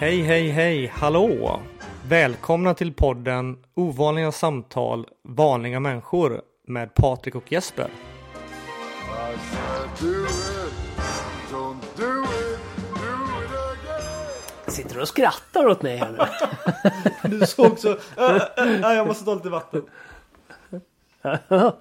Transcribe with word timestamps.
Hej, 0.00 0.22
hej, 0.22 0.48
hej, 0.48 0.86
hallå! 0.86 1.60
Välkomna 2.08 2.74
till 2.74 2.92
podden 2.92 3.58
Ovanliga 3.74 4.32
samtal, 4.32 5.06
vanliga 5.24 5.80
människor 5.80 6.42
med 6.66 6.94
Patrik 6.94 7.34
och 7.34 7.52
Jesper. 7.52 7.90
Sitter 14.66 14.94
du 14.94 15.00
och 15.00 15.08
skrattar 15.08 15.66
åt 15.66 15.82
mig 15.82 15.96
här 15.96 16.10
nu? 17.22 17.38
Du 17.38 17.46
såg 17.46 17.78
så... 17.78 17.90
Äh, 17.90 18.94
jag 18.94 19.06
måste 19.06 19.24
ta 19.24 19.34
lite 19.34 19.48
vatten. 19.48 19.82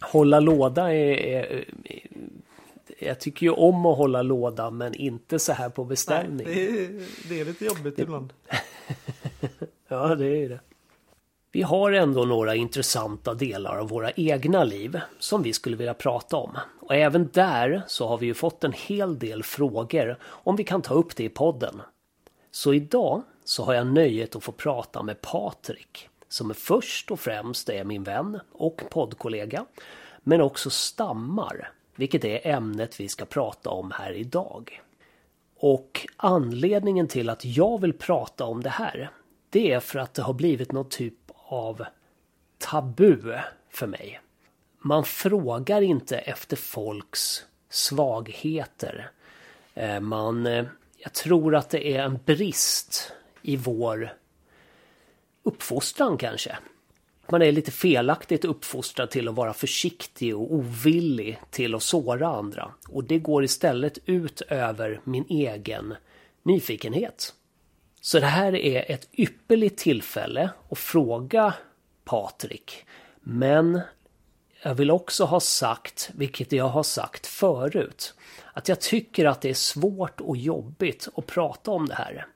Hålla 0.00 0.40
låda 0.40 0.92
är, 0.94 1.16
är, 1.26 1.64
Jag 2.98 3.20
tycker 3.20 3.46
ju 3.46 3.52
om 3.52 3.86
att 3.86 3.96
hålla 3.96 4.22
låda 4.22 4.70
men 4.70 4.94
inte 4.94 5.38
så 5.38 5.52
här 5.52 5.68
på 5.68 5.84
beställning. 5.84 6.46
Det 6.46 6.68
är, 6.68 7.06
det 7.28 7.40
är 7.40 7.44
lite 7.44 7.64
jobbigt 7.64 7.98
ibland. 7.98 8.32
Ja, 9.90 10.14
det 10.14 10.26
är 10.26 10.48
det. 10.48 10.60
Vi 11.52 11.62
har 11.62 11.92
ändå 11.92 12.24
några 12.24 12.54
intressanta 12.54 13.34
delar 13.34 13.78
av 13.78 13.88
våra 13.88 14.10
egna 14.10 14.64
liv 14.64 15.00
som 15.18 15.42
vi 15.42 15.52
skulle 15.52 15.76
vilja 15.76 15.94
prata 15.94 16.36
om. 16.36 16.58
Och 16.80 16.94
även 16.94 17.28
där 17.32 17.82
så 17.86 18.08
har 18.08 18.18
vi 18.18 18.26
ju 18.26 18.34
fått 18.34 18.64
en 18.64 18.72
hel 18.72 19.18
del 19.18 19.42
frågor 19.42 20.16
om 20.22 20.56
vi 20.56 20.64
kan 20.64 20.82
ta 20.82 20.94
upp 20.94 21.16
det 21.16 21.24
i 21.24 21.28
podden. 21.28 21.82
Så 22.50 22.74
idag 22.74 23.22
så 23.44 23.64
har 23.64 23.74
jag 23.74 23.86
nöjet 23.86 24.36
att 24.36 24.44
få 24.44 24.52
prata 24.52 25.02
med 25.02 25.20
Patrik 25.20 26.08
som 26.28 26.54
först 26.54 27.10
och 27.10 27.20
främst 27.20 27.68
är 27.68 27.84
min 27.84 28.02
vän 28.02 28.40
och 28.52 28.82
poddkollega 28.90 29.66
men 30.22 30.40
också 30.40 30.70
stammar, 30.70 31.72
vilket 31.98 32.24
är 32.24 32.46
ämnet 32.46 33.00
vi 33.00 33.08
ska 33.08 33.24
prata 33.24 33.70
om 33.70 33.90
här 33.90 34.12
idag. 34.12 34.82
Och 35.56 36.06
anledningen 36.16 37.08
till 37.08 37.30
att 37.30 37.44
jag 37.44 37.80
vill 37.80 37.92
prata 37.92 38.44
om 38.44 38.62
det 38.62 38.70
här 38.70 39.10
det 39.50 39.72
är 39.72 39.80
för 39.80 39.98
att 39.98 40.14
det 40.14 40.22
har 40.22 40.34
blivit 40.34 40.72
någon 40.72 40.88
typ 40.88 41.14
av 41.34 41.84
tabu 42.58 43.38
för 43.70 43.86
mig. 43.86 44.20
Man 44.78 45.04
frågar 45.04 45.80
inte 45.82 46.18
efter 46.18 46.56
folks 46.56 47.44
svagheter. 47.68 49.10
Eh, 49.74 50.00
man, 50.00 50.46
eh, 50.46 50.64
jag 50.96 51.12
tror 51.12 51.54
att 51.56 51.70
det 51.70 51.96
är 51.96 52.02
en 52.02 52.18
brist 52.24 53.12
i 53.42 53.56
vår 53.56 54.12
uppfostran 55.42 56.18
kanske. 56.18 56.58
Man 57.30 57.42
är 57.42 57.52
lite 57.52 57.70
felaktigt 57.70 58.44
uppfostrad 58.44 59.10
till 59.10 59.28
att 59.28 59.34
vara 59.34 59.52
försiktig 59.52 60.36
och 60.36 60.54
ovillig 60.54 61.40
till 61.50 61.74
att 61.74 61.82
såra 61.82 62.28
andra. 62.28 62.74
Och 62.88 63.04
det 63.04 63.18
går 63.18 63.44
istället 63.44 63.98
ut 64.04 64.40
över 64.40 65.00
min 65.04 65.24
egen 65.28 65.94
nyfikenhet. 66.42 67.34
Så 68.00 68.20
det 68.20 68.26
här 68.26 68.54
är 68.54 68.90
ett 68.92 69.08
ypperligt 69.12 69.78
tillfälle 69.78 70.50
att 70.68 70.78
fråga 70.78 71.54
Patrik. 72.04 72.84
Men 73.20 73.80
jag 74.62 74.74
vill 74.74 74.90
också 74.90 75.24
ha 75.24 75.40
sagt, 75.40 76.10
vilket 76.14 76.52
jag 76.52 76.68
har 76.68 76.82
sagt 76.82 77.26
förut, 77.26 78.14
att 78.52 78.68
jag 78.68 78.80
tycker 78.80 79.24
att 79.24 79.40
det 79.40 79.50
är 79.50 79.54
svårt 79.54 80.20
och 80.20 80.36
jobbigt 80.36 81.08
att 81.16 81.26
prata 81.26 81.70
om 81.70 81.88
det 81.88 81.94
här. 81.94 82.26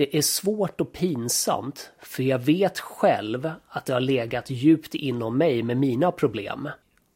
Det 0.00 0.16
är 0.16 0.22
svårt 0.22 0.80
och 0.80 0.92
pinsamt, 0.92 1.92
för 1.98 2.22
jag 2.22 2.38
vet 2.38 2.78
själv 2.78 3.50
att 3.68 3.86
det 3.86 3.92
har 3.92 4.00
legat 4.00 4.50
djupt 4.50 4.94
inom 4.94 5.38
mig 5.38 5.62
med 5.62 5.76
mina 5.76 6.12
problem 6.12 6.68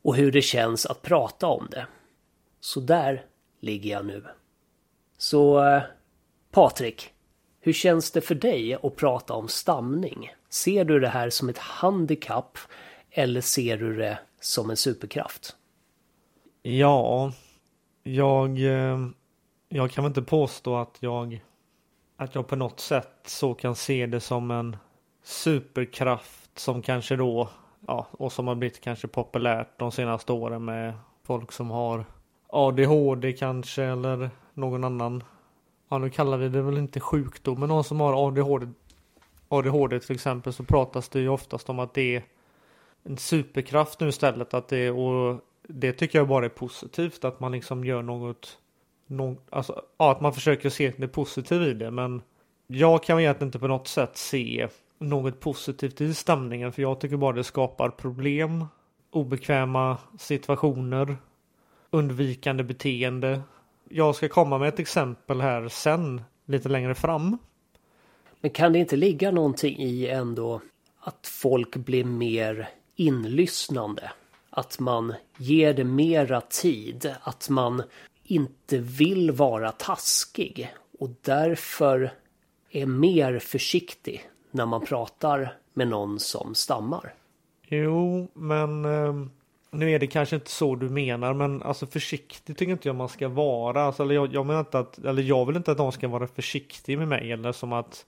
och 0.03 0.17
hur 0.17 0.33
det 0.33 0.43
känns 0.43 0.87
att 0.87 1.03
prata 1.03 1.47
om 1.47 1.69
det. 1.71 1.87
Så 2.61 2.81
där 2.81 3.25
ligger 3.61 3.91
jag 3.91 4.07
nu. 4.07 4.25
Så 5.19 5.63
Patrik, 6.51 7.13
hur 7.61 7.73
känns 7.73 8.11
det 8.11 8.21
för 8.21 8.35
dig 8.35 8.75
att 8.75 8.97
prata 8.97 9.35
om 9.35 9.49
stamning? 9.49 10.33
Ser 10.49 10.85
du 10.85 11.01
det 11.01 11.09
här 11.09 11.31
som 11.31 11.49
ett 11.49 11.59
handikapp 11.59 12.59
eller 13.11 13.41
ser 13.41 13.77
du 13.77 13.97
det 13.97 14.19
som 14.41 14.71
en 14.71 14.77
superkraft? 14.77 15.57
Ja, 16.63 17.33
jag, 18.03 18.59
eh, 18.59 18.99
jag 19.69 19.91
kan 19.91 20.05
väl 20.05 20.11
inte 20.11 20.23
påstå 20.23 20.77
att 20.77 20.97
jag, 21.01 21.41
att 22.17 22.35
jag 22.35 22.47
på 22.47 22.57
något 22.57 22.81
sätt 22.81 23.19
så 23.25 23.55
kan 23.55 23.75
se 23.75 24.07
det 24.07 24.21
som 24.21 24.51
en 24.51 24.77
superkraft 25.23 26.59
som 26.59 26.83
kanske 26.83 27.17
då, 27.17 27.49
ja, 27.87 28.07
och 28.11 28.33
som 28.33 28.49
har 28.49 28.55
blivit 28.55 28.81
kanske 28.81 29.09
populärt 29.09 29.79
de 29.79 29.93
senaste 29.93 30.33
åren 30.33 30.65
med 30.65 30.95
folk 31.25 31.53
som 31.53 31.71
har 31.71 32.05
ADHD 32.47 33.33
kanske 33.33 33.83
eller 33.83 34.31
någon 34.55 34.85
annan, 34.85 35.25
ja 35.89 35.99
nu 35.99 36.11
kallar 36.11 36.37
vi 36.37 36.49
det 36.49 36.63
väl 36.63 36.79
inte 36.79 37.01
sjukdom, 37.01 37.61
men 37.61 37.69
någon 37.69 37.85
som 37.85 38.01
har 38.01 38.29
ADHD, 38.29 38.67
ADHD 39.49 40.01
till 40.01 40.15
exempel 40.15 40.53
så 40.53 40.65
pratas 40.65 41.09
det 41.09 41.21
ju 41.21 41.29
oftast 41.29 41.69
om 41.69 41.79
att 41.79 41.95
det 41.95 42.17
är 42.17 42.25
en 43.05 43.19
superkraft 43.19 44.01
nu 44.01 44.09
istället. 44.09 44.55
Att 44.55 44.69
det, 44.69 44.91
och 44.91 45.41
det 45.63 45.93
tycker 45.93 46.19
jag 46.19 46.29
bara 46.29 46.45
är 46.45 46.49
positivt 46.49 47.25
att 47.25 47.41
man 47.41 47.53
liksom 47.53 47.85
gör 47.85 48.03
något. 48.03 48.59
Någon, 49.07 49.37
alltså, 49.51 49.83
ja, 49.99 50.13
att 50.13 50.21
man 50.21 50.33
försöker 50.33 50.71
se 50.71 50.93
det 50.97 51.09
positiva 51.09 51.67
i 51.67 51.75
det. 51.75 51.91
Men 51.91 52.23
jag 52.67 53.03
kan 53.03 53.21
egentligen 53.21 53.49
inte 53.49 53.59
på 53.59 53.69
något 53.69 53.89
sätt 53.89 54.17
se 54.17 54.69
något 54.99 55.41
positivt 55.41 56.01
i 56.01 56.15
stämningen. 56.15 56.73
För 56.73 56.83
jag 56.83 57.01
tycker 57.01 57.17
bara 57.17 57.33
det 57.33 57.45
skapar 57.45 57.89
problem. 57.89 58.65
Obekväma 59.11 59.99
situationer. 60.19 61.17
Undvikande 61.91 62.65
beteende. 62.65 63.43
Jag 63.89 64.15
ska 64.15 64.29
komma 64.29 64.59
med 64.59 64.69
ett 64.69 64.79
exempel 64.79 65.41
här 65.41 65.69
sen. 65.69 66.23
Lite 66.47 66.69
längre 66.69 66.95
fram. 66.95 67.39
Men 68.41 68.51
kan 68.51 68.73
det 68.73 68.79
inte 68.79 68.97
ligga 68.97 69.31
någonting 69.31 69.79
i 69.79 70.07
ändå 70.07 70.61
att 71.01 71.27
folk 71.27 71.77
blir 71.77 72.05
mer 72.05 72.69
inlyssnande? 72.97 74.13
Att 74.51 74.79
man 74.79 75.15
ger 75.37 75.75
det 75.75 75.85
mera 75.85 76.41
tid, 76.41 77.15
att 77.23 77.49
man 77.49 77.83
inte 78.25 78.79
vill 78.79 79.31
vara 79.31 79.73
taskig 79.73 80.75
och 80.99 81.11
därför 81.21 82.13
är 82.71 82.87
mer 82.87 83.39
försiktig 83.39 84.29
när 84.51 84.67
man 84.67 84.81
pratar 84.85 85.57
med 85.75 85.89
någon 85.89 86.21
som 86.21 86.55
stammar. 86.55 87.15
Jo, 87.69 88.29
men 88.35 88.85
eh, 88.85 89.15
nu 89.71 89.91
är 89.91 89.99
det 89.99 90.07
kanske 90.07 90.37
inte 90.37 90.51
så 90.51 90.77
du 90.77 90.89
menar, 90.89 91.35
men 91.35 91.63
alltså 91.63 91.87
försiktig 91.87 92.57
tycker 92.57 92.73
inte 92.73 92.89
jag 92.89 92.97
man 92.97 93.09
ska 93.09 93.29
vara. 93.29 93.83
Alltså, 93.83 94.03
eller 94.03 94.15
jag, 94.15 94.35
jag 94.35 94.47
menar 94.47 94.61
inte 94.61 94.79
att, 94.79 94.99
eller 94.99 95.23
jag 95.23 95.47
vill 95.47 95.57
inte 95.57 95.73
att 95.73 95.79
någon 95.79 95.93
ska 95.93 96.09
vara 96.09 96.27
försiktig 96.27 96.99
med 96.99 97.09
mig 97.09 97.33
eller 97.33 97.53
som 97.53 97.73
att, 97.73 98.07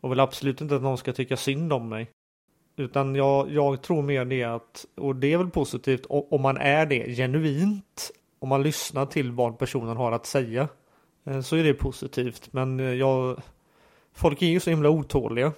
och 0.00 0.10
vill 0.12 0.20
absolut 0.20 0.60
inte 0.60 0.76
att 0.76 0.82
någon 0.82 0.98
ska 0.98 1.12
tycka 1.12 1.36
synd 1.36 1.72
om 1.72 1.88
mig. 1.88 2.10
Utan 2.76 3.14
jag, 3.14 3.50
jag 3.50 3.82
tror 3.82 4.02
mer 4.02 4.24
det 4.24 4.44
att, 4.44 4.86
och 4.96 5.16
det 5.16 5.32
är 5.32 5.38
väl 5.38 5.50
positivt 5.50 6.06
om 6.08 6.42
man 6.42 6.56
är 6.56 6.86
det 6.86 7.16
genuint, 7.16 8.10
om 8.42 8.48
man 8.48 8.62
lyssnar 8.62 9.06
till 9.06 9.32
vad 9.32 9.58
personen 9.58 9.96
har 9.96 10.12
att 10.12 10.26
säga. 10.26 10.68
Eh, 11.24 11.40
så 11.40 11.56
är 11.56 11.64
det 11.64 11.74
positivt, 11.74 12.52
men 12.52 12.80
eh, 12.80 12.86
jag, 12.86 13.42
folk 14.12 14.42
är 14.42 14.46
ju 14.46 14.60
så 14.60 14.70
himla 14.70 14.90
otåliga. 14.90 15.52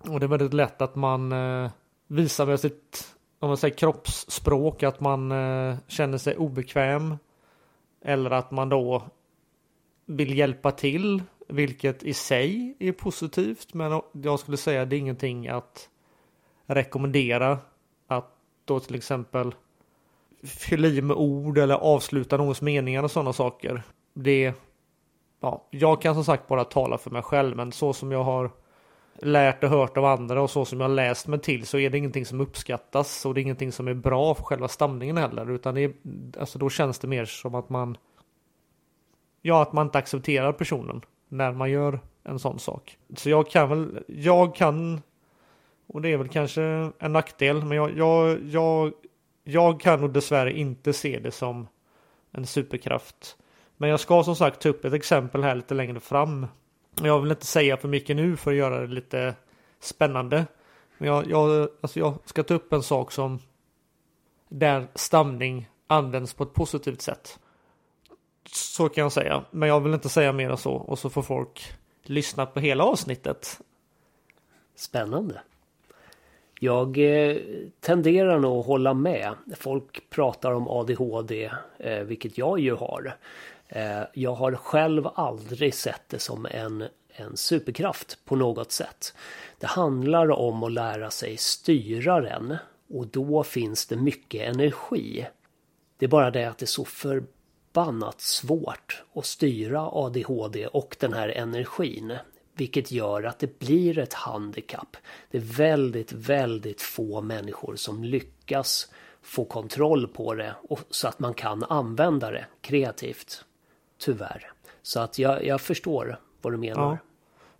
Och 0.00 0.20
det 0.20 0.26
är 0.26 0.28
väldigt 0.28 0.54
lätt 0.54 0.82
att 0.82 0.94
man 0.94 1.32
eh, 1.32 1.70
visar 2.06 2.46
med 2.46 2.60
sitt 2.60 3.14
om 3.38 3.48
man 3.48 3.56
säger 3.56 3.76
kroppsspråk 3.76 4.82
att 4.82 5.00
man 5.00 5.30
känner 5.86 6.18
sig 6.18 6.36
obekväm. 6.36 7.16
Eller 8.04 8.30
att 8.30 8.50
man 8.50 8.68
då 8.68 9.02
vill 10.06 10.38
hjälpa 10.38 10.70
till, 10.70 11.22
vilket 11.48 12.02
i 12.02 12.14
sig 12.14 12.76
är 12.78 12.92
positivt. 12.92 13.74
Men 13.74 14.00
jag 14.12 14.40
skulle 14.40 14.56
säga 14.56 14.82
att 14.82 14.90
det 14.90 14.96
är 14.96 14.98
ingenting 14.98 15.48
att 15.48 15.88
rekommendera 16.66 17.58
att 18.06 18.34
då 18.64 18.80
till 18.80 18.94
exempel 18.94 19.54
fylla 20.42 20.88
i 20.88 21.02
med 21.02 21.16
ord 21.16 21.58
eller 21.58 21.74
avsluta 21.74 22.36
någons 22.36 22.62
meningar 22.62 23.02
och 23.02 23.10
sådana 23.10 23.32
saker. 23.32 23.82
Det, 24.14 24.52
ja, 25.40 25.68
jag 25.70 26.02
kan 26.02 26.14
som 26.14 26.24
sagt 26.24 26.48
bara 26.48 26.64
tala 26.64 26.98
för 26.98 27.10
mig 27.10 27.22
själv, 27.22 27.56
men 27.56 27.72
så 27.72 27.92
som 27.92 28.12
jag 28.12 28.24
har 28.24 28.50
lärt 29.22 29.64
och 29.64 29.70
hört 29.70 29.96
av 29.96 30.04
andra 30.04 30.42
och 30.42 30.50
så 30.50 30.64
som 30.64 30.80
jag 30.80 30.90
läst 30.90 31.26
mig 31.26 31.40
till 31.40 31.66
så 31.66 31.78
är 31.78 31.90
det 31.90 31.98
ingenting 31.98 32.26
som 32.26 32.40
uppskattas 32.40 33.26
och 33.26 33.34
det 33.34 33.40
är 33.40 33.42
ingenting 33.42 33.72
som 33.72 33.88
är 33.88 33.94
bra 33.94 34.34
för 34.34 34.42
själva 34.42 34.68
stamningen 34.68 35.16
heller 35.16 35.50
utan 35.50 35.74
det 35.74 35.80
är, 35.80 35.92
alltså 36.38 36.58
då 36.58 36.70
känns 36.70 36.98
det 36.98 37.08
mer 37.08 37.24
som 37.24 37.54
att 37.54 37.68
man 37.68 37.96
ja 39.42 39.62
att 39.62 39.72
man 39.72 39.86
inte 39.86 39.98
accepterar 39.98 40.52
personen 40.52 41.00
när 41.28 41.52
man 41.52 41.70
gör 41.70 42.00
en 42.24 42.38
sån 42.38 42.58
sak. 42.58 42.98
Så 43.16 43.30
jag 43.30 43.50
kan 43.50 43.68
väl, 43.68 44.04
jag 44.06 44.54
kan 44.54 45.00
och 45.86 46.02
det 46.02 46.12
är 46.12 46.16
väl 46.16 46.28
kanske 46.28 46.62
en 46.98 47.12
nackdel 47.12 47.64
men 47.64 47.76
jag, 47.76 47.96
jag, 47.96 48.38
jag, 48.44 48.92
jag 49.48 49.80
kan 49.80 50.00
nog 50.00 50.12
dessvärre 50.12 50.52
inte 50.52 50.92
se 50.92 51.18
det 51.18 51.30
som 51.30 51.68
en 52.32 52.46
superkraft. 52.46 53.36
Men 53.76 53.90
jag 53.90 54.00
ska 54.00 54.24
som 54.24 54.36
sagt 54.36 54.60
ta 54.60 54.68
upp 54.68 54.84
ett 54.84 54.92
exempel 54.92 55.42
här 55.42 55.54
lite 55.54 55.74
längre 55.74 56.00
fram 56.00 56.46
jag 57.02 57.20
vill 57.20 57.30
inte 57.30 57.46
säga 57.46 57.76
för 57.76 57.88
mycket 57.88 58.16
nu 58.16 58.36
för 58.36 58.50
att 58.50 58.56
göra 58.56 58.80
det 58.80 58.86
lite 58.86 59.34
spännande. 59.80 60.46
Men 60.98 61.08
jag, 61.08 61.30
jag, 61.30 61.68
alltså 61.80 61.98
jag 61.98 62.18
ska 62.24 62.42
ta 62.42 62.54
upp 62.54 62.72
en 62.72 62.82
sak 62.82 63.12
som 63.12 63.38
där 64.48 64.88
stamning 64.94 65.68
används 65.86 66.34
på 66.34 66.42
ett 66.42 66.54
positivt 66.54 67.02
sätt. 67.02 67.38
Så 68.52 68.88
kan 68.88 69.02
jag 69.02 69.12
säga. 69.12 69.44
Men 69.50 69.68
jag 69.68 69.80
vill 69.80 69.94
inte 69.94 70.08
säga 70.08 70.32
mer 70.32 70.50
än 70.50 70.56
så. 70.56 70.72
Och 70.72 70.98
så 70.98 71.10
får 71.10 71.22
folk 71.22 71.72
lyssna 72.02 72.46
på 72.46 72.60
hela 72.60 72.84
avsnittet. 72.84 73.60
Spännande. 74.74 75.42
Jag 76.60 76.98
eh, 76.98 77.36
tenderar 77.80 78.38
nog 78.38 78.60
att 78.60 78.66
hålla 78.66 78.94
med. 78.94 79.34
Folk 79.56 80.10
pratar 80.10 80.52
om 80.52 80.68
ADHD, 80.68 81.50
eh, 81.78 82.00
vilket 82.00 82.38
jag 82.38 82.60
ju 82.60 82.74
har. 82.74 83.16
Eh, 83.68 84.02
jag 84.14 84.34
har 84.34 84.52
själv 84.52 85.08
aldrig 85.14 85.74
sett 85.74 86.02
det 86.08 86.18
som 86.18 86.46
en, 86.50 86.84
en 87.08 87.36
superkraft 87.36 88.18
på 88.24 88.36
något 88.36 88.72
sätt. 88.72 89.14
Det 89.58 89.66
handlar 89.66 90.30
om 90.30 90.62
att 90.62 90.72
lära 90.72 91.10
sig 91.10 91.36
styra 91.36 92.20
den 92.20 92.56
och 92.94 93.06
då 93.06 93.42
finns 93.42 93.86
det 93.86 93.96
mycket 93.96 94.48
energi. 94.48 95.26
Det 95.98 96.06
är 96.06 96.10
bara 96.10 96.30
det 96.30 96.44
att 96.44 96.58
det 96.58 96.64
är 96.64 96.66
så 96.66 96.84
förbannat 96.84 98.20
svårt 98.20 99.02
att 99.14 99.26
styra 99.26 99.88
ADHD 99.92 100.66
och 100.66 100.96
den 101.00 101.12
här 101.12 101.28
energin. 101.28 102.18
Vilket 102.58 102.92
gör 102.92 103.22
att 103.22 103.38
det 103.38 103.58
blir 103.58 103.98
ett 103.98 104.14
handikapp. 104.14 104.96
Det 105.30 105.38
är 105.38 105.42
väldigt, 105.42 106.12
väldigt 106.12 106.82
få 106.82 107.20
människor 107.20 107.76
som 107.76 108.04
lyckas 108.04 108.92
få 109.22 109.44
kontroll 109.44 110.08
på 110.08 110.34
det 110.34 110.54
och 110.68 110.80
så 110.90 111.08
att 111.08 111.18
man 111.18 111.34
kan 111.34 111.64
använda 111.64 112.30
det 112.30 112.46
kreativt. 112.60 113.44
Tyvärr. 113.98 114.52
Så 114.82 115.00
att 115.00 115.18
jag, 115.18 115.44
jag 115.44 115.60
förstår 115.60 116.20
vad 116.42 116.52
du 116.52 116.56
menar. 116.56 116.90
Ja. 116.90 116.98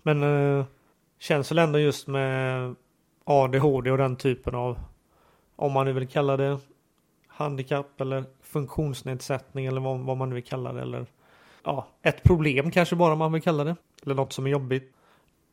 Men 0.02 0.22
eh, 0.22 0.64
känns 1.18 1.50
väl 1.50 1.58
ändå 1.58 1.78
just 1.78 2.06
med 2.06 2.74
ADHD 3.24 3.90
och 3.90 3.98
den 3.98 4.16
typen 4.16 4.54
av 4.54 4.78
om 5.56 5.72
man 5.72 5.86
nu 5.86 5.92
vill 5.92 6.08
kalla 6.08 6.36
det 6.36 6.58
handikapp 7.26 8.00
eller 8.00 8.24
funktionsnedsättning 8.42 9.66
eller 9.66 9.80
vad, 9.80 10.00
vad 10.00 10.16
man 10.16 10.28
nu 10.28 10.34
vill 10.34 10.44
kalla 10.44 10.72
det. 10.72 10.82
Eller 10.82 11.06
ja, 11.64 11.88
ett 12.02 12.22
problem 12.22 12.70
kanske 12.70 12.96
bara 12.96 13.14
man 13.14 13.32
vill 13.32 13.42
kalla 13.42 13.64
det. 13.64 13.76
Eller 14.02 14.14
något 14.14 14.32
som 14.32 14.46
är 14.46 14.50
jobbigt. 14.50 14.94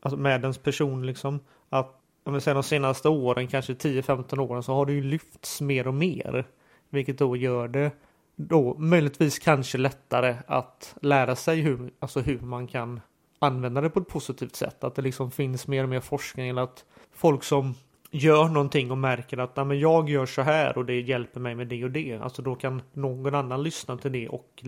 Alltså 0.02 0.16
med 0.16 0.40
ens 0.40 0.58
person 0.58 1.06
liksom. 1.06 1.40
Att 1.68 2.00
om 2.24 2.34
vi 2.34 2.40
säger 2.40 2.54
de 2.54 2.62
senaste 2.62 3.08
åren, 3.08 3.48
kanske 3.48 3.72
10-15 3.72 4.38
åren, 4.38 4.62
så 4.62 4.74
har 4.74 4.86
det 4.86 4.92
ju 4.92 5.02
lyfts 5.02 5.60
mer 5.60 5.86
och 5.86 5.94
mer. 5.94 6.46
Vilket 6.90 7.18
då 7.18 7.36
gör 7.36 7.68
det 7.68 7.90
då 8.36 8.74
möjligtvis 8.78 9.38
kanske 9.38 9.78
lättare 9.78 10.36
att 10.46 10.96
lära 11.02 11.36
sig 11.36 11.60
hur, 11.60 11.90
alltså 11.98 12.20
hur 12.20 12.40
man 12.40 12.66
kan 12.66 13.00
använda 13.38 13.80
det 13.80 13.90
på 13.90 14.00
ett 14.00 14.08
positivt 14.08 14.56
sätt. 14.56 14.84
Att 14.84 14.94
det 14.94 15.02
liksom 15.02 15.30
finns 15.30 15.66
mer 15.66 15.82
och 15.82 15.88
mer 15.88 16.00
forskning 16.00 16.48
eller 16.48 16.62
att 16.62 16.84
folk 17.12 17.44
som 17.44 17.74
gör 18.10 18.48
någonting 18.48 18.90
och 18.90 18.98
märker 18.98 19.38
att 19.38 19.56
men 19.56 19.78
jag 19.78 20.10
gör 20.10 20.26
så 20.26 20.42
här 20.42 20.78
och 20.78 20.84
det 20.84 21.00
hjälper 21.00 21.40
mig 21.40 21.54
med 21.54 21.66
det 21.66 21.84
och 21.84 21.90
det. 21.90 22.18
Alltså 22.22 22.42
då 22.42 22.54
kan 22.54 22.82
någon 22.92 23.34
annan 23.34 23.62
lyssna 23.62 23.96
till 23.96 24.12
det 24.12 24.28
och, 24.28 24.64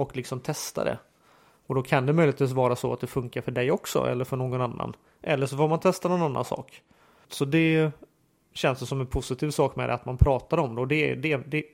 och 0.00 0.16
liksom 0.16 0.40
testa 0.40 0.84
det. 0.84 0.98
Och 1.66 1.74
då 1.74 1.82
kan 1.82 2.06
det 2.06 2.12
möjligtvis 2.12 2.52
vara 2.52 2.76
så 2.76 2.92
att 2.92 3.00
det 3.00 3.06
funkar 3.06 3.40
för 3.40 3.52
dig 3.52 3.70
också 3.70 4.06
eller 4.06 4.24
för 4.24 4.36
någon 4.36 4.60
annan. 4.60 4.96
Eller 5.22 5.46
så 5.46 5.56
får 5.56 5.68
man 5.68 5.80
testa 5.80 6.08
någon 6.08 6.22
annan 6.22 6.44
sak. 6.44 6.82
Så 7.28 7.44
det 7.44 7.90
känns 8.52 8.80
det 8.80 8.86
som 8.86 9.00
en 9.00 9.06
positiv 9.06 9.50
sak 9.50 9.76
med 9.76 9.88
det 9.88 9.94
att 9.94 10.04
man 10.04 10.16
pratar 10.16 10.58
om 10.58 10.74
det. 10.74 10.80
Och 10.80 10.88
det, 10.88 11.14
det, 11.14 11.36
det, 11.36 11.64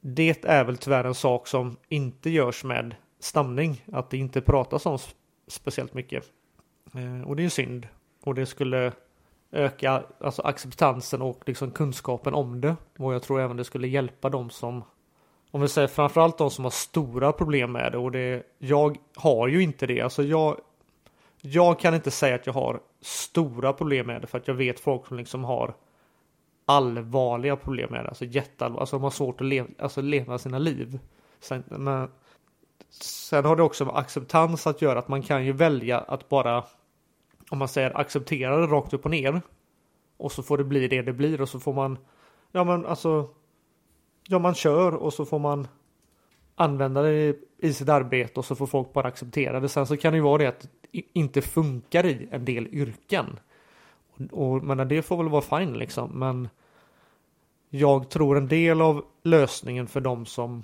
det 0.00 0.44
är 0.44 0.64
väl 0.64 0.76
tyvärr 0.76 1.04
en 1.04 1.14
sak 1.14 1.46
som 1.46 1.76
inte 1.88 2.30
görs 2.30 2.64
med 2.64 2.94
stamning. 3.20 3.84
Att 3.92 4.10
det 4.10 4.16
inte 4.16 4.40
pratas 4.40 4.86
om 4.86 4.98
speciellt 5.46 5.94
mycket. 5.94 6.24
Eh, 6.94 7.28
och 7.28 7.36
det 7.36 7.42
är 7.42 7.44
ju 7.44 7.50
synd. 7.50 7.88
Och 8.24 8.34
det 8.34 8.46
skulle 8.46 8.92
öka 9.52 10.02
alltså 10.20 10.42
acceptansen 10.42 11.22
och 11.22 11.42
liksom 11.46 11.70
kunskapen 11.70 12.34
om 12.34 12.60
det. 12.60 12.76
Och 12.98 13.14
jag 13.14 13.22
tror 13.22 13.40
även 13.40 13.56
det 13.56 13.64
skulle 13.64 13.88
hjälpa 13.88 14.30
de 14.30 14.50
som 14.50 14.82
om 15.50 15.60
vi 15.60 15.68
säger 15.68 15.88
framförallt 15.88 16.38
de 16.38 16.50
som 16.50 16.64
har 16.64 16.70
stora 16.70 17.32
problem 17.32 17.72
med 17.72 17.92
det 17.92 17.98
och 17.98 18.12
det 18.12 18.42
jag 18.58 18.96
har 19.16 19.48
ju 19.48 19.62
inte 19.62 19.86
det. 19.86 20.00
Alltså 20.00 20.22
jag 20.22 20.60
jag 21.40 21.80
kan 21.80 21.94
inte 21.94 22.10
säga 22.10 22.34
att 22.34 22.46
jag 22.46 22.52
har 22.52 22.80
stora 23.00 23.72
problem 23.72 24.06
med 24.06 24.20
det 24.20 24.26
för 24.26 24.38
att 24.38 24.48
jag 24.48 24.54
vet 24.54 24.80
folk 24.80 25.06
som 25.06 25.16
liksom 25.16 25.44
har 25.44 25.74
allvarliga 26.66 27.56
problem 27.56 27.90
med 27.90 28.04
det. 28.04 28.08
Alltså 28.08 28.24
jätteallvarliga, 28.24 28.80
alltså 28.80 28.96
de 28.96 29.02
har 29.02 29.10
svårt 29.10 29.40
att 29.40 29.46
leva, 29.46 29.68
alltså 29.78 30.00
leva 30.00 30.38
sina 30.38 30.58
liv. 30.58 30.98
Sen, 31.40 31.64
men, 31.66 32.08
sen 33.00 33.44
har 33.44 33.56
det 33.56 33.62
också 33.62 33.84
med 33.84 33.96
acceptans 33.96 34.66
att 34.66 34.82
göra 34.82 34.98
att 34.98 35.08
man 35.08 35.22
kan 35.22 35.44
ju 35.44 35.52
välja 35.52 35.98
att 35.98 36.28
bara 36.28 36.64
om 37.50 37.58
man 37.58 37.68
säger 37.68 37.98
acceptera 37.98 38.56
det 38.56 38.66
rakt 38.66 38.92
upp 38.92 39.04
och 39.04 39.10
ner. 39.10 39.42
Och 40.16 40.32
så 40.32 40.42
får 40.42 40.58
det 40.58 40.64
bli 40.64 40.88
det 40.88 41.02
det 41.02 41.12
blir 41.12 41.40
och 41.40 41.48
så 41.48 41.60
får 41.60 41.72
man 41.72 41.98
Ja 42.52 42.64
men 42.64 42.86
alltså 42.86 43.28
Ja 44.30 44.38
man 44.38 44.54
kör 44.54 44.94
och 44.94 45.14
så 45.14 45.24
får 45.24 45.38
man 45.38 45.68
Använda 46.60 47.02
det 47.02 47.36
i 47.58 47.72
sitt 47.72 47.88
arbete 47.88 48.40
och 48.40 48.44
så 48.44 48.54
får 48.54 48.66
folk 48.66 48.92
bara 48.92 49.08
acceptera 49.08 49.60
det. 49.60 49.68
Sen 49.68 49.86
så 49.86 49.96
kan 49.96 50.12
det 50.12 50.16
ju 50.16 50.22
vara 50.22 50.38
det 50.38 50.46
att 50.46 50.68
det 50.90 51.02
inte 51.12 51.42
funkar 51.42 52.06
i 52.06 52.28
en 52.30 52.44
del 52.44 52.66
yrken. 52.66 53.38
Och, 54.30 54.52
och 54.52 54.64
men 54.64 54.88
det 54.88 55.02
får 55.02 55.16
väl 55.16 55.28
vara 55.28 55.42
fine 55.42 55.78
liksom. 55.78 56.10
Men 56.10 56.48
jag 57.70 58.08
tror 58.08 58.36
en 58.36 58.48
del 58.48 58.80
av 58.80 59.04
lösningen 59.22 59.86
för 59.86 60.00
de 60.00 60.26
som 60.26 60.62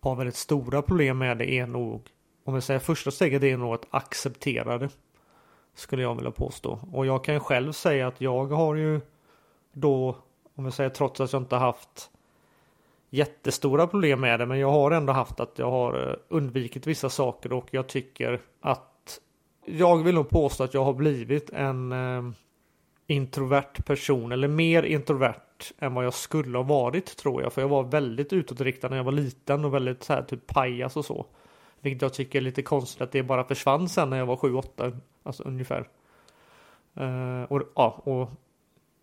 har 0.00 0.16
väldigt 0.16 0.36
stora 0.36 0.82
problem 0.82 1.18
med 1.18 1.38
det 1.38 1.50
är 1.50 1.66
nog 1.66 2.08
om 2.44 2.54
vi 2.54 2.60
säger 2.60 2.80
första 2.80 3.10
steget 3.10 3.42
är 3.42 3.56
nog 3.56 3.74
att 3.74 3.86
acceptera 3.90 4.78
det. 4.78 4.88
Skulle 5.74 6.02
jag 6.02 6.14
vilja 6.14 6.30
påstå. 6.30 6.78
Och 6.92 7.06
jag 7.06 7.24
kan 7.24 7.40
själv 7.40 7.72
säga 7.72 8.06
att 8.06 8.20
jag 8.20 8.46
har 8.46 8.74
ju 8.74 9.00
då, 9.72 10.16
om 10.54 10.64
vi 10.64 10.70
säger 10.70 10.90
trots 10.90 11.20
att 11.20 11.32
jag 11.32 11.42
inte 11.42 11.56
haft 11.56 12.10
jättestora 13.14 13.86
problem 13.86 14.20
med 14.20 14.40
det, 14.40 14.46
men 14.46 14.58
jag 14.58 14.70
har 14.70 14.90
ändå 14.90 15.12
haft 15.12 15.40
att 15.40 15.58
jag 15.58 15.70
har 15.70 16.08
eh, 16.08 16.16
undvikit 16.28 16.86
vissa 16.86 17.08
saker 17.08 17.52
och 17.52 17.68
jag 17.70 17.86
tycker 17.86 18.40
att 18.60 19.20
jag 19.66 20.02
vill 20.02 20.14
nog 20.14 20.28
påstå 20.28 20.64
att 20.64 20.74
jag 20.74 20.84
har 20.84 20.92
blivit 20.92 21.50
en 21.50 21.92
eh, 21.92 22.22
introvert 23.06 23.82
person 23.86 24.32
eller 24.32 24.48
mer 24.48 24.82
introvert 24.82 25.72
än 25.78 25.94
vad 25.94 26.04
jag 26.04 26.14
skulle 26.14 26.58
ha 26.58 26.62
varit 26.62 27.16
tror 27.16 27.42
jag. 27.42 27.52
För 27.52 27.60
jag 27.60 27.68
var 27.68 27.82
väldigt 27.82 28.32
utåtriktad 28.32 28.88
när 28.88 28.96
jag 28.96 29.04
var 29.04 29.12
liten 29.12 29.64
och 29.64 29.74
väldigt 29.74 30.02
så 30.02 30.12
här 30.12 30.22
typ 30.22 30.46
pajas 30.46 30.96
och 30.96 31.04
så. 31.04 31.26
Vilket 31.80 32.02
jag 32.02 32.14
tycker 32.14 32.38
är 32.38 32.42
lite 32.42 32.62
konstigt 32.62 33.02
att 33.02 33.12
det 33.12 33.22
bara 33.22 33.44
försvann 33.44 33.88
sen 33.88 34.10
när 34.10 34.16
jag 34.16 34.26
var 34.26 34.36
7-8. 34.36 34.98
Alltså 35.22 35.42
ungefär. 35.42 35.88
Uh, 37.00 37.42
och, 37.42 37.62
ja, 37.74 38.00
och 38.04 38.30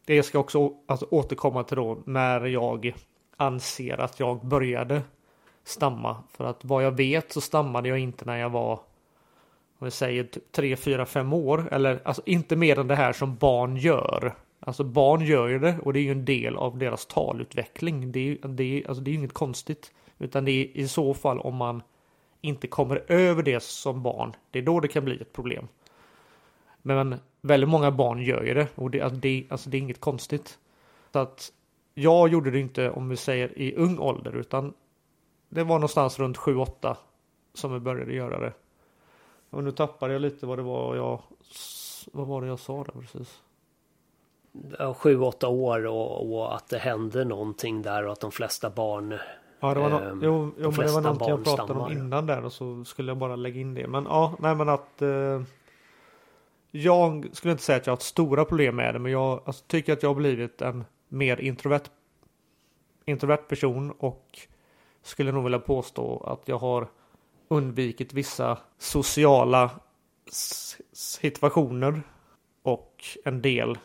det 0.06 0.24
ska 0.24 0.38
jag 0.38 0.44
också 0.44 0.74
alltså, 0.86 1.07
återkomma 1.12 1.64
till 1.64 1.78
då 1.78 1.97
när 2.06 2.45
jag 2.45 2.94
anser 3.42 4.02
att 4.02 4.19
jag 4.19 4.45
började 4.45 5.02
stamma. 5.64 6.24
För 6.31 6.45
att 6.45 6.66
vad 6.66 6.83
jag 6.83 6.92
vet 6.92 7.31
så 7.31 7.42
stammade 7.42 7.90
jag 7.90 8.00
inte 8.00 8.26
när 8.26 8.38
jag 8.38 8.50
var 8.50 8.71
om 9.80 9.86
vi 9.86 9.92
säger 9.92 10.28
3, 10.52 10.76
4, 10.76 11.06
5 11.06 11.33
år. 11.33 11.69
Eller 11.71 12.02
alltså 12.04 12.21
inte 12.26 12.56
mer 12.56 12.80
än 12.80 12.88
det 12.88 12.95
här 12.95 13.14
som 13.14 13.36
barn 13.36 13.78
gör. 13.78 14.36
Alltså 14.60 14.83
barn 14.83 15.21
gör 15.21 15.48
ju 15.48 15.60
det 15.60 15.80
och 15.83 15.94
det 15.94 16.00
är 16.00 16.04
ju 16.04 16.12
en 16.12 16.26
del 16.26 16.57
av 16.57 16.78
deras 16.78 17.06
talutveckling. 17.06 18.12
Det 18.12 18.19
är 18.19 18.24
ju 18.24 18.38
det 18.38 18.64
är, 18.64 18.88
alltså 18.88 19.04
det 19.04 19.12
är 19.12 19.16
inget 19.16 19.33
konstigt. 19.33 19.92
Utan 20.19 20.45
det 20.45 20.52
är 20.52 20.78
i 20.78 20.88
så 20.88 21.14
fall 21.14 21.40
om 21.40 21.56
man 21.56 21.83
inte 22.42 22.68
kommer 22.68 23.04
över 23.07 23.44
det 23.44 23.64
som 23.64 24.04
barn. 24.04 24.36
Det 24.52 24.60
är 24.60 24.64
då 24.64 24.80
det 24.80 24.88
kan 24.88 25.06
bli 25.06 25.21
ett 25.21 25.33
problem. 25.33 25.68
Men 26.81 27.16
väldigt 27.42 27.69
många 27.69 27.92
barn 27.92 28.21
gör 28.21 28.44
ju 28.44 28.54
det 28.54 28.68
och 28.76 28.92
det, 28.92 29.02
alltså 29.02 29.19
det, 29.19 29.45
alltså 29.50 29.69
det 29.69 29.78
är 29.78 29.80
inget 29.80 30.00
konstigt. 30.00 30.57
Så 31.14 31.19
att 31.19 31.52
jag 31.94 32.30
gjorde 32.30 32.52
det 32.52 32.60
inte 32.60 32.90
om 32.92 33.10
vi 33.10 33.18
säger 33.18 33.60
i 33.60 33.76
ung 33.76 34.00
ålder 34.00 34.36
utan 34.36 34.74
det 35.50 35.64
var 35.64 35.76
någonstans 35.76 36.19
runt 36.19 36.38
7-8 36.38 36.95
som 37.54 37.74
vi 37.74 37.80
började 37.80 38.14
göra 38.14 38.40
det. 38.40 38.54
Och 39.50 39.64
nu 39.64 39.71
tappade 39.71 40.14
jag 40.14 40.21
lite 40.21 40.45
vad 40.45 40.57
det 40.57 40.64
var 40.64 40.95
jag 40.95 41.21
vad 42.12 42.28
var 42.28 42.42
det 42.42 42.48
jag 42.48 42.60
sa 42.60 42.83
där 42.83 43.02
precis? 43.02 43.42
Ja, 44.80 44.94
sju, 44.94 45.19
åtta 45.19 45.48
år 45.48 45.86
och, 45.86 46.33
och, 46.33 46.56
att 46.56 46.69
det 46.69 46.78
hände 46.78 47.26
någonting 47.26 47.81
där 47.81 48.06
och 48.06 48.12
att 48.12 48.19
de 48.19 48.31
flesta 48.31 48.69
barn 48.69 49.18
Ja, 49.60 49.74
det 49.74 49.80
var, 49.80 49.90
no 49.90 49.95
eh, 49.95 50.14
jo, 50.21 50.52
jo, 50.57 50.71
men 50.78 50.86
det 50.86 50.92
var 50.92 51.02
någonting 51.02 51.28
jag 51.28 51.44
pratade 51.44 51.68
stammar. 51.68 51.86
om 51.86 51.92
innan 51.92 52.26
där 52.26 52.45
och 52.45 52.54
så 52.54 52.86
skulle 52.86 53.10
jag 53.12 53.18
bara 53.18 53.36
lägga 53.36 53.62
in 53.62 53.74
det. 53.74 53.88
Men 53.88 54.04
ja, 54.04 54.36
nej 54.40 54.56
men 54.56 54.69
att 54.69 55.02
eh, 55.02 55.42
jag 56.71 57.30
skulle 57.31 57.52
inte 57.52 57.64
säga 57.64 57.78
att 57.78 57.88
jag 57.88 57.92
har 57.92 57.98
ett 57.98 58.04
stora 58.04 58.45
problem 58.45 58.76
med 58.76 58.95
det, 58.95 59.00
men 59.00 59.12
jag 59.12 59.42
alltså, 59.45 59.64
tycker 59.68 59.94
att 59.94 60.04
jag 60.04 60.10
har 60.10 60.16
blivit 60.16 60.62
en 60.62 60.86
mer 61.11 61.41
introvert, 61.41 61.83
introvert 63.06 63.47
person 63.47 63.91
och 63.91 64.39
skulle 65.01 65.31
nog 65.31 65.44
vilja 65.44 65.59
påstå 65.59 66.18
att 66.18 66.47
jag 66.47 66.57
har 66.57 66.87
undvikit 67.47 68.13
vissa 68.13 68.57
sociala 68.77 69.71
situationer 70.91 72.01
och 72.63 73.03
en 73.25 73.41
del 73.41 73.77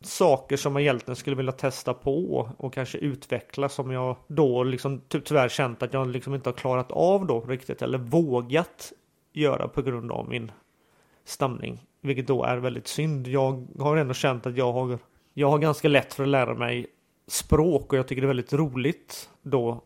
saker 0.00 0.56
som 0.56 0.72
jag 0.72 0.82
egentligen 0.82 1.16
skulle 1.16 1.36
vilja 1.36 1.52
testa 1.52 1.94
på 1.94 2.48
och 2.58 2.74
kanske 2.74 2.98
utveckla 2.98 3.68
som 3.68 3.90
jag 3.90 4.16
då 4.26 4.62
liksom 4.62 5.00
tyvärr 5.08 5.48
känt 5.48 5.82
att 5.82 5.92
jag 5.92 6.08
liksom 6.08 6.34
inte 6.34 6.48
har 6.48 6.54
klarat 6.54 6.92
av 6.92 7.26
då 7.26 7.40
riktigt 7.40 7.82
eller 7.82 7.98
vågat 7.98 8.92
göra 9.32 9.68
på 9.68 9.82
grund 9.82 10.12
av 10.12 10.28
min 10.28 10.52
stamning. 11.24 11.86
Vilket 12.00 12.26
då 12.26 12.44
är 12.44 12.56
väldigt 12.56 12.88
synd. 12.88 13.28
Jag 13.28 13.66
har 13.78 13.96
ändå 13.96 14.14
känt 14.14 14.46
att 14.46 14.56
jag 14.56 14.72
har 14.72 14.98
jag 15.38 15.50
har 15.50 15.58
ganska 15.58 15.88
lätt 15.88 16.14
för 16.14 16.22
att 16.22 16.28
lära 16.28 16.54
mig 16.54 16.86
språk 17.26 17.92
och 17.92 17.98
jag 17.98 18.08
tycker 18.08 18.22
det 18.22 18.26
är 18.26 18.28
väldigt 18.34 18.52
roligt 18.52 19.30
då 19.42 19.82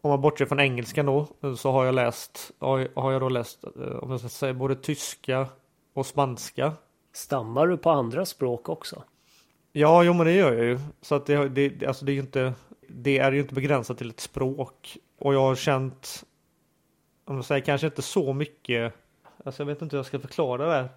om 0.00 0.10
man 0.10 0.20
bortser 0.20 0.46
från 0.46 0.60
engelskan 0.60 1.06
då 1.06 1.26
så 1.56 1.70
har 1.70 1.84
jag 1.84 1.94
läst, 1.94 2.50
har 2.58 3.12
jag 3.12 3.20
då 3.20 3.28
läst, 3.28 3.64
eh, 3.64 3.96
om 3.96 4.10
jag 4.10 4.20
ska 4.20 4.28
säga 4.28 4.54
både 4.54 4.74
tyska 4.74 5.48
och 5.94 6.06
spanska. 6.06 6.72
Stammar 7.12 7.66
du 7.66 7.76
på 7.76 7.90
andra 7.90 8.26
språk 8.26 8.68
också? 8.68 9.02
Ja, 9.72 10.02
jo 10.04 10.12
men 10.12 10.26
det 10.26 10.32
gör 10.32 10.52
jag 10.52 10.64
ju. 10.64 10.78
Så 11.00 11.14
att 11.14 11.26
det, 11.26 11.48
det, 11.48 11.86
alltså 11.86 12.04
det 12.04 12.12
är 12.12 12.14
ju 12.14 12.20
inte, 12.20 12.52
det 12.88 13.18
är 13.18 13.32
ju 13.32 13.40
inte 13.40 13.54
begränsat 13.54 13.98
till 13.98 14.10
ett 14.10 14.20
språk. 14.20 14.96
Och 15.18 15.34
jag 15.34 15.40
har 15.40 15.54
känt, 15.54 16.24
om 17.24 17.36
jag 17.36 17.44
säger 17.44 17.64
kanske 17.64 17.86
inte 17.86 18.02
så 18.02 18.32
mycket, 18.32 18.94
alltså 19.44 19.62
jag 19.62 19.66
vet 19.66 19.82
inte 19.82 19.96
hur 19.96 19.98
jag 19.98 20.06
ska 20.06 20.18
förklara 20.18 20.66
det 20.66 20.72
här 20.72 20.88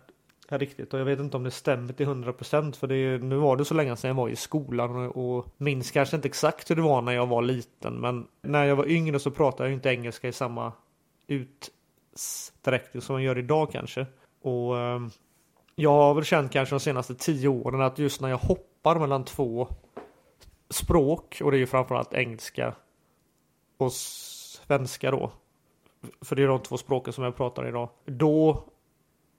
riktigt. 0.57 0.93
Och 0.93 0.99
jag 0.99 1.05
vet 1.05 1.19
inte 1.19 1.37
om 1.37 1.43
det 1.43 1.51
stämmer 1.51 1.93
till 1.93 2.07
100% 2.07 2.75
för 2.75 2.87
det 2.87 2.95
är, 2.95 3.19
nu 3.19 3.35
var 3.35 3.57
det 3.57 3.65
så 3.65 3.73
länge 3.73 3.95
sedan 3.95 4.07
jag 4.07 4.15
var 4.15 4.29
i 4.29 4.35
skolan 4.35 4.95
och, 4.95 5.37
och 5.37 5.45
minns 5.57 5.91
kanske 5.91 6.15
inte 6.15 6.27
exakt 6.27 6.71
hur 6.71 6.75
det 6.75 6.81
var 6.81 7.01
när 7.01 7.11
jag 7.11 7.27
var 7.27 7.41
liten. 7.41 7.93
Men 7.93 8.27
när 8.41 8.65
jag 8.65 8.75
var 8.75 8.89
yngre 8.89 9.19
så 9.19 9.31
pratade 9.31 9.69
jag 9.69 9.73
inte 9.73 9.89
engelska 9.89 10.27
i 10.27 10.31
samma 10.31 10.71
utsträckning 11.27 13.01
som 13.01 13.15
jag 13.15 13.23
gör 13.23 13.37
idag 13.37 13.71
kanske. 13.71 14.05
Och 14.41 14.77
ehm, 14.77 15.09
jag 15.75 15.91
har 15.91 16.13
väl 16.13 16.23
känt 16.23 16.51
kanske 16.51 16.75
de 16.75 16.79
senaste 16.79 17.15
tio 17.15 17.47
åren 17.47 17.81
att 17.81 17.99
just 17.99 18.21
när 18.21 18.29
jag 18.29 18.37
hoppar 18.37 18.99
mellan 18.99 19.25
två 19.25 19.67
språk 20.69 21.41
och 21.43 21.51
det 21.51 21.57
är 21.57 21.59
ju 21.59 21.67
framförallt 21.67 22.13
engelska 22.13 22.75
och 23.77 23.91
svenska 23.91 25.11
då. 25.11 25.31
För 26.21 26.35
det 26.35 26.43
är 26.43 26.47
de 26.47 26.59
två 26.59 26.77
språken 26.77 27.13
som 27.13 27.23
jag 27.23 27.35
pratar 27.35 27.67
idag. 27.67 27.89
Då, 28.05 28.63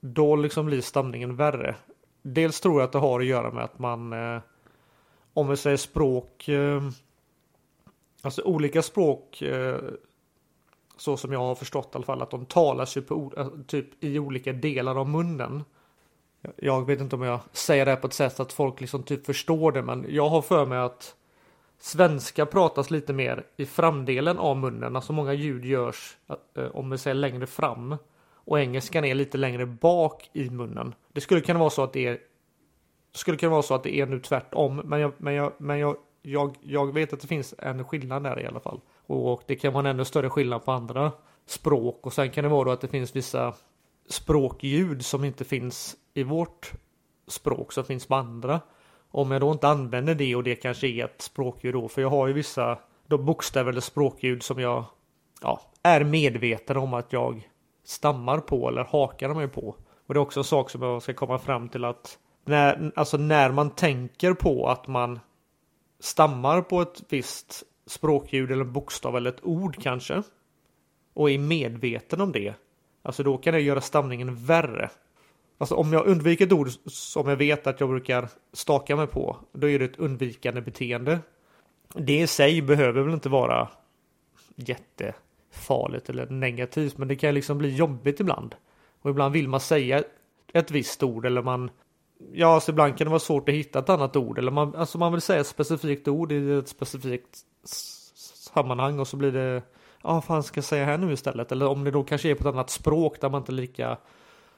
då 0.01 0.35
liksom 0.35 0.65
blir 0.65 0.81
stamningen 0.81 1.35
värre. 1.35 1.75
Dels 2.21 2.61
tror 2.61 2.81
jag 2.81 2.87
att 2.87 2.91
det 2.91 2.99
har 2.99 3.19
att 3.19 3.25
göra 3.25 3.51
med 3.51 3.63
att 3.63 3.79
man, 3.79 4.13
eh, 4.13 4.41
om 5.33 5.47
vi 5.47 5.57
säger 5.57 5.77
språk, 5.77 6.47
eh, 6.47 6.81
alltså 8.21 8.41
olika 8.41 8.81
språk, 8.81 9.41
eh, 9.41 9.79
så 10.97 11.17
som 11.17 11.33
jag 11.33 11.39
har 11.39 11.55
förstått 11.55 11.89
i 11.93 11.95
alla 11.95 12.05
fall, 12.05 12.21
att 12.21 12.31
de 12.31 12.45
talas 12.45 12.97
ju 12.97 13.01
på, 13.01 13.33
eh, 13.37 13.47
typ 13.67 14.03
i 14.03 14.19
olika 14.19 14.53
delar 14.53 14.95
av 14.95 15.09
munnen. 15.09 15.63
Jag 16.55 16.85
vet 16.85 16.99
inte 16.99 17.15
om 17.15 17.21
jag 17.21 17.39
säger 17.51 17.85
det 17.85 17.91
här 17.91 17.97
på 17.97 18.07
ett 18.07 18.13
sätt 18.13 18.39
att 18.39 18.53
folk 18.53 18.81
liksom 18.81 19.03
typ 19.03 19.25
förstår 19.25 19.71
det, 19.71 19.81
men 19.81 20.05
jag 20.09 20.29
har 20.29 20.41
för 20.41 20.65
mig 20.65 20.77
att 20.77 21.15
svenska 21.79 22.45
pratas 22.45 22.91
lite 22.91 23.13
mer 23.13 23.45
i 23.57 23.65
framdelen 23.65 24.37
av 24.37 24.57
munnen, 24.57 24.95
alltså 24.95 25.13
många 25.13 25.33
ljud 25.33 25.65
görs 25.65 26.17
eh, 26.55 26.65
om 26.65 26.89
vi 26.89 26.97
säger 26.97 27.15
längre 27.15 27.47
fram 27.47 27.95
och 28.45 28.59
engelskan 28.59 29.05
är 29.05 29.15
lite 29.15 29.37
längre 29.37 29.65
bak 29.65 30.29
i 30.33 30.49
munnen. 30.49 30.95
Det 31.13 31.21
skulle 31.21 31.41
kunna 31.41 31.59
vara 31.59 31.69
så 31.69 31.83
att 31.83 31.93
det 31.93 32.07
är 32.07 32.19
skulle 33.13 33.37
kunna 33.37 33.51
vara 33.51 33.61
så 33.61 33.73
att 33.73 33.83
det 33.83 33.95
är 33.95 34.05
nu 34.05 34.19
tvärtom, 34.19 34.81
men 34.85 34.99
jag, 34.99 35.13
men 35.17 35.33
jag, 35.33 35.53
men 35.57 35.79
jag, 35.79 35.95
jag, 36.21 36.55
jag 36.61 36.93
vet 36.93 37.13
att 37.13 37.21
det 37.21 37.27
finns 37.27 37.53
en 37.57 37.83
skillnad 37.83 38.23
där 38.23 38.39
i 38.39 38.45
alla 38.45 38.59
fall. 38.59 38.81
Och 39.05 39.43
det 39.45 39.55
kan 39.55 39.73
vara 39.73 39.89
en 39.89 39.95
ännu 39.95 40.05
större 40.05 40.29
skillnad 40.29 40.65
på 40.65 40.71
andra 40.71 41.11
språk 41.45 42.05
och 42.05 42.13
sen 42.13 42.31
kan 42.31 42.43
det 42.43 42.49
vara 42.49 42.63
då 42.63 42.71
att 42.71 42.81
det 42.81 42.87
finns 42.87 43.15
vissa 43.15 43.53
språkljud 44.09 45.05
som 45.05 45.23
inte 45.23 45.43
finns 45.43 45.95
i 46.13 46.23
vårt 46.23 46.71
språk 47.27 47.71
som 47.71 47.83
finns 47.83 48.05
på 48.05 48.15
andra. 48.15 48.61
Om 49.11 49.31
jag 49.31 49.41
då 49.41 49.51
inte 49.51 49.67
använder 49.67 50.15
det 50.15 50.35
och 50.35 50.43
det 50.43 50.55
kanske 50.55 50.87
är 50.87 51.05
ett 51.05 51.21
språkljud 51.21 51.73
då, 51.73 51.87
för 51.87 52.01
jag 52.01 52.09
har 52.09 52.27
ju 52.27 52.33
vissa 52.33 52.77
då 53.07 53.17
bokstäver 53.17 53.71
eller 53.71 53.81
språkljud 53.81 54.43
som 54.43 54.59
jag 54.59 54.85
ja, 55.41 55.61
är 55.83 56.03
medveten 56.03 56.77
om 56.77 56.93
att 56.93 57.13
jag 57.13 57.49
stammar 57.83 58.39
på 58.39 58.67
eller 58.67 58.83
hakar 58.83 59.33
mig 59.33 59.47
på. 59.47 59.75
Och 60.07 60.13
det 60.13 60.17
är 60.17 60.21
också 60.21 60.39
en 60.39 60.43
sak 60.43 60.69
som 60.69 60.81
jag 60.81 61.01
ska 61.01 61.13
komma 61.13 61.39
fram 61.39 61.69
till 61.69 61.85
att 61.85 62.17
när, 62.45 62.91
alltså 62.95 63.17
när 63.17 63.51
man 63.51 63.69
tänker 63.69 64.33
på 64.33 64.67
att 64.69 64.87
man 64.87 65.19
stammar 65.99 66.61
på 66.61 66.81
ett 66.81 67.03
visst 67.09 67.63
språkljud 67.85 68.51
eller 68.51 68.63
bokstav 68.63 69.17
eller 69.17 69.29
ett 69.29 69.45
ord 69.45 69.81
kanske 69.81 70.23
och 71.13 71.31
är 71.31 71.37
medveten 71.37 72.21
om 72.21 72.31
det, 72.31 72.53
alltså 73.01 73.23
då 73.23 73.37
kan 73.37 73.53
det 73.53 73.59
göra 73.59 73.81
stamningen 73.81 74.45
värre. 74.45 74.89
Alltså 75.57 75.75
om 75.75 75.93
jag 75.93 76.05
undviker 76.05 76.45
ett 76.45 76.51
ord 76.51 76.69
som 76.85 77.29
jag 77.29 77.35
vet 77.35 77.67
att 77.67 77.79
jag 77.79 77.89
brukar 77.89 78.29
staka 78.53 78.95
mig 78.95 79.07
på, 79.07 79.37
då 79.51 79.69
är 79.69 79.79
det 79.79 79.85
ett 79.85 79.99
undvikande 79.99 80.61
beteende. 80.61 81.19
Det 81.93 82.19
i 82.19 82.27
sig 82.27 82.61
behöver 82.61 83.01
väl 83.01 83.13
inte 83.13 83.29
vara 83.29 83.69
jätte 84.55 85.13
farligt 85.51 86.09
eller 86.09 86.29
negativt, 86.29 86.97
men 86.97 87.07
det 87.07 87.15
kan 87.15 87.33
liksom 87.33 87.57
bli 87.57 87.75
jobbigt 87.75 88.19
ibland. 88.19 88.55
Och 89.01 89.09
ibland 89.09 89.33
vill 89.33 89.47
man 89.47 89.59
säga 89.59 90.03
ett 90.53 90.71
visst 90.71 91.03
ord 91.03 91.25
eller 91.25 91.41
man 91.41 91.69
Ja, 92.33 92.53
alltså 92.53 92.71
ibland 92.71 92.97
kan 92.97 93.05
det 93.05 93.09
vara 93.09 93.19
svårt 93.19 93.49
att 93.49 93.55
hitta 93.55 93.79
ett 93.79 93.89
annat 93.89 94.15
ord 94.15 94.37
eller 94.37 94.51
man, 94.51 94.75
alltså 94.75 94.97
man 94.97 95.11
vill 95.11 95.21
säga 95.21 95.41
ett 95.41 95.47
specifikt 95.47 96.07
ord 96.07 96.31
i 96.31 96.51
ett 96.51 96.67
specifikt 96.67 97.37
sammanhang 98.53 98.99
och 98.99 99.07
så 99.07 99.17
blir 99.17 99.31
det 99.31 99.61
Ja, 100.03 100.13
vad 100.13 100.23
fan 100.23 100.43
ska 100.43 100.57
jag 100.57 100.65
säga 100.65 100.85
här 100.85 100.97
nu 100.97 101.13
istället? 101.13 101.51
Eller 101.51 101.67
om 101.67 101.83
det 101.83 101.91
då 101.91 102.03
kanske 102.03 102.29
är 102.29 102.35
på 102.35 102.49
ett 102.49 102.55
annat 102.55 102.69
språk 102.69 103.21
där 103.21 103.29
man 103.29 103.41
inte 103.41 103.51
är 103.51 103.53
lika 103.53 103.97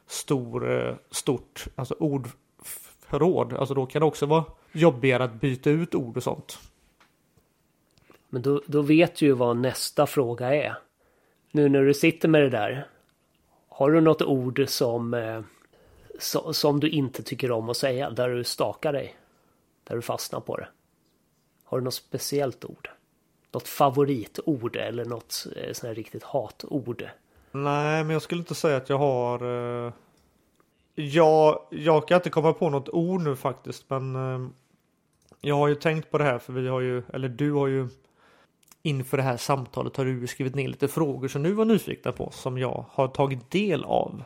stor, 0.07 0.71
eh, 0.71 0.95
stort 1.12 1.65
alltså 1.75 1.95
ordförråd. 2.00 3.53
Alltså 3.53 3.73
då 3.73 3.85
kan 3.85 4.00
det 4.00 4.05
också 4.05 4.25
vara 4.25 4.45
jobbigare 4.71 5.23
att 5.23 5.33
byta 5.33 5.69
ut 5.69 5.95
ord 5.95 6.17
och 6.17 6.23
sånt. 6.23 6.59
Men 8.33 8.41
då, 8.41 8.61
då 8.65 8.81
vet 8.81 9.15
du 9.15 9.25
ju 9.25 9.31
vad 9.31 9.57
nästa 9.57 10.07
fråga 10.07 10.55
är. 10.55 10.77
Nu 11.51 11.69
när 11.69 11.83
du 11.83 11.93
sitter 11.93 12.27
med 12.27 12.41
det 12.41 12.49
där. 12.49 12.87
Har 13.69 13.91
du 13.91 14.01
något 14.01 14.21
ord 14.21 14.63
som, 14.67 15.13
eh, 15.13 15.41
so, 16.19 16.53
som 16.53 16.79
du 16.79 16.89
inte 16.89 17.23
tycker 17.23 17.51
om 17.51 17.69
att 17.69 17.77
säga? 17.77 18.09
Där 18.09 18.29
du 18.29 18.43
stakar 18.43 18.93
dig? 18.93 19.15
Där 19.83 19.95
du 19.95 20.01
fastnar 20.01 20.39
på 20.39 20.57
det? 20.57 20.67
Har 21.63 21.77
du 21.77 21.83
något 21.83 21.93
speciellt 21.93 22.65
ord? 22.65 22.89
Något 23.51 23.67
favoritord 23.67 24.75
eller 24.75 25.05
något 25.05 25.47
eh, 25.55 25.73
sånt 25.73 25.87
här 25.87 25.95
riktigt 25.95 26.23
hatord? 26.23 27.09
Nej, 27.51 28.03
men 28.03 28.09
jag 28.09 28.21
skulle 28.21 28.39
inte 28.39 28.55
säga 28.55 28.77
att 28.77 28.89
jag 28.89 28.97
har... 28.97 29.45
Eh... 29.85 29.93
Jag, 30.95 31.59
jag 31.69 32.07
kan 32.07 32.15
inte 32.15 32.29
komma 32.29 32.53
på 32.53 32.69
något 32.69 32.89
ord 32.89 33.21
nu 33.21 33.35
faktiskt, 33.35 33.89
men 33.89 34.15
eh, 34.15 34.47
jag 35.41 35.55
har 35.55 35.67
ju 35.67 35.75
tänkt 35.75 36.11
på 36.11 36.17
det 36.17 36.23
här 36.23 36.39
för 36.39 36.53
vi 36.53 36.67
har 36.67 36.81
ju, 36.81 37.03
eller 37.13 37.29
du 37.29 37.51
har 37.51 37.67
ju 37.67 37.87
inför 38.83 39.17
det 39.17 39.23
här 39.23 39.37
samtalet 39.37 39.97
har 39.97 40.05
du 40.05 40.27
skrivit 40.27 40.55
ner 40.55 40.67
lite 40.67 40.87
frågor 40.87 41.27
som 41.27 41.43
du 41.43 41.51
var 41.51 41.65
nyfikna 41.65 42.11
på 42.11 42.29
som 42.31 42.57
jag 42.57 42.85
har 42.89 43.07
tagit 43.07 43.51
del 43.51 43.83
av. 43.83 44.23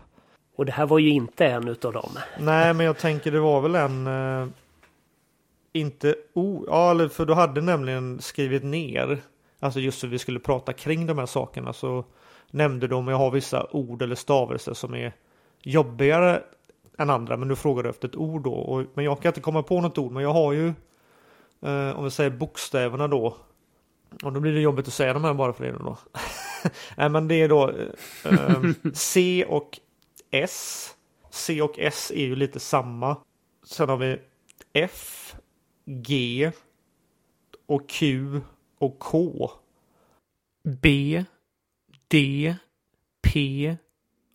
Och 0.56 0.66
det 0.66 0.72
här 0.72 0.86
var 0.86 1.00
ju 1.00 1.10
inte 1.10 1.46
en 1.46 1.68
utav 1.68 1.94
dem. 1.94 2.10
Nej, 2.40 2.74
men 2.74 2.86
jag 2.86 2.98
tänker 2.98 3.32
det 3.32 3.40
var 3.40 3.62
väl 3.62 3.76
en... 3.76 4.08
Eh, 4.08 4.48
inte 5.74 6.16
o... 6.34 6.66
Ja, 6.68 7.10
för 7.10 7.26
du 7.26 7.34
hade 7.34 7.62
nämligen 7.62 8.22
skrivit 8.22 8.64
ner. 8.64 9.22
Alltså 9.60 9.80
just 9.80 10.00
så 10.00 10.08
vi 10.08 10.20
skulle 10.20 10.40
prata 10.40 10.74
kring 10.74 11.06
de 11.06 11.18
här 11.18 11.26
sakerna 11.26 11.74
så 11.74 12.06
nämnde 12.52 12.88
du 12.88 12.96
om 12.96 13.08
jag 13.08 13.18
har 13.18 13.32
vissa 13.32 13.68
ord 13.72 14.02
eller 14.02 14.16
stavelser 14.16 14.74
som 14.74 14.96
är 14.96 15.14
jobbigare 15.64 16.44
än 16.98 17.10
andra. 17.10 17.38
Men 17.38 17.48
du 17.48 17.56
frågade 17.56 17.90
efter 17.90 18.08
ett 18.08 18.16
ord 18.16 18.44
då. 18.44 18.54
Och, 18.54 18.84
men 18.94 19.06
jag 19.06 19.22
kan 19.22 19.30
inte 19.30 19.42
komma 19.42 19.64
på 19.64 19.82
något 19.82 19.98
ord. 19.98 20.12
Men 20.12 20.24
jag 20.24 20.34
har 20.34 20.54
ju, 20.54 20.68
eh, 21.62 21.98
om 21.98 22.04
vi 22.04 22.12
säger 22.12 22.30
bokstäverna 22.30 23.08
då. 23.08 23.38
Och 24.24 24.34
då 24.34 24.40
blir 24.40 24.54
det 24.54 24.62
jobbigt 24.62 24.88
att 24.88 24.94
säga 24.94 25.14
de 25.14 25.24
här 25.24 25.34
bara 25.34 25.54
för 25.54 25.66
det 25.66 25.72
då. 25.72 25.98
Nej, 26.98 27.10
men 27.10 27.28
det 27.28 27.36
är 27.36 27.50
då 27.50 27.70
eh, 27.70 28.34
eh, 28.34 28.62
C 28.94 29.46
och 29.46 29.80
S. 30.32 30.90
C 31.30 31.62
och 31.62 31.80
S 31.80 32.12
är 32.16 32.26
ju 32.26 32.36
lite 32.36 32.60
samma. 32.60 33.18
Sen 33.64 33.90
har 33.90 33.98
vi 33.98 34.20
F, 34.74 35.36
G 35.86 36.52
och 37.66 37.90
Q 37.90 38.42
och 38.80 39.00
K. 39.00 39.52
B, 40.64 41.24
D, 42.08 42.56
P 43.22 43.76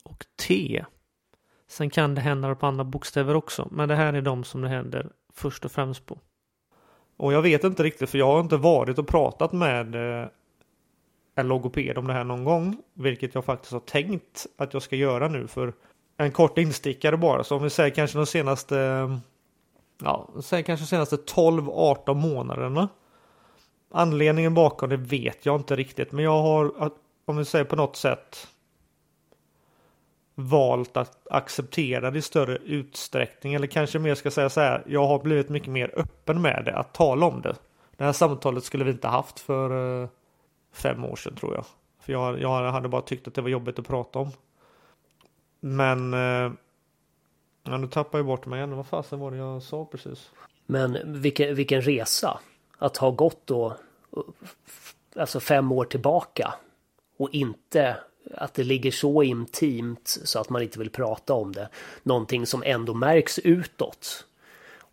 och 0.02 0.26
T. 0.48 0.84
Sen 1.68 1.90
kan 1.90 2.14
det 2.14 2.20
hända 2.20 2.54
på 2.54 2.66
andra 2.66 2.84
bokstäver 2.84 3.34
också, 3.34 3.68
men 3.70 3.88
det 3.88 3.94
här 3.94 4.12
är 4.12 4.22
de 4.22 4.44
som 4.44 4.62
det 4.62 4.68
händer 4.68 5.12
först 5.32 5.64
och 5.64 5.72
främst 5.72 6.06
på. 6.06 6.18
Och 7.16 7.32
jag 7.32 7.42
vet 7.42 7.64
inte 7.64 7.82
riktigt, 7.82 8.10
för 8.10 8.18
jag 8.18 8.26
har 8.26 8.40
inte 8.40 8.56
varit 8.56 8.98
och 8.98 9.06
pratat 9.06 9.52
med 9.52 9.94
eh, 9.94 10.28
en 11.34 11.48
logoped 11.48 11.98
om 11.98 12.06
det 12.06 12.12
här 12.12 12.24
någon 12.24 12.44
gång, 12.44 12.76
vilket 12.94 13.34
jag 13.34 13.44
faktiskt 13.44 13.72
har 13.72 13.80
tänkt 13.80 14.46
att 14.58 14.72
jag 14.72 14.82
ska 14.82 14.96
göra 14.96 15.28
nu 15.28 15.46
för 15.46 15.72
en 16.16 16.32
kort 16.32 16.58
instickare 16.58 17.16
bara. 17.16 17.44
Så 17.44 17.56
om 17.56 17.62
vi 17.62 17.70
säger 17.70 17.90
kanske 17.90 18.18
de 18.18 18.26
senaste, 18.26 18.74
ja, 20.02 20.28
säger 20.42 20.62
kanske 20.62 20.84
de 20.84 20.88
senaste 20.88 21.16
12-18 21.16 22.14
månaderna. 22.14 22.88
Anledningen 23.90 24.54
bakom 24.54 24.88
det 24.88 24.96
vet 24.96 25.46
jag 25.46 25.60
inte 25.60 25.76
riktigt, 25.76 26.12
men 26.12 26.24
jag 26.24 26.42
har, 26.42 26.90
om 27.24 27.36
vi 27.36 27.44
säger 27.44 27.64
på 27.64 27.76
något 27.76 27.96
sätt, 27.96 28.48
valt 30.34 30.96
att 30.96 31.26
acceptera 31.30 32.10
det 32.10 32.18
i 32.18 32.22
större 32.22 32.56
utsträckning. 32.56 33.54
Eller 33.54 33.66
kanske 33.66 33.98
mer 33.98 34.14
ska 34.14 34.30
säga 34.30 34.48
så 34.50 34.60
här, 34.60 34.84
jag 34.86 35.06
har 35.06 35.18
blivit 35.18 35.48
mycket 35.48 35.68
mer 35.68 35.90
öppen 35.96 36.42
med 36.42 36.62
det, 36.64 36.76
att 36.76 36.94
tala 36.94 37.26
om 37.26 37.40
det. 37.40 37.56
Det 37.96 38.04
här 38.04 38.12
samtalet 38.12 38.64
skulle 38.64 38.84
vi 38.84 38.90
inte 38.90 39.08
haft 39.08 39.40
för 39.40 40.02
eh, 40.02 40.08
fem 40.72 41.04
år 41.04 41.16
sedan 41.16 41.36
tror 41.36 41.54
jag. 41.54 41.64
För 42.00 42.12
jag, 42.12 42.40
jag 42.40 42.72
hade 42.72 42.88
bara 42.88 43.02
tyckt 43.02 43.28
att 43.28 43.34
det 43.34 43.42
var 43.42 43.48
jobbigt 43.48 43.78
att 43.78 43.86
prata 43.86 44.18
om. 44.18 44.30
Men... 45.60 46.14
Eh, 46.14 46.52
ja, 47.62 47.76
nu 47.78 47.86
tappar 47.86 48.18
jag 48.18 48.26
bort 48.26 48.46
mig 48.46 48.56
igen. 48.56 48.76
Vad 48.76 48.86
fasen 48.86 49.18
var 49.18 49.30
det 49.30 49.36
jag 49.36 49.62
sa 49.62 49.84
precis? 49.84 50.30
Men 50.66 51.22
vilken, 51.22 51.54
vilken 51.54 51.82
resa. 51.82 52.40
Att 52.78 52.96
ha 52.96 53.10
gått 53.10 53.46
då 53.46 53.66
eh, 54.16 54.22
alltså 55.16 55.40
fem 55.40 55.72
år 55.72 55.84
tillbaka. 55.84 56.54
Och 57.18 57.30
inte 57.30 57.96
att 58.34 58.54
det 58.54 58.64
ligger 58.64 58.90
så 58.90 59.22
intimt 59.22 60.18
så 60.24 60.38
att 60.38 60.50
man 60.50 60.62
inte 60.62 60.78
vill 60.78 60.90
prata 60.90 61.34
om 61.34 61.52
det. 61.52 61.68
Någonting 62.02 62.46
som 62.46 62.62
ändå 62.66 62.94
märks 62.94 63.38
utåt. 63.38 64.26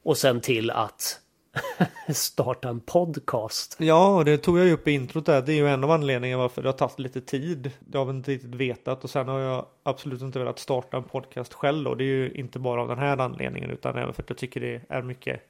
Och 0.03 0.17
sen 0.17 0.41
till 0.41 0.71
att 0.71 1.19
starta 2.13 2.69
en 2.69 2.79
podcast. 2.79 3.75
Ja, 3.79 4.23
det 4.25 4.37
tog 4.37 4.59
jag 4.59 4.65
ju 4.65 4.73
upp 4.73 4.87
i 4.87 4.91
introt 4.91 5.25
där. 5.25 5.41
Det 5.41 5.53
är 5.53 5.55
ju 5.55 5.67
en 5.67 5.83
av 5.83 5.91
anledningarna 5.91 6.41
varför 6.41 6.61
det 6.61 6.67
har 6.67 6.73
tagit 6.73 6.99
lite 6.99 7.21
tid. 7.21 7.71
Det 7.79 7.97
har 7.97 8.05
vi 8.05 8.11
inte 8.11 8.31
riktigt 8.31 8.55
vetat 8.55 9.03
och 9.03 9.09
sen 9.09 9.27
har 9.27 9.39
jag 9.39 9.65
absolut 9.83 10.21
inte 10.21 10.39
velat 10.39 10.59
starta 10.59 10.97
en 10.97 11.03
podcast 11.03 11.53
själv 11.53 11.87
och 11.87 11.97
det 11.97 12.03
är 12.03 12.05
ju 12.05 12.31
inte 12.31 12.59
bara 12.59 12.81
av 12.81 12.87
den 12.87 12.99
här 12.99 13.17
anledningen 13.17 13.69
utan 13.69 13.97
även 13.97 14.13
för 14.13 14.23
att 14.23 14.29
jag 14.29 14.37
tycker 14.37 14.61
det 14.61 14.81
är 14.89 15.01
mycket 15.01 15.41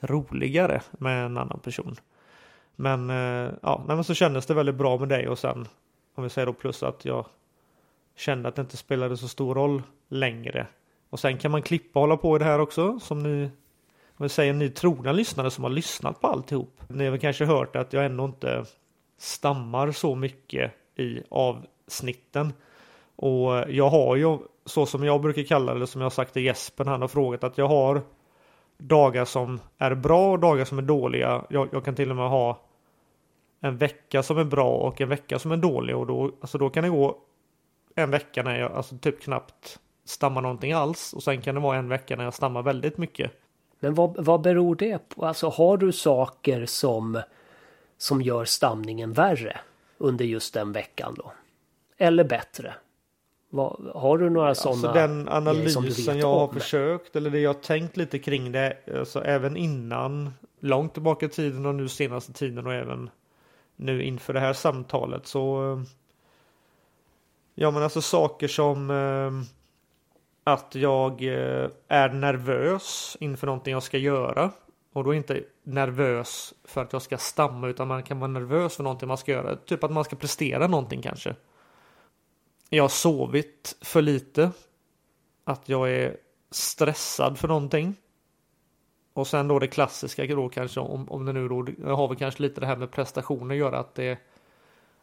roligare 0.00 0.82
med 0.90 1.26
en 1.26 1.38
annan 1.38 1.60
person. 1.60 1.96
Men 2.76 3.10
eh, 3.10 3.50
ja, 3.62 3.84
nej, 3.86 3.96
men 3.96 4.04
så 4.04 4.14
kändes 4.14 4.46
det 4.46 4.54
väldigt 4.54 4.74
bra 4.74 4.98
med 4.98 5.08
dig 5.08 5.28
och 5.28 5.38
sen 5.38 5.68
om 6.14 6.24
vi 6.24 6.30
säger 6.30 6.46
då 6.46 6.52
plus 6.52 6.82
att 6.82 7.04
jag 7.04 7.26
kände 8.16 8.48
att 8.48 8.56
det 8.56 8.62
inte 8.62 8.76
spelade 8.76 9.16
så 9.16 9.28
stor 9.28 9.54
roll 9.54 9.82
längre. 10.08 10.66
Och 11.10 11.20
sen 11.20 11.38
kan 11.38 11.50
man 11.50 11.62
klippa 11.62 11.98
och 11.98 12.00
hålla 12.00 12.16
på 12.16 12.36
i 12.36 12.38
det 12.38 12.44
här 12.44 12.58
också 12.58 13.00
som 13.00 13.22
ni 13.22 13.50
om 14.16 14.22
vi 14.22 14.28
säger 14.28 14.52
ni 14.52 14.70
trogna 14.70 15.12
lyssnare 15.12 15.50
som 15.50 15.64
har 15.64 15.70
lyssnat 15.70 16.20
på 16.20 16.26
alltihop. 16.26 16.80
Ni 16.88 17.04
har 17.04 17.10
väl 17.10 17.20
kanske 17.20 17.44
hört 17.44 17.76
att 17.76 17.92
jag 17.92 18.04
ändå 18.04 18.24
inte 18.24 18.64
stammar 19.18 19.92
så 19.92 20.14
mycket 20.14 20.72
i 20.96 21.22
avsnitten. 21.30 22.52
Och 23.16 23.64
jag 23.68 23.88
har 23.90 24.16
ju 24.16 24.38
så 24.64 24.86
som 24.86 25.04
jag 25.04 25.22
brukar 25.22 25.42
kalla 25.42 25.74
det, 25.74 25.86
som 25.86 26.00
jag 26.00 26.06
har 26.06 26.10
sagt 26.10 26.32
till 26.32 26.44
Jesper, 26.44 26.84
han 26.84 27.00
har 27.00 27.08
frågat 27.08 27.44
att 27.44 27.58
jag 27.58 27.68
har 27.68 28.02
dagar 28.78 29.24
som 29.24 29.60
är 29.78 29.94
bra 29.94 30.32
och 30.32 30.38
dagar 30.38 30.64
som 30.64 30.78
är 30.78 30.82
dåliga. 30.82 31.44
Jag, 31.50 31.68
jag, 31.72 31.84
kan 31.84 31.94
till 31.94 32.10
och 32.10 32.16
med 32.16 32.28
ha 32.28 32.60
en 33.64 33.76
vecka 33.76 34.22
som 34.22 34.38
är 34.38 34.44
bra 34.44 34.70
och 34.70 35.00
en 35.00 35.08
vecka 35.08 35.38
som 35.38 35.52
är 35.52 35.56
dålig 35.56 35.96
och 35.96 36.06
då, 36.06 36.32
alltså 36.40 36.58
då 36.58 36.70
kan 36.70 36.84
det 36.84 36.90
gå 36.90 37.18
en 37.94 38.10
vecka 38.10 38.42
när 38.42 38.58
jag 38.58 38.72
alltså 38.72 38.98
typ 38.98 39.22
knappt 39.22 39.78
stammar 40.04 40.40
någonting 40.40 40.72
alls 40.72 41.12
och 41.12 41.22
sen 41.22 41.42
kan 41.42 41.54
det 41.54 41.60
vara 41.60 41.76
en 41.76 41.88
vecka 41.88 42.16
när 42.16 42.24
jag 42.24 42.34
stammar 42.34 42.62
väldigt 42.62 42.98
mycket. 42.98 43.32
Men 43.80 43.94
vad, 43.94 44.24
vad 44.24 44.40
beror 44.40 44.76
det 44.76 45.08
på? 45.08 45.26
Alltså 45.26 45.48
har 45.48 45.76
du 45.76 45.92
saker 45.92 46.66
som, 46.66 47.20
som 47.98 48.22
gör 48.22 48.44
stamningen 48.44 49.12
värre 49.12 49.56
under 49.98 50.24
just 50.24 50.54
den 50.54 50.72
veckan 50.72 51.14
då? 51.18 51.32
Eller 51.98 52.24
bättre? 52.24 52.74
Vad, 53.50 53.90
har 53.94 54.18
du 54.18 54.30
några 54.30 54.54
sådana? 54.54 54.88
Alltså 54.88 54.92
den 54.92 55.28
analysen 55.28 56.18
jag 56.18 56.34
har 56.34 56.48
försökt 56.48 57.16
eller 57.16 57.30
det 57.30 57.40
jag 57.40 57.54
har 57.54 57.60
tänkt 57.60 57.96
lite 57.96 58.18
kring 58.18 58.52
det. 58.52 58.76
Alltså 58.98 59.24
även 59.24 59.56
innan, 59.56 60.30
långt 60.60 60.92
tillbaka 60.92 61.26
i 61.26 61.28
tiden 61.28 61.66
och 61.66 61.74
nu 61.74 61.88
senaste 61.88 62.32
tiden 62.32 62.66
och 62.66 62.74
även 62.74 63.10
nu 63.76 64.02
inför 64.02 64.32
det 64.32 64.40
här 64.40 64.52
samtalet 64.52 65.26
så. 65.26 65.82
Ja 67.54 67.70
men 67.70 67.82
alltså 67.82 68.02
saker 68.02 68.48
som 68.48 68.90
eh, 68.90 69.30
att 70.44 70.74
jag 70.74 71.22
eh, 71.22 71.70
är 71.88 72.08
nervös 72.08 73.16
inför 73.20 73.46
någonting 73.46 73.72
jag 73.72 73.82
ska 73.82 73.98
göra. 73.98 74.50
Och 74.92 75.04
då 75.04 75.14
inte 75.14 75.42
nervös 75.62 76.54
för 76.64 76.82
att 76.82 76.92
jag 76.92 77.02
ska 77.02 77.18
stamma 77.18 77.68
utan 77.68 77.88
man 77.88 78.02
kan 78.02 78.20
vara 78.20 78.30
nervös 78.30 78.76
för 78.76 78.82
någonting 78.82 79.08
man 79.08 79.18
ska 79.18 79.32
göra. 79.32 79.56
Typ 79.56 79.84
att 79.84 79.90
man 79.90 80.04
ska 80.04 80.16
prestera 80.16 80.66
någonting 80.66 81.02
kanske. 81.02 81.36
Jag 82.68 82.84
har 82.84 82.88
sovit 82.88 83.76
för 83.80 84.02
lite. 84.02 84.50
Att 85.44 85.68
jag 85.68 85.90
är 85.90 86.16
stressad 86.50 87.38
för 87.38 87.48
någonting. 87.48 87.96
Och 89.14 89.26
sen 89.26 89.48
då 89.48 89.58
det 89.58 89.66
klassiska 89.66 90.26
då 90.26 90.48
kanske 90.48 90.80
om, 90.80 91.08
om 91.08 91.24
det 91.24 91.32
nu 91.32 91.48
då 91.48 91.66
har 91.94 92.08
vi 92.08 92.16
kanske 92.16 92.42
lite 92.42 92.60
det 92.60 92.66
här 92.66 92.76
med 92.76 92.90
prestationer 92.90 93.54
att 93.54 93.58
göra 93.58 93.78
att 93.78 93.94
det 93.94 94.18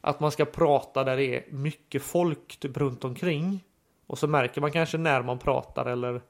att 0.02 0.20
man 0.20 0.32
ska 0.32 0.46
prata 0.46 1.04
där 1.04 1.18
det 1.18 1.36
är 1.36 1.52
mycket 1.52 2.04
folk 2.04 2.60
typ 2.60 2.78
runt 2.78 3.04
omkring 3.04 3.64
och 4.08 4.18
så 4.18 4.28
märker 4.28 4.62
man 4.62 4.72
kanske 4.72 4.98
när 4.98 5.22
man 5.22 5.40
pratar 5.40 5.86
eller 5.86 6.22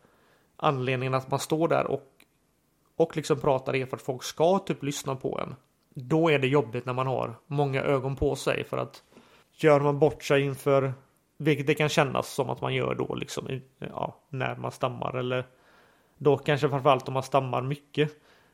anledningen 0.56 1.14
att 1.14 1.32
man 1.32 1.40
står 1.40 1.68
där 1.68 1.86
och, 1.86 2.08
och 2.96 3.18
liksom 3.18 3.40
pratar 3.40 3.76
är 3.76 3.86
för 3.86 3.98
att 3.98 4.04
folk 4.04 4.24
ska 4.24 4.60
typ 4.60 4.84
lyssna 4.84 5.16
på 5.16 5.40
en. 5.40 5.56
Då 5.90 6.30
är 6.30 6.40
det 6.40 6.48
jobbigt 6.48 6.86
när 6.86 6.94
man 6.94 7.08
har 7.08 7.36
många 7.48 7.82
ögon 7.82 8.16
på 8.16 8.36
sig 8.36 8.64
för 8.64 8.78
att 8.78 9.04
gör 9.52 9.80
man 9.80 10.00
bort 10.00 10.24
sig 10.24 10.42
inför 10.42 10.94
vilket 11.38 11.68
det 11.68 11.74
kan 11.74 11.90
kännas 11.90 12.34
som 12.34 12.50
att 12.50 12.62
man 12.62 12.74
gör 12.74 12.96
då 12.96 13.16
liksom 13.16 13.62
ja, 13.80 14.16
när 14.30 14.56
man 14.56 14.72
stammar 14.72 15.18
eller 15.18 15.48
då 16.24 16.38
kanske 16.38 16.70
framförallt 16.70 17.08
om 17.08 17.14
man 17.14 17.24
stammar 17.24 17.62
mycket. 17.62 18.12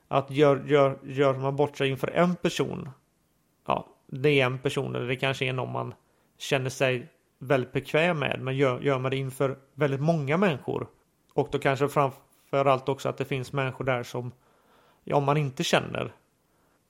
Att 0.08 0.32
gör, 0.32 0.64
gör, 0.68 1.00
gör 1.04 1.34
man 1.34 1.56
bort 1.56 1.78
sig 1.78 1.90
inför 1.90 2.08
en 2.08 2.36
person. 2.36 2.90
Ja, 3.66 3.88
det 4.08 4.42
är 4.42 4.46
en 4.46 4.60
person 4.60 4.96
eller 4.96 5.08
det 5.08 5.16
kanske 5.16 5.46
är 5.46 5.54
någon 5.54 5.72
man 5.72 5.94
känner 6.38 6.70
sig 6.70 7.08
väldigt 7.40 7.72
bekväm 7.72 8.20
med. 8.20 8.40
Men 8.42 8.58
gör, 8.58 8.80
gör 8.80 9.00
man 9.00 9.12
det 9.12 9.18
inför 9.18 9.58
väldigt 9.74 10.02
många 10.02 10.38
människor 10.38 10.88
och 11.34 11.50
då 11.52 11.60
kanske 11.60 11.88
framförallt 11.88 12.90
också 12.90 13.10
att 13.10 13.18
det 13.18 13.26
finns 13.26 13.54
människor 13.54 13.86
där 13.86 14.04
som 14.04 14.32
ja, 15.04 15.20
man 15.20 15.38
inte 15.38 15.64
känner. 15.64 16.14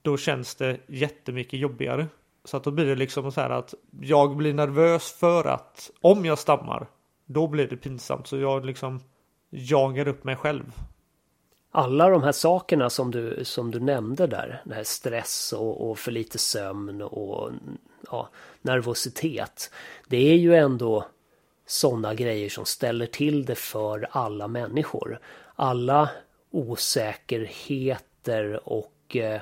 Då 0.01 0.17
känns 0.17 0.55
det 0.55 0.77
jättemycket 0.87 1.59
jobbigare. 1.59 2.07
Så 2.43 2.57
att 2.57 2.63
då 2.63 2.71
blir 2.71 2.85
det 2.85 2.95
liksom 2.95 3.31
så 3.31 3.41
här 3.41 3.49
att 3.49 3.73
jag 4.01 4.35
blir 4.35 4.53
nervös 4.53 5.11
för 5.11 5.47
att 5.47 5.91
om 6.01 6.25
jag 6.25 6.39
stammar 6.39 6.87
då 7.25 7.47
blir 7.47 7.67
det 7.67 7.77
pinsamt. 7.77 8.27
Så 8.27 8.37
jag 8.37 8.65
liksom 8.65 8.99
jagar 9.49 10.07
upp 10.07 10.23
mig 10.23 10.35
själv. 10.35 10.73
Alla 11.71 12.09
de 12.09 12.23
här 12.23 12.31
sakerna 12.31 12.89
som 12.89 13.11
du, 13.11 13.45
som 13.45 13.71
du 13.71 13.79
nämnde 13.79 14.27
där, 14.27 14.61
det 14.65 14.75
här 14.75 14.83
stress 14.83 15.53
och, 15.53 15.89
och 15.89 15.99
för 15.99 16.11
lite 16.11 16.37
sömn 16.37 17.01
och 17.01 17.51
ja, 18.11 18.29
nervositet. 18.61 19.71
Det 20.07 20.31
är 20.31 20.35
ju 20.35 20.55
ändå 20.55 21.05
sådana 21.65 22.13
grejer 22.13 22.49
som 22.49 22.65
ställer 22.65 23.05
till 23.05 23.45
det 23.45 23.55
för 23.55 24.07
alla 24.11 24.47
människor. 24.47 25.19
Alla 25.55 26.09
osäkerheter 26.51 28.69
och 28.69 29.15
eh, 29.15 29.41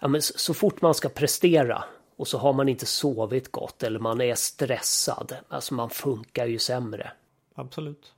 ja, 0.00 0.08
men 0.08 0.22
så 0.22 0.54
fort 0.54 0.82
man 0.82 0.94
ska 0.94 1.08
prestera 1.08 1.84
och 2.16 2.28
så 2.28 2.38
har 2.38 2.52
man 2.52 2.68
inte 2.68 2.86
sovit 2.86 3.52
gott 3.52 3.82
eller 3.82 3.98
man 3.98 4.20
är 4.20 4.34
stressad. 4.34 5.36
Alltså 5.48 5.74
man 5.74 5.90
funkar 5.90 6.46
ju 6.46 6.58
sämre. 6.58 7.12
Absolut. 7.54 8.12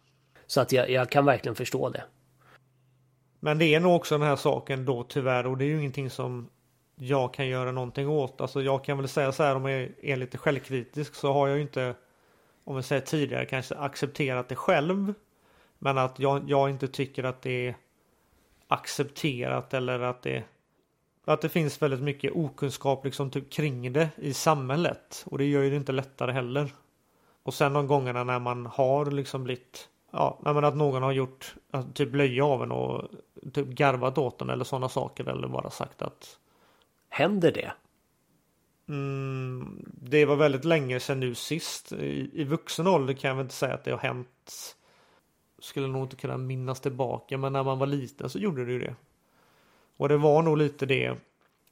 Så 0.46 0.61
att 0.61 0.72
jag, 0.72 0.90
jag 0.90 1.11
kan 1.11 1.24
verkligen 1.24 1.56
förstå 1.56 1.88
det. 1.90 2.04
Men 3.40 3.59
det 3.59 3.74
är 3.74 3.80
nog 3.80 3.96
också 3.96 4.18
den 4.18 4.28
här 4.28 4.37
saken 4.37 4.85
då 4.85 5.02
tyvärr 5.02 5.46
och 5.46 5.59
det 5.59 5.64
är 5.64 5.66
ju 5.66 5.78
ingenting 5.78 6.11
som 6.11 6.48
jag 6.96 7.35
kan 7.35 7.48
göra 7.48 7.72
någonting 7.72 8.09
åt. 8.09 8.40
Alltså 8.40 8.62
jag 8.62 8.85
kan 8.85 8.98
väl 8.98 9.09
säga 9.09 9.32
så 9.32 9.42
här 9.42 9.56
om 9.56 9.70
jag 9.70 9.90
är 10.02 10.16
lite 10.16 10.38
självkritisk 10.38 11.14
så 11.14 11.32
har 11.32 11.48
jag 11.48 11.56
ju 11.56 11.62
inte 11.62 11.94
om 12.64 12.76
vi 12.76 12.82
säger 12.82 13.02
tidigare 13.02 13.46
kanske 13.46 13.74
accepterat 13.74 14.48
det 14.48 14.56
själv. 14.56 15.14
Men 15.78 15.98
att 15.98 16.18
jag, 16.18 16.50
jag 16.50 16.70
inte 16.70 16.88
tycker 16.88 17.24
att 17.24 17.42
det 17.42 17.68
är 17.68 17.76
accepterat 18.68 19.74
eller 19.74 20.00
att 20.00 20.22
det 20.22 20.44
att 21.24 21.40
det 21.40 21.48
finns 21.48 21.82
väldigt 21.82 22.00
mycket 22.00 22.32
okunskap 22.35 23.04
liksom 23.04 23.30
typ 23.30 23.52
kring 23.52 23.92
det 23.92 24.09
i 24.16 24.35
samhället 24.35 25.24
och 25.26 25.38
det 25.38 25.44
gör 25.44 25.62
ju 25.62 25.70
det 25.70 25.76
inte 25.76 25.92
lättare 25.92 26.32
heller. 26.32 26.72
Och 27.42 27.54
sen 27.54 27.72
de 27.72 27.87
gångerna 27.87 28.24
när 28.24 28.38
man 28.38 28.66
har 28.66 29.06
liksom 29.06 29.44
blivit 29.44 29.88
ja, 30.11 30.38
men 30.42 30.64
att 30.64 30.77
någon 30.77 31.03
har 31.03 31.12
gjort 31.12 31.55
alltså, 31.71 31.92
typ 31.92 32.14
löje 32.14 32.42
av 32.42 32.62
en 32.62 32.73
och 32.73 33.05
typ 33.53 33.66
garvat 33.66 34.19
åt 34.19 34.42
en 34.42 34.51
eller 34.51 34.64
sådana 34.64 34.88
saker 34.88 35.29
eller 35.29 35.49
bara 35.49 35.71
sagt 35.71 36.03
att 36.03 36.38
Händer 37.09 37.53
det? 37.53 37.73
Mm, 38.88 39.85
det 40.03 40.25
var 40.25 40.37
väldigt 40.37 40.64
länge 40.64 41.01
sedan 41.01 41.21
nu 41.21 41.35
sist. 41.35 41.92
I, 41.92 42.31
I 42.33 42.45
vuxen 42.45 42.87
ålder 42.87 43.14
kan 43.14 43.29
jag 43.29 43.35
väl 43.37 43.45
inte 43.45 43.55
säga 43.55 43.75
att 43.75 43.85
det 43.85 43.90
har 43.90 43.99
hänt. 43.99 44.77
Skulle 45.59 45.87
nog 45.87 46.03
inte 46.03 46.16
kunna 46.16 46.37
minnas 46.37 46.81
tillbaka 46.81 47.38
men 47.38 47.53
när 47.53 47.62
man 47.62 47.79
var 47.79 47.87
liten 47.87 48.31
så 48.31 48.38
gjorde 48.38 48.64
det 48.64 48.73
ju 48.73 48.79
det. 48.79 48.95
Och 49.97 50.09
det 50.09 50.16
var 50.16 50.42
nog 50.42 50.59
lite 50.59 50.87
det. 50.87 51.14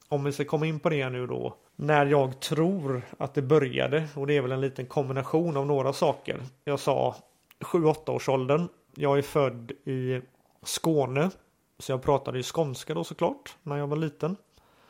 Om 0.09 0.25
vi 0.25 0.33
ska 0.33 0.44
komma 0.44 0.66
in 0.66 0.81
på 0.81 0.88
det 0.88 1.11
nu 1.11 1.27
då. 1.27 1.57
När 1.77 2.07
jag 2.07 2.40
tror 2.40 3.03
att 3.18 3.35
det 3.35 3.42
började 3.42 4.09
och 4.14 4.27
det 4.27 4.37
är 4.37 4.42
väl 4.42 4.53
en 4.53 4.61
liten 4.61 4.87
kombination 4.87 5.57
av 5.57 5.66
några 5.66 5.92
saker. 5.92 6.40
Jag 6.64 6.81
sa 6.81 7.16
7-8 7.64 8.11
års 8.11 8.29
åldern. 8.29 8.68
Jag 8.94 9.18
är 9.18 9.22
född 9.22 9.70
i 9.70 10.20
Skåne. 10.62 11.31
Så 11.79 11.92
jag 11.92 12.03
pratade 12.03 12.38
ju 12.38 12.42
skånska 12.42 12.94
då 12.94 13.05
såklart 13.05 13.57
när 13.62 13.77
jag 13.77 13.87
var 13.87 13.96
liten. 13.96 14.37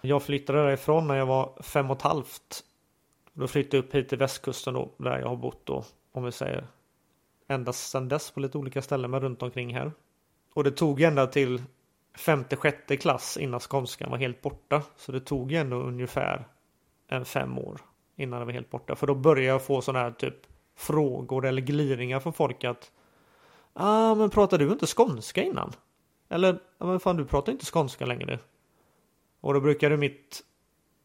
Jag 0.01 0.23
flyttade 0.23 0.63
därifrån 0.63 1.09
när 1.09 1.15
jag 1.15 1.27
var 1.27 1.63
fem 1.63 1.91
och 1.91 1.97
ett 1.97 2.03
halvt. 2.03 2.65
Då 3.33 3.49
flyttade 3.49 3.77
jag 3.77 3.85
upp 3.85 3.95
hit 3.95 4.09
till 4.09 4.19
västkusten 4.19 4.75
då, 4.75 4.91
där 4.97 5.19
jag 5.19 5.29
har 5.29 5.37
bott 5.37 5.67
då, 5.67 5.85
om 6.13 6.25
vi 6.25 6.33
säger 6.33 6.67
ända 7.49 7.73
sedan 7.73 8.09
dess 8.09 8.31
på 8.31 8.41
lite 8.41 8.59
olika 8.59 8.83
ställen 8.83 9.11
men 9.11 9.21
runt 9.21 9.43
omkring 9.43 9.75
här. 9.75 9.93
Och 10.55 10.65
det 10.65 10.71
tog 10.71 11.01
ända 11.01 11.27
till 11.27 11.63
femte, 12.17 12.57
sjätte 12.57 12.97
klass 12.97 13.37
innan 13.37 13.61
skånskan 13.61 14.11
var 14.11 14.19
helt 14.19 14.43
borta. 14.43 14.83
Så 14.97 15.13
det 15.13 15.21
tog 15.21 15.53
ändå 15.53 15.77
ungefär 15.77 16.49
en 17.09 17.25
fem 17.25 17.59
år 17.59 17.81
innan 18.17 18.41
det 18.41 18.45
var 18.47 18.53
helt 18.53 18.71
borta. 18.71 18.97
För 18.97 19.07
då 19.07 19.15
började 19.15 19.47
jag 19.47 19.63
få 19.63 19.81
sådana 19.81 20.05
här 20.05 20.11
typ 20.11 20.37
frågor 20.77 21.47
eller 21.47 21.63
gliringar 21.63 22.21
från 22.21 22.33
folk 22.33 22.65
att 22.65 22.93
ah, 23.73 24.15
men 24.15 24.31
pratar 24.31 24.59
du 24.59 24.73
inte 24.73 24.87
skånska 24.87 25.43
innan? 25.43 25.73
Eller, 26.29 26.59
ja, 26.79 26.87
men 26.87 27.01
fan 27.01 27.17
du 27.17 27.25
pratar 27.25 27.53
inte 27.53 27.67
skånska 27.67 28.07
längre. 28.07 28.39
Och 29.41 29.55
då 29.55 29.61
brukade 29.61 29.97
mitt 29.97 30.43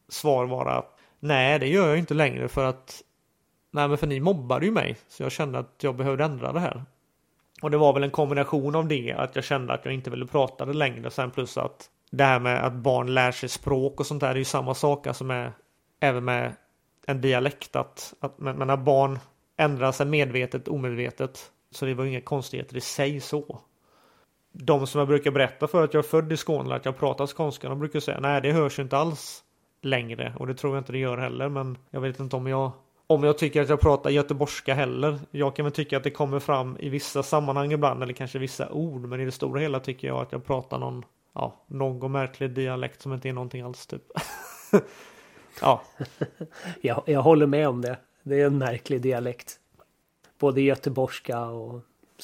svar 0.10 0.46
vara 0.46 0.74
att 0.76 0.96
Nej, 1.20 1.60
det 1.60 1.68
gör 1.68 1.88
jag 1.88 1.98
inte 1.98 2.14
längre 2.14 2.48
för 2.48 2.64
att 2.64 3.04
Nej, 3.72 3.88
men 3.88 3.98
för 3.98 4.08
ni 4.08 4.20
mobbade 4.20 4.66
ju 4.66 4.72
mig 4.72 4.98
så 5.08 5.24
jag 5.24 5.32
kände 5.32 5.60
att 5.60 5.76
jag 5.84 5.96
behövde 5.96 6.24
ändra 6.24 6.54
det 6.54 6.60
här. 6.60 6.84
Och 7.62 7.72
det 7.72 7.78
var 7.78 7.94
väl 7.94 8.04
en 8.04 8.12
kombination 8.12 8.76
av 8.76 8.88
det 8.88 9.12
att 9.12 9.36
jag 9.36 9.46
kände 9.46 9.74
att 9.74 9.86
jag 9.86 9.94
inte 9.94 10.10
ville 10.10 10.26
prata 10.26 10.66
det 10.66 10.74
längre 10.74 11.12
sen 11.12 11.32
plus 11.32 11.58
att 11.58 11.90
det 12.12 12.24
här 12.24 12.40
med 12.40 12.66
att 12.66 12.74
barn 12.74 13.14
lär 13.14 13.32
sig 13.32 13.50
språk 13.50 14.00
och 14.00 14.06
sånt 14.06 14.22
där 14.22 14.32
är 14.32 14.36
ju 14.36 14.46
samma 14.46 14.74
sak 14.74 15.08
alltså 15.08 15.24
med 15.24 15.52
även 16.00 16.26
med 16.26 16.56
en 17.06 17.22
dialekt 17.22 17.76
att, 17.76 18.14
att 18.20 18.40
men, 18.40 18.58
men 18.58 18.68
när 18.68 18.78
barn 18.78 19.20
ändrar 19.60 19.92
sig 19.92 20.06
medvetet 20.06 20.68
omedvetet 20.68 21.52
så 21.72 21.86
det 21.86 21.94
var 21.94 22.06
inga 22.06 22.22
konstigheter 22.22 22.78
i 22.78 22.82
sig 22.82 23.20
så. 23.20 23.60
De 24.52 24.88
som 24.88 25.00
jag 25.00 25.08
brukar 25.08 25.32
berätta 25.32 25.68
för 25.68 25.84
att 25.84 25.94
jag 25.94 26.04
är 26.04 26.08
född 26.08 26.32
i 26.32 26.38
Skåne 26.38 26.76
att 26.76 26.86
jag 26.86 26.98
pratar 26.98 27.28
skånska 27.28 27.70
de 27.70 27.80
brukar 27.80 28.00
säga 28.00 28.20
nej 28.20 28.42
det 28.42 28.52
hörs 28.52 28.80
inte 28.80 28.98
alls 28.98 29.44
längre 29.82 30.34
och 30.40 30.48
det 30.48 30.54
tror 30.54 30.76
jag 30.76 30.82
inte 30.82 30.92
det 30.92 30.98
gör 30.98 31.18
heller 31.18 31.50
men 31.50 31.78
jag 31.90 32.02
vet 32.02 32.20
inte 32.20 32.36
om 32.36 32.48
jag 32.48 32.72
om 33.08 33.24
jag 33.24 33.38
tycker 33.38 33.62
att 33.62 33.70
jag 33.70 33.80
pratar 33.80 34.10
göteborgska 34.10 34.74
heller. 34.74 35.20
Jag 35.32 35.56
kan 35.56 35.66
väl 35.66 35.72
tycka 35.72 35.98
att 35.98 36.04
det 36.04 36.12
kommer 36.12 36.40
fram 36.40 36.78
i 36.80 36.90
vissa 36.90 37.24
sammanhang 37.24 37.72
ibland 37.72 38.04
eller 38.04 38.14
kanske 38.14 38.40
vissa 38.40 38.70
ord 38.70 39.02
men 39.02 39.20
i 39.20 39.26
det 39.26 39.32
stora 39.32 39.62
hela 39.62 39.80
tycker 39.80 40.08
jag 40.08 40.18
att 40.22 40.32
jag 40.32 40.46
pratar 40.46 40.80
någon 40.80 41.06
ja, 41.34 41.66
någon 41.68 42.12
märklig 42.12 42.52
dialekt 42.52 43.02
som 43.02 43.14
inte 43.14 43.30
är 43.30 43.34
någonting 43.34 43.62
alls 43.62 43.88
typ. 43.88 44.04
ja. 45.62 45.82
jag, 46.82 47.04
jag 47.06 47.22
håller 47.22 47.48
med 47.48 47.68
om 47.68 47.82
det. 47.82 47.98
Det 48.30 48.42
är 48.42 48.46
en 48.46 48.58
märklig 48.58 49.02
dialekt. 49.02 49.60
Både 50.40 50.62
göteborgska 50.62 51.46
och 51.46 51.82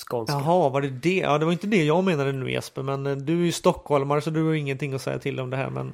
skånska. 0.09 0.33
Jaha, 0.33 0.69
var 0.69 0.81
det 0.81 0.89
det? 0.89 1.17
Ja, 1.17 1.37
det 1.37 1.45
var 1.45 1.51
inte 1.51 1.67
det 1.67 1.83
jag 1.83 2.03
menade 2.03 2.31
nu 2.31 2.51
Jesper, 2.51 2.83
men 2.83 3.07
eh, 3.07 3.15
du 3.15 3.41
är 3.41 3.45
ju 3.45 3.51
stockholmare 3.51 4.21
så 4.21 4.29
du 4.29 4.43
har 4.43 4.53
ingenting 4.53 4.93
att 4.93 5.01
säga 5.01 5.19
till 5.19 5.39
om 5.39 5.49
det 5.49 5.57
här, 5.57 5.69
men 5.69 5.87
eh, 5.87 5.93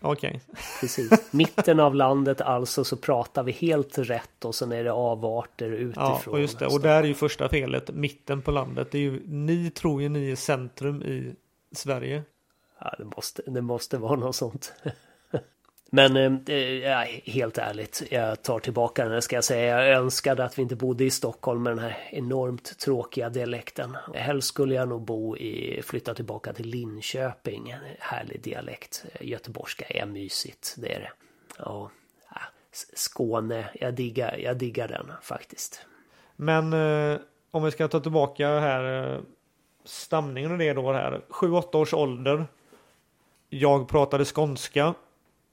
okej. 0.00 0.28
Okay. 0.28 0.62
Precis. 0.80 1.32
Mitten 1.32 1.80
av 1.80 1.94
landet 1.94 2.40
alltså 2.40 2.84
så 2.84 2.96
pratar 2.96 3.42
vi 3.42 3.52
helt 3.52 3.98
rätt 3.98 4.44
och 4.44 4.54
sen 4.54 4.72
är 4.72 4.84
det 4.84 4.92
avarter 4.92 5.70
utifrån. 5.70 6.18
Ja, 6.26 6.30
och 6.30 6.40
just 6.40 6.58
det. 6.58 6.66
Och 6.66 6.80
där 6.80 7.02
är 7.02 7.06
ju 7.06 7.14
första 7.14 7.48
felet, 7.48 7.90
mitten 7.94 8.42
på 8.42 8.50
landet. 8.50 8.88
Det 8.90 8.98
är 8.98 9.02
ju, 9.02 9.22
ni 9.26 9.70
tror 9.70 10.02
ju 10.02 10.08
ni 10.08 10.30
är 10.30 10.36
centrum 10.36 11.02
i 11.02 11.34
Sverige. 11.72 12.22
Ja, 12.78 12.94
det 12.98 13.04
måste, 13.04 13.42
det 13.46 13.62
måste 13.62 13.98
vara 13.98 14.16
något 14.16 14.36
sånt. 14.36 14.72
Men 15.90 16.16
eh, 16.16 17.06
helt 17.24 17.58
ärligt, 17.58 18.02
jag 18.10 18.42
tar 18.42 18.58
tillbaka 18.58 19.08
den 19.08 19.22
ska 19.22 19.36
jag 19.36 19.44
säga. 19.44 19.86
Jag 19.86 19.98
önskade 19.98 20.44
att 20.44 20.58
vi 20.58 20.62
inte 20.62 20.76
bodde 20.76 21.04
i 21.04 21.10
Stockholm 21.10 21.62
med 21.62 21.72
den 21.72 21.78
här 21.78 22.08
enormt 22.10 22.78
tråkiga 22.78 23.28
dialekten. 23.28 23.96
Helst 24.14 24.48
skulle 24.48 24.74
jag 24.74 24.88
nog 24.88 25.02
bo 25.02 25.36
i, 25.36 25.82
flytta 25.82 26.14
tillbaka 26.14 26.52
till 26.52 26.66
Linköping. 26.66 27.76
Härlig 27.98 28.42
dialekt. 28.42 29.04
Göteborgska 29.20 29.84
är 29.88 30.06
mysigt, 30.06 30.74
det 30.78 30.94
är 30.94 31.00
det. 31.00 31.10
Ja, 31.58 31.90
Skåne, 32.72 33.70
jag 33.74 33.94
diggar, 33.94 34.36
jag 34.36 34.56
diggar 34.56 34.88
den 34.88 35.12
faktiskt. 35.22 35.86
Men 36.36 36.72
eh, 36.72 37.20
om 37.50 37.62
vi 37.62 37.70
ska 37.70 37.88
ta 37.88 38.00
tillbaka 38.00 38.48
här 38.48 39.14
eh, 39.14 39.20
stamningen 39.84 40.52
och 40.52 40.58
det 40.58 40.72
då 40.72 40.92
här. 40.92 41.20
7-8 41.28 41.76
års 41.76 41.94
ålder. 41.94 42.46
Jag 43.48 43.88
pratade 43.88 44.24
skånska. 44.24 44.94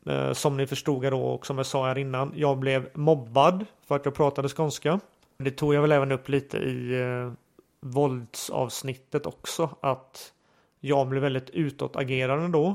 Eh, 0.07 0.33
som 0.33 0.57
ni 0.57 0.67
förstod 0.67 1.11
då 1.11 1.21
och 1.21 1.45
som 1.45 1.57
jag 1.57 1.65
sa 1.65 1.87
här 1.87 1.97
innan. 1.97 2.33
Jag 2.35 2.57
blev 2.57 2.89
mobbad 2.93 3.65
för 3.87 3.95
att 3.95 4.05
jag 4.05 4.15
pratade 4.15 4.49
skånska. 4.49 4.99
Det 5.37 5.51
tog 5.51 5.73
jag 5.73 5.81
väl 5.81 5.91
även 5.91 6.11
upp 6.11 6.29
lite 6.29 6.57
i 6.57 7.01
eh, 7.01 7.31
våldsavsnittet 7.79 9.25
också. 9.25 9.69
Att 9.81 10.33
jag 10.79 11.07
blev 11.07 11.21
väldigt 11.21 11.49
utåtagerande 11.49 12.47
då. 12.47 12.67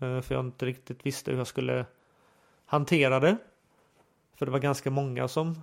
Eh, 0.00 0.20
för 0.20 0.34
jag 0.34 0.44
inte 0.44 0.66
riktigt 0.66 1.06
visste 1.06 1.30
hur 1.30 1.38
jag 1.38 1.46
skulle 1.46 1.86
hantera 2.66 3.20
det. 3.20 3.36
För 4.34 4.46
det 4.46 4.52
var 4.52 4.58
ganska 4.58 4.90
många 4.90 5.28
som 5.28 5.62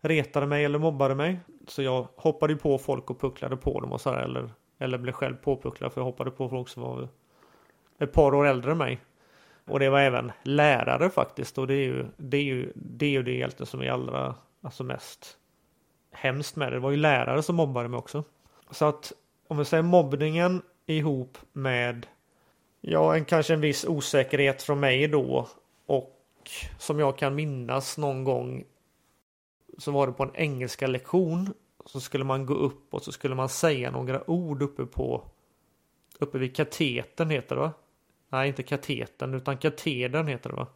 retade 0.00 0.46
mig 0.46 0.64
eller 0.64 0.78
mobbade 0.78 1.14
mig. 1.14 1.40
Så 1.66 1.82
jag 1.82 2.08
hoppade 2.16 2.52
ju 2.52 2.58
på 2.58 2.78
folk 2.78 3.10
och 3.10 3.20
pucklade 3.20 3.56
på 3.56 3.80
dem 3.80 3.92
och 3.92 4.00
så 4.00 4.10
här, 4.10 4.18
eller, 4.18 4.50
eller 4.78 4.98
blev 4.98 5.12
själv 5.12 5.36
påpucklad 5.36 5.92
för 5.92 6.00
jag 6.00 6.06
hoppade 6.06 6.30
på 6.30 6.48
folk 6.48 6.68
som 6.68 6.82
var 6.82 7.08
ett 7.98 8.12
par 8.12 8.34
år 8.34 8.46
äldre 8.46 8.72
än 8.72 8.78
mig. 8.78 9.00
Och 9.66 9.78
det 9.78 9.90
var 9.90 10.00
även 10.00 10.32
lärare 10.42 11.10
faktiskt. 11.10 11.58
Och 11.58 11.66
det 11.66 11.74
är 11.74 11.86
ju 11.86 12.06
det, 12.16 12.36
är 12.36 12.42
ju, 12.42 12.72
det, 12.74 13.06
är 13.06 13.10
ju 13.10 13.22
det 13.22 13.32
egentligen 13.32 13.66
som 13.66 13.80
är 13.80 13.90
allra 13.90 14.34
alltså 14.62 14.84
mest 14.84 15.38
hemskt 16.12 16.56
med 16.56 16.72
det. 16.72 16.76
Det 16.76 16.80
var 16.80 16.90
ju 16.90 16.96
lärare 16.96 17.42
som 17.42 17.56
mobbade 17.56 17.88
mig 17.88 17.98
också. 17.98 18.24
Så 18.70 18.84
att 18.84 19.12
om 19.48 19.58
vi 19.58 19.64
säger 19.64 19.82
mobbningen 19.82 20.62
ihop 20.86 21.38
med 21.52 22.06
ja, 22.80 23.16
en, 23.16 23.24
kanske 23.24 23.54
en 23.54 23.60
viss 23.60 23.84
osäkerhet 23.84 24.62
från 24.62 24.80
mig 24.80 25.08
då 25.08 25.48
och 25.86 26.12
som 26.78 26.98
jag 26.98 27.18
kan 27.18 27.34
minnas 27.34 27.98
någon 27.98 28.24
gång 28.24 28.64
så 29.78 29.90
var 29.90 30.06
det 30.06 30.12
på 30.12 30.22
en 30.22 30.36
engelska 30.36 30.86
lektion 30.86 31.54
så 31.86 32.00
skulle 32.00 32.24
man 32.24 32.46
gå 32.46 32.54
upp 32.54 32.94
och 32.94 33.02
så 33.02 33.12
skulle 33.12 33.34
man 33.34 33.48
säga 33.48 33.90
några 33.90 34.30
ord 34.30 34.62
uppe 34.62 34.86
på 34.86 35.24
uppe 36.18 36.38
vid 36.38 36.56
katetern 36.56 37.30
heter 37.30 37.56
det 37.56 37.60
va? 37.60 37.72
Nej, 38.28 38.48
inte 38.48 38.62
katetern 38.62 39.34
utan 39.34 39.58
katedern 39.58 40.26
heter 40.26 40.50
det 40.50 40.56
va? 40.56 40.66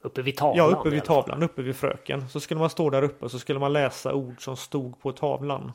Uppe 0.00 0.22
vid 0.22 0.36
tavlan? 0.36 0.56
Ja, 0.70 0.76
uppe 0.76 0.90
vid 0.90 1.04
tavlan, 1.04 1.42
uppe 1.42 1.62
vid 1.62 1.76
fröken. 1.76 2.28
Så 2.28 2.40
skulle 2.40 2.60
man 2.60 2.70
stå 2.70 2.90
där 2.90 3.02
uppe 3.02 3.28
så 3.28 3.38
skulle 3.38 3.58
man 3.58 3.72
läsa 3.72 4.14
ord 4.14 4.44
som 4.44 4.56
stod 4.56 5.00
på 5.00 5.12
tavlan. 5.12 5.72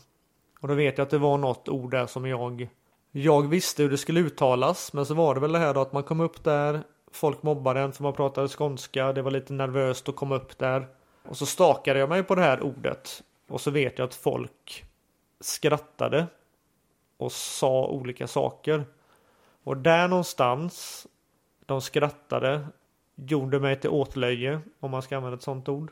Och 0.59 0.67
då 0.67 0.73
vet 0.73 0.97
jag 0.97 1.05
att 1.05 1.11
det 1.11 1.17
var 1.17 1.37
något 1.37 1.69
ord 1.69 1.91
där 1.91 2.05
som 2.05 2.27
jag 2.27 2.69
jag 3.11 3.47
visste 3.47 3.83
hur 3.83 3.89
det 3.89 3.97
skulle 3.97 4.19
uttalas, 4.19 4.93
men 4.93 5.05
så 5.05 5.13
var 5.13 5.35
det 5.35 5.41
väl 5.41 5.51
det 5.51 5.59
här 5.59 5.73
då 5.73 5.81
att 5.81 5.93
man 5.93 6.03
kom 6.03 6.19
upp 6.19 6.43
där, 6.43 6.83
folk 7.11 7.43
mobbade 7.43 7.79
en 7.79 7.93
för 7.93 8.03
man 8.03 8.13
pratade 8.13 8.47
skånska, 8.47 9.13
det 9.13 9.21
var 9.21 9.31
lite 9.31 9.53
nervöst 9.53 10.09
att 10.09 10.15
komma 10.15 10.35
upp 10.35 10.57
där. 10.57 10.87
Och 11.23 11.37
så 11.37 11.45
stakade 11.45 11.99
jag 11.99 12.09
mig 12.09 12.23
på 12.23 12.35
det 12.35 12.41
här 12.41 12.63
ordet 12.63 13.23
och 13.49 13.61
så 13.61 13.71
vet 13.71 13.99
jag 13.99 14.05
att 14.05 14.15
folk 14.15 14.85
skrattade 15.39 16.27
och 17.17 17.31
sa 17.31 17.87
olika 17.87 18.27
saker. 18.27 18.85
Och 19.67 19.77
där 19.77 20.07
någonstans, 20.07 21.07
de 21.65 21.81
skrattade, 21.81 22.67
gjorde 23.15 23.59
mig 23.59 23.79
till 23.79 23.89
åtlöje, 23.89 24.61
om 24.79 24.91
man 24.91 25.01
ska 25.01 25.17
använda 25.17 25.35
ett 25.35 25.41
sånt 25.43 25.69
ord. 25.69 25.91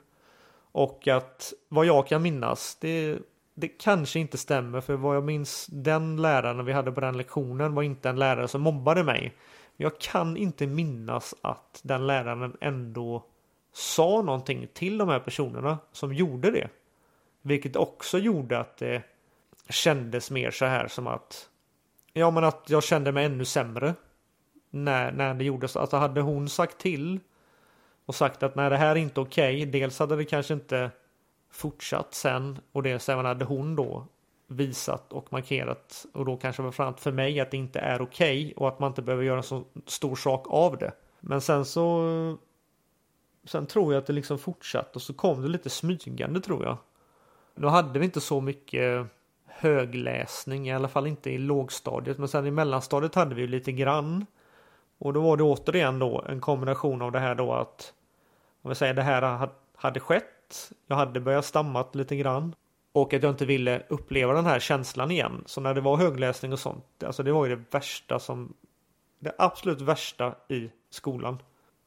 Och 0.72 1.08
att 1.08 1.54
vad 1.70 1.86
jag 1.86 2.08
kan 2.08 2.22
minnas, 2.22 2.78
det, 2.82 3.18
det 3.54 3.68
kanske 3.68 4.20
inte 4.20 4.38
stämmer, 4.38 4.82
för 4.82 4.94
vad 4.94 5.16
jag 5.16 5.24
minns, 5.24 5.68
den 5.72 6.22
läraren 6.22 6.66
vi 6.66 6.74
hade 6.74 6.92
på 6.92 7.02
den 7.02 7.18
lektionen 7.18 7.76
var 7.76 7.84
inte 7.84 8.10
en 8.10 8.20
lärare 8.20 8.48
som 8.48 8.62
mobbade 8.62 9.04
mig. 9.04 9.34
Jag 9.78 10.00
kan 10.00 10.38
inte 10.38 10.68
minnas 10.68 11.36
att 11.42 11.80
den 11.84 12.08
läraren 12.08 12.58
ändå 12.62 13.26
sa 13.74 14.22
någonting 14.22 14.68
till 14.74 14.98
de 14.98 15.10
här 15.10 15.20
personerna 15.20 15.78
som 15.92 16.14
gjorde 16.14 16.52
det. 16.52 16.70
Vilket 17.42 17.76
också 17.76 18.18
gjorde 18.18 18.60
att 18.60 18.78
det 18.78 19.04
kändes 19.70 20.32
mer 20.32 20.52
så 20.52 20.66
här 20.66 20.88
som 20.88 21.08
att 21.08 21.50
Ja 22.18 22.32
men 22.32 22.44
att 22.44 22.64
jag 22.68 22.84
kände 22.84 23.12
mig 23.12 23.26
ännu 23.26 23.46
sämre. 23.46 23.96
När, 24.70 25.12
när 25.12 25.34
det 25.34 25.44
gjordes. 25.44 25.76
Alltså 25.76 25.98
hade 25.98 26.22
hon 26.22 26.50
sagt 26.50 26.78
till. 26.78 27.20
Och 28.06 28.16
sagt 28.16 28.44
att 28.44 28.56
nej 28.56 28.70
det 28.70 28.78
här 28.78 28.92
är 28.92 28.96
inte 28.96 29.20
okej. 29.20 29.58
Okay. 29.58 29.72
Dels 29.72 30.00
hade 30.00 30.16
det 30.16 30.26
kanske 30.26 30.54
inte 30.54 30.92
fortsatt 31.52 32.14
sen. 32.14 32.60
Och 32.72 32.84
dels 32.84 33.10
även 33.10 33.26
hade 33.26 33.46
hon 33.46 33.76
då 33.76 34.08
visat 34.48 35.14
och 35.14 35.34
markerat. 35.34 36.06
Och 36.14 36.26
då 36.26 36.38
kanske 36.38 36.62
framförallt 36.62 37.00
för 37.00 37.12
mig 37.12 37.40
att 37.40 37.52
det 37.52 37.58
inte 37.58 37.80
är 37.80 38.02
okej. 38.02 38.46
Okay, 38.46 38.54
och 38.54 38.68
att 38.68 38.80
man 38.80 38.92
inte 38.92 39.02
behöver 39.02 39.24
göra 39.24 39.38
en 39.38 39.44
så 39.44 39.64
stor 39.86 40.16
sak 40.16 40.46
av 40.50 40.78
det. 40.78 40.92
Men 41.20 41.42
sen 41.42 41.66
så. 41.66 42.38
Sen 43.44 43.66
tror 43.66 43.94
jag 43.94 44.02
att 44.02 44.08
det 44.08 44.14
liksom 44.14 44.38
fortsatte 44.38 44.92
och 44.94 45.02
så 45.02 45.14
kom 45.14 45.42
det 45.42 45.48
lite 45.48 45.70
smygande 45.70 46.42
tror 46.42 46.64
jag. 46.64 46.78
Då 47.56 47.68
hade 47.68 48.00
vi 48.00 48.06
inte 48.06 48.22
så 48.22 48.42
mycket 48.42 49.08
högläsning, 49.58 50.68
i 50.68 50.74
alla 50.74 50.88
fall 50.88 51.08
inte 51.08 51.30
i 51.30 51.38
lågstadiet. 51.38 52.18
Men 52.18 52.28
sen 52.28 52.48
i 52.48 52.52
mellanstadiet 52.52 53.16
hade 53.16 53.36
vi 53.36 53.42
ju 53.42 53.48
lite 53.48 53.72
grann. 53.72 54.26
Och 54.98 55.14
då 55.14 55.22
var 55.22 55.38
det 55.38 55.44
återigen 55.44 56.00
då 56.00 56.26
en 56.30 56.42
kombination 56.42 57.02
av 57.02 57.12
det 57.12 57.20
här 57.20 57.36
då 57.36 57.54
att 57.54 57.94
om 58.62 58.70
vi 58.70 58.76
säger 58.76 58.94
det 58.94 59.02
här 59.02 59.50
hade 59.76 60.00
skett. 60.00 60.72
Jag 60.88 60.96
hade 60.96 61.20
börjat 61.20 61.46
stammat 61.46 61.96
lite 61.96 62.16
grann. 62.16 62.56
Och 62.92 63.14
att 63.14 63.24
jag 63.24 63.32
inte 63.32 63.46
ville 63.46 63.82
uppleva 63.90 64.34
den 64.34 64.46
här 64.46 64.60
känslan 64.60 65.12
igen. 65.12 65.44
Så 65.46 65.62
när 65.62 65.74
det 65.74 65.82
var 65.82 65.98
högläsning 65.98 66.54
och 66.54 66.60
sånt. 66.60 67.04
Alltså 67.06 67.24
det 67.24 67.32
var 67.32 67.46
ju 67.46 67.56
det 67.56 67.64
värsta 67.72 68.20
som. 68.20 68.54
Det 69.20 69.36
absolut 69.38 69.82
värsta 69.82 70.36
i 70.48 70.70
skolan. 70.90 71.40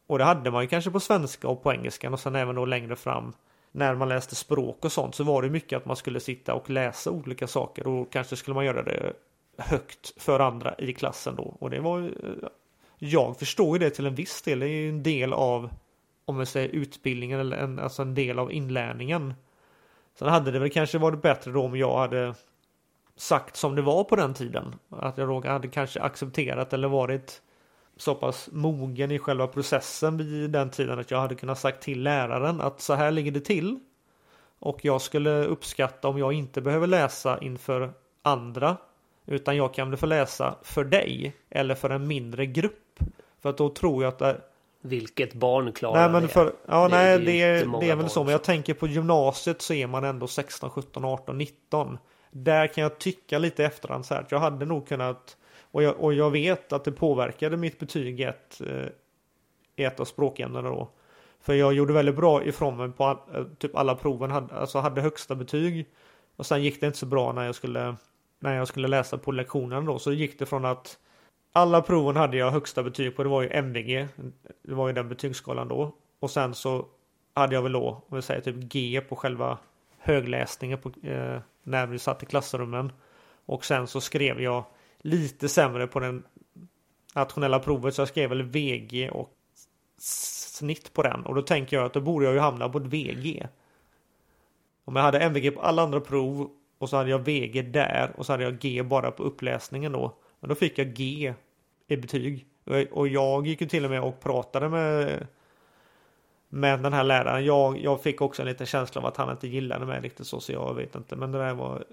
Och 0.06 0.18
det 0.18 0.24
hade 0.24 0.50
man 0.50 0.62
ju 0.62 0.68
kanske 0.68 0.90
på 0.90 1.00
svenska 1.00 1.48
och 1.48 1.62
på 1.62 1.72
engelska 1.72 2.10
och 2.10 2.20
sen 2.20 2.36
även 2.36 2.54
då 2.54 2.64
längre 2.64 2.96
fram 2.96 3.32
när 3.78 3.94
man 3.94 4.08
läste 4.08 4.34
språk 4.34 4.84
och 4.84 4.92
sånt 4.92 5.14
så 5.14 5.24
var 5.24 5.42
det 5.42 5.50
mycket 5.50 5.76
att 5.76 5.86
man 5.86 5.96
skulle 5.96 6.20
sitta 6.20 6.54
och 6.54 6.70
läsa 6.70 7.10
olika 7.10 7.46
saker 7.46 7.86
och 7.86 8.12
kanske 8.12 8.36
skulle 8.36 8.54
man 8.54 8.64
göra 8.64 8.82
det 8.82 9.12
högt 9.58 10.22
för 10.22 10.40
andra 10.40 10.74
i 10.78 10.92
klassen 10.92 11.36
då. 11.36 11.56
Och 11.58 11.70
det 11.70 11.80
var 11.80 12.00
eh, 12.02 12.48
Jag 12.98 13.38
förstår 13.38 13.78
ju 13.78 13.84
det 13.84 13.90
till 13.90 14.06
en 14.06 14.14
viss 14.14 14.42
del. 14.42 14.60
Det 14.60 14.66
är 14.66 14.68
ju 14.68 14.88
en 14.88 15.02
del 15.02 15.32
av 15.32 15.70
om 16.24 16.36
man 16.36 16.46
säger 16.46 16.68
utbildningen 16.68 17.40
eller 17.40 17.56
en, 17.56 17.78
alltså 17.78 18.02
en 18.02 18.14
del 18.14 18.38
av 18.38 18.52
inlärningen. 18.52 19.34
Sen 20.18 20.28
hade 20.28 20.50
det 20.50 20.58
väl 20.58 20.70
kanske 20.70 20.98
varit 20.98 21.22
bättre 21.22 21.50
då 21.50 21.62
om 21.62 21.78
jag 21.78 21.98
hade 21.98 22.34
sagt 23.16 23.56
som 23.56 23.74
det 23.74 23.82
var 23.82 24.04
på 24.04 24.16
den 24.16 24.34
tiden. 24.34 24.74
Att 24.88 25.18
jag 25.18 25.28
då 25.28 25.48
hade 25.48 25.68
kanske 25.68 26.00
accepterat 26.00 26.72
eller 26.72 26.88
varit 26.88 27.42
så 27.98 28.14
pass 28.14 28.48
mogen 28.52 29.10
i 29.10 29.18
själva 29.18 29.46
processen 29.46 30.16
vid 30.16 30.50
den 30.50 30.70
tiden 30.70 30.98
att 30.98 31.10
jag 31.10 31.20
hade 31.20 31.34
kunnat 31.34 31.58
sagt 31.58 31.82
till 31.82 32.02
läraren 32.02 32.60
att 32.60 32.80
så 32.80 32.94
här 32.94 33.10
ligger 33.10 33.30
det 33.32 33.40
till. 33.40 33.78
Och 34.58 34.84
jag 34.84 35.00
skulle 35.02 35.44
uppskatta 35.44 36.08
om 36.08 36.18
jag 36.18 36.32
inte 36.32 36.60
behöver 36.60 36.86
läsa 36.86 37.38
inför 37.40 37.92
andra 38.22 38.76
utan 39.26 39.56
jag 39.56 39.74
kan 39.74 39.96
få 39.96 40.06
läsa 40.06 40.54
för 40.62 40.84
dig 40.84 41.36
eller 41.50 41.74
för 41.74 41.90
en 41.90 42.06
mindre 42.06 42.46
grupp. 42.46 42.98
För 43.42 43.50
att 43.50 43.58
då 43.58 43.68
tror 43.68 44.02
jag 44.02 44.12
att 44.12 44.18
det, 44.18 44.40
Vilket 44.80 45.34
barn 45.34 45.72
klarar 45.72 46.00
Nej 46.02 46.10
men 46.12 46.22
det? 46.22 46.28
för, 46.28 46.52
ja 46.66 46.82
Det- 46.82 46.88
nej 46.96 47.18
det 47.18 47.42
är 47.42 47.52
det, 47.52 47.60
är, 47.60 47.80
det 47.80 47.90
är 47.90 47.96
väl 47.96 48.08
så. 48.10 48.24
Men 48.24 48.32
jag 48.32 48.44
tänker 48.44 48.74
på 48.74 48.86
gymnasiet 48.86 49.62
så 49.62 49.74
är 49.74 49.86
man 49.86 50.04
ändå 50.04 50.26
16, 50.26 50.70
17, 50.70 51.04
18, 51.04 51.38
19. 51.38 51.98
Där 52.30 52.66
kan 52.66 52.82
jag 52.82 52.98
tycka 52.98 53.38
lite 53.38 53.64
efterhand 53.64 54.06
så 54.06 54.14
här 54.14 54.20
att 54.22 54.32
jag 54.32 54.38
hade 54.38 54.66
nog 54.66 54.88
kunnat 54.88 55.36
och 55.78 55.84
jag, 55.84 56.00
och 56.00 56.14
jag 56.14 56.30
vet 56.30 56.72
att 56.72 56.84
det 56.84 56.92
påverkade 56.92 57.56
mitt 57.56 57.78
betyg 57.78 58.20
i 58.20 58.24
ett, 58.24 58.60
eh, 58.60 58.86
i 59.76 59.84
ett 59.84 60.00
av 60.00 60.04
språkämnena 60.04 60.68
då. 60.68 60.88
För 61.40 61.54
jag 61.54 61.72
gjorde 61.72 61.92
väldigt 61.92 62.16
bra 62.16 62.44
ifrån 62.44 62.76
mig 62.76 62.92
på 62.92 63.04
all, 63.04 63.16
eh, 63.34 63.44
typ 63.58 63.76
alla 63.76 63.94
proven, 63.94 64.30
hade, 64.30 64.54
alltså 64.54 64.78
hade 64.78 65.00
högsta 65.00 65.34
betyg. 65.34 65.86
Och 66.36 66.46
sen 66.46 66.62
gick 66.62 66.80
det 66.80 66.86
inte 66.86 66.98
så 66.98 67.06
bra 67.06 67.32
när 67.32 67.44
jag 67.44 67.54
skulle, 67.54 67.96
när 68.38 68.56
jag 68.56 68.68
skulle 68.68 68.88
läsa 68.88 69.18
på 69.18 69.32
lektionen 69.32 69.84
då. 69.84 69.98
Så 69.98 70.12
gick 70.12 70.38
det 70.38 70.46
från 70.46 70.64
att 70.64 70.98
alla 71.52 71.82
proven 71.82 72.16
hade 72.16 72.36
jag 72.36 72.50
högsta 72.50 72.82
betyg 72.82 73.16
på. 73.16 73.22
Det 73.22 73.28
var 73.28 73.42
ju 73.42 73.48
MVG. 73.48 74.08
Det 74.62 74.74
var 74.74 74.88
ju 74.88 74.94
den 74.94 75.08
betygsskalan 75.08 75.68
då. 75.68 75.94
Och 76.20 76.30
sen 76.30 76.54
så 76.54 76.86
hade 77.34 77.54
jag 77.54 77.62
väl 77.62 77.72
då, 77.72 78.04
om 78.08 78.16
vi 78.16 78.22
säger 78.22 78.40
typ 78.40 78.56
G 78.56 79.00
på 79.08 79.16
själva 79.16 79.58
högläsningen 79.98 80.78
på, 80.78 80.88
eh, 81.02 81.40
när 81.62 81.86
vi 81.86 81.98
satt 81.98 82.22
i 82.22 82.26
klassrummen. 82.26 82.92
Och 83.46 83.64
sen 83.64 83.86
så 83.86 84.00
skrev 84.00 84.40
jag 84.40 84.64
lite 85.02 85.48
sämre 85.48 85.86
på 85.86 86.00
den 86.00 86.22
nationella 87.14 87.58
provet. 87.58 87.94
Så 87.94 88.00
jag 88.00 88.08
skrev 88.08 88.28
väl 88.28 88.42
VG 88.42 89.10
och 89.10 89.34
snitt 89.98 90.92
på 90.92 91.02
den. 91.02 91.26
Och 91.26 91.34
då 91.34 91.42
tänker 91.42 91.76
jag 91.76 91.86
att 91.86 91.92
då 91.92 92.00
borde 92.00 92.24
jag 92.24 92.34
ju 92.34 92.40
hamna 92.40 92.68
på 92.68 92.78
ett 92.78 92.86
VG. 92.86 93.48
Om 94.84 94.96
jag 94.96 95.02
hade 95.02 95.20
MVG 95.20 95.54
på 95.54 95.60
alla 95.60 95.82
andra 95.82 96.00
prov 96.00 96.50
och 96.78 96.88
så 96.88 96.96
hade 96.96 97.10
jag 97.10 97.18
VG 97.18 97.62
där 97.62 98.12
och 98.16 98.26
så 98.26 98.32
hade 98.32 98.44
jag 98.44 98.58
G 98.58 98.82
bara 98.82 99.10
på 99.10 99.22
uppläsningen 99.22 99.92
då. 99.92 100.16
Men 100.40 100.48
då 100.48 100.54
fick 100.54 100.78
jag 100.78 100.94
G 100.94 101.34
i 101.88 101.96
betyg. 101.96 102.46
Och 102.90 103.08
jag- 103.08 103.46
gick 103.46 103.60
ju 103.60 103.66
till 103.66 103.84
och 103.84 103.90
med 103.90 104.02
och 104.02 104.20
pratade 104.20 104.68
med 104.68 105.26
men 106.48 106.82
den 106.82 106.92
här 106.92 107.04
läraren. 107.04 107.44
Jag, 107.44 107.78
jag 107.78 108.02
fick 108.02 108.20
också 108.20 108.42
en 108.42 108.48
liten 108.48 108.66
känsla 108.66 109.00
av 109.00 109.06
att 109.06 109.16
han 109.16 109.30
inte 109.30 109.48
gillade 109.48 109.86
mig 109.86 110.00
riktigt 110.00 110.26
så, 110.26 110.40
så 110.40 110.52
jag 110.52 110.74
vet 110.74 110.94
inte. 110.94 111.16
Men 111.16 111.32
det 111.32 111.38
där 111.38 111.54
var... 111.54 111.84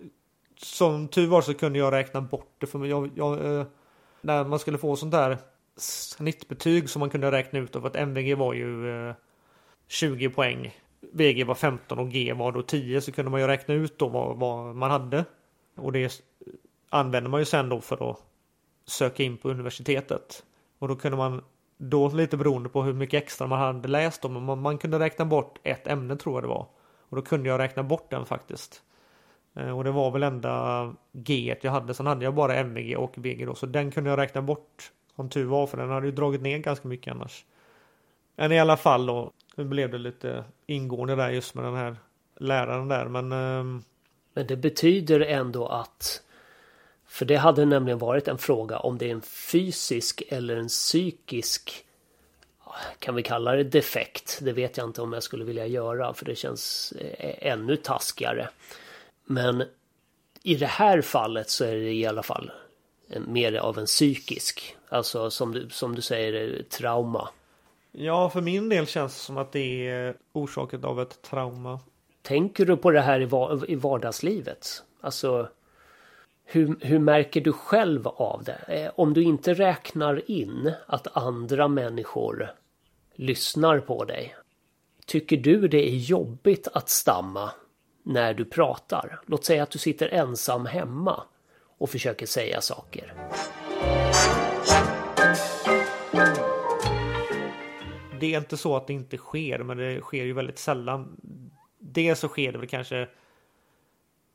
Som 0.57 1.07
tur 1.07 1.27
var 1.27 1.41
så 1.41 1.53
kunde 1.53 1.79
jag 1.79 1.93
räkna 1.93 2.21
bort 2.21 2.55
det 2.57 2.67
för 2.67 2.79
mig. 2.79 2.89
Jag, 2.89 3.09
jag, 3.15 3.45
eh, 3.45 3.65
när 4.21 4.43
man 4.43 4.59
skulle 4.59 4.77
få 4.77 4.95
sånt 4.95 5.11
där 5.11 5.37
snittbetyg 5.77 6.89
som 6.89 6.99
man 6.99 7.09
kunde 7.09 7.31
räkna 7.31 7.59
ut. 7.59 7.71
För 7.71 7.87
att 7.87 7.95
MVG 7.95 8.35
var 8.37 8.53
ju 8.53 8.89
eh, 9.09 9.15
20 9.87 10.29
poäng. 10.29 10.75
VG 11.13 11.43
var 11.43 11.55
15 11.55 11.99
och 11.99 12.09
G 12.09 12.33
var 12.33 12.51
då 12.51 12.61
10. 12.61 13.01
Så 13.01 13.11
kunde 13.11 13.31
man 13.31 13.41
ju 13.41 13.47
räkna 13.47 13.73
ut 13.73 13.99
då 13.99 14.07
vad, 14.07 14.37
vad 14.37 14.75
man 14.75 14.91
hade. 14.91 15.25
Och 15.75 15.91
det 15.91 16.23
använde 16.89 17.29
man 17.29 17.41
ju 17.41 17.45
sen 17.45 17.69
då 17.69 17.81
för 17.81 18.11
att 18.11 18.17
söka 18.85 19.23
in 19.23 19.37
på 19.37 19.49
universitetet. 19.49 20.43
Och 20.79 20.87
då 20.87 20.95
kunde 20.95 21.17
man 21.17 21.43
då 21.77 22.09
lite 22.09 22.37
beroende 22.37 22.69
på 22.69 22.83
hur 22.83 22.93
mycket 22.93 23.23
extra 23.23 23.47
man 23.47 23.59
hade 23.59 23.87
läst 23.87 24.25
om. 24.25 24.43
man, 24.43 24.61
man 24.61 24.77
kunde 24.77 24.99
räkna 24.99 25.25
bort 25.25 25.59
ett 25.63 25.87
ämne 25.87 26.15
tror 26.15 26.35
jag 26.35 26.43
det 26.43 26.47
var. 26.47 26.67
Och 27.09 27.15
då 27.15 27.21
kunde 27.21 27.49
jag 27.49 27.59
räkna 27.59 27.83
bort 27.83 28.11
den 28.11 28.25
faktiskt. 28.25 28.81
Eh, 29.55 29.77
och 29.77 29.83
det 29.83 29.91
var 29.91 30.11
väl 30.11 30.23
enda 30.23 30.93
G 31.11 31.55
jag 31.61 31.71
hade. 31.71 31.93
Sen 31.93 32.07
hade 32.07 32.25
jag 32.25 32.33
bara 32.33 32.55
MVG 32.55 32.97
och 32.97 33.13
BG 33.17 33.45
då. 33.45 33.55
Så 33.55 33.65
den 33.65 33.91
kunde 33.91 34.09
jag 34.09 34.19
räkna 34.19 34.41
bort. 34.41 34.91
Som 35.15 35.29
tur 35.29 35.45
var 35.45 35.67
för 35.67 35.77
den 35.77 35.89
hade 35.89 36.05
ju 36.05 36.11
dragit 36.11 36.41
ner 36.41 36.57
ganska 36.57 36.87
mycket 36.87 37.11
annars. 37.11 37.45
Men 38.35 38.51
i 38.51 38.59
alla 38.59 38.77
fall 38.77 39.05
då. 39.05 39.31
Nu 39.55 39.63
blev 39.63 39.91
det 39.91 39.97
lite 39.97 40.43
ingående 40.65 41.15
där 41.15 41.29
just 41.29 41.55
med 41.55 41.63
den 41.63 41.75
här 41.75 41.95
läraren 42.39 42.87
där. 42.87 43.05
Men 43.05 43.31
ehm, 43.31 43.83
Men 44.33 44.47
det 44.47 44.57
betyder 44.57 45.19
ändå 45.19 45.67
att 45.67 46.21
för 47.07 47.25
det 47.25 47.35
hade 47.35 47.65
nämligen 47.65 47.99
varit 47.99 48.27
en 48.27 48.37
fråga 48.37 48.77
om 48.77 48.97
det 48.97 49.09
är 49.09 49.11
en 49.11 49.21
fysisk 49.21 50.23
eller 50.29 50.57
en 50.57 50.67
psykisk 50.67 51.85
kan 52.99 53.15
vi 53.15 53.23
kalla 53.23 53.55
det 53.55 53.63
defekt? 53.63 54.39
Det 54.41 54.53
vet 54.53 54.77
jag 54.77 54.87
inte 54.87 55.01
om 55.01 55.13
jag 55.13 55.23
skulle 55.23 55.45
vilja 55.45 55.67
göra 55.67 56.13
för 56.13 56.25
det 56.25 56.35
känns 56.35 56.91
eh, 56.91 57.51
ännu 57.51 57.75
taskigare. 57.75 58.49
Men 59.25 59.63
i 60.43 60.55
det 60.55 60.65
här 60.65 61.01
fallet 61.01 61.49
så 61.49 61.65
är 61.65 61.75
det 61.75 61.93
i 61.93 62.05
alla 62.05 62.23
fall 62.23 62.51
mer 63.27 63.53
av 63.53 63.79
en 63.79 63.85
psykisk. 63.85 64.75
Alltså 64.89 65.29
som 65.31 65.51
du, 65.51 65.69
som 65.69 65.95
du 65.95 66.01
säger, 66.01 66.53
eh, 66.57 66.63
trauma. 66.63 67.29
ja, 67.91 68.29
för 68.29 68.41
min 68.41 68.69
del 68.69 68.88
känns 68.88 69.13
det 69.13 69.19
som 69.19 69.38
att 69.38 69.51
det 69.51 69.88
är 69.88 70.15
orsakat 70.33 70.85
av 70.85 71.01
ett 71.01 71.21
trauma. 71.21 71.79
Tänker 72.21 72.65
du 72.65 72.77
på 72.77 72.91
det 72.91 73.01
här 73.01 73.21
i, 73.21 73.25
va- 73.25 73.61
i 73.67 73.75
vardagslivet? 73.75 74.83
Alltså 75.01 75.49
hur, 76.43 76.75
hur 76.81 76.99
märker 76.99 77.41
du 77.41 77.53
själv 77.53 78.07
av 78.07 78.43
det? 78.43 78.59
Eh, 78.67 78.91
Om 78.95 79.13
du 79.13 79.23
inte 79.23 79.53
räknar 79.53 80.31
in 80.31 80.71
att 80.88 81.17
andra 81.17 81.67
människor 81.67 82.51
lyssnar 83.15 83.79
på 83.79 84.05
dig. 84.05 84.35
Tycker 85.05 85.38
du 85.38 85.67
det 85.67 85.89
är 85.89 85.95
jobbigt 85.95 86.67
att 86.73 86.89
stamma 86.89 87.51
när 88.05 88.33
du 88.33 88.45
pratar? 88.45 89.19
Låt 89.25 89.45
säga 89.45 89.63
att 89.63 89.71
du 89.71 89.79
sitter 89.79 90.13
ensam 90.13 90.65
hemma 90.65 91.23
och 91.77 91.89
försöker 91.89 92.25
säga 92.25 92.61
saker. 92.61 93.13
Det 98.19 98.33
är 98.33 98.37
inte 98.37 98.57
så 98.57 98.75
att 98.75 98.87
det 98.87 98.93
inte 98.93 99.17
sker, 99.17 99.59
men 99.59 99.77
det 99.77 100.01
sker 100.01 100.23
ju 100.23 100.33
väldigt 100.33 100.59
sällan. 100.59 101.17
Det 101.79 102.15
så 102.15 102.27
sker 102.27 102.51
det 102.51 102.57
väl 102.57 102.67
kanske 102.67 103.07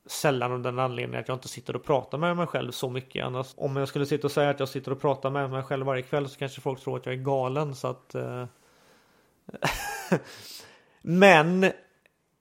sällan 0.06 0.52
av 0.52 0.62
den 0.62 0.78
anledningen 0.78 1.20
att 1.20 1.28
jag 1.28 1.36
inte 1.36 1.48
sitter 1.48 1.76
och 1.76 1.84
pratar 1.84 2.18
med 2.18 2.36
mig 2.36 2.46
själv 2.46 2.70
så 2.70 2.90
mycket. 2.90 3.24
Annars, 3.24 3.54
om 3.56 3.76
jag 3.76 3.88
skulle 3.88 4.06
sitta 4.06 4.26
och 4.26 4.32
säga 4.32 4.50
att 4.50 4.60
jag 4.60 4.68
sitter 4.68 4.92
och 4.92 5.00
pratar 5.00 5.30
med 5.30 5.50
mig 5.50 5.62
själv 5.62 5.86
varje 5.86 6.02
kväll 6.02 6.28
så 6.28 6.38
kanske 6.38 6.60
folk 6.60 6.80
tror 6.80 6.96
att 6.96 7.06
jag 7.06 7.14
är 7.14 7.18
galen. 7.18 7.74
Så 7.74 7.88
att, 7.88 8.14
eh... 8.14 8.46
men, 11.02 11.72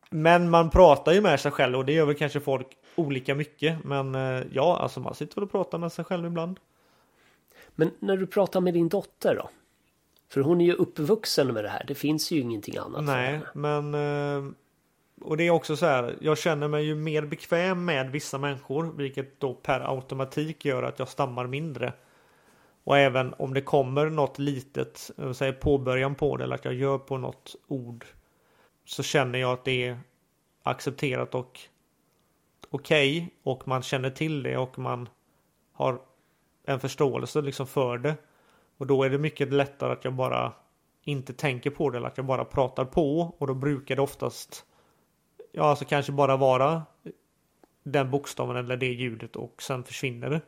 men 0.09 0.49
man 0.49 0.69
pratar 0.69 1.13
ju 1.13 1.21
med 1.21 1.39
sig 1.39 1.51
själv 1.51 1.77
och 1.77 1.85
det 1.85 1.93
gör 1.93 2.05
väl 2.05 2.15
kanske 2.15 2.39
folk 2.39 2.67
olika 2.95 3.35
mycket. 3.35 3.83
Men 3.83 4.15
eh, 4.15 4.43
ja, 4.51 4.77
alltså 4.77 4.99
man 4.99 5.15
sitter 5.15 5.43
och 5.43 5.51
pratar 5.51 5.77
med 5.77 5.91
sig 5.91 6.05
själv 6.05 6.25
ibland. 6.25 6.59
Men 7.75 7.91
när 7.99 8.17
du 8.17 8.27
pratar 8.27 8.61
med 8.61 8.73
din 8.73 8.89
dotter 8.89 9.35
då? 9.35 9.49
För 10.29 10.41
hon 10.41 10.61
är 10.61 10.65
ju 10.65 10.73
uppvuxen 10.73 11.53
med 11.53 11.63
det 11.63 11.69
här. 11.69 11.83
Det 11.87 11.95
finns 11.95 12.31
ju 12.31 12.39
ingenting 12.39 12.77
annat. 12.77 13.03
Nej, 13.03 13.39
men 13.53 13.93
eh, 13.93 14.51
och 15.21 15.37
det 15.37 15.43
är 15.47 15.51
också 15.51 15.75
så 15.75 15.85
här. 15.85 16.17
Jag 16.21 16.37
känner 16.37 16.67
mig 16.67 16.85
ju 16.85 16.95
mer 16.95 17.21
bekväm 17.21 17.85
med 17.85 18.11
vissa 18.11 18.37
människor, 18.37 18.91
vilket 18.97 19.39
då 19.39 19.53
per 19.53 19.79
automatik 19.79 20.65
gör 20.65 20.83
att 20.83 20.99
jag 20.99 21.07
stammar 21.07 21.47
mindre. 21.47 21.93
Och 22.83 22.97
även 22.97 23.33
om 23.37 23.53
det 23.53 23.61
kommer 23.61 24.05
något 24.05 24.39
litet, 24.39 25.11
vill 25.15 25.33
säga 25.33 25.53
påbörjan 25.53 26.15
på 26.15 26.37
det 26.37 26.43
eller 26.43 26.55
att 26.55 26.65
jag 26.65 26.73
gör 26.73 26.97
på 26.97 27.17
något 27.17 27.55
ord. 27.67 28.05
Så 28.89 29.03
känner 29.03 29.39
jag 29.39 29.51
att 29.51 29.65
det 29.65 29.87
är 29.87 29.99
accepterat 30.63 31.35
och 31.35 31.59
okej 32.69 33.33
och 33.43 33.67
man 33.67 33.81
känner 33.81 34.09
till 34.09 34.43
det 34.43 34.57
och 34.57 34.79
man 34.79 35.09
har 35.73 36.01
en 36.65 36.79
förståelse 36.79 37.41
liksom 37.41 37.67
för 37.67 37.97
det. 37.97 38.15
Och 38.77 38.87
då 38.87 39.03
är 39.03 39.09
det 39.09 39.17
mycket 39.17 39.53
lättare 39.53 39.93
att 39.93 40.03
jag 40.03 40.13
bara 40.13 40.53
inte 41.03 41.33
tänker 41.33 41.69
på 41.69 41.89
det 41.89 41.97
eller 41.97 42.07
att 42.07 42.17
jag 42.17 42.25
bara 42.25 42.45
pratar 42.45 42.85
på 42.85 43.35
och 43.37 43.47
då 43.47 43.53
brukar 43.53 43.95
det 43.95 44.01
oftast 44.01 44.65
ja 45.51 45.63
alltså 45.63 45.85
kanske 45.85 46.11
bara 46.11 46.37
vara 46.37 46.83
den 47.83 48.11
bokstaven 48.11 48.57
eller 48.57 48.77
det 48.77 48.93
ljudet 48.93 49.35
och 49.35 49.61
sen 49.61 49.83
försvinner 49.83 50.29
det. 50.29 50.41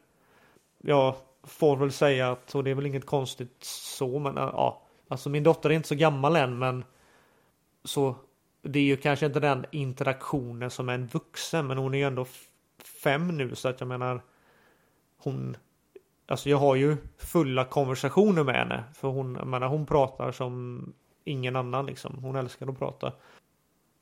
Jag 0.78 1.16
får 1.44 1.76
väl 1.76 1.92
säga 1.92 2.32
att, 2.32 2.56
och 2.56 2.64
det 2.64 2.72
är 2.72 2.76
väl 2.76 2.86
inget 2.86 3.06
konstigt 3.06 3.64
så 3.64 4.20
men 4.20 4.36
ja, 4.36 4.82
alltså 5.08 5.30
min 5.30 5.44
dotter 5.44 5.70
är 5.70 5.74
inte 5.74 5.88
så 5.88 5.96
gammal 5.96 6.36
än 6.36 6.60
men 6.60 6.84
så 7.84 8.16
det 8.62 8.80
är 8.80 8.84
ju 8.84 8.98
kanske 8.98 9.26
inte 9.26 9.40
den 9.40 9.66
interaktionen 9.72 10.70
som 10.70 10.90
är 10.90 10.94
en 10.94 11.08
vuxen 11.08 11.68
men 11.68 11.78
hon 11.78 11.94
är 11.94 11.98
ju 11.98 12.04
ändå 12.04 12.26
fem 13.04 13.38
nu 13.38 13.56
så 13.56 13.70
att 13.70 13.80
jag 13.80 13.88
menar 13.88 14.22
hon 15.18 15.58
Alltså 16.32 16.50
jag 16.50 16.58
har 16.58 16.76
ju 16.76 16.98
fulla 17.18 17.66
konversationer 17.66 18.44
med 18.44 18.56
henne. 18.56 18.84
För 18.94 19.08
hon, 19.08 19.36
jag 19.36 19.48
menar, 19.48 19.68
hon 19.68 19.86
pratar 19.86 20.32
som 20.32 20.94
ingen 21.24 21.56
annan 21.56 21.86
liksom. 21.86 22.24
Hon 22.24 22.36
älskar 22.36 22.68
att 22.68 22.80
prata. 22.80 23.14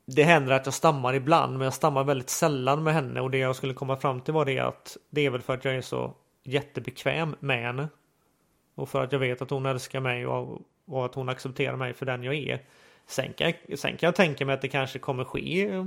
Det 0.06 0.22
händer 0.22 0.52
att 0.52 0.66
jag 0.66 0.74
stammar 0.74 1.14
ibland, 1.14 1.52
men 1.52 1.64
jag 1.64 1.74
stammar 1.74 2.04
väldigt 2.04 2.30
sällan 2.30 2.82
med 2.82 2.94
henne. 2.94 3.20
Och 3.20 3.30
det 3.30 3.38
jag 3.38 3.56
skulle 3.56 3.74
komma 3.74 3.96
fram 3.96 4.20
till 4.20 4.34
var 4.34 4.44
det 4.44 4.58
att 4.58 4.96
det 5.10 5.26
är 5.26 5.30
väl 5.30 5.40
för 5.42 5.54
att 5.54 5.64
jag 5.64 5.74
är 5.74 5.80
så 5.80 6.14
jättebekväm 6.42 7.36
med 7.40 7.62
henne. 7.62 7.88
Och 8.74 8.88
för 8.88 9.04
att 9.04 9.12
jag 9.12 9.18
vet 9.18 9.42
att 9.42 9.50
hon 9.50 9.66
älskar 9.66 10.00
mig 10.00 10.26
och, 10.26 10.60
och 10.86 11.04
att 11.04 11.14
hon 11.14 11.28
accepterar 11.28 11.76
mig 11.76 11.94
för 11.94 12.06
den 12.06 12.22
jag 12.22 12.34
är. 12.34 12.64
Sen 13.10 13.32
kan, 13.32 13.52
jag, 13.66 13.78
sen 13.78 13.96
kan 13.96 14.06
jag 14.06 14.14
tänka 14.14 14.46
mig 14.46 14.54
att 14.54 14.62
det 14.62 14.68
kanske 14.68 14.98
kommer 14.98 15.24
ske 15.24 15.84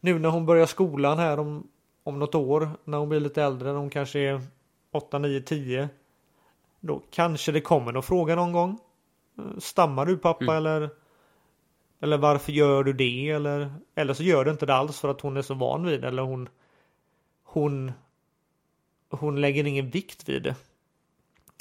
nu 0.00 0.18
när 0.18 0.28
hon 0.28 0.46
börjar 0.46 0.66
skolan 0.66 1.18
här 1.18 1.40
om, 1.40 1.68
om 2.02 2.18
något 2.18 2.34
år, 2.34 2.70
när 2.84 2.98
hon 2.98 3.08
blir 3.08 3.20
lite 3.20 3.42
äldre, 3.42 3.72
när 3.72 3.78
hon 3.78 3.90
kanske 3.90 4.18
är 4.20 4.42
8, 4.92 5.18
9, 5.18 5.40
10. 5.40 5.88
Då 6.80 7.02
kanske 7.10 7.52
det 7.52 7.60
kommer 7.60 7.92
någon 7.92 8.02
fråga 8.02 8.34
någon 8.34 8.52
gång. 8.52 8.78
Stammar 9.58 10.06
du 10.06 10.16
pappa 10.16 10.56
eller? 10.56 10.90
Eller 12.00 12.18
varför 12.18 12.52
gör 12.52 12.84
du 12.84 12.92
det? 12.92 13.30
Eller, 13.30 13.72
eller 13.94 14.14
så 14.14 14.22
gör 14.22 14.44
du 14.44 14.50
inte 14.50 14.66
det 14.66 14.74
alls 14.74 15.00
för 15.00 15.08
att 15.08 15.20
hon 15.20 15.36
är 15.36 15.42
så 15.42 15.54
van 15.54 15.86
vid 15.86 16.00
det. 16.00 16.08
Eller 16.08 16.22
hon, 16.22 16.48
hon, 17.44 17.92
hon 19.10 19.40
lägger 19.40 19.66
ingen 19.66 19.90
vikt 19.90 20.28
vid 20.28 20.42
det. 20.42 20.54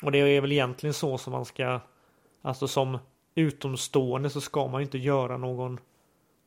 Och 0.03 0.11
det 0.11 0.17
är 0.17 0.41
väl 0.41 0.51
egentligen 0.51 0.93
så 0.93 1.17
som 1.17 1.33
man 1.33 1.45
ska, 1.45 1.79
alltså 2.41 2.67
som 2.67 2.97
utomstående 3.35 4.29
så 4.29 4.41
ska 4.41 4.67
man 4.67 4.81
inte 4.81 4.97
göra 4.97 5.37
någon 5.37 5.79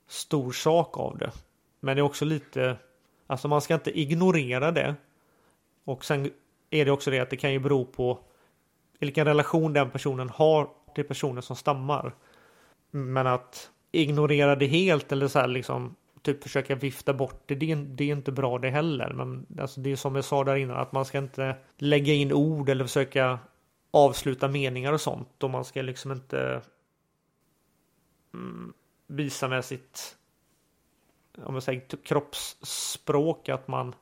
stor 0.09 0.53
sak 0.53 0.99
av 0.99 1.19
det. 1.19 1.33
Men 1.81 1.97
det 1.97 2.01
är 2.01 2.05
också 2.05 2.25
lite, 2.25 2.77
alltså 3.27 3.49
man 3.49 3.61
ska 3.61 3.75
inte 3.75 4.01
ignorera 4.01 4.71
det. 4.71 4.95
Och 5.85 6.05
sen 6.05 6.31
är 6.71 6.85
det 6.85 6.91
också 6.91 7.11
det 7.11 7.21
att 7.21 7.31
det 7.31 7.37
kan 7.37 7.53
ju 7.53 7.59
bero 7.59 7.85
på 7.85 8.19
vilken 8.99 9.25
relation 9.25 9.73
den 9.73 9.91
personen 9.91 10.29
har 10.29 10.69
till 10.95 11.05
personen 11.05 11.43
som 11.43 11.57
stammar. 11.57 12.15
Men 12.91 13.27
att 13.27 13.71
ignorera 13.93 14.57
det 14.57 14.67
helt 14.67 15.13
eller 15.13 15.29
så 15.29 15.39
här 15.39 15.49
liksom 15.49 15.97
typ 16.23 16.43
försöka 16.43 16.75
vifta 16.75 17.15
bort 17.15 17.43
det, 17.47 17.55
det 17.55 17.73
är, 17.73 17.77
det 17.77 18.05
är 18.05 18.13
inte 18.13 18.33
bra 18.33 18.59
det 18.59 18.71
heller. 18.71 19.13
Men 19.13 19.47
alltså 19.61 19.81
det 19.81 19.93
är 19.93 19.97
som 19.97 20.15
jag 20.15 20.25
sa 20.25 20.45
där 20.45 20.57
innan 20.57 20.77
att 20.77 20.93
man 20.93 21.05
ska 21.05 21.19
inte 21.19 21.57
lägga 21.79 22.13
in 22.15 22.33
ord 22.33 22.69
eller 22.69 22.85
försöka 22.85 23.39
avsluta 23.93 24.49
meningar 24.49 24.93
och 24.93 25.01
sånt. 25.01 25.43
Och 25.43 25.51
man 25.51 25.65
ska 25.65 25.83
liksom 25.83 26.13
inte 26.13 26.63
mm, 28.35 28.73
visa 29.07 29.49
med 29.49 29.65
sitt 29.65 30.17
om 31.39 31.55
jag 31.55 31.63
säger 31.63 31.83
kroppsspråk 32.05 33.49
att 33.49 33.69
man 33.69 33.95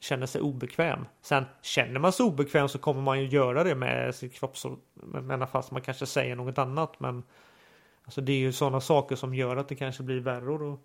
känner 0.00 0.26
sig 0.26 0.40
obekväm. 0.40 1.06
Sen 1.22 1.44
känner 1.62 2.00
man 2.00 2.12
sig 2.12 2.26
obekväm 2.26 2.68
så 2.68 2.78
kommer 2.78 3.02
man 3.02 3.20
ju 3.20 3.26
göra 3.28 3.64
det 3.64 3.74
med 3.74 4.14
sitt 4.14 4.34
kroppsspråk. 4.34 4.78
Men 4.94 5.46
fast 5.46 5.70
man 5.70 5.82
kanske 5.82 6.06
säger 6.06 6.36
något 6.36 6.58
annat. 6.58 7.00
Men 7.00 7.22
alltså 8.04 8.20
det 8.20 8.32
är 8.32 8.38
ju 8.38 8.52
sådana 8.52 8.80
saker 8.80 9.16
som 9.16 9.34
gör 9.34 9.56
att 9.56 9.68
det 9.68 9.74
kanske 9.74 10.02
blir 10.02 10.20
värre. 10.20 10.50
Och... 10.52 10.80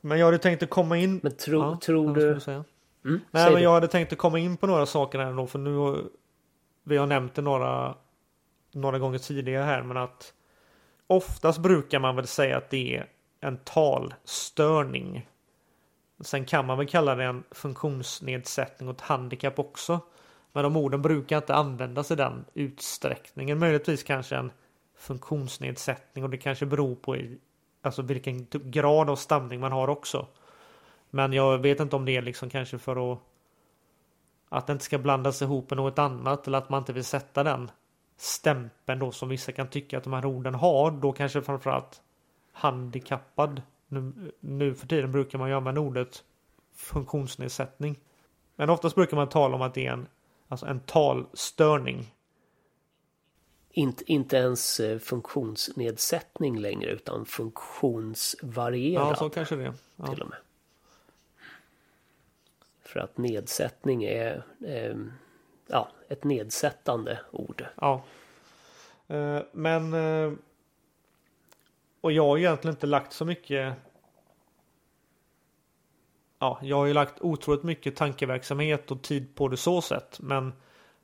Men 0.00 0.18
jag 0.18 0.26
hade 0.26 0.38
tänkt 0.38 0.62
att 0.62 0.70
komma 0.70 0.98
in. 0.98 1.20
Men 1.22 1.36
tro, 1.36 1.58
Ja, 1.58 1.78
tror 1.82 2.14
du... 2.14 2.34
du 2.34 2.40
säga? 2.40 2.64
Mm, 3.04 3.20
Nej, 3.30 3.44
men 3.44 3.54
det. 3.54 3.60
jag 3.60 3.72
hade 3.72 3.88
tänkt 3.88 4.12
att 4.12 4.18
komma 4.18 4.38
in 4.38 4.56
på 4.56 4.66
några 4.66 4.86
saker 4.86 5.18
här 5.18 5.32
då, 5.32 5.46
för 5.46 5.58
nu 5.58 6.04
vi 6.84 6.96
har 6.96 7.06
nämnt 7.06 7.34
det 7.34 7.42
några, 7.42 7.94
några 8.72 8.98
gånger 8.98 9.18
tidigare 9.18 9.64
här, 9.64 9.82
men 9.82 9.96
att 9.96 10.34
oftast 11.06 11.58
brukar 11.58 11.98
man 11.98 12.16
väl 12.16 12.26
säga 12.26 12.56
att 12.56 12.70
det 12.70 12.96
är 12.96 13.06
en 13.40 13.56
talstörning. 13.56 15.28
Sen 16.20 16.44
kan 16.44 16.66
man 16.66 16.78
väl 16.78 16.86
kalla 16.86 17.14
det 17.14 17.24
en 17.24 17.44
funktionsnedsättning 17.50 18.88
och 18.88 18.94
ett 18.94 19.00
handikapp 19.00 19.58
också. 19.58 20.00
Men 20.52 20.62
de 20.62 20.76
orden 20.76 21.02
brukar 21.02 21.36
inte 21.36 21.54
användas 21.54 22.10
i 22.10 22.14
den 22.14 22.44
utsträckningen. 22.54 23.58
Möjligtvis 23.58 24.02
kanske 24.02 24.36
en 24.36 24.52
funktionsnedsättning 24.98 26.24
och 26.24 26.30
det 26.30 26.38
kanske 26.38 26.66
beror 26.66 26.94
på 26.94 27.16
i, 27.16 27.38
alltså 27.82 28.02
vilken 28.02 28.46
typ 28.46 28.62
grad 28.64 29.10
av 29.10 29.16
stamning 29.16 29.60
man 29.60 29.72
har 29.72 29.88
också. 29.88 30.26
Men 31.10 31.32
jag 31.32 31.58
vet 31.58 31.80
inte 31.80 31.96
om 31.96 32.04
det 32.04 32.16
är 32.16 32.22
liksom 32.22 32.50
kanske 32.50 32.78
för 32.78 33.12
att 33.12 33.18
att 34.54 34.66
det 34.66 34.72
inte 34.72 34.84
ska 34.84 34.98
blandas 34.98 35.42
ihop 35.42 35.70
med 35.70 35.76
något 35.76 35.98
annat 35.98 36.46
eller 36.46 36.58
att 36.58 36.68
man 36.68 36.78
inte 36.78 36.92
vill 36.92 37.04
sätta 37.04 37.42
den 37.42 37.70
stämpeln 38.16 38.98
då 38.98 39.12
som 39.12 39.28
vissa 39.28 39.52
kan 39.52 39.68
tycka 39.68 39.98
att 39.98 40.04
de 40.04 40.12
här 40.12 40.24
orden 40.24 40.54
har. 40.54 40.90
Då 40.90 41.12
kanske 41.12 41.42
framförallt 41.42 42.02
handikappad. 42.52 43.62
Nu, 43.88 44.32
nu 44.40 44.74
för 44.74 44.86
tiden 44.86 45.12
brukar 45.12 45.38
man 45.38 45.48
ju 45.48 45.54
använda 45.54 45.80
ordet 45.80 46.24
funktionsnedsättning. 46.74 47.98
Men 48.56 48.70
oftast 48.70 48.94
brukar 48.94 49.16
man 49.16 49.28
tala 49.28 49.54
om 49.54 49.62
att 49.62 49.74
det 49.74 49.86
är 49.86 49.92
en, 49.92 50.06
alltså 50.48 50.66
en 50.66 50.80
talstörning. 50.80 52.14
Inte, 53.70 54.12
inte 54.12 54.36
ens 54.36 54.80
eh, 54.80 54.98
funktionsnedsättning 54.98 56.58
längre 56.58 56.90
utan 56.90 57.26
funktionsvarierad 57.26 59.08
Ja, 59.08 59.16
så 59.16 59.30
kanske 59.30 59.56
det 59.56 59.64
är. 59.64 59.74
Ja. 59.96 60.06
till 60.06 60.22
och 60.22 60.28
med. 60.28 60.38
För 62.94 63.00
att 63.00 63.18
nedsättning 63.18 64.04
är 64.04 64.42
eh, 64.66 64.96
ja, 65.66 65.88
ett 66.08 66.24
nedsättande 66.24 67.20
ord. 67.30 67.64
Ja. 67.76 68.02
Eh, 69.06 69.42
Men 69.52 69.94
eh, 69.94 70.32
och 72.00 72.12
jag 72.12 72.26
har 72.26 72.38
egentligen 72.38 72.74
inte 72.74 72.86
lagt 72.86 73.12
så 73.12 73.24
mycket 73.24 73.74
Ja, 76.38 76.58
jag 76.62 76.76
har 76.76 76.86
ju 76.86 76.92
lagt 76.92 77.20
otroligt 77.20 77.62
mycket 77.62 77.96
tankeverksamhet 77.96 78.90
och 78.90 79.02
tid 79.02 79.34
på 79.34 79.48
det 79.48 79.56
så 79.56 79.82
sätt. 79.82 80.18
Men 80.20 80.52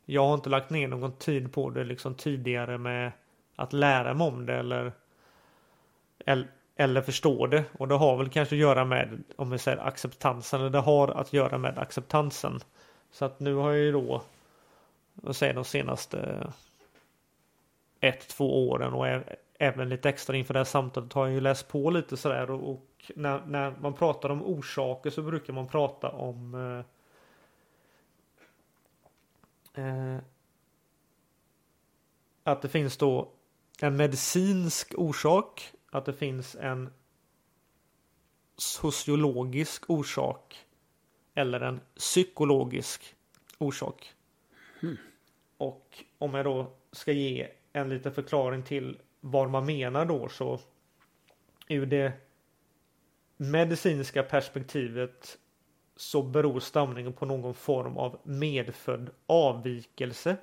jag 0.04 0.26
har 0.26 0.34
inte 0.34 0.50
lagt 0.50 0.70
ner 0.70 0.88
någon 0.88 1.12
tid 1.12 1.52
på 1.52 1.70
det 1.70 1.84
liksom 1.84 2.14
tidigare 2.14 2.78
med 2.78 3.12
att 3.56 3.72
lära 3.72 4.14
mig 4.14 4.26
om 4.26 4.46
det 4.46 4.54
eller 4.54 4.92
eller 6.26 6.48
eller 6.80 7.02
förstår 7.02 7.48
det. 7.48 7.64
Och 7.78 7.88
det 7.88 7.94
har 7.94 8.16
väl 8.16 8.28
kanske 8.28 8.54
att 8.54 8.60
göra 8.60 8.84
med 8.84 9.22
om 9.36 9.50
vi 9.50 9.58
säger 9.58 9.78
acceptansen. 9.78 10.60
Eller 10.60 10.70
det 10.70 10.78
har 10.78 11.08
att 11.08 11.32
göra 11.32 11.58
med 11.58 11.78
acceptansen. 11.78 12.60
Så 13.10 13.24
att 13.24 13.40
nu 13.40 13.54
har 13.54 13.70
jag 13.70 13.80
ju 13.80 13.92
då 13.92 14.22
vad 15.14 15.36
säger 15.36 15.54
de 15.54 15.64
senaste 15.64 16.46
ett, 18.00 18.28
två 18.28 18.68
åren 18.68 18.92
och 18.92 19.06
även 19.58 19.88
lite 19.88 20.08
extra 20.08 20.36
inför 20.36 20.54
det 20.54 20.60
här 20.60 20.64
samtalet 20.64 21.12
har 21.12 21.26
jag 21.26 21.34
ju 21.34 21.40
läst 21.40 21.68
på 21.68 21.90
lite 21.90 22.16
sådär 22.16 22.50
och, 22.50 22.70
och 22.70 23.10
när, 23.16 23.46
när 23.46 23.74
man 23.80 23.92
pratar 23.92 24.30
om 24.30 24.42
orsaker 24.42 25.10
så 25.10 25.22
brukar 25.22 25.52
man 25.52 25.68
prata 25.68 26.08
om 26.08 26.54
eh, 29.74 29.84
eh, 29.84 30.18
att 32.44 32.62
det 32.62 32.68
finns 32.68 32.96
då 32.96 33.28
en 33.80 33.96
medicinsk 33.96 34.94
orsak, 34.96 35.72
att 35.90 36.04
det 36.04 36.12
finns 36.12 36.54
en 36.54 36.90
sociologisk 38.56 39.90
orsak 39.90 40.66
eller 41.34 41.60
en 41.60 41.80
psykologisk 41.96 43.14
orsak. 43.58 44.14
Och 45.56 46.04
om 46.18 46.34
jag 46.34 46.44
då 46.44 46.72
ska 46.92 47.12
ge 47.12 47.48
en 47.72 47.88
liten 47.88 48.12
förklaring 48.12 48.62
till 48.62 48.98
vad 49.20 49.50
man 49.50 49.66
menar 49.66 50.04
då 50.04 50.28
så 50.28 50.60
ur 51.68 51.86
det 51.86 52.12
medicinska 53.36 54.22
perspektivet 54.22 55.38
så 55.96 56.22
beror 56.22 56.60
stamningen 56.60 57.12
på 57.12 57.26
någon 57.26 57.54
form 57.54 57.96
av 57.96 58.18
medfödd 58.22 59.10
avvikelse 59.26 60.36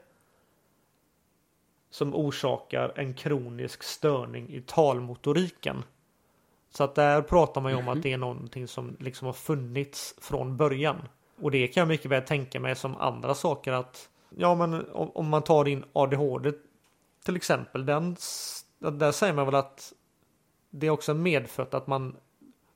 som 1.98 2.16
orsakar 2.16 2.94
en 2.96 3.14
kronisk 3.14 3.84
störning 3.84 4.50
i 4.50 4.62
talmotoriken. 4.62 5.84
Så 6.72 6.84
att 6.84 6.96
där 6.96 7.22
pratar 7.22 7.62
man 7.62 7.72
ju 7.72 7.78
om 7.78 7.88
att 7.88 8.02
det 8.02 8.14
är 8.14 8.18
någonting 8.18 8.68
som 8.68 8.98
liksom 9.00 9.26
har 9.26 9.34
funnits 9.34 10.16
från 10.22 10.58
början. 10.58 11.08
Och 11.42 11.52
det 11.52 11.68
kan 11.68 11.82
jag 11.82 11.88
mycket 11.88 12.12
väl 12.12 12.22
tänka 12.22 12.60
mig 12.60 12.76
som 12.76 12.96
andra 12.96 13.34
saker 13.34 13.72
att 13.72 14.10
ja 14.30 14.56
men 14.56 14.86
om, 14.94 15.28
man 15.28 15.42
tar 15.42 15.64
din 15.64 15.84
ADHD 15.94 16.52
till 17.26 17.36
exempel. 17.36 17.86
Den, 17.86 18.16
där 18.80 19.12
säger 19.12 19.34
man 19.34 19.46
väl 19.46 19.56
att 19.56 19.94
det 20.70 20.88
är 20.88 20.92
också 20.92 21.14
medfött 21.14 21.74
att 21.74 21.88
man 21.88 22.16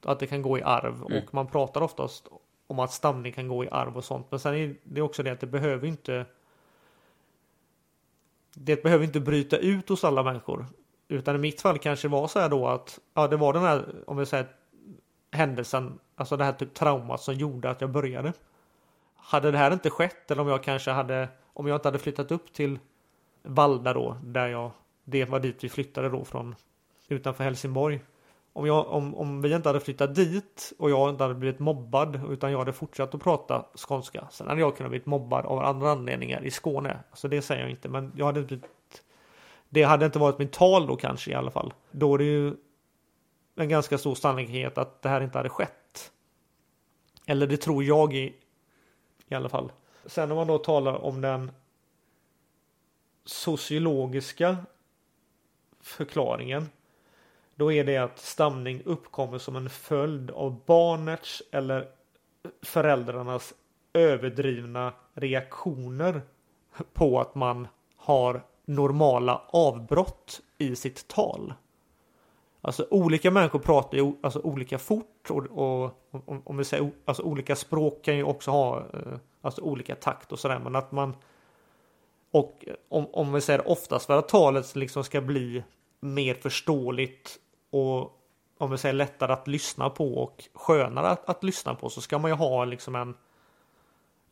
att 0.03 0.19
det 0.19 0.27
kan 0.27 0.41
gå 0.41 0.57
i 0.57 0.63
arv 0.63 1.03
och 1.03 1.33
man 1.33 1.47
pratar 1.47 1.81
oftast 1.81 2.27
om 2.67 2.79
att 2.79 2.91
stamning 2.91 3.33
kan 3.33 3.47
gå 3.47 3.63
i 3.63 3.69
arv 3.69 3.97
och 3.97 4.03
sånt. 4.03 4.27
Men 4.29 4.39
sen 4.39 4.55
är 4.55 4.75
det 4.83 5.01
också 5.01 5.23
det 5.23 5.31
att 5.31 5.39
det 5.39 5.47
behöver 5.47 5.87
inte 5.87 6.25
det 8.53 8.83
behöver 8.83 9.05
inte 9.05 9.19
bryta 9.19 9.57
ut 9.57 9.89
hos 9.89 10.03
alla 10.03 10.23
människor. 10.23 10.65
Utan 11.07 11.35
i 11.35 11.39
mitt 11.39 11.61
fall 11.61 11.77
kanske 11.77 12.07
det 12.07 12.11
var 12.11 12.27
så 12.27 12.39
här 12.39 12.49
då 12.49 12.67
att 12.67 12.99
ja, 13.13 13.27
det 13.27 13.37
var 13.37 13.53
den 13.53 13.63
här, 13.63 13.85
om 14.07 14.17
vi 14.17 14.25
säger 14.25 14.47
händelsen, 15.31 15.99
alltså 16.15 16.37
det 16.37 16.43
här 16.43 16.53
typ 16.53 16.73
traumat 16.73 17.21
som 17.21 17.33
gjorde 17.33 17.69
att 17.69 17.81
jag 17.81 17.89
började. 17.91 18.33
Hade 19.15 19.51
det 19.51 19.57
här 19.57 19.73
inte 19.73 19.89
skett 19.89 20.31
eller 20.31 20.41
om 20.41 20.47
jag 20.47 20.63
kanske 20.63 20.91
hade, 20.91 21.29
om 21.53 21.67
jag 21.67 21.75
inte 21.75 21.87
hade 21.87 21.99
flyttat 21.99 22.31
upp 22.31 22.53
till 22.53 22.79
Valda 23.43 23.93
då, 23.93 24.17
där 24.23 24.47
jag, 24.47 24.71
det 25.03 25.25
var 25.25 25.39
dit 25.39 25.63
vi 25.63 25.69
flyttade 25.69 26.09
då 26.09 26.25
från 26.25 26.55
utanför 27.07 27.43
Helsingborg. 27.43 27.99
Om, 28.53 28.65
jag, 28.65 28.87
om, 28.87 29.15
om 29.15 29.41
vi 29.41 29.55
inte 29.55 29.69
hade 29.69 29.79
flyttat 29.79 30.15
dit 30.15 30.73
och 30.79 30.89
jag 30.89 31.09
inte 31.09 31.23
hade 31.23 31.35
blivit 31.35 31.59
mobbad 31.59 32.21
utan 32.29 32.51
jag 32.51 32.59
hade 32.59 32.73
fortsatt 32.73 33.15
att 33.15 33.21
prata 33.21 33.65
skånska. 33.75 34.27
Sen 34.31 34.47
hade 34.47 34.61
jag 34.61 34.77
kunnat 34.77 34.89
blivit 34.89 35.05
mobbad 35.05 35.45
av 35.45 35.59
andra 35.59 35.91
anledningar 35.91 36.45
i 36.45 36.51
Skåne. 36.51 36.99
Så 37.13 37.27
det 37.27 37.41
säger 37.41 37.61
jag 37.61 37.69
inte 37.69 37.89
men 37.89 38.11
jag 38.15 38.25
hade 38.25 38.39
inte 38.39 38.47
blivit 38.47 39.03
Det 39.69 39.83
hade 39.83 40.05
inte 40.05 40.19
varit 40.19 40.39
mitt 40.39 40.51
tal 40.51 40.87
då 40.87 40.95
kanske 40.95 41.31
i 41.31 41.33
alla 41.33 41.51
fall. 41.51 41.73
Då 41.91 42.13
är 42.13 42.17
det 42.17 42.23
ju 42.23 42.55
en 43.55 43.69
ganska 43.69 43.97
stor 43.97 44.15
sannolikhet 44.15 44.77
att 44.77 45.01
det 45.01 45.09
här 45.09 45.21
inte 45.21 45.37
hade 45.37 45.49
skett. 45.49 46.11
Eller 47.25 47.47
det 47.47 47.57
tror 47.57 47.83
jag 47.83 48.13
i, 48.13 48.35
i 49.27 49.35
alla 49.35 49.49
fall. 49.49 49.71
Sen 50.05 50.31
om 50.31 50.37
man 50.37 50.47
då 50.47 50.57
talar 50.57 50.93
om 50.93 51.21
den 51.21 51.51
sociologiska 53.25 54.57
förklaringen. 55.81 56.69
Då 57.61 57.71
är 57.71 57.83
det 57.83 57.97
att 57.97 58.19
stamning 58.19 58.81
uppkommer 58.85 59.37
som 59.37 59.55
en 59.55 59.69
följd 59.69 60.31
av 60.31 60.65
barnets 60.65 61.41
eller 61.51 61.87
föräldrarnas 62.61 63.53
överdrivna 63.93 64.93
reaktioner 65.13 66.21
på 66.93 67.21
att 67.21 67.35
man 67.35 67.67
har 67.95 68.43
normala 68.65 69.41
avbrott 69.47 70.41
i 70.57 70.75
sitt 70.75 71.07
tal. 71.07 71.53
Alltså 72.61 72.87
olika 72.89 73.31
människor 73.31 73.59
pratar 73.59 73.97
ju 73.97 74.13
alltså, 74.21 74.39
olika 74.39 74.79
fort 74.79 75.29
och, 75.29 75.45
och 75.47 76.09
om, 76.25 76.41
om 76.45 76.57
vi 76.57 76.63
säger 76.63 76.91
alltså, 77.05 77.23
olika 77.23 77.55
språk 77.55 78.01
kan 78.01 78.17
ju 78.17 78.23
också 78.23 78.51
ha 78.51 78.79
eh, 78.79 79.17
alltså, 79.41 79.61
olika 79.61 79.95
takt 79.95 80.31
och 80.31 80.39
sådär 80.39 80.59
men 80.59 80.75
att 80.75 80.91
man 80.91 81.15
och 82.31 82.65
om, 82.89 83.07
om 83.13 83.33
vi 83.33 83.41
säger 83.41 83.67
oftast 83.67 84.05
för 84.05 84.17
att 84.17 84.29
talet 84.29 84.75
liksom 84.75 85.03
ska 85.03 85.21
bli 85.21 85.63
mer 85.99 86.33
förståeligt 86.33 87.39
och 87.71 88.17
om 88.57 88.71
vi 88.71 88.77
säger 88.77 88.93
lättare 88.93 89.33
att 89.33 89.47
lyssna 89.47 89.89
på 89.89 90.13
och 90.13 90.43
skönare 90.53 91.07
att, 91.09 91.29
att 91.29 91.43
lyssna 91.43 91.75
på 91.75 91.89
så 91.89 92.01
ska 92.01 92.17
man 92.19 92.31
ju 92.31 92.35
ha 92.35 92.65
liksom 92.65 92.95
en 92.95 93.15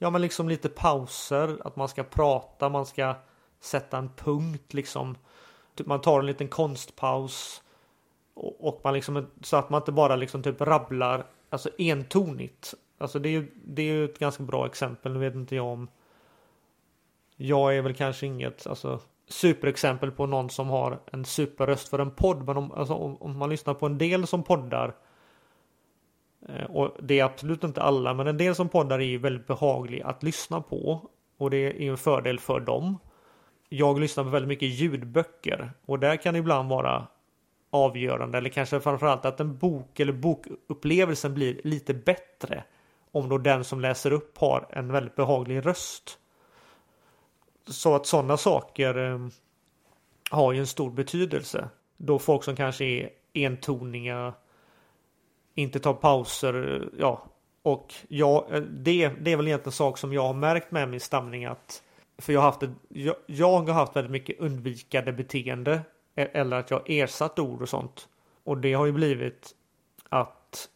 Ja 0.01 0.09
men 0.09 0.21
liksom 0.21 0.49
lite 0.49 0.69
pauser, 0.69 1.57
att 1.63 1.75
man 1.75 1.89
ska 1.89 2.03
prata, 2.03 2.69
man 2.69 2.85
ska 2.85 3.15
sätta 3.59 3.97
en 3.97 4.09
punkt 4.09 4.73
liksom. 4.73 5.17
Typ 5.75 5.87
man 5.87 6.01
tar 6.01 6.19
en 6.19 6.25
liten 6.25 6.47
konstpaus. 6.47 7.63
Och, 8.33 8.67
och 8.67 8.81
man 8.83 8.93
liksom 8.93 9.27
så 9.41 9.57
att 9.57 9.69
man 9.69 9.81
inte 9.81 9.91
bara 9.91 10.15
liksom 10.15 10.43
typ 10.43 10.61
rabblar 10.61 11.25
alltså 11.49 11.69
entonigt. 11.77 12.73
Alltså 12.97 13.19
det 13.19 13.29
är 13.29 13.31
ju 13.31 13.51
det 13.65 13.81
är 13.81 13.93
ju 13.93 14.05
ett 14.05 14.19
ganska 14.19 14.43
bra 14.43 14.65
exempel. 14.65 15.13
Nu 15.13 15.19
vet 15.19 15.35
inte 15.35 15.55
jag 15.55 15.65
om. 15.65 15.87
Jag 17.35 17.77
är 17.77 17.81
väl 17.81 17.95
kanske 17.95 18.25
inget 18.25 18.67
alltså 18.67 18.99
superexempel 19.29 20.11
på 20.11 20.25
någon 20.25 20.49
som 20.49 20.69
har 20.69 20.99
en 21.11 21.25
superröst 21.25 21.89
för 21.89 21.99
en 21.99 22.11
podd. 22.11 22.45
Men 22.45 22.57
om, 22.57 22.71
alltså, 22.71 22.93
om, 22.93 23.17
om 23.21 23.37
man 23.37 23.49
lyssnar 23.49 23.73
på 23.73 23.85
en 23.85 23.97
del 23.97 24.27
som 24.27 24.43
poddar. 24.43 24.95
eh, 26.49 26.65
Och 26.65 26.97
det 27.03 27.19
är 27.19 27.23
absolut 27.23 27.63
inte 27.63 27.81
alla, 27.81 28.13
men 28.13 28.27
en 28.27 28.37
del 28.37 28.55
som 28.55 28.69
poddar 28.69 28.99
är 28.99 29.03
ju 29.05 29.17
väldigt 29.17 29.47
behaglig 29.47 30.01
att 30.01 30.23
lyssna 30.23 30.61
på. 30.61 31.09
Och 31.37 31.49
det 31.49 31.57
är 31.57 31.81
ju 31.81 31.89
en 31.91 31.97
fördel 31.97 32.39
för 32.39 32.59
dem. 32.59 32.97
Jag 33.69 33.99
lyssnar 33.99 34.23
på 34.23 34.29
väldigt 34.29 34.47
mycket 34.47 34.69
ljudböcker 34.69 35.71
och 35.85 35.99
där 35.99 36.15
kan 36.15 36.33
det 36.33 36.39
ibland 36.39 36.69
vara 36.69 37.07
avgörande 37.71 38.37
eller 38.37 38.49
kanske 38.49 38.79
framförallt 38.79 39.25
att 39.25 39.39
en 39.39 39.57
bok 39.57 39.99
eller 39.99 40.13
bokupplevelsen 40.13 41.33
blir 41.33 41.61
lite 41.63 41.93
bättre 41.93 42.63
om 43.11 43.29
då 43.29 43.37
den 43.37 43.63
som 43.63 43.79
läser 43.81 44.13
upp 44.13 44.37
har 44.37 44.67
en 44.69 44.91
väldigt 44.91 45.15
behaglig 45.15 45.65
röst. 45.65 46.19
Så 47.69 47.95
att 47.95 48.05
sådana 48.05 48.37
saker 48.37 48.97
eh, 48.97 49.27
har 50.29 50.53
ju 50.53 50.59
en 50.59 50.67
stor 50.67 50.91
betydelse. 50.91 51.69
Då 51.97 52.19
folk 52.19 52.43
som 52.43 52.55
kanske 52.55 52.85
är 52.85 53.09
entoniga, 53.33 54.33
inte 55.55 55.79
tar 55.79 55.93
pauser, 55.93 56.89
ja. 56.99 57.25
Och 57.61 57.93
ja, 58.07 58.47
eh, 58.51 58.61
det, 58.61 59.07
det 59.07 59.31
är 59.31 59.37
väl 59.37 59.47
egentligen 59.47 59.67
en 59.67 59.71
sak 59.71 59.97
som 59.97 60.13
jag 60.13 60.27
har 60.27 60.33
märkt 60.33 60.71
med 60.71 60.89
min 60.89 60.99
stamning 60.99 61.45
att 61.45 61.83
för 62.17 62.33
jag 62.33 62.39
har 62.39 62.45
haft 62.45 62.63
ett, 62.63 62.69
jag, 62.89 63.15
jag 63.25 63.59
har 63.59 63.73
haft 63.73 63.95
väldigt 63.95 64.11
mycket 64.11 64.39
undvikande 64.39 65.11
beteende 65.11 65.81
e-, 66.15 66.29
eller 66.33 66.57
att 66.57 66.71
jag 66.71 66.81
ersatt 66.85 67.39
ord 67.39 67.61
och 67.61 67.69
sånt. 67.69 68.07
Och 68.43 68.57
det 68.57 68.73
har 68.73 68.85
ju 68.85 68.91
blivit 68.91 69.55
att 70.09 70.69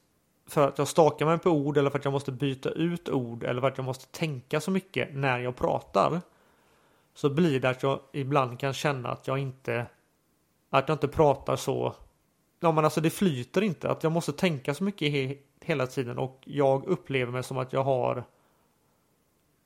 för 0.47 0.67
att 0.67 0.77
jag 0.77 0.87
stakar 0.87 1.25
mig 1.25 1.39
på 1.39 1.49
ord 1.49 1.77
eller 1.77 1.89
för 1.89 1.99
att 1.99 2.05
jag 2.05 2.11
måste 2.11 2.31
byta 2.31 2.69
ut 2.69 3.09
ord 3.09 3.43
eller 3.43 3.61
för 3.61 3.67
att 3.67 3.77
jag 3.77 3.85
måste 3.85 4.19
tänka 4.19 4.61
så 4.61 4.71
mycket 4.71 5.15
när 5.15 5.39
jag 5.39 5.55
pratar. 5.55 6.21
Så 7.13 7.29
blir 7.29 7.59
det 7.59 7.69
att 7.69 7.83
jag 7.83 7.99
ibland 8.11 8.59
kan 8.59 8.73
känna 8.73 9.09
att 9.09 9.27
jag 9.27 9.37
inte 9.37 9.85
att 10.69 10.87
jag 10.87 10.95
inte 10.95 11.07
pratar 11.07 11.55
så. 11.55 11.95
Ja 12.59 12.71
men 12.71 12.85
alltså 12.85 13.01
det 13.01 13.09
flyter 13.09 13.61
inte 13.61 13.89
att 13.89 14.03
jag 14.03 14.11
måste 14.11 14.33
tänka 14.33 14.73
så 14.73 14.83
mycket 14.83 15.11
he, 15.11 15.37
hela 15.61 15.87
tiden 15.87 16.17
och 16.17 16.39
jag 16.45 16.85
upplever 16.85 17.31
mig 17.31 17.43
som 17.43 17.57
att 17.57 17.73
jag 17.73 17.83
har 17.83 18.23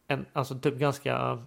en 0.07 0.25
alltså 0.33 0.59
typ 0.59 0.75
ganska 0.75 1.43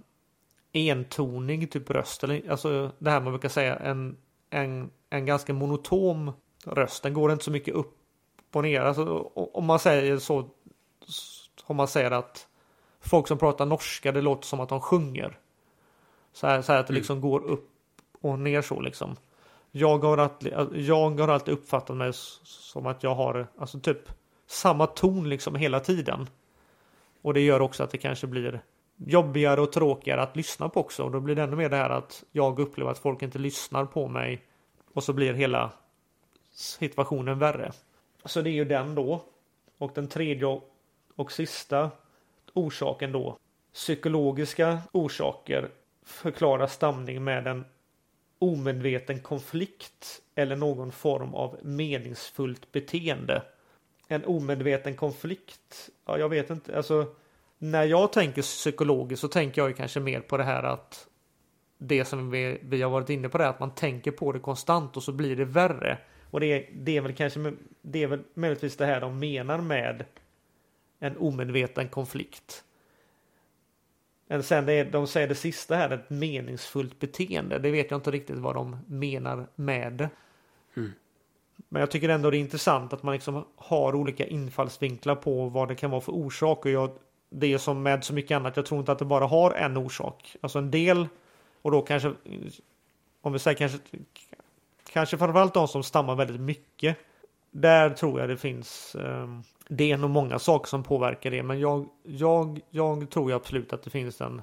entonig 0.72 1.72
typ 1.72 1.90
röst. 1.90 2.24
Eller, 2.24 2.50
alltså 2.50 2.90
det 2.98 3.10
här 3.10 3.20
man 3.20 3.32
brukar 3.32 3.48
säga 3.48 3.76
en, 3.76 4.16
en, 4.50 4.90
en 5.10 5.26
ganska 5.26 5.54
monotom 5.54 6.32
röst. 6.64 7.02
Den 7.02 7.14
går 7.14 7.32
inte 7.32 7.44
så 7.44 7.50
mycket 7.50 7.74
upp 7.74 7.96
och 8.52 8.62
ner. 8.62 8.80
Alltså, 8.80 9.30
om 9.34 9.64
man 9.64 9.78
säger 9.78 10.18
så. 10.18 10.48
Om 11.64 11.76
man 11.76 11.88
säger 11.88 12.10
att 12.10 12.48
folk 13.00 13.28
som 13.28 13.38
pratar 13.38 13.66
norska 13.66 14.12
det 14.12 14.22
låter 14.22 14.46
som 14.46 14.60
att 14.60 14.68
de 14.68 14.80
sjunger. 14.80 15.38
Så 16.32 16.46
här, 16.46 16.62
så 16.62 16.72
här 16.72 16.80
att 16.80 16.86
det 16.86 16.92
liksom 16.92 17.20
går 17.20 17.40
upp 17.40 17.70
och 18.20 18.38
ner 18.38 18.62
så 18.62 18.80
liksom. 18.80 19.16
Jag 19.70 20.04
har, 20.04 20.18
alltid, 20.18 20.52
jag 20.72 21.20
har 21.20 21.28
alltid 21.28 21.54
uppfattat 21.54 21.96
mig 21.96 22.12
som 22.42 22.86
att 22.86 23.02
jag 23.02 23.14
har 23.14 23.46
alltså 23.58 23.80
typ 23.80 24.08
samma 24.46 24.86
ton 24.86 25.28
liksom 25.28 25.54
hela 25.54 25.80
tiden. 25.80 26.28
Och 27.22 27.34
det 27.34 27.40
gör 27.40 27.60
också 27.60 27.82
att 27.82 27.90
det 27.90 27.98
kanske 27.98 28.26
blir 28.26 28.62
jobbigare 28.96 29.60
och 29.60 29.72
tråkigare 29.72 30.22
att 30.22 30.36
lyssna 30.36 30.68
på 30.68 30.80
också. 30.80 31.02
Och 31.02 31.10
då 31.10 31.20
blir 31.20 31.34
det 31.34 31.42
ännu 31.42 31.56
mer 31.56 31.68
det 31.68 31.76
här 31.76 31.90
att 31.90 32.24
jag 32.32 32.58
upplever 32.58 32.90
att 32.90 32.98
folk 32.98 33.22
inte 33.22 33.38
lyssnar 33.38 33.84
på 33.84 34.08
mig. 34.08 34.44
Och 34.94 35.04
så 35.04 35.12
blir 35.12 35.32
hela 35.32 35.70
situationen 36.52 37.38
värre. 37.38 37.72
Så 38.24 38.40
det 38.40 38.50
är 38.50 38.54
ju 38.54 38.64
den 38.64 38.94
då. 38.94 39.24
Och 39.78 39.90
den 39.94 40.08
tredje 40.08 40.60
och 41.16 41.32
sista 41.32 41.90
orsaken 42.52 43.12
då. 43.12 43.38
Psykologiska 43.72 44.78
orsaker 44.92 45.68
förklara 46.02 46.68
stamning 46.68 47.24
med 47.24 47.46
en 47.46 47.64
omedveten 48.38 49.20
konflikt 49.20 50.22
eller 50.34 50.56
någon 50.56 50.92
form 50.92 51.34
av 51.34 51.58
meningsfullt 51.62 52.72
beteende. 52.72 53.42
En 54.08 54.24
omedveten 54.24 54.96
konflikt. 54.96 55.90
Ja, 56.06 56.18
jag 56.18 56.28
vet 56.28 56.50
inte. 56.50 56.76
Alltså, 56.76 57.14
när 57.58 57.84
jag 57.84 58.12
tänker 58.12 58.42
psykologiskt 58.42 59.20
så 59.20 59.28
tänker 59.28 59.62
jag 59.62 59.68
ju 59.68 59.74
kanske 59.74 60.00
mer 60.00 60.20
på 60.20 60.36
det 60.36 60.44
här 60.44 60.62
att 60.62 61.08
det 61.78 62.04
som 62.04 62.30
vi, 62.30 62.58
vi 62.62 62.82
har 62.82 62.90
varit 62.90 63.10
inne 63.10 63.28
på 63.28 63.38
det 63.38 63.48
att 63.48 63.60
man 63.60 63.74
tänker 63.74 64.10
på 64.10 64.32
det 64.32 64.38
konstant 64.38 64.96
och 64.96 65.02
så 65.02 65.12
blir 65.12 65.36
det 65.36 65.44
värre. 65.44 65.98
Och 66.30 66.40
det 66.40 66.46
är, 66.46 66.70
det 66.72 66.96
är 66.96 67.00
väl 67.00 67.14
kanske 67.14 67.52
det 67.82 68.02
är 68.02 68.06
väl 68.06 68.22
möjligtvis 68.34 68.76
det 68.76 68.86
här 68.86 69.00
de 69.00 69.18
menar 69.18 69.58
med 69.58 70.04
en 70.98 71.16
omedveten 71.16 71.88
konflikt. 71.88 72.64
Men 74.30 74.42
sen 74.42 74.66
det 74.66 74.84
de 74.84 75.06
säger 75.06 75.28
det 75.28 75.34
sista 75.34 75.76
här, 75.76 75.90
ett 75.90 76.10
meningsfullt 76.10 76.98
beteende. 76.98 77.58
Det 77.58 77.70
vet 77.70 77.90
jag 77.90 77.98
inte 77.98 78.10
riktigt 78.10 78.38
vad 78.38 78.54
de 78.54 78.76
menar 78.86 79.46
med 79.54 79.92
det. 79.92 80.10
Mm. 80.76 80.92
Men 81.68 81.80
jag 81.80 81.90
tycker 81.90 82.08
ändå 82.08 82.30
det 82.30 82.36
är 82.36 82.40
intressant 82.40 82.92
att 82.92 83.02
man 83.02 83.14
liksom 83.14 83.44
har 83.56 83.94
olika 83.94 84.26
infallsvinklar 84.26 85.14
på 85.14 85.48
vad 85.48 85.68
det 85.68 85.74
kan 85.74 85.90
vara 85.90 86.00
för 86.00 86.12
orsak. 86.12 86.64
Och 86.64 86.70
jag, 86.70 86.90
det 87.30 87.52
är 87.52 87.58
som 87.58 87.82
med 87.82 88.04
så 88.04 88.14
mycket 88.14 88.36
annat. 88.36 88.56
Jag 88.56 88.66
tror 88.66 88.80
inte 88.80 88.92
att 88.92 88.98
det 88.98 89.04
bara 89.04 89.26
har 89.26 89.50
en 89.50 89.76
orsak. 89.76 90.36
Alltså 90.40 90.58
en 90.58 90.70
del 90.70 91.08
och 91.62 91.70
då 91.70 91.82
kanske 91.82 92.12
om 93.20 93.32
vi 93.32 93.38
säger 93.38 93.58
kanske 93.58 93.78
kanske 94.92 95.18
framförallt 95.18 95.54
de 95.54 95.68
som 95.68 95.82
stammar 95.82 96.14
väldigt 96.16 96.40
mycket. 96.40 96.96
Där 97.50 97.90
tror 97.90 98.20
jag 98.20 98.28
det 98.28 98.36
finns. 98.36 98.96
Um, 98.98 99.42
det 99.68 99.92
är 99.92 99.96
nog 99.96 100.10
många 100.10 100.38
saker 100.38 100.68
som 100.68 100.82
påverkar 100.82 101.30
det, 101.30 101.42
men 101.42 101.60
jag, 101.60 101.88
jag, 102.02 102.60
jag 102.70 103.10
tror 103.10 103.30
ju 103.30 103.36
absolut 103.36 103.72
att 103.72 103.82
det 103.82 103.90
finns 103.90 104.20
en, 104.20 104.42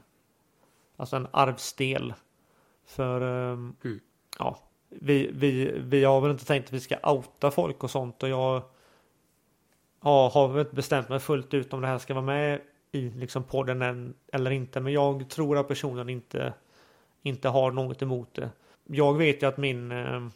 alltså 0.95 1.15
en 1.15 1.27
arvsdel. 1.31 2.13
För 2.85 3.21
um, 3.21 3.75
Mm. 3.83 3.99
ja, 4.39 4.59
vi, 4.89 5.29
vi, 5.33 5.79
vi 5.79 6.03
har 6.03 6.21
väl 6.21 6.31
inte 6.31 6.45
tänkt 6.45 6.65
att 6.65 6.73
vi 6.73 6.79
ska 6.79 6.97
outa 7.03 7.51
folk 7.51 7.83
och 7.83 7.91
sånt 7.91 8.23
och 8.23 8.29
jag 8.29 8.61
ja, 10.03 10.31
har 10.33 10.47
väl 10.47 10.59
inte 10.59 10.75
bestämt 10.75 11.09
mig 11.09 11.19
fullt 11.19 11.53
ut 11.53 11.73
om 11.73 11.81
det 11.81 11.87
här 11.87 11.97
ska 11.97 12.13
vara 12.13 12.25
med 12.25 12.61
i 12.91 13.09
liksom 13.09 13.43
podden 13.43 13.81
än, 13.81 14.13
eller 14.33 14.51
inte. 14.51 14.79
Men 14.79 14.93
jag 14.93 15.29
tror 15.29 15.57
att 15.57 15.67
personen 15.67 16.09
inte, 16.09 16.53
inte 17.23 17.49
har 17.49 17.71
något 17.71 18.01
emot 18.01 18.33
det. 18.33 18.49
Jag 18.83 19.17
vet 19.17 19.43
ju 19.43 19.47
att 19.47 19.57
min, 19.57 19.91
eh, 19.91 20.27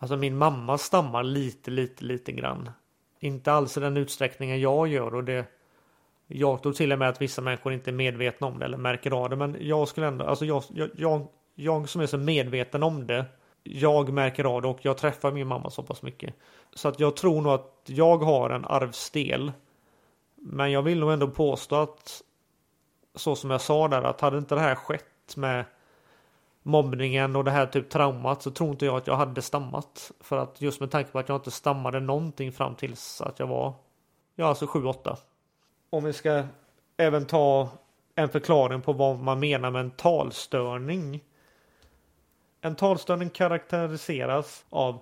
alltså 0.00 0.16
min 0.16 0.36
mamma 0.36 0.78
stammar 0.78 1.22
lite, 1.22 1.70
lite, 1.70 2.04
lite 2.04 2.32
grann. 2.32 2.70
Inte 3.20 3.52
alls 3.52 3.76
i 3.76 3.80
den 3.80 3.96
utsträckningen 3.96 4.60
jag 4.60 4.88
gör 4.88 5.14
och 5.14 5.24
det 5.24 5.46
jag 6.32 6.62
tror 6.62 6.72
till 6.72 6.92
och 6.92 6.98
med 6.98 7.08
att 7.08 7.22
vissa 7.22 7.42
människor 7.42 7.72
inte 7.72 7.90
är 7.90 7.92
medvetna 7.92 8.46
om 8.46 8.58
det 8.58 8.64
eller 8.64 8.78
märker 8.78 9.10
av 9.10 9.30
det. 9.30 9.36
Men 9.36 9.56
jag 9.60 9.88
skulle 9.88 10.06
ändå, 10.06 10.24
alltså 10.24 10.44
jag, 10.44 10.62
jag, 10.68 10.90
jag, 10.96 11.26
jag 11.54 11.88
som 11.88 12.00
är 12.00 12.06
så 12.06 12.18
medveten 12.18 12.82
om 12.82 13.06
det. 13.06 13.24
Jag 13.62 14.12
märker 14.12 14.44
av 14.44 14.62
det 14.62 14.68
och 14.68 14.78
jag 14.82 14.98
träffar 14.98 15.32
min 15.32 15.46
mamma 15.46 15.70
så 15.70 15.82
pass 15.82 16.02
mycket. 16.02 16.34
Så 16.74 16.88
att 16.88 17.00
jag 17.00 17.16
tror 17.16 17.42
nog 17.42 17.52
att 17.52 17.82
jag 17.86 18.18
har 18.18 18.50
en 18.50 18.64
arvsdel. 18.64 19.52
Men 20.34 20.72
jag 20.72 20.82
vill 20.82 21.00
nog 21.00 21.12
ändå 21.12 21.28
påstå 21.28 21.76
att 21.76 22.22
så 23.14 23.36
som 23.36 23.50
jag 23.50 23.60
sa 23.60 23.88
där 23.88 24.02
att 24.02 24.20
hade 24.20 24.38
inte 24.38 24.54
det 24.54 24.60
här 24.60 24.74
skett 24.74 25.36
med 25.36 25.64
mobbningen 26.62 27.36
och 27.36 27.44
det 27.44 27.50
här 27.50 27.66
typ 27.66 27.90
traumat 27.90 28.42
så 28.42 28.50
tror 28.50 28.70
inte 28.70 28.84
jag 28.84 28.96
att 28.96 29.06
jag 29.06 29.16
hade 29.16 29.42
stammat. 29.42 30.12
För 30.20 30.36
att 30.36 30.60
just 30.60 30.80
med 30.80 30.90
tanke 30.90 31.10
på 31.10 31.18
att 31.18 31.28
jag 31.28 31.36
inte 31.36 31.50
stammade 31.50 32.00
någonting 32.00 32.52
fram 32.52 32.74
tills 32.74 33.20
att 33.20 33.38
jag 33.38 33.46
var 33.46 33.72
ja 34.34 34.46
alltså 34.46 34.66
7-8. 34.66 35.16
Om 35.90 36.04
vi 36.04 36.12
ska 36.12 36.44
även 36.96 37.26
ta 37.26 37.68
en 38.14 38.28
förklaring 38.28 38.82
på 38.82 38.92
vad 38.92 39.18
man 39.18 39.40
menar 39.40 39.70
med 39.70 39.80
en 39.80 39.90
talstörning. 39.90 41.24
En 42.60 42.76
talstörning 42.76 43.30
karaktäriseras 43.30 44.64
av 44.70 44.98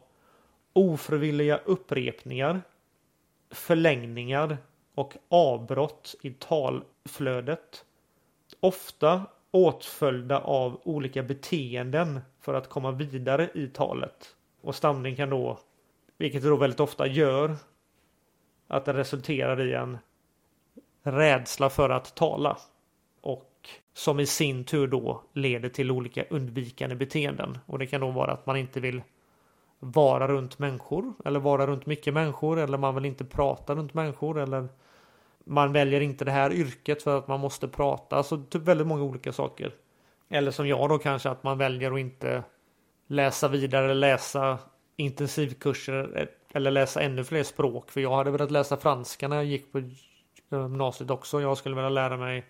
ofrivilliga 0.72 1.58
upprepningar, 1.58 2.62
förlängningar 3.50 4.56
och 4.94 5.16
avbrott 5.28 6.14
i 6.22 6.30
talflödet. 6.30 7.84
Ofta 8.60 9.22
åtföljda 9.50 10.38
av 10.38 10.80
olika 10.84 11.22
beteenden 11.22 12.20
för 12.40 12.54
att 12.54 12.68
komma 12.68 12.92
vidare 12.92 13.50
i 13.54 13.66
talet. 13.66 14.36
Och 14.60 14.74
stamning 14.74 15.16
kan 15.16 15.30
då, 15.30 15.58
vilket 16.18 16.42
det 16.42 16.48
då 16.48 16.56
väldigt 16.56 16.80
ofta 16.80 17.06
gör, 17.06 17.56
att 18.68 18.84
det 18.84 18.92
resulterar 18.92 19.66
i 19.66 19.74
en 19.74 19.98
rädsla 21.02 21.70
för 21.70 21.90
att 21.90 22.14
tala. 22.14 22.58
Och 23.20 23.68
som 23.94 24.20
i 24.20 24.26
sin 24.26 24.64
tur 24.64 24.86
då 24.86 25.22
leder 25.32 25.68
till 25.68 25.90
olika 25.90 26.24
undvikande 26.30 26.96
beteenden. 26.96 27.58
Och 27.66 27.78
det 27.78 27.86
kan 27.86 28.00
då 28.00 28.10
vara 28.10 28.32
att 28.32 28.46
man 28.46 28.56
inte 28.56 28.80
vill 28.80 29.02
vara 29.78 30.28
runt 30.28 30.58
människor 30.58 31.14
eller 31.24 31.40
vara 31.40 31.66
runt 31.66 31.86
mycket 31.86 32.14
människor 32.14 32.58
eller 32.58 32.78
man 32.78 32.94
vill 32.94 33.04
inte 33.04 33.24
prata 33.24 33.74
runt 33.74 33.94
människor 33.94 34.38
eller 34.38 34.68
man 35.48 35.72
väljer 35.72 36.00
inte 36.00 36.24
det 36.24 36.30
här 36.30 36.52
yrket 36.52 37.02
för 37.02 37.18
att 37.18 37.28
man 37.28 37.40
måste 37.40 37.68
prata. 37.68 38.16
Alltså 38.16 38.44
typ 38.44 38.62
väldigt 38.62 38.86
många 38.86 39.02
olika 39.02 39.32
saker. 39.32 39.74
Eller 40.28 40.50
som 40.50 40.68
jag 40.68 40.88
då 40.88 40.98
kanske 40.98 41.30
att 41.30 41.42
man 41.42 41.58
väljer 41.58 41.92
att 41.92 41.98
inte 41.98 42.42
läsa 43.06 43.48
vidare, 43.48 43.94
läsa 43.94 44.58
intensivkurser 44.96 46.28
eller 46.52 46.70
läsa 46.70 47.00
ännu 47.00 47.24
fler 47.24 47.42
språk. 47.42 47.90
För 47.90 48.00
jag 48.00 48.16
hade 48.16 48.30
velat 48.30 48.50
läsa 48.50 48.76
franska 48.76 49.28
när 49.28 49.36
jag 49.36 49.44
gick 49.44 49.72
på 49.72 49.82
gymnasiet 50.50 51.10
också. 51.10 51.40
Jag 51.40 51.58
skulle 51.58 51.74
vilja 51.74 51.88
lära 51.88 52.16
mig 52.16 52.44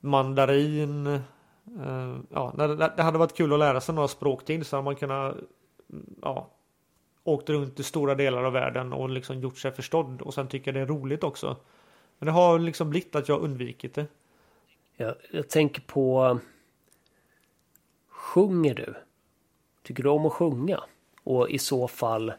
mandarin. 0.00 1.06
Eh, 1.06 2.16
ja, 2.30 2.52
det 2.96 3.02
hade 3.02 3.18
varit 3.18 3.36
kul 3.36 3.52
att 3.52 3.58
lära 3.58 3.80
sig 3.80 3.94
några 3.94 4.08
språk 4.08 4.44
till 4.44 4.64
så 4.64 4.76
hade 4.76 4.84
man 4.84 4.96
kunnat 4.96 5.36
ja, 6.22 6.50
åkt 7.24 7.48
runt 7.48 7.80
i 7.80 7.82
stora 7.82 8.14
delar 8.14 8.44
av 8.44 8.52
världen 8.52 8.92
och 8.92 9.10
liksom 9.10 9.40
gjort 9.40 9.58
sig 9.58 9.72
förstådd 9.72 10.22
och 10.22 10.34
sen 10.34 10.48
tycker 10.48 10.72
det 10.72 10.80
är 10.80 10.86
roligt 10.86 11.24
också. 11.24 11.56
Men 12.18 12.26
det 12.26 12.32
har 12.32 12.58
liksom 12.58 12.90
blivit 12.90 13.14
att 13.14 13.28
jag 13.28 13.40
undvikit 13.40 13.94
det. 13.94 14.06
Jag, 14.96 15.14
jag 15.30 15.48
tänker 15.48 15.82
på 15.82 16.38
Sjunger 18.08 18.74
du? 18.74 18.94
Tycker 19.82 20.02
du 20.02 20.08
om 20.08 20.26
att 20.26 20.32
sjunga? 20.32 20.80
Och 21.24 21.50
i 21.50 21.58
så 21.58 21.88
fall 21.88 22.32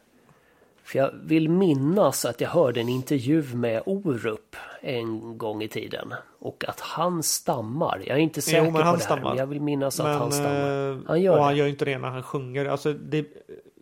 för 0.84 1.00
jag 1.00 1.12
vill 1.24 1.50
minnas 1.50 2.26
att 2.26 2.42
jag 2.42 2.50
hörde 2.50 2.82
en 2.82 2.90
intervju 2.90 3.44
med 3.54 3.84
Orup 3.86 4.56
en 4.82 5.38
gång 5.38 5.64
i 5.64 5.68
tiden. 5.68 6.14
Och 6.40 6.66
att 6.68 6.80
han 6.80 7.24
stammar. 7.24 8.02
Jag 8.06 8.18
är 8.18 8.22
inte 8.22 8.42
säker 8.42 8.66
jo, 8.66 8.72
på 8.72 8.78
det 8.78 8.84
här. 8.84 8.98
Stammar. 8.98 9.30
Men 9.30 9.38
jag 9.38 9.48
vill 9.48 9.62
minnas 9.62 10.00
att 10.00 10.06
men, 10.06 10.18
han 10.18 10.32
stammar. 10.32 10.92
Eh, 10.92 10.98
han 11.08 11.22
gör 11.22 11.32
och 11.32 11.38
det. 11.38 11.44
han 11.44 11.56
gör 11.56 11.68
inte 11.68 11.86
det 11.86 11.98
när 11.98 12.10
han 12.10 12.24
sjunger. 12.24 12.66
Alltså 12.66 12.94
det, 12.94 13.26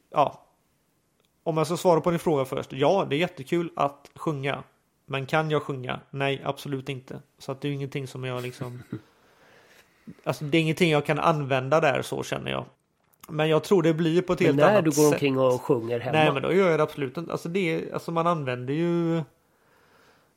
ja. 0.10 0.46
Om 1.44 1.58
jag 1.58 1.68
ska 1.68 1.78
svara 1.78 2.02
på 2.02 2.10
din 2.10 2.20
fråga 2.20 2.46
först. 2.46 2.74
Ja, 2.74 3.08
det 3.10 3.16
är 3.16 3.20
jättekul 3.20 3.72
att 3.76 4.10
sjunga. 4.16 4.64
Men 5.06 5.26
kan 5.26 5.52
jag 5.52 5.64
sjunga? 5.64 6.00
Nej, 6.10 6.42
absolut 6.46 6.90
inte. 6.90 7.22
Så 7.38 7.52
att 7.52 7.62
det 7.62 7.68
är 7.68 7.72
ingenting 7.72 8.08
som 8.08 8.24
jag 8.24 8.44
liksom... 8.44 8.84
Alltså 10.24 10.46
det 10.46 10.58
är 10.58 10.62
ingenting 10.62 10.92
jag 10.92 11.06
kan 11.06 11.20
använda 11.20 11.80
där 11.80 12.02
så 12.02 12.24
känner 12.24 12.52
jag. 12.52 12.66
Men 13.30 13.50
jag 13.50 13.64
tror 13.64 13.84
det 13.84 13.94
blir 13.94 14.22
på 14.22 14.34
ett 14.34 14.40
helt 14.40 14.62
annat 14.62 14.74
sätt. 14.74 14.74
när 14.74 14.92
du 14.92 15.02
går 15.02 15.14
omkring 15.14 15.40
och 15.40 15.62
sjunger 15.62 16.00
hemma? 16.00 16.18
Nej 16.18 16.34
men 16.34 16.42
då 16.42 16.54
gör 16.54 16.70
jag 16.70 16.80
det 16.80 16.84
absolut 16.84 17.18
inte. 17.18 17.32
Alltså, 17.32 17.50
det 17.50 17.60
är, 17.60 17.94
alltså 17.94 18.12
man 18.12 18.28
använder 18.28 18.74
ju 18.74 19.22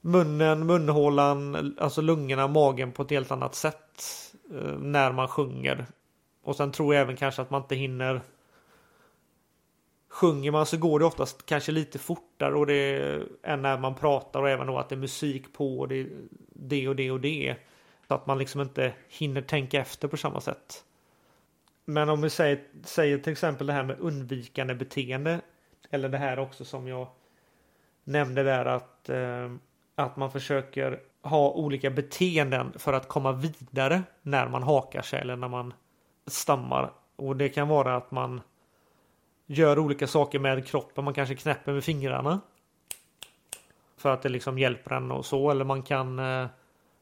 munnen, 0.00 0.66
munhålan, 0.66 1.74
alltså 1.80 2.00
lungorna, 2.00 2.48
magen 2.48 2.92
på 2.92 3.02
ett 3.02 3.10
helt 3.10 3.30
annat 3.30 3.54
sätt 3.54 4.02
eh, 4.50 4.78
när 4.78 5.12
man 5.12 5.28
sjunger. 5.28 5.86
Och 6.44 6.56
sen 6.56 6.72
tror 6.72 6.94
jag 6.94 7.02
även 7.02 7.16
kanske 7.16 7.42
att 7.42 7.50
man 7.50 7.62
inte 7.62 7.74
hinner 7.74 8.20
Sjunger 10.14 10.50
man 10.50 10.66
så 10.66 10.76
går 10.76 10.98
det 10.98 11.04
oftast 11.04 11.46
kanske 11.46 11.72
lite 11.72 11.98
fortare 11.98 12.54
och 12.54 12.66
det 12.66 13.22
än 13.42 13.62
när 13.62 13.78
man 13.78 13.94
pratar 13.94 14.42
och 14.42 14.50
även 14.50 14.66
då 14.66 14.78
att 14.78 14.88
det 14.88 14.94
är 14.94 14.98
musik 14.98 15.52
på 15.52 15.78
och 15.78 15.88
det, 15.88 16.06
det 16.52 16.88
och 16.88 16.96
det 16.96 17.10
och 17.10 17.20
det. 17.20 17.56
Så 18.08 18.14
att 18.14 18.26
man 18.26 18.38
liksom 18.38 18.60
inte 18.60 18.92
hinner 19.08 19.42
tänka 19.42 19.80
efter 19.80 20.08
på 20.08 20.16
samma 20.16 20.40
sätt. 20.40 20.84
Men 21.84 22.08
om 22.08 22.22
vi 22.22 22.30
säger, 22.30 22.64
säger 22.84 23.18
till 23.18 23.32
exempel 23.32 23.66
det 23.66 23.72
här 23.72 23.82
med 23.82 24.00
undvikande 24.00 24.74
beteende. 24.74 25.40
Eller 25.90 26.08
det 26.08 26.18
här 26.18 26.38
också 26.38 26.64
som 26.64 26.88
jag 26.88 27.06
nämnde 28.04 28.42
där 28.42 28.64
att, 28.64 29.08
eh, 29.08 29.52
att 29.94 30.16
man 30.16 30.30
försöker 30.30 31.00
ha 31.22 31.50
olika 31.50 31.90
beteenden 31.90 32.72
för 32.78 32.92
att 32.92 33.08
komma 33.08 33.32
vidare 33.32 34.02
när 34.22 34.48
man 34.48 34.62
hakar 34.62 35.02
sig 35.02 35.20
eller 35.20 35.36
när 35.36 35.48
man 35.48 35.74
stammar. 36.26 36.92
Och 37.16 37.36
det 37.36 37.48
kan 37.48 37.68
vara 37.68 37.96
att 37.96 38.10
man 38.10 38.40
gör 39.46 39.78
olika 39.78 40.06
saker 40.06 40.38
med 40.38 40.66
kroppen. 40.66 41.04
Man 41.04 41.14
kanske 41.14 41.34
knäpper 41.34 41.72
med 41.72 41.84
fingrarna. 41.84 42.40
För 43.96 44.10
att 44.10 44.22
det 44.22 44.28
liksom 44.28 44.58
hjälper 44.58 44.90
en 44.90 45.10
och 45.10 45.26
så. 45.26 45.50
Eller 45.50 45.64
man 45.64 45.82
kan 45.82 46.18
eh, 46.18 46.46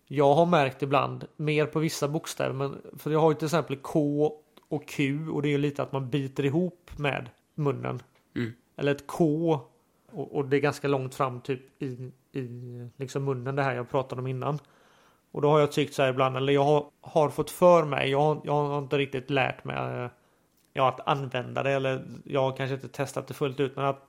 Jag 0.07 0.35
har 0.35 0.47
märkt 0.47 0.83
ibland 0.83 1.25
mer 1.37 1.67
på 1.67 1.79
vissa 1.79 2.09
bokstäver. 2.09 2.55
Men, 2.55 2.83
för 2.99 3.11
jag 3.11 3.21
har 3.21 3.31
ju 3.31 3.37
till 3.37 3.47
exempel 3.47 3.77
K 3.77 4.33
och 4.69 4.89
Q 4.89 5.29
och 5.29 5.43
det 5.43 5.55
är 5.55 5.59
lite 5.59 5.83
att 5.83 5.93
man 5.93 6.11
biter 6.11 6.45
ihop 6.45 6.91
med 6.97 7.31
munnen. 7.55 8.03
Mm. 8.37 8.53
Eller 8.77 8.93
ett 8.93 9.07
K 9.07 9.61
och, 10.13 10.37
och, 10.37 10.49
det 10.49 10.57
är 10.57 10.61
ganska 10.61 10.89
långt 10.89 11.15
fram 11.15 11.41
typ 11.41 11.83
i, 11.83 12.13
i 12.33 12.49
liksom 12.97 13.25
munnen 13.25 13.57
det 13.57 13.63
här 13.63 13.75
jag 13.75 13.91
pratade 13.91 14.21
om 14.21 14.27
innan. 14.27 14.59
Och 15.31 15.43
då 15.43 15.51
har 15.51 15.61
jag 15.61 15.73
tyckt 15.73 15.95
så 15.95 16.03
här 16.03 16.11
ibland, 16.11 16.37
eller 16.37 16.53
jag 16.53 16.65
har, 16.65 16.87
har 17.01 17.29
fått 17.29 17.51
för 17.51 17.85
mig, 17.85 18.11
jag 18.11 18.21
har, 18.21 18.41
jag 18.45 18.53
har 18.53 18.79
inte 18.79 18.99
riktigt 18.99 19.31
lärt 19.31 19.65
mig 19.65 19.77
eh, 19.77 20.11
ja, 20.73 20.89
att 20.89 21.09
använda 21.09 21.63
det 21.63 21.71
eller 21.71 22.05
jag 22.25 22.41
har 22.41 22.57
kanske 22.57 22.75
inte 22.75 22.89
testat 22.89 23.27
det 23.27 23.35
fullt 23.35 23.61
ut 23.61 23.77
men 23.77 23.85
att 23.85 24.03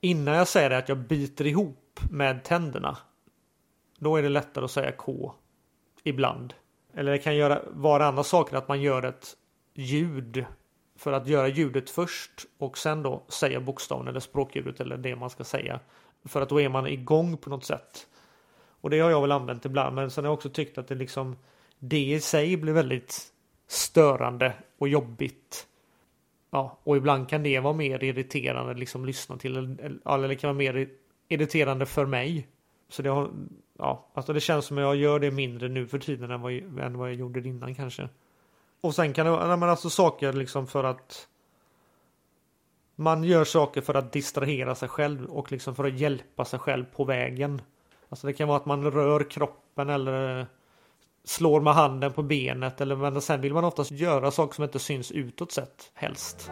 innan 0.00 0.34
jag 0.34 0.48
säger 0.48 0.70
det 0.70 0.78
att 0.78 0.88
jag 0.88 0.98
biter 0.98 1.46
ihop 1.46 2.00
med 2.10 2.44
tänderna 2.44 2.96
då 3.98 4.16
är 4.16 4.22
det 4.22 4.28
lättare 4.28 4.64
att 4.64 4.70
säga 4.70 4.92
K 4.92 5.32
ibland. 6.04 6.54
Eller 6.94 7.12
det 7.12 7.18
kan 7.18 7.36
göra, 7.36 7.62
vara 7.70 8.06
andra 8.06 8.24
saker 8.24 8.56
att 8.56 8.68
man 8.68 8.82
gör 8.82 9.02
ett 9.02 9.36
ljud 9.74 10.44
för 10.96 11.12
att 11.12 11.26
göra 11.26 11.48
ljudet 11.48 11.90
först 11.90 12.30
och 12.58 12.78
sen 12.78 13.02
då 13.02 13.22
säga 13.28 13.60
bokstaven 13.60 14.08
eller 14.08 14.20
språkljudet 14.20 14.80
eller 14.80 14.96
det 14.96 15.16
man 15.16 15.30
ska 15.30 15.44
säga. 15.44 15.80
För 16.24 16.40
att 16.40 16.48
då 16.48 16.60
är 16.60 16.68
man 16.68 16.86
igång 16.86 17.36
på 17.36 17.50
något 17.50 17.64
sätt. 17.64 18.06
Och 18.80 18.90
det 18.90 19.00
har 19.00 19.10
jag 19.10 19.20
väl 19.20 19.32
använt 19.32 19.64
ibland 19.64 19.94
men 19.94 20.10
sen 20.10 20.24
har 20.24 20.30
jag 20.30 20.36
också 20.36 20.48
tyckt 20.48 20.78
att 20.78 20.88
det 20.88 20.94
liksom 20.94 21.36
det 21.78 22.12
i 22.12 22.20
sig 22.20 22.56
blir 22.56 22.72
väldigt 22.72 23.32
störande 23.66 24.52
och 24.78 24.88
jobbigt. 24.88 25.66
Ja, 26.50 26.78
och 26.84 26.96
ibland 26.96 27.28
kan 27.28 27.42
det 27.42 27.60
vara 27.60 27.74
mer 27.74 28.04
irriterande 28.04 28.74
liksom 28.74 29.04
lyssna 29.04 29.36
till 29.36 29.56
eller, 30.04 30.28
det 30.28 30.36
kan 30.36 30.48
vara 30.48 30.58
mer 30.58 30.88
irriterande 31.28 31.86
för 31.86 32.06
mig. 32.06 32.48
Så 32.88 33.02
det 33.02 33.08
har, 33.08 33.30
ja, 33.78 34.06
alltså 34.14 34.32
det 34.32 34.40
känns 34.40 34.64
som 34.64 34.78
att 34.78 34.82
jag 34.82 34.96
gör 34.96 35.18
det 35.18 35.30
mindre 35.30 35.68
nu 35.68 35.86
för 35.86 35.98
tiden 35.98 36.30
än 36.30 36.40
vad, 36.40 36.52
än 36.52 36.98
vad 36.98 37.08
jag 37.08 37.16
gjorde 37.16 37.48
innan 37.48 37.74
kanske. 37.74 38.08
Och 38.80 38.94
sen 38.94 39.12
kan 39.12 39.26
det 39.26 39.32
vara 39.32 39.56
men 39.56 39.68
alltså 39.68 39.90
saker 39.90 40.32
liksom 40.32 40.66
för 40.66 40.84
att 40.84 41.28
man 42.96 43.24
gör 43.24 43.44
saker 43.44 43.80
för 43.80 43.94
att 43.94 44.12
distrahera 44.12 44.74
sig 44.74 44.88
själv 44.88 45.24
och 45.24 45.52
liksom 45.52 45.74
för 45.74 45.84
att 45.84 45.98
hjälpa 45.98 46.44
sig 46.44 46.58
själv 46.58 46.84
på 46.84 47.04
vägen. 47.04 47.62
Alltså 48.08 48.26
det 48.26 48.32
kan 48.32 48.48
vara 48.48 48.56
att 48.58 48.66
man 48.66 48.90
rör 48.90 49.30
kroppen 49.30 49.90
eller 49.90 50.46
slår 51.30 51.60
med 51.60 51.74
handen 51.74 52.12
på 52.12 52.22
benet 52.22 52.80
eller 52.80 52.96
men 52.96 53.20
sen 53.20 53.40
vill 53.40 53.52
man 53.52 53.64
oftast 53.64 53.90
göra 53.90 54.30
saker 54.30 54.54
som 54.54 54.64
inte 54.64 54.78
syns 54.78 55.12
utåt 55.12 55.52
sett 55.52 55.90
helst. 55.94 56.50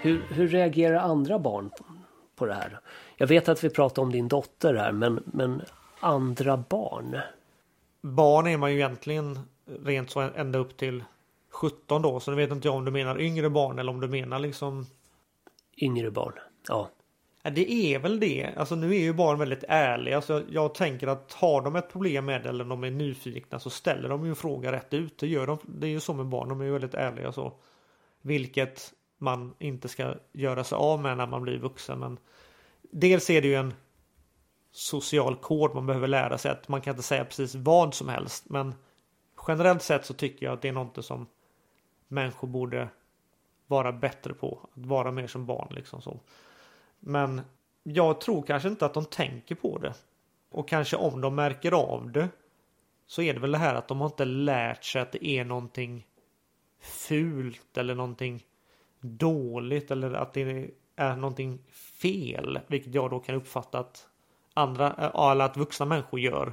Hur, 0.00 0.22
hur 0.28 0.48
reagerar 0.48 0.98
andra 0.98 1.38
barn 1.38 1.70
på 2.36 2.46
det 2.46 2.54
här? 2.54 2.80
Jag 3.16 3.26
vet 3.26 3.48
att 3.48 3.64
vi 3.64 3.70
pratar 3.70 4.02
om 4.02 4.12
din 4.12 4.28
dotter 4.28 4.74
här 4.74 4.92
men, 4.92 5.22
men 5.24 5.62
andra 6.00 6.56
barn? 6.56 7.20
barn 8.00 8.46
är 8.46 8.56
man 8.56 8.72
ju 8.72 8.76
egentligen 8.76 9.38
rent 9.84 10.10
så 10.10 10.20
ända 10.20 10.58
upp 10.58 10.76
till 10.76 11.04
17 11.50 12.02
då. 12.02 12.20
Så 12.20 12.30
nu 12.30 12.36
vet 12.36 12.50
inte 12.50 12.68
jag 12.68 12.74
om 12.74 12.84
du 12.84 12.90
menar 12.90 13.20
yngre 13.20 13.50
barn 13.50 13.78
eller 13.78 13.92
om 13.92 14.00
du 14.00 14.08
menar 14.08 14.38
liksom 14.38 14.86
Yngre 15.80 16.10
barn, 16.10 16.32
ja. 16.68 16.88
Det 17.50 17.72
är 17.72 17.98
väl 17.98 18.20
det. 18.20 18.54
Alltså 18.56 18.74
nu 18.74 18.94
är 18.94 18.98
ju 19.00 19.12
barn 19.12 19.38
väldigt 19.38 19.64
ärliga. 19.68 20.20
Så 20.20 20.32
jag, 20.32 20.44
jag 20.50 20.74
tänker 20.74 21.06
att 21.06 21.32
har 21.32 21.62
de 21.62 21.76
ett 21.76 21.92
problem 21.92 22.24
med 22.24 22.42
det 22.42 22.48
eller 22.48 22.64
de 22.64 22.84
är 22.84 22.90
nyfikna 22.90 23.60
så 23.60 23.70
ställer 23.70 24.08
de 24.08 24.24
ju 24.24 24.28
en 24.30 24.36
fråga 24.36 24.72
rätt 24.72 24.94
ut. 24.94 25.18
Det 25.18 25.26
gör 25.26 25.46
de. 25.46 25.58
Det 25.62 25.86
är 25.86 25.90
ju 25.90 26.00
så 26.00 26.14
med 26.14 26.26
barn. 26.26 26.48
De 26.48 26.60
är 26.60 26.64
ju 26.64 26.72
väldigt 26.72 26.94
ärliga 26.94 27.32
så. 27.32 27.52
Vilket 28.22 28.92
man 29.18 29.54
inte 29.58 29.88
ska 29.88 30.14
göra 30.32 30.64
sig 30.64 30.76
av 30.76 31.02
med 31.02 31.16
när 31.16 31.26
man 31.26 31.42
blir 31.42 31.58
vuxen. 31.58 31.98
Men 31.98 32.18
dels 32.82 33.30
är 33.30 33.42
det 33.42 33.48
ju 33.48 33.54
en 33.54 33.74
social 34.72 35.36
kod 35.36 35.74
man 35.74 35.86
behöver 35.86 36.08
lära 36.08 36.38
sig. 36.38 36.50
Att 36.50 36.68
man 36.68 36.80
kan 36.80 36.92
inte 36.92 37.02
säga 37.02 37.24
precis 37.24 37.54
vad 37.54 37.94
som 37.94 38.08
helst. 38.08 38.44
Men 38.48 38.74
generellt 39.48 39.82
sett 39.82 40.06
så 40.06 40.14
tycker 40.14 40.46
jag 40.46 40.52
att 40.52 40.62
det 40.62 40.68
är 40.68 40.72
något 40.72 41.04
som 41.04 41.26
människor 42.08 42.48
borde 42.48 42.88
vara 43.66 43.92
bättre 43.92 44.34
på. 44.34 44.68
Att 44.76 44.86
vara 44.86 45.12
mer 45.12 45.26
som 45.26 45.46
barn 45.46 45.68
liksom 45.70 46.02
så. 46.02 46.20
Men 47.00 47.40
jag 47.82 48.20
tror 48.20 48.42
kanske 48.42 48.68
inte 48.68 48.86
att 48.86 48.94
de 48.94 49.04
tänker 49.04 49.54
på 49.54 49.78
det. 49.78 49.94
Och 50.50 50.68
kanske 50.68 50.96
om 50.96 51.20
de 51.20 51.34
märker 51.34 51.72
av 51.72 52.12
det 52.12 52.28
så 53.06 53.22
är 53.22 53.34
det 53.34 53.40
väl 53.40 53.52
det 53.52 53.58
här 53.58 53.74
att 53.74 53.88
de 53.88 54.00
har 54.00 54.06
inte 54.06 54.24
lärt 54.24 54.84
sig 54.84 55.02
att 55.02 55.12
det 55.12 55.26
är 55.26 55.44
någonting 55.44 56.06
fult 56.80 57.76
eller 57.76 57.94
någonting 57.94 58.44
dåligt 59.00 59.90
eller 59.90 60.12
att 60.12 60.32
det 60.32 60.70
är 60.96 61.16
någonting 61.16 61.58
fel. 61.72 62.60
Vilket 62.66 62.94
jag 62.94 63.10
då 63.10 63.20
kan 63.20 63.34
uppfatta 63.34 63.78
att 63.78 64.08
andra, 64.54 64.92
eller 65.32 65.44
att 65.44 65.56
vuxna 65.56 65.86
människor 65.86 66.20
gör. 66.20 66.52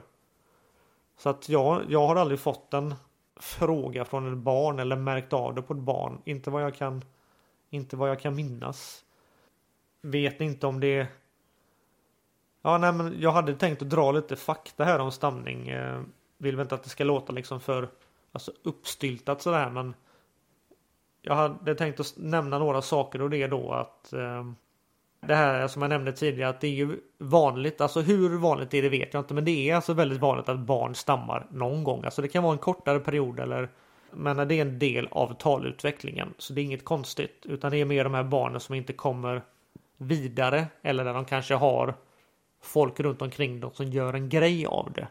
Så 1.17 1.29
att 1.29 1.49
jag, 1.49 1.81
jag 1.89 2.07
har 2.07 2.15
aldrig 2.15 2.39
fått 2.39 2.73
en 2.73 2.95
fråga 3.35 4.05
från 4.05 4.33
ett 4.33 4.37
barn 4.37 4.79
eller 4.79 4.95
märkt 4.95 5.33
av 5.33 5.55
det 5.55 5.61
på 5.61 5.73
ett 5.73 5.79
barn. 5.79 6.21
Inte 6.25 6.49
vad 6.49 6.63
jag 6.63 6.75
kan, 6.75 7.03
inte 7.69 7.95
vad 7.97 8.09
jag 8.09 8.19
kan 8.19 8.35
minnas. 8.35 9.04
Vet 10.05 10.41
inte 10.41 10.67
om 10.67 10.79
det 10.79 11.07
Ja, 12.61 12.77
nej, 12.77 12.93
men 12.93 13.15
jag 13.19 13.31
hade 13.31 13.55
tänkt 13.55 13.81
att 13.81 13.89
dra 13.89 14.11
lite 14.11 14.35
fakta 14.35 14.83
här 14.83 14.99
om 14.99 15.11
stamning. 15.11 15.69
Eh, 15.69 16.01
vill 16.37 16.55
väl 16.55 16.63
inte 16.63 16.75
att 16.75 16.83
det 16.83 16.89
ska 16.89 17.03
låta 17.03 17.33
liksom 17.33 17.59
för 17.59 17.89
alltså, 18.31 18.51
uppstyltat 18.63 19.41
sådär, 19.41 19.69
men 19.69 19.93
jag 21.21 21.35
hade 21.35 21.75
tänkt 21.75 21.99
att 21.99 22.13
nämna 22.17 22.59
några 22.59 22.81
saker 22.81 23.21
och 23.21 23.29
det 23.29 23.43
är 23.43 23.47
då 23.47 23.71
att 23.71 24.13
eh, 24.13 24.45
det 25.19 25.35
här 25.35 25.67
som 25.67 25.81
jag 25.81 25.89
nämnde 25.89 26.11
tidigare 26.11 26.49
att 26.49 26.61
det 26.61 26.67
är 26.67 26.71
ju 26.71 26.99
vanligt, 27.17 27.81
alltså 27.81 28.01
hur 28.01 28.37
vanligt 28.37 28.71
det 28.71 28.77
är 28.77 28.81
det 28.81 28.89
vet 28.89 29.13
jag 29.13 29.21
inte, 29.21 29.33
men 29.33 29.45
det 29.45 29.69
är 29.69 29.75
alltså 29.75 29.93
väldigt 29.93 30.19
vanligt 30.19 30.49
att 30.49 30.59
barn 30.59 30.95
stammar 30.95 31.47
någon 31.51 31.83
gång. 31.83 32.05
Alltså 32.05 32.21
det 32.21 32.27
kan 32.27 32.43
vara 32.43 32.53
en 32.53 32.59
kortare 32.59 32.99
period 32.99 33.39
eller 33.39 33.69
men 34.11 34.47
det 34.47 34.55
är 34.55 34.61
en 34.61 34.79
del 34.79 35.07
av 35.11 35.33
talutvecklingen. 35.33 36.33
Så 36.37 36.53
det 36.53 36.61
är 36.61 36.65
inget 36.65 36.85
konstigt, 36.85 37.45
utan 37.45 37.71
det 37.71 37.77
är 37.77 37.85
mer 37.85 38.03
de 38.03 38.13
här 38.13 38.23
barnen 38.23 38.59
som 38.59 38.75
inte 38.75 38.93
kommer 38.93 39.41
vidare 39.97 40.67
eller 40.81 41.05
där 41.05 41.13
de 41.13 41.25
kanske 41.25 41.55
har 41.55 41.95
folk 42.61 42.99
runt 42.99 43.21
omkring 43.21 43.59
dem 43.59 43.71
som 43.73 43.85
gör 43.85 44.13
en 44.13 44.29
grej 44.29 44.65
av 44.65 44.91
det. 44.93 45.07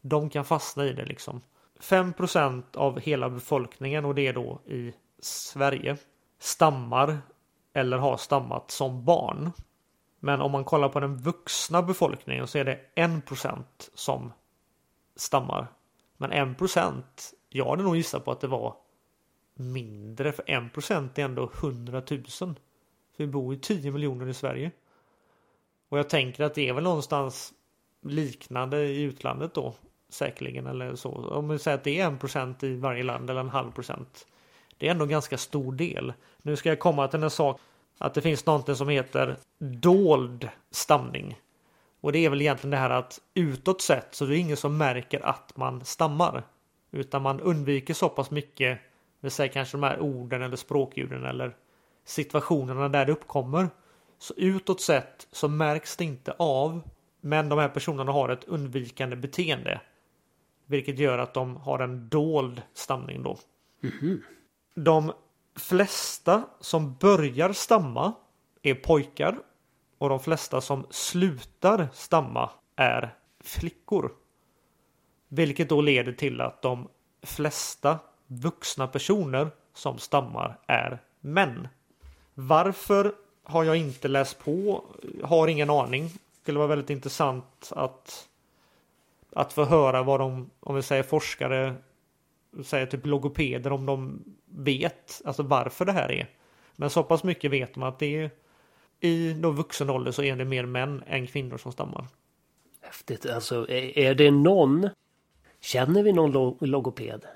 De 0.00 0.30
kan 0.30 0.44
fastna 0.44 0.84
i 0.84 0.92
det 0.92 1.04
liksom. 1.04 1.40
5% 1.80 2.76
av 2.76 3.00
hela 3.00 3.30
befolkningen 3.30 4.04
och 4.04 4.14
det 4.14 4.26
är 4.26 4.32
då 4.32 4.60
i 4.66 4.92
Sverige 5.18 5.96
stammar 6.38 7.18
eller 7.72 7.98
har 7.98 8.16
stammat 8.16 8.70
som 8.70 9.04
barn. 9.04 9.52
Men 10.20 10.40
om 10.40 10.52
man 10.52 10.64
kollar 10.64 10.88
på 10.88 11.00
den 11.00 11.16
vuxna 11.16 11.82
befolkningen 11.82 12.46
så 12.46 12.58
är 12.58 12.64
det 12.64 12.80
1% 12.94 13.64
som 13.94 14.32
stammar. 15.16 15.66
Men 16.16 16.32
1% 16.32 17.02
jag 17.48 17.70
hade 17.70 17.82
nog 17.82 17.96
gissat 17.96 18.24
på 18.24 18.32
att 18.32 18.40
det 18.40 18.46
var 18.46 18.76
mindre 19.54 20.32
för 20.32 20.42
1% 20.42 21.10
är 21.14 21.24
ändå 21.24 21.50
100 21.60 22.02
000. 22.40 22.54
För 23.18 23.24
vi 23.24 23.30
bor 23.30 23.54
ju 23.54 23.60
10 23.60 23.90
miljoner 23.90 24.28
i 24.28 24.34
Sverige. 24.34 24.70
Och 25.88 25.98
jag 25.98 26.08
tänker 26.08 26.44
att 26.44 26.54
det 26.54 26.68
är 26.68 26.72
väl 26.72 26.84
någonstans 26.84 27.52
liknande 28.02 28.86
i 28.86 29.02
utlandet 29.02 29.54
då 29.54 29.74
säkerligen 30.08 30.66
eller 30.66 30.94
så. 30.94 31.10
Om 31.10 31.48
vi 31.48 31.58
säger 31.58 31.78
att 31.78 31.84
det 31.84 32.00
är 32.00 32.06
en 32.06 32.18
procent 32.18 32.62
i 32.62 32.76
varje 32.76 33.02
land 33.02 33.30
eller 33.30 33.40
en 33.40 33.48
halv 33.48 33.70
procent. 33.70 34.26
Det 34.76 34.86
är 34.86 34.90
ändå 34.90 35.04
en 35.04 35.10
ganska 35.10 35.38
stor 35.38 35.72
del. 35.72 36.12
Nu 36.42 36.56
ska 36.56 36.68
jag 36.68 36.78
komma 36.78 37.08
till 37.08 37.22
en 37.22 37.30
sak 37.30 37.60
att 37.98 38.14
det 38.14 38.22
finns 38.22 38.46
någonting 38.46 38.74
som 38.74 38.88
heter 38.88 39.36
dold 39.58 40.48
stamning. 40.70 41.40
Och 42.00 42.12
det 42.12 42.18
är 42.18 42.30
väl 42.30 42.40
egentligen 42.40 42.70
det 42.70 42.76
här 42.76 42.90
att 42.90 43.20
utåt 43.34 43.80
sett 43.80 44.14
så 44.14 44.24
är 44.24 44.28
det 44.28 44.36
ingen 44.36 44.56
som 44.56 44.78
märker 44.78 45.26
att 45.26 45.56
man 45.56 45.84
stammar. 45.84 46.42
Utan 46.90 47.22
man 47.22 47.40
undviker 47.40 47.94
så 47.94 48.08
pass 48.08 48.30
mycket, 48.30 48.78
vill 49.20 49.30
säger 49.30 49.52
kanske 49.52 49.76
de 49.76 49.82
här 49.82 50.00
orden 50.00 50.42
eller 50.42 50.56
språkljuden 50.56 51.24
eller 51.24 51.56
situationerna 52.08 52.88
där 52.88 53.06
det 53.06 53.12
uppkommer. 53.12 53.68
Så 54.18 54.34
utåt 54.36 54.80
sett 54.80 55.26
så 55.32 55.48
märks 55.48 55.96
det 55.96 56.04
inte 56.04 56.34
av. 56.38 56.80
Men 57.20 57.48
de 57.48 57.58
här 57.58 57.68
personerna 57.68 58.12
har 58.12 58.28
ett 58.28 58.44
undvikande 58.44 59.16
beteende. 59.16 59.80
Vilket 60.66 60.98
gör 60.98 61.18
att 61.18 61.34
de 61.34 61.56
har 61.56 61.78
en 61.78 62.08
dold 62.08 62.62
stamning 62.74 63.22
då. 63.22 63.38
Mhm. 63.80 64.22
De 64.74 65.12
flesta 65.56 66.42
som 66.60 66.94
börjar 66.94 67.52
stamma 67.52 68.12
är 68.62 68.74
pojkar. 68.74 69.38
Och 69.98 70.08
de 70.08 70.20
flesta 70.20 70.60
som 70.60 70.86
slutar 70.90 71.88
stamma 71.92 72.50
är 72.76 73.14
flickor. 73.40 74.12
Vilket 75.28 75.68
då 75.68 75.80
leder 75.80 76.12
till 76.12 76.40
att 76.40 76.62
de 76.62 76.88
flesta 77.22 77.98
vuxna 78.26 78.86
personer 78.86 79.50
som 79.74 79.98
stammar 79.98 80.58
är 80.66 81.02
män. 81.20 81.68
Varför 82.40 83.12
har 83.42 83.64
jag 83.64 83.76
inte 83.76 84.08
läst 84.08 84.38
på. 84.38 84.84
Har 85.22 85.48
ingen 85.48 85.70
aning. 85.70 86.04
Det 86.04 86.42
skulle 86.42 86.58
vara 86.58 86.68
väldigt 86.68 86.90
intressant 86.90 87.72
att 87.76 88.28
att 89.32 89.52
få 89.52 89.64
höra 89.64 90.02
vad 90.02 90.20
de, 90.20 90.50
om 90.60 90.74
vi 90.74 90.82
säger 90.82 91.02
forskare, 91.02 91.74
säger 92.64 92.86
typ 92.86 93.06
logopeder, 93.06 93.72
om 93.72 93.86
de 93.86 94.24
vet 94.44 95.22
alltså 95.24 95.42
varför 95.42 95.84
det 95.84 95.92
här 95.92 96.12
är. 96.12 96.30
Men 96.76 96.90
så 96.90 97.02
pass 97.02 97.24
mycket 97.24 97.50
vet 97.50 97.76
man 97.76 97.88
att 97.88 97.98
det 97.98 98.16
är 98.16 98.30
i 99.00 99.32
då 99.32 99.50
vuxen 99.50 99.90
ålder 99.90 100.12
så 100.12 100.22
är 100.22 100.36
det 100.36 100.44
mer 100.44 100.66
män 100.66 101.02
än 101.06 101.26
kvinnor 101.26 101.56
som 101.56 101.72
stammar. 101.72 102.06
Häftigt. 102.80 103.26
Alltså, 103.26 103.70
är 103.70 104.14
det 104.14 104.30
någon... 104.30 104.88
Känner 105.60 106.02
vi 106.02 106.12
någon 106.12 106.56
logoped? 106.60 107.26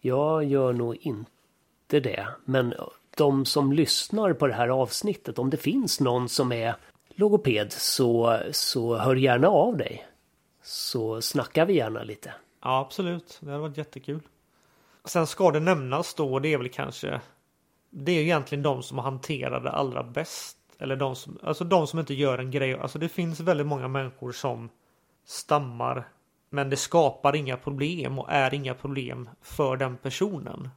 Jag 0.00 0.44
gör 0.44 0.72
nog 0.72 0.96
inte 0.96 2.00
det. 2.00 2.26
Men 2.44 2.74
de 3.22 3.44
som 3.44 3.72
lyssnar 3.72 4.32
på 4.32 4.46
det 4.46 4.54
här 4.54 4.68
avsnittet, 4.68 5.38
om 5.38 5.50
det 5.50 5.56
finns 5.56 6.00
någon 6.00 6.28
som 6.28 6.52
är 6.52 6.76
logoped 7.14 7.72
så, 7.72 8.38
så 8.50 8.96
hör 8.96 9.16
gärna 9.16 9.48
av 9.48 9.76
dig. 9.76 10.06
Så 10.62 11.22
snackar 11.22 11.66
vi 11.66 11.74
gärna 11.74 12.02
lite. 12.02 12.34
Ja, 12.62 12.80
absolut. 12.80 13.38
Det 13.40 13.50
hade 13.50 13.62
varit 13.62 13.76
jättekul. 13.76 14.20
Sen 15.04 15.26
ska 15.26 15.50
det 15.50 15.60
nämnas 15.60 16.14
då, 16.14 16.38
det 16.38 16.52
är 16.52 16.58
väl 16.58 16.68
kanske 16.68 17.20
det 17.94 18.12
är 18.12 18.22
egentligen 18.22 18.62
de 18.62 18.82
som 18.82 18.98
hanterar 18.98 19.60
det 19.60 19.70
allra 19.70 20.02
bäst. 20.02 20.58
Eller 20.78 20.96
de 20.96 21.16
som, 21.16 21.38
alltså 21.42 21.64
de 21.64 21.86
som 21.86 21.98
inte 21.98 22.14
gör 22.14 22.38
en 22.38 22.50
grej. 22.50 22.74
Alltså 22.74 22.98
det 22.98 23.08
finns 23.08 23.40
väldigt 23.40 23.66
många 23.66 23.88
människor 23.88 24.32
som 24.32 24.68
stammar. 25.24 26.08
Men 26.50 26.70
det 26.70 26.76
skapar 26.76 27.36
inga 27.36 27.56
problem 27.56 28.18
och 28.18 28.30
är 28.30 28.54
inga 28.54 28.74
problem 28.74 29.28
för 29.42 29.76
den 29.76 29.96
personen. 29.96 30.68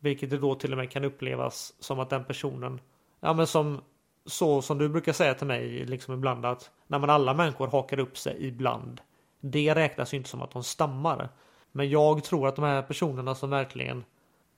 Vilket 0.00 0.30
det 0.30 0.38
då 0.38 0.54
till 0.54 0.72
och 0.72 0.78
med 0.78 0.90
kan 0.90 1.04
upplevas 1.04 1.74
som 1.80 2.00
att 2.00 2.10
den 2.10 2.24
personen, 2.24 2.80
ja 3.20 3.32
men 3.32 3.46
som 3.46 3.80
så 4.26 4.62
som 4.62 4.78
du 4.78 4.88
brukar 4.88 5.12
säga 5.12 5.34
till 5.34 5.46
mig 5.46 5.84
liksom 5.84 6.14
ibland 6.14 6.46
att 6.46 6.70
när 6.86 6.98
man 6.98 7.10
alla 7.10 7.34
människor 7.34 7.66
hakar 7.66 7.98
upp 7.98 8.18
sig 8.18 8.36
ibland. 8.46 9.00
Det 9.40 9.74
räknas 9.74 10.14
ju 10.14 10.16
inte 10.16 10.28
som 10.28 10.42
att 10.42 10.50
de 10.50 10.64
stammar. 10.64 11.28
Men 11.72 11.90
jag 11.90 12.24
tror 12.24 12.48
att 12.48 12.56
de 12.56 12.64
här 12.64 12.82
personerna 12.82 13.34
som 13.34 13.50
verkligen 13.50 14.04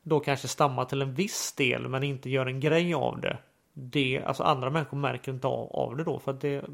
då 0.02 0.20
kanske 0.20 0.48
stammar 0.48 0.84
till 0.84 1.02
en 1.02 1.14
viss 1.14 1.52
del 1.52 1.88
men 1.88 2.02
inte 2.02 2.30
gör 2.30 2.46
en 2.46 2.60
grej 2.60 2.94
av 2.94 3.20
det. 3.20 3.38
Det, 3.72 4.22
alltså 4.26 4.42
andra 4.42 4.70
människor 4.70 4.96
märker 4.96 5.32
inte 5.32 5.46
av, 5.46 5.72
av 5.72 5.96
det 5.96 6.04
då 6.04 6.18
för 6.18 6.30
att 6.30 6.40
det, 6.40 6.64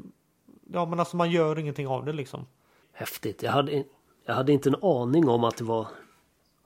ja 0.73 0.85
men 0.85 0.99
alltså 0.99 1.17
man 1.17 1.31
gör 1.31 1.59
ingenting 1.59 1.87
av 1.87 2.05
det 2.05 2.13
liksom. 2.13 2.45
Häftigt. 2.93 3.43
Jag 3.43 3.51
hade, 3.51 3.83
jag 4.25 4.33
hade 4.33 4.53
inte 4.53 4.69
en 4.69 4.83
aning 4.83 5.29
om 5.29 5.43
att 5.43 5.57
det 5.57 5.63
var 5.63 5.87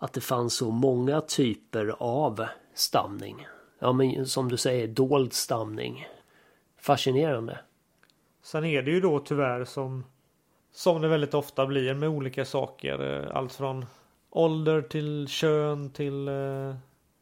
att 0.04 0.14
det 0.14 0.22
fanns 0.22 0.54
så 0.54 0.72
många 0.72 1.22
typer 1.22 1.96
av 2.00 2.46
stamning. 2.74 3.48
Ja 3.80 3.94
men 3.94 4.28
som 4.28 4.50
du 4.50 4.58
säger, 4.58 4.88
dold 4.88 5.34
stamning. 5.34 6.08
Fascinerande. 6.82 7.60
Sen 8.42 8.66
är 8.66 8.82
det 8.82 8.92
ju 8.92 9.02
då 9.02 9.20
tyvärr 9.20 9.66
som 9.66 10.04
som 10.72 11.02
det 11.02 11.08
väldigt 11.08 11.34
ofta 11.34 11.66
blir 11.66 11.94
med 11.94 12.10
olika 12.10 12.46
saker. 12.46 13.24
Eh, 13.24 13.38
allt 13.38 13.54
från 13.54 13.86
ålder 14.30 14.82
till 14.82 15.28
kön 15.28 15.90
till 15.90 16.28
eh, 16.28 16.76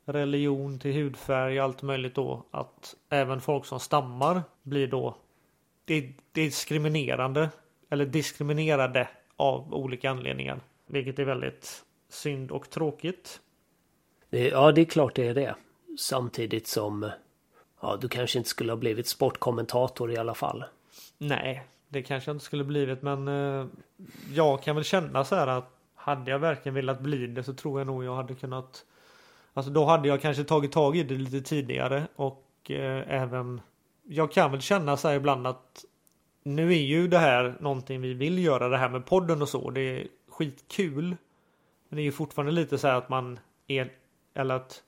religion 0.05 0.79
till 0.79 0.93
hudfärg 0.93 1.59
allt 1.59 1.81
möjligt 1.81 2.15
då. 2.15 2.45
Att 2.51 2.95
även 3.09 3.41
folk 3.41 3.65
som 3.65 3.79
stammar 3.79 4.41
blir 4.63 4.87
då 4.87 5.15
diskriminerande 6.31 7.49
eller 7.89 8.05
diskriminerade 8.05 9.07
av 9.35 9.73
olika 9.73 10.09
anledningar. 10.09 10.59
Vilket 10.87 11.19
är 11.19 11.25
väldigt 11.25 11.85
synd 12.13 12.51
och 12.51 12.69
tråkigt. 12.69 13.39
Ja, 14.29 14.71
det 14.71 14.81
är 14.81 14.85
klart 14.85 15.15
det 15.15 15.27
är 15.27 15.33
det. 15.33 15.55
Samtidigt 15.99 16.67
som 16.67 17.09
ja, 17.81 17.97
du 18.01 18.09
kanske 18.09 18.37
inte 18.37 18.49
skulle 18.49 18.71
ha 18.71 18.77
blivit 18.77 19.07
sportkommentator 19.07 20.11
i 20.11 20.17
alla 20.17 20.33
fall. 20.33 20.63
Nej, 21.17 21.67
det 21.87 22.01
kanske 22.01 22.29
jag 22.29 22.35
inte 22.35 22.45
skulle 22.45 22.63
blivit 22.63 23.01
men 23.01 23.27
eh, 23.27 23.65
jag 24.33 24.63
kan 24.63 24.75
väl 24.75 24.85
känna 24.85 25.25
så 25.25 25.35
här 25.35 25.47
att 25.47 25.69
hade 25.95 26.31
jag 26.31 26.39
verkligen 26.39 26.73
velat 26.73 27.01
bli 27.01 27.27
det 27.27 27.43
så 27.43 27.53
tror 27.53 27.79
jag 27.79 27.87
nog 27.87 28.03
jag 28.03 28.15
hade 28.15 28.35
kunnat 28.35 28.85
Alltså 29.53 29.71
då 29.71 29.85
hade 29.85 30.07
jag 30.07 30.21
kanske 30.21 30.43
tagit 30.43 30.71
tag 30.71 30.97
i 30.97 31.03
det 31.03 31.15
lite 31.15 31.41
tidigare 31.41 32.07
och 32.15 32.71
eh, 32.71 33.21
även 33.21 33.61
Jag 34.03 34.31
kan 34.31 34.51
väl 34.51 34.61
känna 34.61 34.97
så 34.97 35.07
här 35.07 35.15
ibland 35.15 35.47
att 35.47 35.85
Nu 36.43 36.73
är 36.73 36.81
ju 36.81 37.07
det 37.07 37.17
här 37.17 37.55
någonting 37.59 38.01
vi 38.01 38.13
vill 38.13 38.39
göra 38.39 38.69
det 38.69 38.77
här 38.77 38.89
med 38.89 39.05
podden 39.05 39.41
och 39.41 39.49
så. 39.49 39.69
Det 39.69 39.81
är 39.81 40.07
skitkul. 40.29 41.15
Men 41.91 41.95
det 41.95 42.01
är 42.01 42.05
ju 42.05 42.11
fortfarande 42.11 42.51
lite 42.51 42.77
så 42.77 42.87
här 42.87 42.95
att 42.95 43.09
man 43.09 43.39
är 43.67 43.91
Eller 44.33 44.55
att 44.55 44.83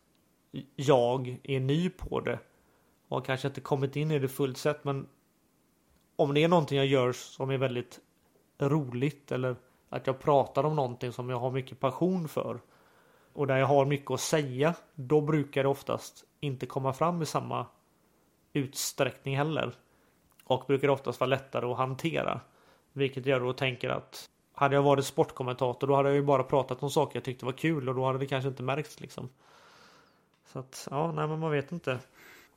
jag 0.76 1.40
är 1.44 1.60
ny 1.60 1.90
på 1.90 2.20
det. 2.20 2.40
Och 3.08 3.18
har 3.18 3.26
kanske 3.26 3.48
inte 3.48 3.62
kommit 3.62 3.96
in 3.96 4.12
i 4.12 4.20
det 4.20 4.28
fullt 4.28 4.58
sett 4.58 4.84
men 4.84 5.08
om 6.16 6.34
det 6.34 6.44
är 6.44 6.48
någonting 6.48 6.78
jag 6.78 6.88
gör 6.88 7.12
som 7.12 7.50
är 7.50 7.58
väldigt 7.58 8.00
roligt 8.60 9.32
eller 9.32 9.56
att 9.90 10.08
jag 10.08 10.20
pratar 10.20 10.64
om 10.64 10.76
någonting 10.76 11.12
som 11.12 11.30
jag 11.30 11.40
har 11.40 11.52
mycket 11.52 11.80
passion 11.80 12.28
för 12.28 12.60
och 13.34 13.48
där 13.48 13.58
jag 13.58 13.68
har 13.68 13.86
mycket 13.86 14.12
att 14.12 14.20
säga, 14.20 14.76
då 14.96 15.22
brukar 15.22 15.64
det 15.64 15.70
oftast 15.70 16.26
inte 16.40 16.66
komma 16.66 16.94
fram 16.94 17.22
i 17.22 17.26
samma 17.26 17.66
utsträckning 18.54 19.38
heller. 19.38 19.76
Och 20.44 20.64
brukar 20.68 20.88
oftast 20.88 21.20
vara 21.20 21.30
lättare 21.30 21.66
att 21.66 21.78
hantera. 21.78 22.42
Vilket 22.94 23.26
jag 23.26 23.42
då 23.42 23.54
tänker 23.54 23.90
att 23.90 24.30
hade 24.54 24.76
jag 24.76 24.84
varit 24.84 25.06
sportkommentator 25.06 25.88
då 25.88 25.96
hade 25.96 26.10
jag 26.10 26.16
ju 26.16 26.24
bara 26.24 26.44
pratat 26.44 26.84
om 26.84 26.90
saker 26.90 27.18
jag 27.18 27.24
tyckte 27.24 27.46
var 27.46 27.52
kul 27.52 27.90
och 27.90 27.96
då 27.96 28.06
hade 28.06 28.20
det 28.20 28.26
kanske 28.26 28.50
inte 28.50 28.64
märkts 28.64 29.00
liksom. 29.00 29.30
Så 30.46 30.60
att 30.60 30.88
ja, 30.92 31.12
nej 31.12 31.28
men 31.28 31.40
man 31.40 31.52
vet 31.52 31.72
inte. 31.72 32.00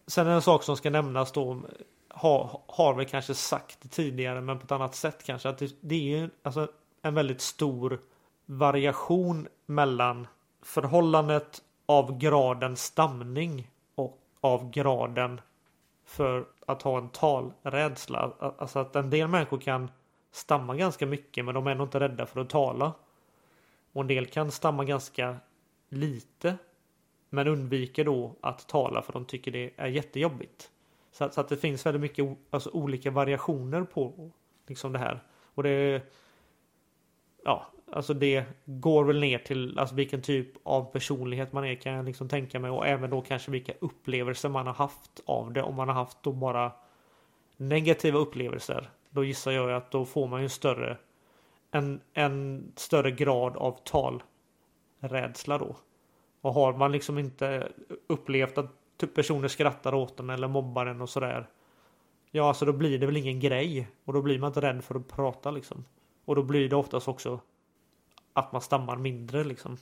Sen 0.06 0.26
en 0.26 0.42
sak 0.42 0.62
som 0.62 0.76
ska 0.76 0.90
nämnas 0.90 1.32
då 1.32 1.62
har, 2.08 2.60
har 2.66 2.94
vi 2.94 3.04
kanske 3.04 3.34
sagt 3.34 3.78
det 3.80 3.88
tidigare 3.88 4.40
men 4.40 4.58
på 4.58 4.64
ett 4.64 4.72
annat 4.72 4.94
sätt 4.94 5.24
kanske 5.24 5.48
att 5.48 5.58
det, 5.58 5.76
det 5.80 5.94
är 5.94 6.18
ju 6.18 6.30
alltså 6.42 6.68
en 7.02 7.14
väldigt 7.14 7.40
stor 7.40 8.00
variation 8.46 9.48
mellan 9.66 10.26
förhållandet 10.62 11.62
av 11.86 12.18
graden 12.18 12.76
stamning 12.76 13.70
och 13.94 14.18
av 14.40 14.70
graden 14.70 15.40
för 16.04 16.46
att 16.66 16.82
ha 16.82 16.98
en 16.98 17.08
talrädsla. 17.08 18.32
Alltså 18.58 18.78
att 18.78 18.96
en 18.96 19.10
del 19.10 19.28
människor 19.28 19.58
kan 19.58 19.90
stammar 20.36 20.74
ganska 20.74 21.06
mycket 21.06 21.44
men 21.44 21.54
de 21.54 21.66
är 21.66 21.70
ändå 21.70 21.84
inte 21.84 22.00
rädda 22.00 22.26
för 22.26 22.40
att 22.40 22.50
tala. 22.50 22.92
Och 23.92 24.00
en 24.00 24.06
del 24.06 24.26
kan 24.26 24.50
stamma 24.50 24.84
ganska 24.84 25.36
lite 25.88 26.56
men 27.30 27.48
undviker 27.48 28.04
då 28.04 28.34
att 28.40 28.68
tala 28.68 29.02
för 29.02 29.12
de 29.12 29.24
tycker 29.24 29.50
det 29.50 29.70
är 29.76 29.86
jättejobbigt. 29.86 30.70
Så 31.12 31.24
att, 31.24 31.34
så 31.34 31.40
att 31.40 31.48
det 31.48 31.56
finns 31.56 31.86
väldigt 31.86 32.00
mycket 32.00 32.38
alltså, 32.50 32.70
olika 32.70 33.10
variationer 33.10 33.82
på 33.82 34.30
liksom 34.66 34.92
det 34.92 34.98
här. 34.98 35.22
Och 35.54 35.62
det 35.62 36.02
Ja, 37.44 37.66
alltså 37.92 38.14
det 38.14 38.44
går 38.64 39.04
väl 39.04 39.20
ner 39.20 39.38
till 39.38 39.78
alltså 39.78 39.94
vilken 39.94 40.22
typ 40.22 40.48
av 40.62 40.92
personlighet 40.92 41.52
man 41.52 41.64
är 41.64 41.74
kan 41.74 41.92
jag 41.92 42.04
liksom 42.04 42.28
tänka 42.28 42.58
mig 42.58 42.70
och 42.70 42.86
även 42.86 43.10
då 43.10 43.20
kanske 43.20 43.50
vilka 43.50 43.72
upplevelser 43.80 44.48
man 44.48 44.66
har 44.66 44.74
haft 44.74 45.20
av 45.24 45.52
det. 45.52 45.62
Om 45.62 45.74
man 45.74 45.88
har 45.88 45.94
haft 45.94 46.22
då 46.22 46.32
bara 46.32 46.72
negativa 47.56 48.18
upplevelser. 48.18 48.90
Då 49.10 49.24
gissar 49.24 49.52
jag 49.52 49.72
att 49.72 49.90
då 49.90 50.04
får 50.04 50.28
man 50.28 50.42
ju 50.42 50.48
större 50.48 50.96
en, 51.70 52.00
en 52.12 52.72
större 52.76 53.10
grad 53.10 53.56
av 53.56 53.78
talrädsla 55.00 55.58
då. 55.58 55.76
Och 56.40 56.54
har 56.54 56.72
man 56.72 56.92
liksom 56.92 57.18
inte 57.18 57.72
upplevt 58.06 58.58
att 58.58 58.70
typ 58.96 59.14
personer 59.14 59.48
skrattar 59.48 59.94
åt 59.94 60.20
en 60.20 60.30
eller 60.30 60.48
mobbar 60.48 60.86
en 60.86 61.00
och 61.00 61.10
sådär. 61.10 61.48
Ja, 62.30 62.48
alltså 62.48 62.64
då 62.64 62.72
blir 62.72 62.98
det 62.98 63.06
väl 63.06 63.16
ingen 63.16 63.40
grej. 63.40 63.88
Och 64.04 64.12
då 64.12 64.22
blir 64.22 64.38
man 64.38 64.50
inte 64.50 64.60
rädd 64.60 64.84
för 64.84 64.94
att 64.94 65.08
prata 65.08 65.50
liksom. 65.50 65.84
Och 66.24 66.36
då 66.36 66.42
blir 66.42 66.68
det 66.68 66.76
oftast 66.76 67.08
också 67.08 67.40
att 68.32 68.52
man 68.52 68.60
stammar 68.60 68.96
mindre 68.96 69.44
liksom. 69.44 69.76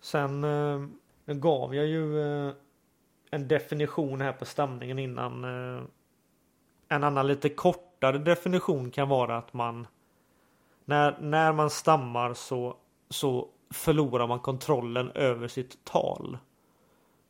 Sen 0.00 0.44
eh, 0.44 1.34
gav 1.34 1.74
jag 1.74 1.86
ju 1.86 2.20
eh, 2.20 2.52
en 3.30 3.48
definition 3.48 4.20
här 4.20 4.32
på 4.32 4.44
stamningen 4.44 4.98
innan. 4.98 5.44
Eh, 5.44 5.82
en 6.88 7.04
annan 7.04 7.26
lite 7.26 7.48
kort 7.48 7.89
kortare 8.00 8.18
definition 8.18 8.90
kan 8.90 9.08
vara 9.08 9.36
att 9.36 9.52
man 9.52 9.86
när, 10.84 11.18
när 11.20 11.52
man 11.52 11.70
stammar 11.70 12.34
så, 12.34 12.76
så 13.10 13.48
förlorar 13.70 14.26
man 14.26 14.40
kontrollen 14.40 15.10
över 15.10 15.48
sitt 15.48 15.84
tal. 15.84 16.38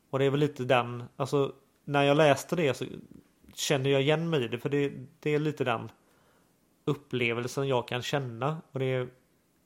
Och 0.09 0.19
det 0.19 0.25
är 0.25 0.29
väl 0.29 0.39
lite 0.39 0.63
den, 0.63 1.03
alltså 1.17 1.53
när 1.85 2.03
jag 2.03 2.17
läste 2.17 2.55
det 2.55 2.73
så 2.73 2.85
kände 3.53 3.89
jag 3.89 4.01
igen 4.01 4.29
mig 4.29 4.43
i 4.43 4.47
det 4.47 4.57
för 4.59 4.69
det, 4.69 4.93
det 5.19 5.35
är 5.35 5.39
lite 5.39 5.63
den 5.63 5.91
upplevelsen 6.85 7.67
jag 7.67 7.87
kan 7.87 8.01
känna. 8.01 8.61
Och 8.71 8.79
det 8.79 9.07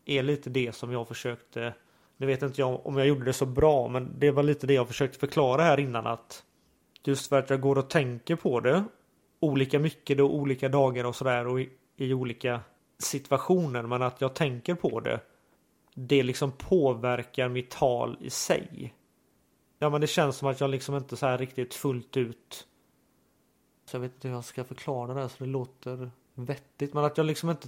är 0.06 0.24
lite 0.24 0.50
det 0.50 0.76
som 0.76 0.92
jag 0.92 1.08
försökte 1.08 1.74
Nu 2.18 2.28
vet 2.28 2.42
inte 2.42 2.62
jag 2.62 2.86
om 2.86 2.98
jag 2.98 3.08
gjorde 3.08 3.26
det 3.26 3.34
så 3.34 3.46
bra 3.46 3.88
men 3.88 4.20
det 4.20 4.32
var 4.32 4.44
lite 4.44 4.68
det 4.68 4.74
jag 4.74 4.88
försökte 4.88 5.20
förklara 5.20 5.64
här 5.64 5.80
innan 5.80 6.08
att 6.08 6.44
Just 7.04 7.30
för 7.30 7.40
att 7.40 7.50
jag 7.50 7.62
går 7.62 7.78
och 7.78 7.90
tänker 7.90 8.36
på 8.36 8.60
det 8.60 8.84
Olika 9.40 9.80
mycket 9.80 10.18
då 10.18 10.30
olika 10.30 10.70
dagar 10.70 11.04
och 11.04 11.16
sådär 11.16 11.48
och 11.48 11.62
i, 11.62 11.70
i 11.98 12.14
olika 12.14 12.62
situationer 12.98 13.84
men 13.84 14.02
att 14.02 14.22
jag 14.22 14.34
tänker 14.34 14.76
på 14.76 15.00
det 15.00 15.20
Det 15.94 16.24
liksom 16.24 16.52
påverkar 16.52 17.50
mitt 17.50 17.70
tal 17.70 18.18
i 18.22 18.30
sig 18.30 18.94
Ja 19.80 19.90
men 19.90 20.02
det 20.02 20.08
känns 20.08 20.38
som 20.38 20.48
att 20.48 20.60
jag 20.60 20.70
liksom 20.70 20.96
inte 20.96 21.18
så 21.18 21.26
här 21.26 21.38
riktigt 21.38 21.74
fullt 21.74 22.18
ut 22.18 22.68
Så 23.86 23.96
jag 23.96 24.02
vet 24.02 24.14
inte 24.14 24.28
hur 24.28 24.36
jag 24.36 24.46
ska 24.46 24.64
förklara 24.64 25.14
det 25.14 25.22
här 25.22 25.28
så 25.28 25.44
det 25.44 25.50
låter 25.50 26.12
vettigt 26.34 26.94
men 26.94 27.04
att 27.04 27.18
jag 27.18 27.26
liksom 27.26 27.50
inte 27.50 27.68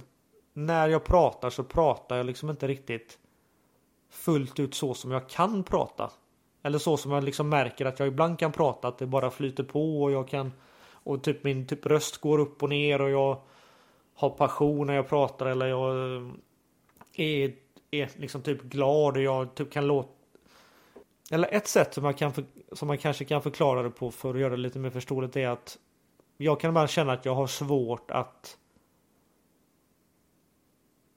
när 0.52 0.88
jag 0.88 1.04
pratar 1.04 1.50
så 1.50 1.64
pratar 1.64 2.16
jag 2.16 2.26
liksom 2.26 2.50
inte 2.50 2.66
riktigt 2.66 3.18
fullt 4.10 4.60
ut 4.60 4.74
så 4.74 4.94
som 4.94 5.10
jag 5.10 5.28
kan 5.28 5.62
prata. 5.62 6.10
Eller 6.62 6.78
så 6.78 6.96
som 6.96 7.12
jag 7.12 7.24
liksom 7.24 7.48
märker 7.48 7.86
att 7.86 7.98
jag 7.98 8.08
ibland 8.08 8.38
kan 8.38 8.52
prata, 8.52 8.88
att 8.88 8.98
det 8.98 9.06
bara 9.06 9.30
flyter 9.30 9.64
på 9.64 10.02
och 10.02 10.12
jag 10.12 10.28
kan 10.28 10.52
och 11.08 11.22
typ 11.22 11.44
min 11.44 11.66
typ 11.66 11.86
röst 11.86 12.18
går 12.18 12.38
upp 12.38 12.62
och 12.62 12.68
ner 12.68 13.00
och 13.00 13.10
jag 13.10 13.40
har 14.14 14.30
passion 14.30 14.86
när 14.86 14.94
jag 14.94 15.08
pratar 15.08 15.46
eller 15.46 15.66
jag 15.66 16.16
eh, 16.16 16.28
är, 17.12 17.54
är 17.90 18.10
liksom 18.16 18.42
typ 18.42 18.62
glad 18.62 19.16
och 19.16 19.22
jag 19.22 19.54
typ 19.54 19.72
kan 19.72 19.86
låta 19.86 20.08
eller 21.30 21.54
ett 21.54 21.68
sätt 21.68 21.94
som, 21.94 22.02
man, 22.02 22.14
kan 22.14 22.32
som 22.72 22.88
man 22.88 22.98
kanske 22.98 23.24
kan 23.24 23.42
förklara 23.42 23.82
det 23.82 23.90
på 23.90 24.10
för 24.10 24.34
att 24.34 24.40
göra 24.40 24.50
det 24.50 24.56
lite 24.56 24.78
mer 24.78 24.90
förståeligt 24.90 25.36
är 25.36 25.48
att 25.48 25.78
jag 26.36 26.60
kan 26.60 26.74
bara 26.74 26.88
känna 26.88 27.12
att 27.12 27.24
jag 27.24 27.34
har 27.34 27.46
svårt 27.46 28.10
att 28.10 28.58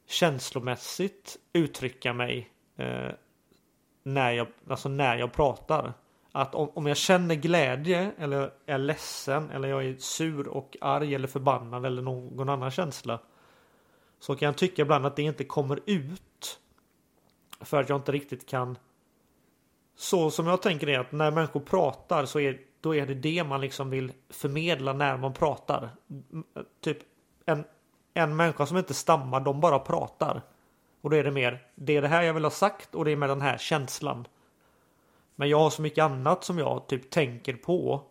känslomässigt 0.08 1.38
uttrycka 1.54 2.14
mig 2.14 2.50
eh, 2.78 3.12
när, 4.04 4.32
jag, 4.32 4.48
alltså 4.68 4.90
när 4.90 5.18
jag 5.18 5.34
pratar. 5.34 5.94
Att 6.32 6.56
om, 6.56 6.72
om 6.74 6.88
jag 6.88 6.98
känner 6.98 7.36
glädje 7.36 8.12
eller 8.18 8.52
är 8.66 8.78
ledsen 8.78 9.50
eller 9.50 9.68
jag 9.70 9.86
är 9.86 9.96
sur 9.98 10.48
och 10.48 10.78
arg 10.82 11.16
eller 11.16 11.28
förbannad 11.28 11.86
eller 11.86 12.02
någon 12.02 12.50
annan 12.50 12.72
känsla. 12.72 13.20
Så 14.20 14.36
kan 14.36 14.46
jag 14.46 14.58
tycka 14.58 14.82
ibland 14.82 15.06
att 15.06 15.16
det 15.16 15.22
inte 15.22 15.44
kommer 15.44 15.80
ut. 15.86 16.60
För 17.62 17.82
att 17.82 17.90
jag 17.90 17.98
inte 18.00 18.12
riktigt 18.12 18.50
kan. 18.50 18.78
Så 19.96 20.32
som 20.32 20.48
jag 20.48 20.62
tänker 20.62 20.90
är 20.90 21.00
att 21.00 21.12
när 21.12 21.32
människor 21.32 21.60
pratar 21.60 22.26
så 22.26 22.40
är 22.40 22.60
då 22.82 22.96
är 22.96 23.06
det 23.06 23.14
det 23.14 23.44
man 23.44 23.62
liksom 23.62 23.90
vill 23.90 24.12
förmedla 24.30 24.94
när 24.94 25.18
man 25.18 25.34
pratar. 25.34 25.90
Eh, 26.56 26.64
typ 26.82 26.98
en, 27.46 27.64
en 28.14 28.36
människa 28.36 28.66
som 28.66 28.78
inte 28.78 28.94
stammar, 28.94 29.40
de 29.40 29.60
bara 29.60 29.80
pratar. 29.80 30.42
Och 31.02 31.10
då 31.10 31.16
är 31.16 31.24
det 31.24 31.32
mer, 31.32 31.68
det 31.76 31.98
är 31.98 32.02
det 32.02 32.08
här 32.08 32.22
jag 32.22 32.34
vill 32.34 32.44
ha 32.44 32.52
sagt 32.52 32.96
och 32.96 33.06
det 33.06 33.12
är 33.12 33.16
med 33.16 33.30
den 33.30 33.42
här 33.42 33.58
känslan. 33.58 34.28
Men 35.36 35.50
jag 35.50 35.60
har 35.60 35.70
så 35.70 35.82
mycket 35.82 36.04
annat 36.04 36.44
som 36.44 36.60
jag 36.60 36.88
typ 36.88 37.10
tänker 37.10 37.54
på. 37.54 38.02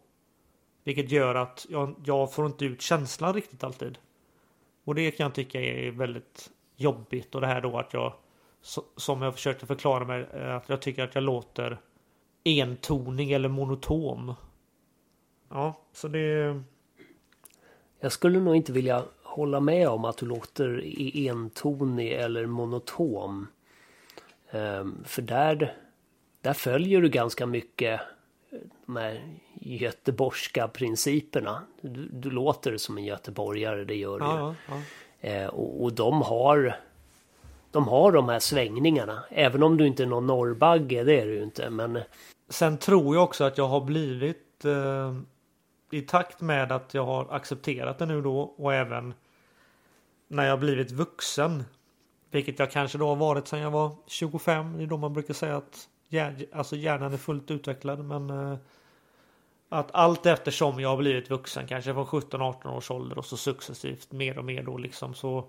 Vilket 0.85 1.11
gör 1.11 1.35
att 1.35 1.67
jag, 1.69 1.95
jag 2.05 2.33
får 2.33 2.47
inte 2.47 2.65
ut 2.65 2.83
känslan 2.83 3.35
riktigt 3.35 3.65
alltid. 3.65 3.99
Och 4.85 4.95
det 4.95 5.11
kan 5.11 5.25
jag 5.25 5.35
tycka 5.35 5.61
är 5.61 5.91
väldigt 5.91 6.51
jobbigt 6.77 7.35
och 7.35 7.41
det 7.41 7.47
här 7.47 7.61
då 7.61 7.79
att 7.79 7.93
jag 7.93 8.13
som 8.97 9.23
jag 9.23 9.35
försökte 9.35 9.67
förklara 9.67 10.05
mig 10.05 10.27
eh, 10.35 10.55
att 10.55 10.69
jag 10.69 10.83
tycker 10.83 11.05
att 11.05 11.15
jag 11.15 11.25
låter 11.25 11.81
entonig 12.45 13.33
eller 13.33 13.49
monotom. 13.49 14.35
Ja, 15.49 15.75
så 15.93 16.09
det. 16.09 16.63
Jag 18.01 18.13
skulle 18.13 18.41
nog 18.41 18.57
inte 18.57 18.73
vilja 18.73 19.05
hålla 19.23 19.61
med 19.61 19.89
om 19.89 20.05
att 20.05 20.17
du 20.17 20.27
låter 20.27 20.83
e- 20.85 21.29
entonig 21.29 22.13
eller 22.13 22.47
monotom. 22.47 23.47
Ehm, 24.51 25.05
för 25.05 25.23
där, 25.23 25.77
där 26.41 26.53
följer 26.53 27.03
du 27.03 27.09
ganska 27.09 27.47
mycket 27.47 28.01
de 28.87 28.97
här 28.97 29.39
göteborgska 29.61 30.69
principerna. 30.69 31.63
Du, 31.81 32.09
du 32.13 32.31
låter 32.31 32.77
som 32.77 32.99
en 32.99 33.05
göteborgare, 33.05 33.85
det 33.85 33.95
gör 33.95 34.19
du 34.19 34.25
ja, 34.25 34.55
ja. 34.69 34.83
Ehm, 35.21 35.49
och, 35.51 35.83
och 35.83 35.93
de 35.93 36.23
har 36.23 36.77
de 37.71 37.89
har 37.89 38.13
de 38.13 38.29
här 38.29 38.39
svängningarna. 38.39 39.25
Även 39.31 39.63
om 39.63 39.77
du 39.77 39.87
inte 39.87 40.03
är 40.03 40.07
någon 40.07 40.27
norrbagge, 40.27 41.05
det 41.05 41.21
är 41.21 41.27
du 41.27 41.35
ju 41.35 41.43
inte. 41.43 41.71
Men... 41.71 41.99
Sen 42.49 42.79
tror 42.79 43.15
jag 43.15 43.25
också 43.25 43.45
att 43.45 43.59
jag 43.59 43.69
har 43.69 43.81
blivit 43.81 44.65
eh, 44.65 45.17
i 45.91 46.03
takt 46.03 46.41
med 46.41 46.73
att 46.73 46.95
jag 46.95 47.07
har 47.07 47.35
accepterat 47.35 47.99
det 47.99 48.07
nu 48.07 48.23
då 48.23 48.41
och 48.41 48.75
även 48.75 49.15
när 50.29 50.47
jag 50.47 50.61
blivit 50.61 50.91
vuxen. 50.91 51.65
Vilket 52.31 52.59
jag 52.59 52.71
kanske 52.71 52.99
då 52.99 53.09
har 53.09 53.17
varit 53.17 53.49
sedan 53.49 53.61
jag 53.61 53.71
var 53.71 53.93
25. 54.07 54.77
Det 54.77 54.83
är 54.83 54.87
då 54.87 54.97
man 54.97 55.13
brukar 55.13 55.35
säga 55.35 55.57
att 55.57 55.89
alltså 56.53 56.77
hjärnan 56.77 57.13
är 57.13 57.17
fullt 57.17 57.51
utvecklad. 57.51 58.05
Men 58.05 58.31
eh, 58.31 58.59
att 59.69 59.95
allt 59.95 60.27
eftersom 60.27 60.81
jag 60.81 60.89
har 60.89 60.97
blivit 60.97 61.31
vuxen, 61.31 61.67
kanske 61.67 61.95
från 61.95 62.07
17-18 62.07 62.77
års 62.77 62.91
ålder 62.91 63.19
och 63.19 63.25
så 63.25 63.37
successivt 63.37 64.13
mer 64.13 64.39
och 64.39 64.45
mer 64.45 64.63
då 64.63 64.77
liksom 64.77 65.15
så. 65.15 65.45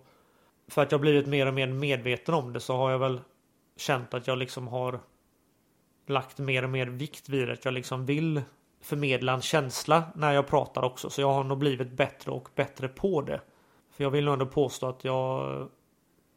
För 0.68 0.82
att 0.82 0.92
jag 0.92 1.02
blivit 1.02 1.28
mer 1.28 1.46
och 1.46 1.54
mer 1.54 1.68
medveten 1.68 2.34
om 2.34 2.54
det 2.54 2.60
så 2.60 2.76
har 2.76 2.92
jag 2.92 3.00
väl 3.00 3.22
känt 3.78 4.14
att 4.14 4.28
jag 4.28 4.38
liksom 4.38 4.68
har 4.68 5.00
lagt 6.08 6.38
mer 6.38 6.64
och 6.64 6.70
mer 6.70 6.88
vikt 6.88 7.30
vid 7.30 7.50
att 7.50 7.66
jag 7.66 7.74
liksom 7.74 8.06
vill 8.06 8.42
förmedla 8.82 9.34
en 9.34 9.42
känsla 9.42 10.04
när 10.16 10.34
jag 10.34 10.48
pratar 10.48 10.84
också. 10.84 11.10
Så 11.10 11.22
jag 11.22 11.34
har 11.34 11.44
nog 11.44 11.58
blivit 11.58 11.92
bättre 11.92 12.32
och 12.32 12.50
bättre 12.56 12.88
på 12.88 13.22
det. 13.22 13.42
För 13.92 14.04
jag 14.04 14.12
vill 14.12 14.26
nog 14.26 14.34
ändå 14.34 14.46
påstå 14.46 14.90
att 14.90 15.04
jag 15.04 15.68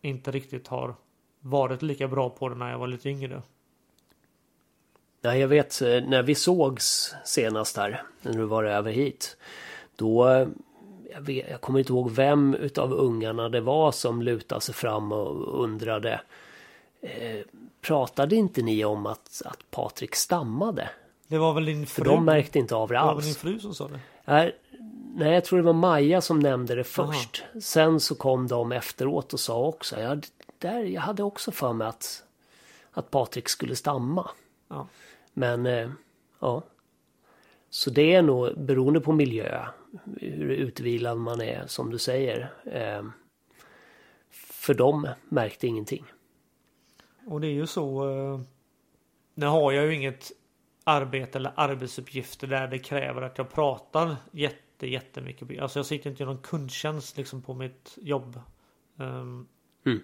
inte 0.02 0.30
riktigt 0.30 0.68
har 0.68 0.94
varit 1.40 1.82
lika 1.82 2.08
bra 2.08 2.30
på 2.30 2.48
det 2.48 2.54
när 2.54 2.70
jag 2.70 2.78
var 2.78 2.86
lite 2.86 3.08
yngre. 3.08 3.42
Nej, 5.24 5.40
jag 5.40 5.48
vet 5.48 5.82
eh, 5.82 5.88
när 5.88 6.22
vi 6.22 6.34
sågs 6.34 7.14
senast 7.24 7.76
här, 7.76 8.02
när 8.22 8.32
du 8.32 8.44
var 8.44 8.64
över 8.64 8.92
hit. 8.92 9.36
Då, 9.96 10.46
jag, 11.12 11.20
vet, 11.20 11.50
jag 11.50 11.60
kommer 11.60 11.78
inte 11.78 11.92
ihåg 11.92 12.10
vem 12.10 12.54
utav 12.54 12.92
ungarna 12.92 13.48
det 13.48 13.60
var 13.60 13.92
som 13.92 14.22
lutade 14.22 14.60
sig 14.60 14.74
fram 14.74 15.12
och 15.12 15.62
undrade. 15.64 16.20
Eh, 17.00 17.40
pratade 17.80 18.36
inte 18.36 18.62
ni 18.62 18.84
om 18.84 19.06
att, 19.06 19.42
att 19.44 19.70
Patrik 19.70 20.14
stammade? 20.14 20.90
Det 21.26 21.38
var 21.38 21.54
väl 21.54 21.64
din 21.64 21.86
fru? 21.86 22.04
För 22.04 22.10
de 22.10 22.24
märkte 22.24 22.58
inte 22.58 22.74
av 22.74 22.88
det 22.88 22.94
det 22.94 23.00
var 23.00 23.14
väl 23.14 23.22
din 23.22 23.30
alls. 23.30 23.38
fru 23.38 23.60
som 23.60 23.74
sa 23.74 23.88
det? 23.88 24.00
Nej, 24.24 24.56
nej, 25.14 25.32
jag 25.34 25.44
tror 25.44 25.58
det 25.58 25.64
var 25.64 25.72
Maja 25.72 26.20
som 26.20 26.40
nämnde 26.40 26.74
det 26.74 26.84
först. 26.84 27.44
Sen 27.62 28.00
så 28.00 28.14
kom 28.14 28.48
de 28.48 28.72
efteråt 28.72 29.32
och 29.32 29.40
sa 29.40 29.58
också. 29.58 30.00
Ja, 30.00 30.14
det 30.14 30.28
där, 30.58 30.84
jag 30.84 31.00
hade 31.00 31.22
också 31.22 31.50
för 31.52 31.72
mig 31.72 31.86
att, 31.86 32.22
att 32.92 33.10
Patrik 33.10 33.48
skulle 33.48 33.76
stamma. 33.76 34.30
Ja. 34.68 34.86
Men 35.34 35.66
eh, 35.66 35.90
ja. 36.40 36.62
Så 37.70 37.90
det 37.90 38.14
är 38.14 38.22
nog 38.22 38.58
beroende 38.58 39.00
på 39.00 39.12
miljö. 39.12 39.66
Hur 40.20 40.50
utvilad 40.50 41.18
man 41.18 41.40
är 41.40 41.66
som 41.66 41.90
du 41.90 41.98
säger. 41.98 42.52
Eh, 42.66 43.04
för 44.30 44.74
de 44.74 45.08
märkte 45.28 45.66
ingenting. 45.66 46.04
Och 47.26 47.40
det 47.40 47.46
är 47.46 47.52
ju 47.52 47.66
så. 47.66 48.10
eh, 48.10 48.40
Nu 49.34 49.46
har 49.46 49.72
jag 49.72 49.86
ju 49.86 49.94
inget 49.94 50.32
arbete 50.84 51.38
eller 51.38 51.52
arbetsuppgifter 51.56 52.46
där 52.46 52.68
det 52.68 52.78
kräver 52.78 53.22
att 53.22 53.38
jag 53.38 53.50
pratar 53.52 54.16
jätte, 54.32 54.86
jättemycket. 54.86 55.60
Alltså 55.60 55.78
jag 55.78 55.86
sitter 55.86 56.10
inte 56.10 56.22
i 56.22 56.26
någon 56.26 56.38
kundtjänst 56.42 57.16
liksom 57.16 57.42
på 57.42 57.54
mitt 57.54 57.98
jobb. 58.02 58.40
Ehm, 58.98 59.46
Mm. 59.86 60.00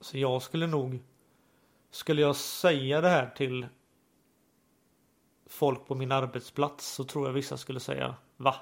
Så 0.00 0.18
jag 0.18 0.42
skulle 0.42 0.66
nog. 0.66 0.98
Skulle 1.90 2.22
jag 2.22 2.36
säga 2.36 3.00
det 3.00 3.08
här 3.08 3.30
till 3.36 3.66
folk 5.60 5.86
på 5.86 5.94
min 5.94 6.12
arbetsplats 6.12 6.86
så 6.86 7.04
tror 7.04 7.26
jag 7.26 7.32
vissa 7.32 7.56
skulle 7.56 7.80
säga 7.80 8.14
Va? 8.36 8.54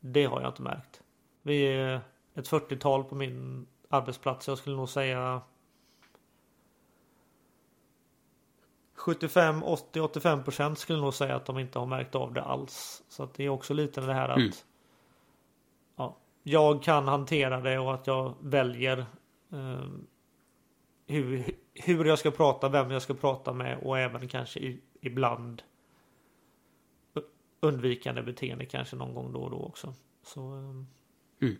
Det 0.00 0.24
har 0.24 0.40
jag 0.40 0.50
inte 0.50 0.62
märkt. 0.62 1.02
Vi 1.42 1.62
är 1.62 2.00
ett 2.34 2.48
40-tal 2.48 3.04
på 3.04 3.14
min 3.14 3.66
arbetsplats. 3.88 4.48
Jag 4.48 4.58
skulle 4.58 4.76
nog 4.76 4.88
säga 4.88 5.40
75, 8.94 9.62
80, 9.62 10.00
85 10.00 10.44
procent 10.44 10.78
skulle 10.78 11.00
nog 11.00 11.14
säga 11.14 11.36
att 11.36 11.46
de 11.46 11.58
inte 11.58 11.78
har 11.78 11.86
märkt 11.86 12.14
av 12.14 12.32
det 12.32 12.42
alls. 12.42 13.02
Så 13.08 13.22
att 13.22 13.34
det 13.34 13.44
är 13.44 13.48
också 13.48 13.74
lite 13.74 14.00
det 14.00 14.14
här 14.14 14.28
att 14.28 14.38
Mm. 14.38 14.52
ja, 15.96 16.16
jag 16.42 16.82
kan 16.82 17.08
hantera 17.08 17.60
det 17.60 17.78
och 17.78 17.94
att 17.94 18.06
jag 18.06 18.34
väljer 18.40 18.98
eh, 19.52 19.86
hur, 21.06 21.44
hur 21.74 22.04
jag 22.04 22.18
ska 22.18 22.30
prata, 22.30 22.68
vem 22.68 22.90
jag 22.90 23.02
ska 23.02 23.14
prata 23.14 23.52
med 23.52 23.78
och 23.82 23.98
även 23.98 24.28
kanske 24.28 24.60
i, 24.60 24.80
ibland 25.00 25.62
undvikande 27.62 28.22
beteende 28.22 28.66
kanske 28.66 28.96
någon 28.96 29.14
gång 29.14 29.32
då 29.32 29.42
och 29.42 29.50
då 29.50 29.62
också. 29.62 29.94
Så 30.22 30.56
eh, 31.40 31.50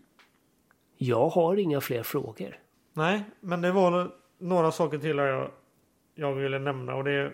Jag 0.97 1.29
har 1.29 1.57
inga 1.57 1.81
fler 1.81 2.03
frågor. 2.03 2.59
nej, 2.93 3.23
men 3.39 3.61
det 3.61 3.71
var 3.71 4.11
några 4.37 4.71
saker 4.71 4.97
till 4.97 5.17
jag, 5.17 5.51
jag 6.15 6.33
ville 6.33 6.59
nämna 6.59 6.95
och 6.95 7.03
det 7.03 7.33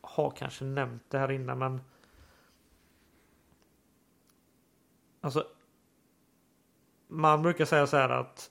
har 0.00 0.30
kanske 0.30 0.64
nämnt 0.64 1.02
det 1.08 1.18
här 1.18 1.30
innan 1.30 1.58
men 1.58 1.80
Alltså 5.20 5.46
Man 7.08 7.42
brukar 7.42 7.64
säga 7.64 7.86
så 7.86 7.96
här 7.96 8.08
att 8.08 8.50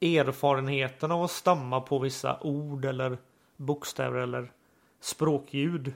Erfarenheten 0.00 1.10
av 1.10 1.22
att 1.22 1.30
stamma 1.30 1.80
på 1.80 1.98
vissa 1.98 2.40
ord 2.40 2.84
eller 2.84 3.18
bokstäver 3.56 4.20
eller 4.20 4.52
språkljud 5.00 5.94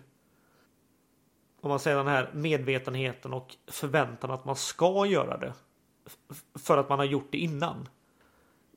Om 1.64 1.70
man 1.70 1.78
säger 1.80 1.96
den 1.96 2.06
här 2.06 2.30
medvetenheten 2.34 3.32
och 3.32 3.56
förväntan 3.66 4.30
att 4.30 4.44
man 4.44 4.56
ska 4.56 5.06
göra 5.06 5.36
det 5.36 5.54
För 6.54 6.78
att 6.78 6.88
man 6.88 6.98
har 6.98 7.06
gjort 7.06 7.28
det 7.30 7.38
innan. 7.38 7.88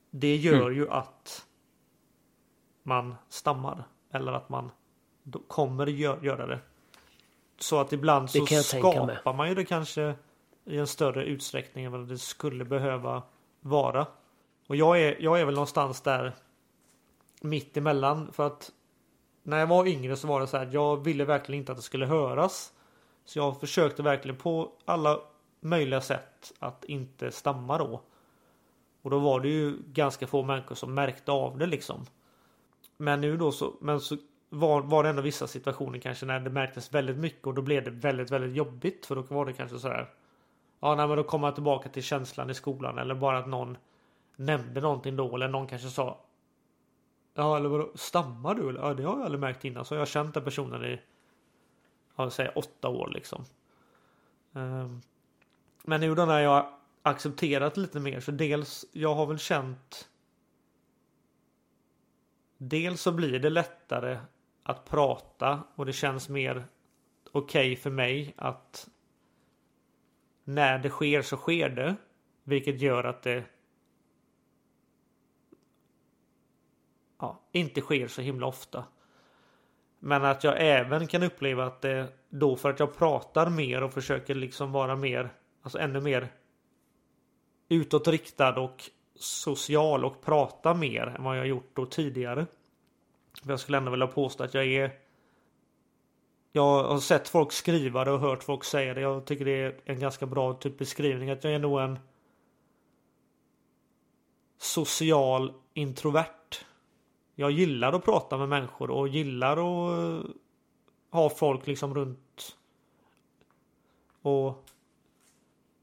Det 0.09 0.35
gör 0.35 0.69
ju 0.69 0.89
att 0.89 1.45
Man 2.83 3.15
stammar 3.29 3.83
Eller 4.11 4.31
att 4.31 4.49
man 4.49 4.71
kommer 5.47 5.85
gö- 5.87 6.23
göra 6.23 6.47
det. 6.47 6.59
Så 7.59 7.79
att 7.79 7.93
ibland 7.93 8.29
så 8.29 8.45
skapar 8.45 9.33
man 9.33 9.49
ju 9.49 9.55
det 9.55 9.65
kanske 9.65 10.15
I 10.65 10.77
en 10.77 10.87
större 10.87 11.25
utsträckning 11.25 11.85
än 11.85 11.91
vad 11.91 12.07
det 12.07 12.17
skulle 12.17 12.65
behöva 12.65 13.23
vara. 13.61 14.07
Och 14.67 14.75
jag 14.75 15.01
är, 15.01 15.21
jag 15.21 15.39
är 15.39 15.45
väl 15.45 15.53
någonstans 15.53 16.01
där 16.01 16.35
Mitt 17.41 17.77
emellan 17.77 18.31
för 18.31 18.47
att 18.47 18.71
När 19.43 19.59
jag 19.59 19.67
var 19.67 19.85
yngre 19.87 20.15
så 20.15 20.27
var 20.27 20.41
det 20.41 20.47
så 20.47 20.57
här 20.57 20.69
Jag 20.71 21.03
ville 21.03 21.25
verkligen 21.25 21.59
inte 21.61 21.71
att 21.71 21.77
det 21.77 21.81
skulle 21.81 22.05
höras 22.05 22.73
så 23.27 23.39
jag 23.39 23.59
försökte 23.59 24.03
verkligen 24.03 24.37
på 24.37 24.71
alla 24.85 25.19
möjliga 25.59 26.01
sätt 26.01 26.53
att 26.59 26.85
inte 26.85 27.31
stamma 27.31 27.77
då. 27.77 28.01
Och 29.01 29.09
då 29.09 29.19
var 29.19 29.39
det 29.39 29.47
ju 29.47 29.77
ganska 29.85 30.27
få 30.27 30.43
människor 30.43 30.75
som 30.75 30.93
märkte 30.93 31.31
av 31.31 31.57
det 31.57 31.65
liksom. 31.65 32.05
Men 32.97 33.21
nu 33.21 33.37
då 33.37 33.51
så, 33.51 33.73
men 33.81 33.99
så 33.99 34.17
var, 34.49 34.81
var 34.81 35.03
det 35.03 35.09
ändå 35.09 35.21
vissa 35.21 35.47
situationer 35.47 35.99
kanske 35.99 36.25
när 36.25 36.39
det 36.39 36.49
märktes 36.49 36.93
väldigt 36.93 37.17
mycket 37.17 37.47
och 37.47 37.53
då 37.53 37.61
blev 37.61 37.83
det 37.83 37.91
väldigt, 37.91 38.31
väldigt 38.31 38.55
jobbigt. 38.55 39.05
För 39.05 39.15
då 39.15 39.21
var 39.21 39.45
det 39.45 39.53
kanske 39.53 39.79
så 39.79 39.87
här. 39.87 40.09
Ja, 40.79 40.95
nej, 40.95 41.07
men 41.07 41.17
då 41.17 41.23
kommer 41.23 41.47
jag 41.47 41.55
tillbaka 41.55 41.89
till 41.89 42.03
känslan 42.03 42.49
i 42.49 42.53
skolan 42.53 42.97
eller 42.97 43.15
bara 43.15 43.37
att 43.37 43.47
någon 43.47 43.77
nämnde 44.35 44.81
någonting 44.81 45.15
då 45.15 45.35
eller 45.35 45.47
någon 45.47 45.67
kanske 45.67 45.89
sa. 45.89 46.19
Ja, 47.33 47.57
eller 47.57 47.69
vadå, 47.69 47.91
stammar 47.95 48.55
du? 48.55 48.69
Eller, 48.69 48.81
Ja, 48.81 48.93
det 48.93 49.03
har 49.03 49.17
jag 49.17 49.25
aldrig 49.25 49.41
märkt 49.41 49.65
innan. 49.65 49.85
Så 49.85 49.95
jag 49.95 50.01
har 50.01 50.05
känt 50.05 50.33
den 50.33 50.43
personen 50.43 50.85
i, 50.85 50.99
ja, 52.17 52.29
säg 52.29 52.49
åtta 52.55 52.89
år 52.89 53.09
liksom. 53.13 53.45
Ehm, 54.53 55.01
men 55.83 56.01
nu 56.01 56.15
då 56.15 56.25
när 56.25 56.39
jag 56.39 56.49
har 56.49 56.73
accepterat 57.01 57.77
lite 57.77 57.99
mer 57.99 58.19
så 58.19 58.31
dels, 58.31 58.85
jag 58.91 59.15
har 59.15 59.25
väl 59.25 59.39
känt 59.39 60.09
Dels 62.57 63.01
så 63.01 63.11
blir 63.11 63.39
det 63.39 63.49
lättare 63.49 64.19
att 64.63 64.85
prata 64.85 65.63
och 65.75 65.85
det 65.85 65.93
känns 65.93 66.29
mer 66.29 66.67
okej 67.31 67.75
för 67.75 67.89
mig 67.89 68.33
att 68.37 68.89
när 70.43 70.79
det 70.79 70.89
sker 70.89 71.21
så 71.21 71.37
sker 71.37 71.69
det. 71.69 71.95
Vilket 72.43 72.81
gör 72.81 73.03
att 73.03 73.23
det 73.23 73.43
ja, 77.19 77.41
inte 77.51 77.81
sker 77.81 78.07
så 78.07 78.21
himla 78.21 78.47
ofta. 78.47 78.85
Men 80.07 80.25
att 80.25 80.43
jag 80.43 80.55
även 80.57 81.07
kan 81.07 81.23
uppleva 81.23 81.65
att 81.65 81.81
det 81.81 82.07
då 82.29 82.55
för 82.55 82.69
att 82.69 82.79
jag 82.79 82.97
pratar 82.97 83.49
mer 83.49 83.83
och 83.83 83.93
försöker 83.93 84.35
liksom 84.35 84.71
vara 84.71 84.95
mer, 84.95 85.29
alltså 85.61 85.79
ännu 85.79 86.01
mer 86.01 86.27
utåtriktad 87.69 88.59
och 88.59 88.83
social 89.15 90.05
och 90.05 90.21
prata 90.21 90.73
mer 90.73 91.07
än 91.17 91.23
vad 91.23 91.37
jag 91.37 91.47
gjort 91.47 91.69
då 91.73 91.85
tidigare. 91.85 92.45
För 93.43 93.49
jag 93.49 93.59
skulle 93.59 93.77
ändå 93.77 93.91
vilja 93.91 94.07
påstå 94.07 94.43
att 94.43 94.53
jag 94.53 94.65
är 94.65 94.91
jag 96.51 96.83
har 96.83 96.99
sett 96.99 97.27
folk 97.27 97.51
skriva 97.51 98.05
det 98.05 98.11
och 98.11 98.19
hört 98.19 98.43
folk 98.43 98.63
säga 98.63 98.93
det. 98.93 99.01
Jag 99.01 99.25
tycker 99.25 99.45
det 99.45 99.61
är 99.61 99.75
en 99.85 99.99
ganska 99.99 100.25
bra 100.25 100.53
typ 100.53 100.77
beskrivning. 100.77 101.29
Att 101.29 101.43
jag 101.43 101.53
är 101.53 101.59
nog 101.59 101.79
en 101.79 101.99
social 104.57 105.53
introvert. 105.73 106.66
Jag 107.39 107.51
gillar 107.51 107.93
att 107.93 108.05
prata 108.05 108.37
med 108.37 108.49
människor 108.49 108.91
och 108.91 109.07
gillar 109.07 109.51
att 109.51 110.25
eh, 110.25 110.31
ha 111.09 111.29
folk 111.29 111.67
liksom 111.67 111.95
runt. 111.95 112.57
Och 114.21 114.65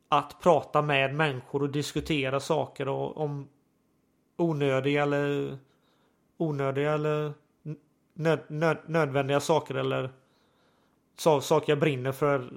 att 0.09 0.41
prata 0.41 0.83
med 0.83 1.15
människor 1.15 1.63
och 1.63 1.71
diskutera 1.71 2.41
saker 2.41 2.89
och 2.89 3.17
om 3.17 3.49
onödiga 4.37 5.03
eller 5.03 5.59
onödiga 6.37 6.93
eller 6.93 7.33
nöd, 8.13 8.41
nöd, 8.49 8.79
nödvändiga 8.87 9.41
saker 9.41 9.75
eller 9.75 10.11
så, 11.17 11.41
saker 11.41 11.73
jag 11.73 11.81
brinner 11.81 12.13
för. 12.13 12.53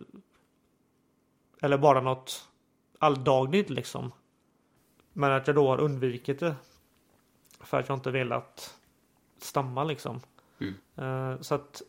Eller 1.62 1.78
bara 1.78 2.02
något 2.02 2.50
alldagligt 3.00 3.70
liksom. 3.70 4.12
Men 5.14 5.32
att 5.32 5.48
jag 5.48 5.56
då 5.56 5.68
har 5.68 5.80
undvikit 5.80 6.40
det. 6.40 6.56
För 7.60 7.80
att 7.80 7.90
jag 7.90 7.96
inte 7.96 8.12
velat 8.12 8.77
stamma 9.44 9.84
liksom. 9.84 10.20
Eh, 10.96 11.42
så 11.42 11.56
att 11.56 11.82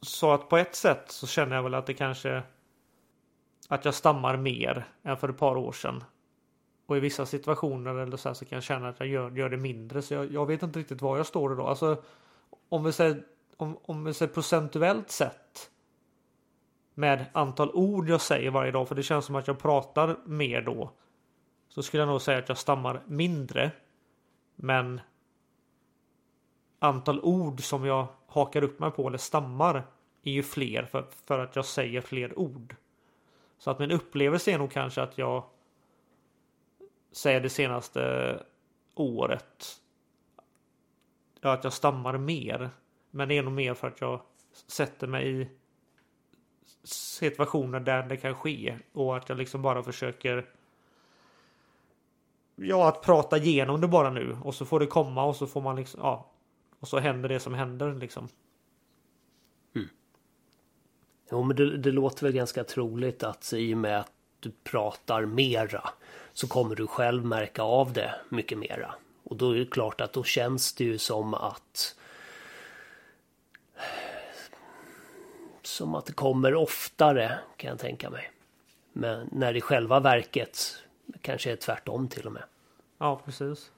så 0.00 0.32
att 0.32 0.48
på 0.48 0.56
ett 0.56 0.74
sätt 0.74 1.10
så 1.10 1.26
känner 1.26 1.56
jag 1.56 1.62
väl 1.62 1.74
att 1.74 1.86
det 1.86 1.94
kanske 1.94 2.42
att 3.68 3.84
jag 3.84 3.94
stammar 3.94 4.36
mer 4.36 4.86
än 5.02 5.16
för 5.16 5.28
ett 5.28 5.38
par 5.38 5.56
år 5.56 5.72
sedan. 5.72 6.04
Och 6.86 6.96
i 6.96 7.00
vissa 7.00 7.26
situationer 7.26 7.94
eller 7.94 8.16
så, 8.16 8.28
här 8.28 8.34
så 8.34 8.44
kan 8.44 8.56
jag 8.56 8.62
känna 8.62 8.88
att 8.88 9.00
jag 9.00 9.08
gör, 9.08 9.30
gör 9.30 9.48
det 9.48 9.56
mindre. 9.56 10.02
Så 10.02 10.14
jag, 10.14 10.32
jag 10.32 10.46
vet 10.46 10.62
inte 10.62 10.78
riktigt 10.78 11.02
var 11.02 11.16
jag 11.16 11.26
står 11.26 11.52
idag. 11.52 11.66
Alltså, 11.68 12.02
om 12.68 12.84
vi 12.84 12.92
säger, 12.92 13.22
om, 13.56 13.78
om 13.82 14.04
vi 14.04 14.14
säger 14.14 14.32
procentuellt 14.32 15.10
sett. 15.10 15.70
Med 16.94 17.24
antal 17.32 17.70
ord 17.74 18.08
jag 18.08 18.20
säger 18.20 18.50
varje 18.50 18.72
dag. 18.72 18.88
För 18.88 18.94
det 18.94 19.02
känns 19.02 19.24
som 19.24 19.34
att 19.34 19.46
jag 19.46 19.58
pratar 19.58 20.16
mer 20.24 20.62
då. 20.62 20.90
Så 21.68 21.82
skulle 21.82 22.02
jag 22.02 22.08
nog 22.08 22.22
säga 22.22 22.38
att 22.38 22.48
jag 22.48 22.58
stammar 22.58 23.02
mindre. 23.06 23.70
Men 24.56 25.00
antal 26.78 27.20
ord 27.20 27.64
som 27.64 27.84
jag 27.84 28.06
hakar 28.26 28.64
upp 28.64 28.78
mig 28.78 28.90
på 28.90 29.08
eller 29.08 29.18
stammar 29.18 29.86
är 30.22 30.32
ju 30.32 30.42
fler 30.42 30.82
för, 30.82 31.06
för 31.24 31.38
att 31.38 31.56
jag 31.56 31.64
säger 31.64 32.00
fler 32.00 32.38
ord. 32.38 32.76
Så 33.58 33.70
att 33.70 33.78
min 33.78 33.90
upplevelse 33.90 34.52
är 34.52 34.58
nog 34.58 34.70
kanske 34.70 35.02
att 35.02 35.18
jag 35.18 35.44
säger 37.12 37.40
det 37.40 37.48
senaste 37.48 38.42
året. 38.94 39.80
Ja, 41.40 41.52
att 41.52 41.64
jag 41.64 41.72
stammar 41.72 42.18
mer. 42.18 42.70
Men 43.10 43.28
det 43.28 43.38
är 43.38 43.42
nog 43.42 43.52
mer 43.52 43.74
för 43.74 43.88
att 43.88 44.00
jag 44.00 44.20
sätter 44.66 45.06
mig 45.06 45.40
i 45.40 45.48
situationer 46.84 47.80
där 47.80 48.02
det 48.02 48.16
kan 48.16 48.34
ske 48.34 48.78
och 48.92 49.16
att 49.16 49.28
jag 49.28 49.38
liksom 49.38 49.62
bara 49.62 49.82
försöker 49.82 50.46
Ja, 52.60 52.88
att 52.88 53.02
prata 53.02 53.38
igenom 53.38 53.80
det 53.80 53.88
bara 53.88 54.10
nu 54.10 54.38
och 54.44 54.54
så 54.54 54.64
får 54.64 54.80
det 54.80 54.86
komma 54.86 55.24
och 55.24 55.36
så 55.36 55.46
får 55.46 55.60
man 55.60 55.76
liksom 55.76 56.00
ja 56.02 56.26
och 56.80 56.88
så 56.88 56.98
händer 56.98 57.28
det 57.28 57.40
som 57.40 57.54
händer 57.54 57.94
liksom. 57.94 58.28
Jo, 61.30 61.42
men 61.42 61.56
det, 61.56 61.76
det 61.76 61.92
låter 61.92 62.22
väl 62.22 62.32
ganska 62.32 62.64
troligt 62.64 63.22
att 63.22 63.52
i 63.52 63.74
och 63.74 63.78
med 63.78 64.00
att 64.00 64.12
du 64.40 64.52
pratar 64.64 65.26
mera 65.26 65.90
så 66.32 66.48
kommer 66.48 66.74
du 66.74 66.86
själv 66.86 67.24
märka 67.24 67.62
av 67.62 67.92
det 67.92 68.14
mycket 68.28 68.58
mera. 68.58 68.94
Och 69.24 69.36
då 69.36 69.50
är 69.50 69.58
det 69.58 69.66
klart 69.66 70.00
att 70.00 70.12
då 70.12 70.24
känns 70.24 70.72
det 70.74 70.84
ju 70.84 70.98
som 70.98 71.34
att 71.34 71.96
som 75.62 75.94
att 75.94 76.06
det 76.06 76.12
kommer 76.12 76.54
oftare 76.54 77.38
kan 77.56 77.70
jag 77.70 77.78
tänka 77.78 78.10
mig. 78.10 78.32
Men 78.92 79.28
när 79.32 79.56
i 79.56 79.60
själva 79.60 80.00
verket 80.00 80.76
kanske 81.20 81.52
är 81.52 81.56
tvärtom 81.56 82.08
till 82.08 82.26
och 82.26 82.32
med. 82.32 82.42
Ja, 82.98 83.20
precis. 83.24 83.72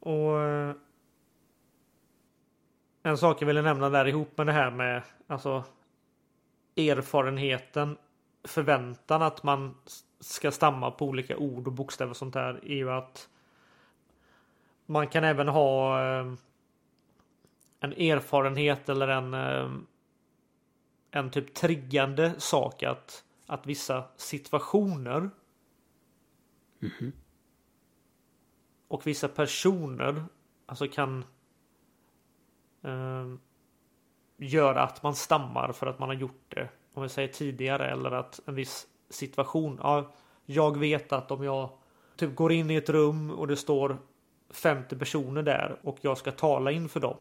Och 0.00 0.40
eh, 0.40 0.74
en 3.02 3.18
sak 3.18 3.42
jag 3.42 3.46
ville 3.46 3.62
nämna 3.62 3.88
där 3.88 4.08
ihop 4.08 4.38
med 4.38 4.46
det 4.46 4.52
här 4.52 4.70
med 4.70 5.02
alltså 5.26 5.64
erfarenheten, 6.76 7.96
förväntan 8.44 9.22
att 9.22 9.42
man 9.42 9.74
ska 10.20 10.50
stamma 10.50 10.90
på 10.90 11.06
olika 11.06 11.36
ord 11.36 11.66
och 11.66 11.72
bokstäver 11.72 12.10
och 12.10 12.16
sånt 12.16 12.34
där 12.34 12.60
är 12.64 12.76
ju 12.76 12.90
att 12.90 13.28
man 14.86 15.08
kan 15.08 15.24
även 15.24 15.48
ha 15.48 16.00
eh, 16.00 16.32
en 17.80 17.92
erfarenhet 17.92 18.88
eller 18.88 19.08
en 19.08 19.34
eh, 19.34 19.70
en 21.14 21.30
typ 21.30 21.54
triggande 21.54 22.40
sak 22.40 22.82
att 22.82 23.24
att 23.46 23.66
vissa 23.66 24.04
situationer 24.16 25.30
och 28.88 29.06
vissa 29.06 29.28
personer 29.28 30.24
alltså 30.66 30.88
kan 30.88 31.24
eh, 32.84 33.26
göra 34.36 34.82
att 34.82 35.02
man 35.02 35.14
stammar 35.14 35.72
för 35.72 35.86
att 35.86 35.98
man 35.98 36.08
har 36.08 36.16
gjort 36.16 36.44
det. 36.48 36.68
Om 36.94 37.02
vi 37.02 37.08
säger 37.08 37.28
tidigare 37.28 37.90
eller 37.90 38.10
att 38.10 38.40
en 38.46 38.54
viss 38.54 38.86
situation. 39.10 39.80
Ja, 39.82 40.12
jag 40.46 40.78
vet 40.78 41.12
att 41.12 41.30
om 41.30 41.44
jag 41.44 41.70
typ 42.16 42.34
går 42.34 42.52
in 42.52 42.70
i 42.70 42.74
ett 42.74 42.88
rum 42.88 43.30
och 43.30 43.46
det 43.48 43.56
står 43.56 43.98
50 44.50 44.96
personer 44.96 45.42
där 45.42 45.76
och 45.82 45.98
jag 46.00 46.18
ska 46.18 46.30
tala 46.32 46.70
inför 46.70 47.00
dem. 47.00 47.16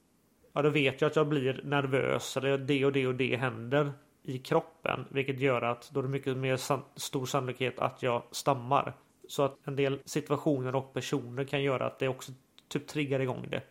Ja, 0.54 0.62
då 0.62 0.70
vet 0.70 1.02
jag 1.02 1.10
att 1.10 1.16
jag 1.16 1.28
blir 1.28 1.62
nervös 1.64 2.38
eller 2.38 2.58
det 2.58 2.86
och 2.86 2.92
det 2.92 3.08
och 3.08 3.16
det 3.16 3.36
händer 3.36 3.94
i 4.24 4.38
kroppen, 4.38 5.06
vilket 5.10 5.40
gör 5.40 5.62
att 5.62 5.90
då 5.92 6.00
är 6.00 6.04
det 6.04 6.10
mycket 6.10 6.38
mer 6.38 6.58
san 6.58 6.82
stor 6.96 7.26
sannolikhet 7.26 7.80
att 7.80 8.04
jag 8.04 8.24
stammar. 8.32 8.94
Så 9.28 9.44
att 9.44 9.58
en 9.64 9.76
del 9.76 10.00
situationer 10.06 10.76
och 10.76 10.94
personer 10.94 11.44
kan 11.44 11.64
göra 11.64 11.86
att 11.86 12.00
det 12.00 12.08
också 12.08 12.32
typ 12.68 12.88
triggar 12.88 13.20
igång 13.20 13.48
det. 13.52 13.62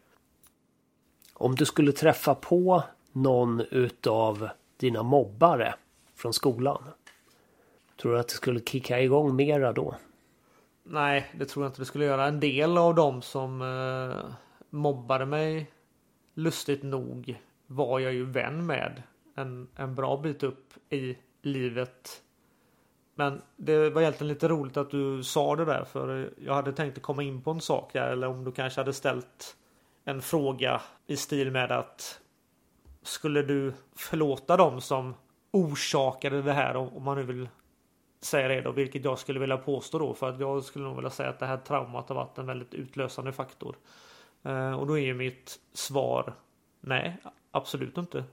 Om 1.41 1.55
du 1.55 1.64
skulle 1.64 1.93
träffa 1.93 2.34
på 2.34 2.82
någon 3.12 3.61
utav 3.61 4.49
dina 4.76 5.03
mobbare 5.03 5.74
från 6.14 6.32
skolan. 6.32 6.82
Tror 8.01 8.12
du 8.12 8.18
att 8.18 8.28
det 8.28 8.34
skulle 8.34 8.61
kicka 8.61 9.01
igång 9.01 9.36
mera 9.36 9.72
då? 9.72 9.95
Nej, 10.82 11.30
det 11.38 11.45
tror 11.45 11.64
jag 11.64 11.70
inte 11.70 11.80
det 11.80 11.86
skulle 11.86 12.05
göra. 12.05 12.26
En 12.26 12.41
del 12.41 12.78
av 12.78 12.95
dem 12.95 13.22
som 13.22 13.62
eh, 13.62 14.34
mobbade 14.70 15.26
mig 15.26 15.70
lustigt 16.34 16.82
nog 16.82 17.41
var 17.66 17.99
jag 17.99 18.12
ju 18.12 18.24
vän 18.24 18.66
med 18.66 19.03
en, 19.34 19.68
en 19.76 19.95
bra 19.95 20.16
bit 20.16 20.43
upp 20.43 20.74
i 20.91 21.16
livet. 21.43 22.22
Men 23.14 23.43
det 23.57 23.91
var 23.91 24.03
egentligen 24.03 24.32
lite 24.32 24.49
roligt 24.49 24.76
att 24.76 24.91
du 24.91 25.22
sa 25.22 25.57
det 25.57 25.64
där 25.64 25.84
för 25.84 26.30
jag 26.45 26.55
hade 26.55 26.72
tänkt 26.72 26.97
att 26.97 27.03
komma 27.03 27.22
in 27.22 27.43
på 27.43 27.51
en 27.51 27.61
sak 27.61 27.95
här 27.95 28.11
eller 28.11 28.26
om 28.26 28.45
du 28.45 28.53
kanske 28.53 28.80
hade 28.80 28.93
ställt 28.93 29.57
en 30.05 30.22
fråga 30.22 30.80
i 31.07 31.16
stil 31.16 31.51
med 31.51 31.72
att 31.72 32.20
skulle 33.03 33.42
du 33.42 33.72
förlåta 33.96 34.57
dem 34.57 34.80
som 34.80 35.14
orsakade 35.51 36.42
det 36.42 36.53
här 36.53 36.76
om 36.76 37.03
man 37.03 37.16
nu 37.16 37.22
vill 37.22 37.48
säga 38.20 38.48
det 38.48 38.61
då, 38.61 38.72
vilket 38.72 39.05
jag 39.05 39.18
skulle 39.18 39.40
vilja 39.40 39.57
påstå 39.57 39.98
då 39.98 40.14
för 40.14 40.28
att 40.28 40.40
jag 40.40 40.64
skulle 40.64 40.84
nog 40.84 40.96
vilja 40.96 41.11
säga 41.11 41.28
att 41.28 41.38
det 41.38 41.46
här 41.46 41.57
traumat 41.57 42.09
har 42.09 42.16
varit 42.16 42.38
en 42.38 42.46
väldigt 42.46 42.74
utlösande 42.74 43.32
faktor. 43.32 43.76
Eh, 44.42 44.72
och 44.72 44.86
då 44.86 44.98
är 44.98 45.03
ju 45.03 45.14
mitt 45.14 45.59
svar 45.72 46.34
nej, 46.80 47.16
absolut 47.51 47.98
inte. 47.98 48.24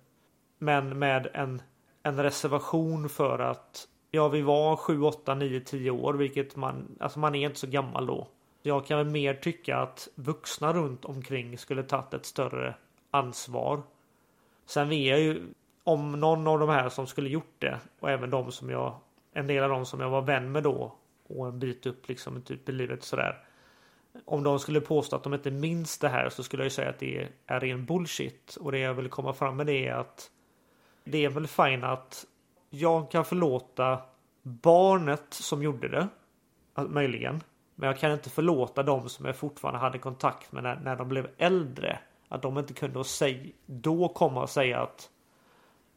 Men 0.57 0.99
med 0.99 1.28
en, 1.34 1.61
en 2.03 2.24
reservation 2.24 3.09
för 3.09 3.39
att 3.39 3.88
ja, 4.11 4.28
vi 4.28 4.41
var 4.41 4.76
7, 4.76 5.01
8, 5.01 5.36
9, 5.36 5.59
10 5.59 5.91
år, 5.91 6.13
vilket 6.13 6.55
man, 6.55 6.97
alltså 6.99 7.20
man 7.20 7.36
är 7.36 7.45
inte 7.45 7.59
så 7.59 7.68
gammal 7.68 8.05
då. 8.05 8.28
Jag 8.62 8.86
kan 8.86 8.97
väl 8.97 9.10
mer 9.10 9.34
tycka 9.34 9.78
att 9.78 10.08
vuxna 10.16 10.74
runt 10.74 11.05
omkring 11.05 11.58
skulle 11.58 11.84
tagit 11.84 12.14
ett 12.14 12.26
större 12.26 12.76
ansvar. 13.12 13.82
Sen 14.66 14.89
vet 14.89 15.10
jag 15.10 15.20
ju, 15.20 15.43
om 15.84 16.12
någon 16.12 16.47
av 16.47 16.60
de 16.60 16.70
här 16.70 16.89
som 16.89 17.08
skulle 17.08 17.30
gjort 17.30 17.55
det 17.60 17.80
och 17.99 18.10
även 18.10 18.30
de 18.30 18.51
som 18.51 18.70
jag, 18.70 18.95
en 19.34 19.47
del 19.47 19.64
av 19.64 19.70
dem 19.70 19.86
som 19.86 19.99
jag 19.99 20.10
var 20.10 20.22
vän 20.22 20.51
med 20.51 20.64
då 20.64 20.95
och 21.28 21.47
en 21.47 21.60
bit 21.60 21.86
upp 21.86 22.08
liksom 22.08 22.41
typ 22.41 22.70
i 22.70 22.72
livet 22.72 23.03
sådär. 23.03 23.43
Om 24.26 24.43
de 24.43 24.60
skulle 24.60 24.82
påstå 24.82 25.16
att 25.16 25.24
de 25.24 25.34
inte 25.34 25.51
minns 25.51 25.97
det 25.97 26.10
här 26.10 26.30
så 26.30 26.43
skulle 26.43 26.64
jag 26.64 26.66
ju 26.66 26.70
säga 26.70 26.89
att 26.89 26.99
det 26.99 27.28
är 27.45 27.60
ren 27.60 27.86
bullshit. 27.86 28.55
Och 28.55 28.72
det 28.72 28.80
jag 28.80 28.93
vill 28.93 29.10
komma 29.10 29.34
fram 29.34 29.58
med 29.58 29.66
det 29.66 29.88
är 29.88 29.93
att 29.93 30.32
det 31.03 31.26
är 31.26 31.30
väl 31.30 31.47
fint 31.47 31.84
att 31.84 32.26
jag 32.70 33.12
kan 33.12 33.26
förlåta 33.26 34.01
barnet 34.41 35.26
som 35.30 35.64
gjorde 35.64 35.88
det. 35.88 36.08
Möjligen. 36.88 37.43
Men 37.80 37.88
jag 37.88 37.97
kan 37.97 38.11
inte 38.11 38.30
förlåta 38.30 38.84
dem 38.84 39.09
som 39.09 39.25
jag 39.25 39.36
fortfarande 39.36 39.80
hade 39.80 39.99
kontakt 39.99 40.51
med 40.51 40.63
när, 40.63 40.75
när 40.75 40.95
de 40.95 41.07
blev 41.07 41.30
äldre. 41.38 41.99
Att 42.28 42.41
de 42.41 42.57
inte 42.57 42.73
kunde 42.73 43.03
säg, 43.03 43.55
då 43.65 44.07
komma 44.07 44.41
och 44.41 44.49
säga 44.49 44.82
att 44.82 45.09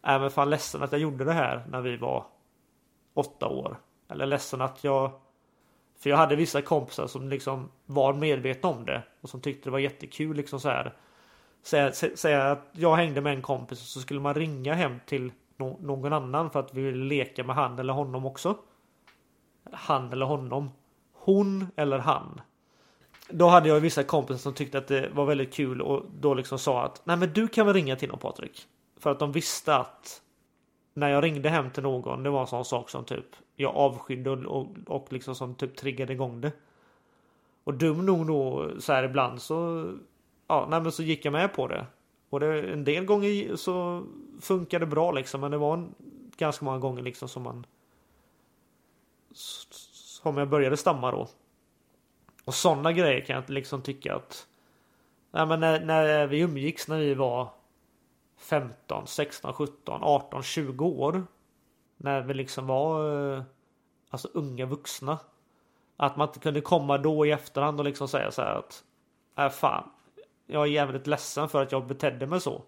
Nej 0.03 0.20
men 0.20 0.31
fan 0.31 0.51
ledsen 0.51 0.83
att 0.83 0.93
jag 0.93 1.01
gjorde 1.01 1.24
det 1.24 1.33
här 1.33 1.64
när 1.68 1.81
vi 1.81 1.97
var 1.97 2.26
åtta 3.14 3.49
år. 3.49 3.76
Eller 4.09 4.26
ledsen 4.26 4.61
att 4.61 4.85
jag 4.85 5.12
för 5.99 6.11
jag 6.11 6.16
hade 6.16 6.37
vissa 6.37 6.62
kompisar 6.62 7.07
som 7.07 7.28
liksom 7.28 7.70
var 7.87 8.12
medvetna 8.12 8.68
om 8.68 8.85
det 8.85 9.03
och 9.20 9.28
som 9.31 9.41
tyckte 9.41 9.66
det 9.66 9.72
var 9.72 9.78
jättekul 9.78 10.37
liksom 10.37 10.61
så 10.61 10.68
här. 10.68 10.95
Säga, 11.62 11.93
säga 11.93 12.51
att 12.51 12.68
jag 12.72 12.97
hängde 12.97 13.20
med 13.20 13.35
en 13.35 13.43
kompis 13.43 13.81
och 13.81 13.87
så 13.87 14.01
skulle 14.01 14.20
man 14.20 14.35
ringa 14.35 14.74
hem 14.74 15.01
till 15.07 15.33
no 15.57 15.78
någon 15.81 16.12
annan 16.12 16.51
för 16.51 16.61
att 16.61 16.74
vi 16.74 16.83
ville 16.83 17.05
leka 17.05 17.45
med 17.45 17.57
han 17.57 17.78
eller 17.78 17.93
honom 17.93 18.26
också. 18.26 18.57
Han 19.72 20.12
eller 20.12 20.26
honom. 20.26 20.70
Hon 21.23 21.66
eller 21.77 21.99
han. 21.99 22.41
Då 23.29 23.49
hade 23.49 23.68
jag 23.68 23.81
vissa 23.81 24.05
kompisar 24.05 24.39
som 24.39 24.55
tyckte 24.55 24.79
att 24.79 24.89
det 24.89 25.09
var 25.09 25.25
väldigt 25.25 25.55
kul 25.55 25.83
och 25.83 26.05
då 26.21 26.35
liksom 26.35 26.59
sa 26.59 26.85
att 26.85 27.03
nej 27.05 27.16
men 27.16 27.33
du 27.33 27.49
kan 27.49 27.66
väl 27.66 27.75
ringa 27.75 27.97
till 27.97 28.09
någon 28.09 28.18
Patrik. 28.18 28.66
För 28.97 29.11
att 29.11 29.18
de 29.18 29.33
visste 29.33 29.77
att 29.77 30.23
när 30.95 31.09
jag 31.09 31.25
ringde 31.25 31.49
hem 31.49 31.71
till 31.71 31.83
någon, 31.83 32.23
det 32.23 32.31
var 32.31 32.41
en 32.41 32.47
sån 32.47 32.64
sak 32.64 32.91
som 32.91 33.05
typ 33.05 33.27
jag 33.57 33.77
avskydde 33.77 34.31
och, 34.31 34.61
och, 34.61 34.66
och 34.87 35.12
liksom 35.12 35.35
som 35.35 35.55
typ 35.55 35.77
triggade 35.77 36.12
igång 36.12 36.41
det. 36.41 36.53
Och 37.64 37.75
dum 37.75 38.07
nog 38.07 38.27
då 38.27 38.71
så 38.79 38.93
här 38.93 39.03
ibland 39.03 39.43
så 39.43 39.91
ja, 40.47 40.66
nej 40.71 40.81
men 40.81 40.93
så 40.93 41.03
gick 41.03 41.25
jag 41.25 41.33
med 41.33 41.55
på 41.55 41.66
det. 41.66 41.87
Och 42.31 42.41
det, 42.41 42.73
en 42.73 42.85
del 42.85 43.05
gånger 43.05 43.57
så 43.57 44.05
funkade 44.41 44.85
det 44.85 44.91
bra 44.91 45.12
liksom, 45.12 45.41
men 45.41 45.51
det 45.51 45.59
var 45.59 45.75
en, 45.75 45.95
ganska 46.37 46.64
många 46.64 46.79
gånger 46.79 47.03
liksom 47.03 47.29
som 47.29 47.43
man 47.43 47.66
som 50.23 50.37
jag 50.37 50.49
började 50.49 50.77
stamma 50.77 51.11
då. 51.11 51.29
Och 52.45 52.55
sådana 52.55 52.93
grejer 52.93 53.21
kan 53.21 53.37
jag 53.37 53.51
liksom 53.51 53.83
tycka 53.83 54.14
att 54.14 54.47
Nej 55.31 55.47
men 55.47 55.61
när, 55.61 55.81
när 55.81 56.27
vi 56.27 56.41
umgicks 56.41 56.89
när 56.89 56.99
vi 56.99 57.14
var 57.14 57.49
15, 58.37 59.07
16, 59.07 59.53
17, 59.53 60.03
18, 60.03 60.43
20 60.43 60.87
år. 60.87 61.27
När 61.97 62.21
vi 62.21 62.35
liksom 62.35 62.66
var 62.66 63.35
eh, 63.35 63.43
alltså 64.11 64.29
unga 64.35 64.66
vuxna. 64.66 65.18
Att 65.97 66.16
man 66.16 66.29
inte 66.29 66.41
kunde 66.41 66.61
komma 66.61 66.99
då 66.99 67.27
i 67.27 67.31
efterhand 67.31 67.81
och 67.81 67.85
liksom 67.85 68.09
säga 68.09 68.31
så 68.31 68.43
här 68.43 68.55
att 68.55 68.85
äh, 69.39 69.49
fan, 69.49 69.91
jag 70.47 70.62
är 70.62 70.66
jävligt 70.66 71.07
ledsen 71.07 71.49
för 71.49 71.62
att 71.62 71.73
jag 71.73 71.87
betedde 71.87 72.27
mig 72.27 72.41
så. 72.41 72.62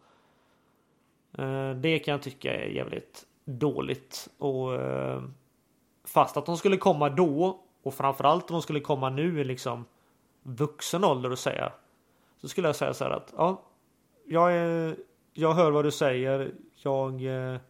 Eh, 1.38 1.70
det 1.70 1.98
kan 1.98 2.12
jag 2.12 2.22
tycka 2.22 2.54
är 2.54 2.66
jävligt 2.68 3.26
dåligt. 3.44 4.28
Och 4.38 4.74
eh, 4.74 5.22
fast 6.04 6.36
att 6.36 6.46
de 6.46 6.56
skulle 6.56 6.76
komma 6.76 7.08
då 7.08 7.60
och 7.82 7.94
framförallt 7.94 8.50
om 8.50 8.54
de 8.54 8.62
skulle 8.62 8.80
komma 8.80 9.10
nu 9.10 9.40
i 9.40 9.44
liksom 9.44 9.84
vuxen 10.42 11.04
ålder 11.04 11.32
och 11.32 11.38
säga. 11.38 11.72
Så 12.40 12.48
skulle 12.48 12.68
jag 12.68 12.76
säga 12.76 12.94
så 12.94 13.04
här 13.04 13.10
att 13.10 13.32
ja, 13.36 13.62
jag 14.26 14.52
är 14.52 14.96
jag 15.32 15.54
hör 15.54 15.70
vad 15.70 15.84
du 15.84 15.90
säger. 15.90 16.54
Jag, 16.74 17.24
eh, 17.24 17.60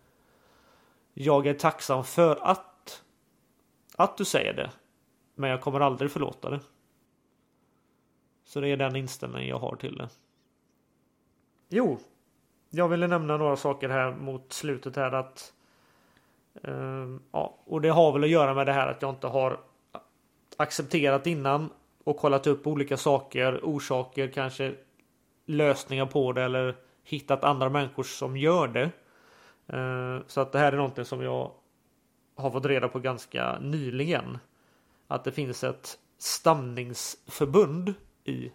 Jag 1.15 1.47
är 1.47 1.55
tacksam 1.55 2.05
för 2.05 2.39
att 2.43 3.03
att 3.97 4.17
du 4.17 4.25
säger 4.25 4.55
det. 4.55 4.71
Men 5.35 5.51
jag 5.51 5.61
kommer 5.61 5.81
aldrig 5.81 6.11
förlåta 6.11 6.51
det. 6.51 6.61
Så 8.45 8.61
det 8.61 8.69
är 8.69 8.77
den 8.77 8.97
inställningen 8.97 9.49
jag 9.49 9.59
har 9.59 9.77
till 9.77 9.97
det. 9.97 10.09
Jo, 11.69 11.99
jag 12.71 12.89
ville 12.89 13.07
nämna 13.07 13.37
några 13.37 13.57
saker 13.57 13.89
här 13.89 14.13
mot 14.13 14.53
slutet 14.53 14.97
här 14.97 15.13
att 15.13 15.53
eh, 15.57 15.62
Ehm, 16.65 17.23
ja, 17.33 17.59
och 17.65 17.81
det 17.81 17.89
har 17.89 18.13
väl 18.13 18.25
att 18.25 18.31
göra 18.31 18.55
med 18.55 18.67
det 18.67 18.73
här 18.73 18.87
att 18.87 19.03
jag 19.03 19.11
inte 19.11 19.27
har 19.27 19.61
accepterat 20.57 21.27
innan 21.27 21.71
och 22.05 22.17
kollat 22.17 22.47
upp 22.47 22.67
olika 22.67 22.97
saker, 22.97 23.61
orsaker, 23.63 24.29
kanske 24.29 24.75
lösningar 25.47 26.07
på 26.07 26.33
det 26.33 26.43
eller 26.43 26.77
hittat 27.05 27.45
andra 27.45 27.69
människor 27.69 28.03
som 28.03 28.37
gör 28.37 28.69
det. 28.69 28.91
Ehm, 29.67 30.25
så 30.27 30.41
att 30.41 30.53
det 30.53 30.59
här 30.59 30.73
är 30.73 30.77
någonting 30.77 31.05
som 31.05 31.23
jag 31.23 31.53
har 32.37 32.51
fått 32.51 32.67
reda 32.67 32.89
på 32.89 32.99
ganska 32.99 33.59
nyligen. 33.59 34.39
Att 35.09 35.25
det 35.25 35.33
finns 35.33 35.65
ett 35.65 35.99
stamningsförbund 36.19 37.95
i 38.25 38.53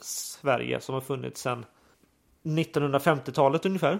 Sverige 0.00 0.80
som 0.80 0.94
har 0.94 1.00
funnits 1.00 1.40
sedan 1.40 1.64
1950-talet 2.42 3.66
ungefär. 3.66 3.98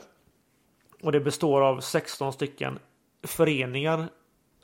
Och 1.03 1.12
det 1.12 1.20
består 1.20 1.62
av 1.62 1.80
16 1.80 2.32
stycken 2.32 2.78
föreningar 3.27 4.09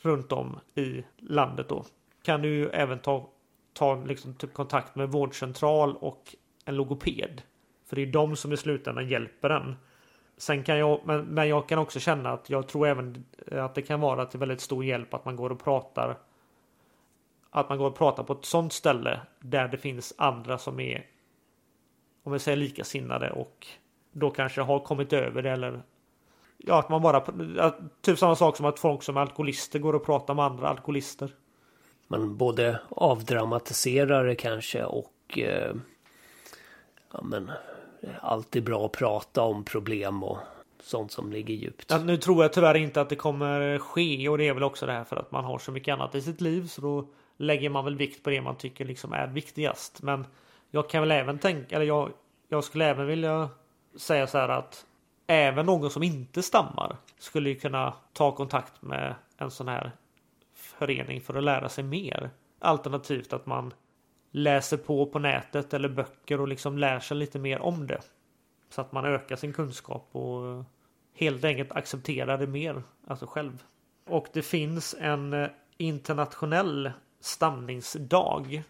runt 0.03 0.33
om 0.33 0.61
i 0.75 1.05
landet 1.17 1.69
då. 1.69 1.85
Kan 2.23 2.43
du 2.43 2.71
även 2.71 2.99
ta, 2.99 3.29
ta 3.73 4.05
liksom 4.05 4.35
typ 4.35 4.55
kontakt 4.55 4.95
med 4.95 5.09
vårdcentral 5.09 5.97
och 5.97 6.37
en 6.65 6.77
logoped. 6.77 7.43
För 7.87 7.97
det 7.97 8.03
är 8.03 8.07
de 8.07 8.37
som 8.37 8.53
i 8.53 8.57
slutändan 8.57 9.09
hjälper 9.09 9.51
en. 9.51 9.77
Sen 10.37 10.63
kan 10.63 10.79
jag, 10.79 11.01
men, 11.05 11.25
men 11.25 11.49
jag 11.49 11.69
kan 11.69 11.79
också 11.79 12.01
känna 12.01 12.31
att 12.31 12.51
jag 12.51 12.69
tror 12.69 12.87
även 12.87 13.25
att 13.51 13.75
det 13.75 13.83
kan 13.83 14.01
vara 14.01 14.27
till 14.27 14.41
väldigt 14.41 14.61
stor 14.61 14.85
hjälp 14.85 15.15
att 15.15 15.25
man 15.25 15.37
går 15.37 15.51
och 15.51 15.65
pratar. 15.65 16.19
Att 17.51 17.69
man 17.69 17.79
går 17.79 17.87
och 17.87 17.99
pratar 17.99 18.23
på 18.25 18.33
ett 18.33 18.45
sånt 18.45 18.73
ställe 18.73 19.21
där 19.41 19.69
det 19.69 19.79
finns 19.79 20.15
andra 20.19 20.59
som 20.59 20.81
är 20.81 21.07
om 22.23 22.33
vi 22.33 22.39
säger 22.39 22.57
likasinnade 22.57 23.31
och 23.31 23.67
då 24.13 24.31
kanske 24.31 24.61
har 24.61 24.81
kommit 24.81 25.13
över 25.13 25.43
det 25.43 25.51
eller 25.51 25.83
ja, 26.63 26.79
att 26.79 26.89
man 26.89 27.03
bara 27.03 27.25
typ 28.01 28.19
samma 28.19 28.37
sak 28.37 28.57
som 28.57 28.67
att 28.67 28.79
folk 28.79 29.03
som 29.03 29.17
är 29.17 29.21
alkoholister 29.21 29.79
går 29.79 29.95
och 29.95 30.05
pratar 30.05 30.35
med 30.35 30.45
andra 30.45 30.69
alkoholister. 30.69 31.35
Man 32.09 32.37
både 32.37 32.81
avdramatiserar 32.89 34.25
det 34.25 34.35
kanske 34.35 34.85
och 34.85 35.39
eh, 35.39 35.75
ja, 37.13 37.23
men 37.23 37.51
alltid 38.21 38.65
bra 38.65 38.87
att 38.87 38.93
prata 38.93 39.43
om 39.43 39.65
problem 39.65 40.23
och 40.23 40.39
sånt 40.83 41.13
som 41.13 41.33
ligger 41.33 41.55
djupt. 41.55 41.91
Ja, 41.91 41.99
nu 41.99 42.17
tror 42.17 42.45
jag 42.45 42.53
tyvärr 42.53 42.75
inte 42.75 43.01
att 43.01 43.09
det 43.09 43.17
kommer 43.17 43.79
ske 43.79 44.29
och 44.29 44.39
det 44.39 44.49
är 44.49 44.55
väl 44.55 44.63
också 44.63 44.87
det 44.87 44.93
här 44.93 45.05
för 45.05 45.17
att 45.17 45.33
man 45.33 45.45
har 45.45 45.59
så 45.59 45.73
mycket 45.73 45.93
annat 45.93 46.15
i 46.15 46.23
sitt 46.23 46.41
liv 46.41 46.67
så 46.67 46.81
då 46.81 47.09
lägger 47.37 47.71
man 47.71 47.85
väl 47.85 47.97
vikt 47.97 48.25
på 48.25 48.31
det 48.31 48.41
man 48.41 48.57
tycker 48.57 48.85
liksom 48.85 49.13
är 49.13 49.27
viktigast. 49.27 50.03
Men 50.03 50.27
jag 50.71 50.91
kan 50.91 51.03
väl 51.03 51.11
även 51.11 51.39
tänka, 51.39 51.77
eller 51.77 51.87
jag, 51.87 52.11
jag 52.49 52.65
skulle 52.65 52.85
även 52.85 53.07
vilja 53.07 53.49
säga 53.97 54.27
så 54.27 54.39
här 54.39 54.49
att 54.49 54.87
även 55.33 55.67
någon 55.67 55.91
som 55.91 56.03
inte 56.03 56.43
stammar 56.43 56.97
skulle 57.19 57.49
ju 57.49 57.55
kunna 57.55 57.95
ta 58.13 58.33
kontakt 58.33 58.83
med 58.83 59.15
en 59.37 59.51
sån 59.51 59.69
här 59.69 59.93
förening 60.55 61.21
för 61.21 61.35
att 61.35 61.45
lära 61.45 61.69
sig 61.69 61.85
mer. 61.85 62.31
Alternativt 62.59 63.33
att 63.33 63.47
man 63.47 63.75
läser 64.31 64.77
på 64.77 65.07
på 65.07 65.19
nätet 65.19 65.75
eller 65.75 65.89
böcker 65.89 66.41
och 66.41 66.49
liksom 66.49 66.79
lär 66.79 67.01
sig 67.01 67.17
lite 67.17 67.39
mer 67.39 67.61
om 67.61 67.87
det. 67.87 68.01
Så 68.71 68.81
att 68.81 68.93
man 68.93 69.05
ökar 69.05 69.37
sin 69.37 69.53
kunskap 69.53 70.09
och 70.13 70.65
helt 71.15 71.45
enkelt 71.45 71.73
accepterar 71.73 72.39
det 72.39 72.47
mer, 72.47 72.83
alltså 73.07 73.27
själv. 73.27 73.63
Och 74.07 74.27
det 74.33 74.43
finns 74.43 74.95
en 74.99 75.33
eh, 75.33 75.49
internationell 75.77 76.93
stamningsdag. 77.21 78.63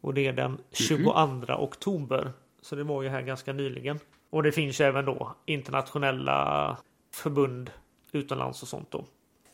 Och 0.00 0.14
det 0.14 0.26
är 0.26 0.32
den 0.32 0.58
22 0.70 1.12
mm 1.12 1.40
-hmm. 1.40 1.60
oktober. 1.60 2.32
Så 2.62 2.76
det 2.76 2.84
var 2.84 3.02
ju 3.02 3.08
här 3.08 3.22
ganska 3.22 3.52
nyligen. 3.52 3.98
Och 4.32 4.42
det 4.42 4.52
finns 4.52 4.80
ju 4.80 4.84
även 4.84 5.04
då 5.04 5.34
internationella 5.46 6.76
förbund 7.14 7.70
utomlands 8.12 8.62
och 8.62 8.68
sånt 8.68 8.90
då. 8.90 9.04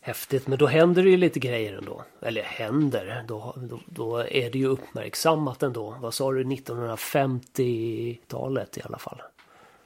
Häftigt, 0.00 0.46
men 0.46 0.58
då 0.58 0.66
händer 0.66 1.02
det 1.02 1.10
ju 1.10 1.16
lite 1.16 1.40
grejer 1.40 1.78
ändå. 1.78 2.04
Eller 2.22 2.42
händer, 2.42 3.24
då, 3.28 3.54
då, 3.56 3.80
då 3.86 4.18
är 4.18 4.50
det 4.50 4.58
ju 4.58 4.66
uppmärksammat 4.66 5.62
ändå. 5.62 5.96
Vad 6.00 6.14
sa 6.14 6.32
du, 6.32 6.44
1950-talet 6.44 8.78
i 8.78 8.80
alla 8.84 8.98
fall? 8.98 9.22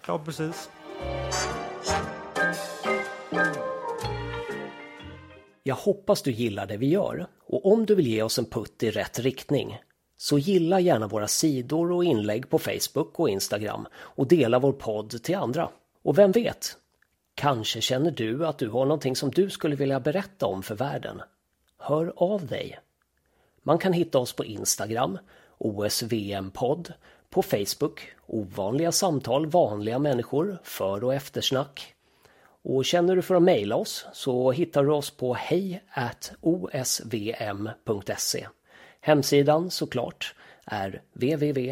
Ja, 0.06 0.18
precis. 0.18 0.70
Jag 5.62 5.74
hoppas 5.74 6.22
du 6.22 6.30
gillar 6.30 6.66
det 6.66 6.76
vi 6.76 6.88
gör 6.88 7.26
och 7.46 7.72
om 7.72 7.86
du 7.86 7.94
vill 7.94 8.06
ge 8.06 8.22
oss 8.22 8.38
en 8.38 8.44
putt 8.44 8.82
i 8.82 8.90
rätt 8.90 9.18
riktning 9.18 9.78
så 10.22 10.38
gilla 10.38 10.80
gärna 10.80 11.06
våra 11.06 11.28
sidor 11.28 11.92
och 11.92 12.04
inlägg 12.04 12.50
på 12.50 12.58
Facebook 12.58 13.20
och 13.20 13.28
Instagram 13.28 13.86
och 13.96 14.26
dela 14.26 14.58
vår 14.58 14.72
podd 14.72 15.22
till 15.22 15.36
andra. 15.36 15.68
Och 16.02 16.18
vem 16.18 16.32
vet, 16.32 16.76
Kanske 17.34 17.80
känner 17.80 18.10
du 18.10 18.46
att 18.46 18.58
du 18.58 18.68
har 18.68 18.84
någonting 18.84 19.16
som 19.16 19.30
du 19.30 19.50
skulle 19.50 19.76
vilja 19.76 20.00
berätta 20.00 20.46
om 20.46 20.62
för 20.62 20.74
världen? 20.74 21.22
Hör 21.78 22.12
av 22.16 22.46
dig! 22.46 22.78
Man 23.62 23.78
kan 23.78 23.92
hitta 23.92 24.18
oss 24.18 24.32
på 24.32 24.44
Instagram, 24.44 25.18
OSVM-podd, 25.58 26.92
på 27.30 27.42
Facebook, 27.42 28.12
Ovanliga 28.26 28.92
samtal, 28.92 29.46
vanliga 29.46 29.98
människor, 29.98 30.58
för 30.64 31.04
och 31.04 31.14
eftersnack. 31.14 31.94
Och 32.62 32.84
känner 32.84 33.16
du 33.16 33.22
för 33.22 33.34
att 33.34 33.42
mejla 33.42 33.76
oss 33.76 34.06
så 34.12 34.52
hittar 34.52 34.84
du 34.84 34.92
oss 34.92 35.10
på 35.10 35.34
hej 35.34 35.82
osvm.se. 36.40 37.06
Hemsidan 39.04 39.70
såklart 39.70 40.34
är 40.66 41.02
www.osvm.se. 41.12 41.70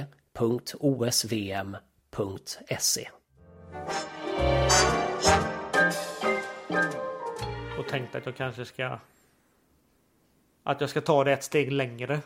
och 7.79 7.89
tänkte 7.89 8.19
att 8.19 8.27
jag 8.27 8.37
kanske 8.37 8.65
ska 8.65 8.99
att 10.63 10.81
jag 10.81 10.91
ska 10.91 11.01
ta 11.01 11.25
det 11.25 11.33
ett 11.33 11.45
steg 11.45 11.73
längre 11.73 12.21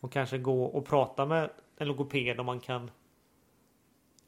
och 0.00 0.12
kanske 0.12 0.38
gå 0.38 0.64
och 0.64 0.86
prata 0.86 1.26
med 1.26 1.50
en 1.76 1.88
logoped 1.88 2.40
om 2.40 2.46
man 2.46 2.60
kan 2.60 2.90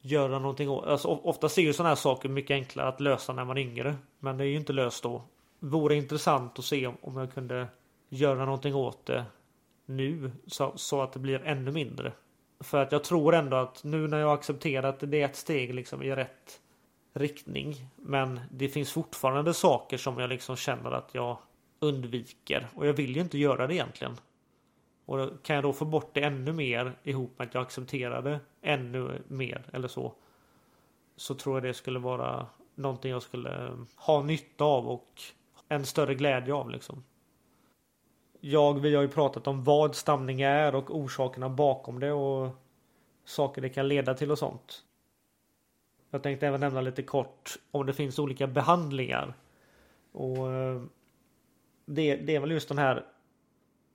göra 0.01 0.39
någonting 0.39 0.69
åt. 0.71 0.87
Alltså, 0.87 1.09
Ofta 1.09 1.49
ser 1.49 1.63
ju 1.63 1.73
sådana 1.73 1.89
här 1.89 1.97
saker 1.97 2.29
mycket 2.29 2.55
enklare 2.55 2.89
att 2.89 3.01
lösa 3.01 3.33
när 3.33 3.45
man 3.45 3.59
är 3.59 3.63
yngre. 3.63 3.97
Men 4.19 4.37
det 4.37 4.45
är 4.45 4.49
ju 4.49 4.57
inte 4.57 4.73
löst 4.73 5.03
då. 5.03 5.23
Vore 5.59 5.97
intressant 5.97 6.59
att 6.59 6.65
se 6.65 6.87
om 6.87 7.17
jag 7.17 7.35
kunde 7.35 7.67
göra 8.09 8.45
någonting 8.45 8.75
åt 8.75 9.07
det 9.07 9.25
nu 9.91 10.33
så, 10.47 10.73
så 10.77 11.03
att 11.03 11.13
det 11.13 11.19
blir 11.19 11.43
ännu 11.45 11.71
mindre. 11.71 12.13
För 12.61 12.83
att 12.83 12.93
jag 12.93 13.05
tror 13.05 13.35
ändå 13.35 13.57
att 13.57 13.85
nu 13.85 14.09
när 14.09 14.19
jag 14.19 14.33
accepterat 14.33 15.01
det 15.01 15.23
är 15.23 15.25
ett 15.25 15.37
steg 15.37 15.75
liksom 15.75 16.03
i 16.03 16.15
rätt 16.15 16.61
riktning. 17.13 17.87
Men 17.97 18.41
det 18.51 18.69
finns 18.69 18.93
fortfarande 18.93 19.55
saker 19.55 19.97
som 19.97 20.19
jag 20.19 20.29
liksom 20.29 20.57
känner 20.57 20.91
att 20.91 21.15
jag 21.15 21.39
undviker. 21.79 22.69
Och 22.75 22.87
jag 22.87 22.93
vill 22.93 23.17
ju 23.17 23.21
inte 23.23 23.39
göra 23.39 23.67
det 23.67 23.75
egentligen. 23.75 24.17
Och 25.05 25.43
kan 25.43 25.57
jag 25.57 25.65
då 25.65 25.73
få 25.73 25.85
bort 25.85 26.11
det 26.15 26.21
ännu 26.21 26.53
mer 26.53 26.93
ihop 27.03 27.39
med 27.39 27.49
att 27.49 27.55
jag 27.55 27.63
accepterar 27.63 28.23
det 28.23 28.41
ännu 28.63 29.23
mer 29.29 29.65
eller 29.73 29.89
så. 29.89 30.15
Så 31.17 31.35
tror 31.35 31.57
jag 31.57 31.63
det 31.63 31.75
skulle 31.75 31.99
vara 31.99 32.47
någonting 32.75 33.11
jag 33.11 33.23
skulle 33.23 33.73
ha 33.97 34.23
nytta 34.23 34.65
av 34.65 34.89
och 34.89 35.23
en 35.69 35.87
större 35.87 36.15
glädje 36.15 36.55
av 36.55 36.71
liksom. 36.71 37.05
Jag, 38.41 38.81
vi 38.81 38.95
har 38.95 39.03
ju 39.03 39.09
pratat 39.09 39.47
om 39.47 39.65
vad 39.65 39.95
stamning 39.95 40.41
är 40.41 40.75
och 40.75 40.97
orsakerna 40.97 41.49
bakom 41.49 42.01
det 42.01 42.13
och 42.13 42.57
saker 43.25 43.63
det 43.63 43.69
kan 43.69 43.89
leda 43.89 44.15
till 44.15 44.31
och 44.31 44.39
sånt. 44.39 44.85
Jag 46.11 46.23
tänkte 46.23 46.47
även 46.47 46.61
nämna 46.61 46.81
lite 46.81 47.03
kort 47.03 47.59
om 47.71 47.87
det 47.87 47.93
finns 47.93 48.19
olika 48.19 48.47
behandlingar. 48.47 49.35
Och 50.13 50.53
eh, 50.53 50.83
det, 51.87 52.17
det 52.17 52.37
är 52.37 52.41
väl 52.41 52.51
just 52.51 52.69
den 52.69 52.79
här 52.79 53.07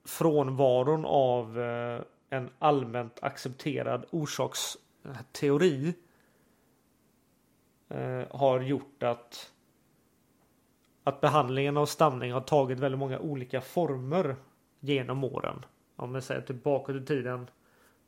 frånvaron 0.04 1.04
av 1.04 1.60
eh, 1.60 2.00
en 2.30 2.50
allmänt 2.58 3.22
accepterad 3.22 4.04
orsaksteori 4.10 5.94
eh, 7.88 8.22
har 8.30 8.60
gjort 8.60 9.02
att 9.02 9.52
att 11.06 11.20
behandlingen 11.20 11.76
av 11.76 11.86
stamning 11.86 12.32
har 12.32 12.40
tagit 12.40 12.80
väldigt 12.80 12.98
många 12.98 13.18
olika 13.18 13.60
former 13.60 14.36
genom 14.80 15.24
åren. 15.24 15.64
Om 15.96 16.12
vi 16.12 16.20
säger 16.20 16.40
typ 16.40 16.46
tillbaka 16.46 16.92
till 16.92 17.06
tiden 17.06 17.50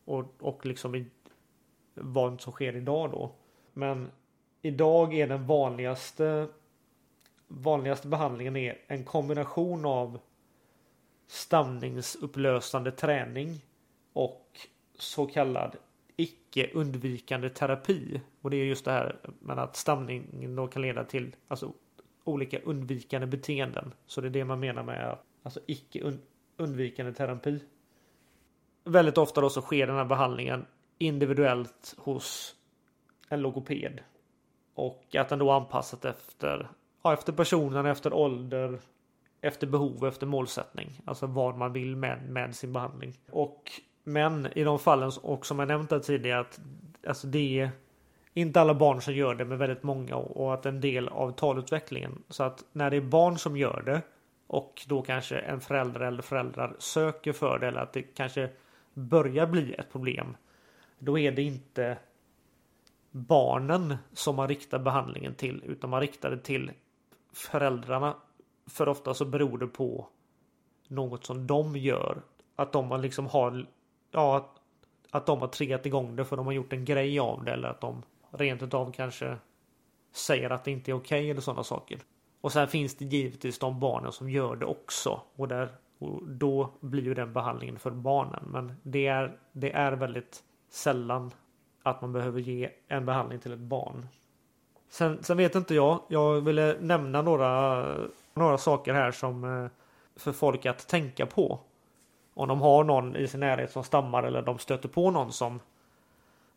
och, 0.05 0.25
och 0.39 0.67
liksom 0.67 0.95
i, 0.95 1.07
vad 1.95 2.41
som 2.41 2.53
sker 2.53 2.77
idag 2.77 3.11
då. 3.11 3.33
Men 3.73 4.11
idag 4.63 5.15
är 5.15 5.27
den 5.27 5.47
vanligaste 5.47 6.49
vanligaste 7.49 8.09
behandlingen 8.09 8.57
är 8.57 8.79
en 8.87 9.05
kombination 9.05 9.87
av 9.87 10.19
stamningsupplösande 11.27 12.93
träning 12.93 13.61
och 14.13 14.61
så 14.99 15.27
kallad 15.27 15.77
icke 16.17 16.71
undvikande 16.75 17.49
terapi. 17.49 18.21
Och 18.41 18.51
det 18.51 18.57
är 18.57 18.65
just 18.65 18.85
det 18.85 18.91
här 18.93 19.19
med 19.41 19.59
att 19.59 19.77
stamningen 19.77 20.57
då 20.57 20.67
kan 20.67 20.83
leda 20.83 21.05
till 21.05 21.37
alltså 21.49 21.73
olika 22.29 22.59
undvikande 22.59 23.27
beteenden. 23.27 23.95
Så 24.07 24.21
det 24.21 24.29
är 24.29 24.31
det 24.31 24.45
man 24.45 24.61
menar 24.61 24.83
med 24.83 25.19
alltså 25.43 25.61
icke 25.67 26.13
undvikande 26.57 27.13
terapi. 27.13 27.61
Väldigt 28.85 29.19
ofta 29.19 29.41
då 29.41 29.51
så 29.51 29.61
sker 29.61 29.87
den 29.87 29.97
här 29.97 30.05
behandlingen 30.05 30.67
individuellt 30.99 31.95
hos 31.99 32.55
en 33.29 33.41
logoped. 33.41 34.01
Och 34.75 35.17
att 35.19 35.29
den 35.29 35.39
då 35.39 35.51
anpassat 35.51 36.05
efter, 36.05 36.69
ja, 37.03 37.13
efter 37.13 37.33
personen, 37.33 37.87
efter 37.87 38.13
ålder, 38.13 38.79
efter 39.41 39.67
behov, 39.67 40.07
efter 40.07 40.27
målsättning. 40.27 41.01
Alltså 41.05 41.27
vad 41.27 41.57
man 41.57 41.73
vill 41.73 41.97
med, 41.97 42.29
med 42.29 42.57
sin 42.57 42.73
behandling. 42.73 43.19
Och 43.31 43.73
men 44.05 44.49
i 44.59 44.65
de 44.65 44.79
fallen, 44.79 45.13
och 45.23 45.47
som 45.47 45.59
jag 45.59 45.69
nämnt 45.69 45.91
här 45.91 45.99
tidigare, 45.99 46.41
att 46.41 46.61
alltså 47.07 47.27
det 47.27 47.61
är 47.61 47.71
inte 48.35 48.61
alla 48.61 48.75
barn 48.75 49.03
som 49.03 49.15
gör 49.15 49.35
det, 49.35 49.45
men 49.45 49.59
väldigt 49.59 49.83
många 49.83 50.17
och 50.17 50.55
att 50.55 50.67
en 50.67 50.81
del 50.81 51.09
av 51.09 51.33
talutvecklingen. 51.33 52.23
Så 52.29 52.43
att 52.43 52.65
när 52.73 52.91
det 52.91 52.97
är 52.97 53.01
barn 53.01 53.39
som 53.39 53.57
gör 53.57 53.83
det 53.87 54.03
och 54.47 54.83
då 54.87 55.03
kanske 55.03 55.39
en 55.39 55.61
förälder 55.61 56.01
eller 56.01 56.23
föräldrar 56.23 56.77
söker 56.79 57.33
för 57.33 57.59
det 57.59 57.67
eller 57.67 57.81
att 57.81 57.93
det 57.93 58.03
kanske 58.03 58.51
börjar 58.95 59.47
bli 59.47 59.75
ett 59.75 59.93
problem. 59.93 60.37
Då 60.99 61.19
är 61.19 61.33
det 61.33 61.43
inte 61.43 61.99
barnen 63.11 63.97
som 64.13 64.37
man 64.37 64.49
riktar 64.49 64.79
behandlingen 64.79 65.35
till 65.35 65.63
utan 65.67 65.91
man 65.91 66.01
riktar 66.01 66.31
det 66.31 66.39
till 66.39 66.71
föräldrarna. 67.33 68.17
För 68.67 68.89
ofta 68.89 69.15
så 69.15 69.25
beror 69.25 69.59
det 69.59 69.67
på 69.67 70.09
något 70.89 71.25
som 71.25 71.47
de 71.47 71.77
gör. 71.77 72.23
Att 72.57 72.73
de 72.73 73.01
liksom 73.01 73.27
har 73.27 73.67
ja, 74.11 74.55
att 75.11 75.27
de 75.27 75.41
har 75.41 75.49
triggat 75.49 75.87
igång 75.87 76.17
det 76.17 76.25
för 76.25 76.37
de 76.37 76.47
har 76.47 76.53
gjort 76.53 76.73
en 76.73 76.85
grej 76.85 77.19
av 77.19 77.45
det 77.45 77.53
eller 77.53 77.69
att 77.69 77.81
de 77.81 78.03
rent 78.31 78.63
utav 78.63 78.93
kanske 78.93 79.37
säger 80.13 80.51
att 80.51 80.65
det 80.65 80.71
inte 80.71 80.91
är 80.91 80.95
okej 80.95 81.21
okay 81.21 81.31
eller 81.31 81.41
sådana 81.41 81.65
saker. 81.65 81.99
Och 82.41 82.53
sen 82.53 82.69
finns 82.69 82.95
det 82.97 83.05
givetvis 83.05 83.59
de 83.59 83.81
barnen 83.81 84.13
som 84.13 84.31
gör 84.31 84.57
det 84.57 84.67
också 84.67 85.21
och, 85.37 85.49
där, 85.49 85.69
och 85.99 86.29
då 86.29 86.71
blir 86.81 87.03
ju 87.03 87.15
den 87.15 87.33
behandlingen 87.33 87.79
för 87.79 87.91
barnen. 87.91 88.45
Men 88.47 88.75
det 88.83 89.07
är, 89.07 89.39
det 89.53 89.73
är 89.73 89.93
väldigt 89.93 90.43
sällan 90.71 91.31
att 91.83 92.01
man 92.01 92.13
behöver 92.13 92.41
ge 92.41 92.71
en 92.89 93.07
behandling 93.07 93.39
till 93.39 93.53
ett 93.53 93.59
barn. 93.59 94.07
Sen, 94.89 95.23
sen 95.23 95.37
vet 95.37 95.55
inte 95.55 95.75
jag. 95.75 96.01
Jag 96.09 96.41
ville 96.41 96.77
nämna 96.81 97.23
några, 97.23 97.85
några 98.35 98.59
saker 98.59 98.95
här 98.95 99.11
som 99.11 99.45
eh, 99.45 99.71
för 100.17 100.33
folk 100.33 100.67
att 100.67 100.89
tänka 100.89 101.27
på. 101.27 101.61
Om 102.35 102.49
de 102.49 102.61
har 102.61 102.85
någon 102.85 103.17
i 103.17 103.29
sin 103.29 103.41
närhet 103.41 103.73
som 103.73 103.85
stammar 103.85 104.23
eller 104.23 104.43
de 104.43 104.59
stöter 104.59 104.89
på 104.89 105.11
någon 105.11 105.33
som 105.33 105.61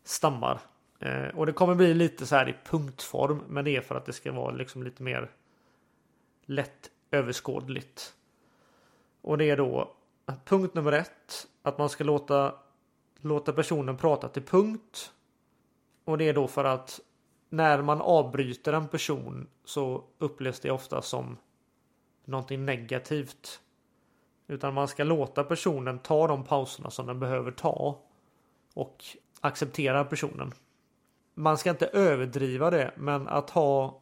stammar. 0.04 0.60
Eh, 1.02 1.28
och 1.34 1.46
det 1.46 1.52
kommer 1.52 1.74
bli 1.74 1.94
lite 1.94 2.26
så 2.26 2.36
här 2.36 2.48
i 2.48 2.54
punktform. 2.64 3.42
Men 3.48 3.64
det 3.64 3.76
är 3.76 3.80
för 3.80 3.94
att 3.94 4.06
det 4.06 4.12
ska 4.12 4.32
vara 4.32 4.50
liksom 4.50 4.82
lite 4.82 5.02
mer 5.02 5.30
lätt 6.46 6.90
överskådligt. 7.10 8.14
Och 9.20 9.38
det 9.38 9.50
är 9.50 9.56
då 9.56 9.94
punkt 10.44 10.74
nummer 10.74 10.92
ett. 10.92 11.48
Att 11.62 11.78
man 11.78 11.88
ska 11.88 12.04
låta, 12.04 12.54
låta 13.20 13.52
personen 13.52 13.96
prata 13.96 14.28
till 14.28 14.42
punkt. 14.42 15.12
Och 16.04 16.18
det 16.18 16.28
är 16.28 16.34
då 16.34 16.48
för 16.48 16.64
att 16.64 17.00
när 17.48 17.82
man 17.82 18.00
avbryter 18.00 18.72
en 18.72 18.88
person 18.88 19.46
så 19.64 20.04
upplevs 20.18 20.60
det 20.60 20.70
ofta 20.70 21.02
som 21.02 21.36
någonting 22.24 22.64
negativt. 22.64 23.60
Utan 24.46 24.74
man 24.74 24.88
ska 24.88 25.04
låta 25.04 25.44
personen 25.44 25.98
ta 25.98 26.26
de 26.26 26.44
pauserna 26.44 26.90
som 26.90 27.06
den 27.06 27.20
behöver 27.20 27.50
ta. 27.50 27.98
Och 28.74 29.04
acceptera 29.40 30.04
personen. 30.04 30.52
Man 31.34 31.58
ska 31.58 31.70
inte 31.70 31.86
överdriva 31.86 32.70
det, 32.70 32.92
men 32.96 33.28
att 33.28 33.50
ha 33.50 34.00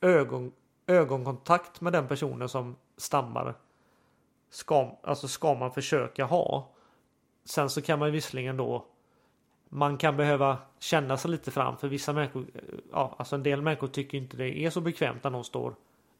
ögon, 0.00 0.52
ögonkontakt 0.86 1.80
med 1.80 1.92
den 1.92 2.08
personen 2.08 2.48
som 2.48 2.76
stammar 2.96 3.54
ska, 4.50 4.98
alltså 5.02 5.28
ska 5.28 5.54
man 5.54 5.72
försöka 5.72 6.24
ha. 6.24 6.68
Sen 7.44 7.70
så 7.70 7.82
kan 7.82 7.98
man 7.98 8.12
visserligen 8.12 8.56
då 8.56 8.86
man 9.68 9.96
kan 9.96 10.16
behöva 10.16 10.58
känna 10.78 11.16
sig 11.16 11.30
lite 11.30 11.50
fram 11.50 11.76
för 11.76 11.88
vissa 11.88 12.12
människor. 12.12 12.46
Ja, 12.92 13.14
alltså 13.18 13.36
en 13.36 13.42
del 13.42 13.62
människor 13.62 13.88
tycker 13.88 14.18
inte 14.18 14.36
det 14.36 14.58
är 14.58 14.70
så 14.70 14.80
bekvämt 14.80 15.24
när 15.24 15.30
någon 15.30 15.44
står 15.44 15.74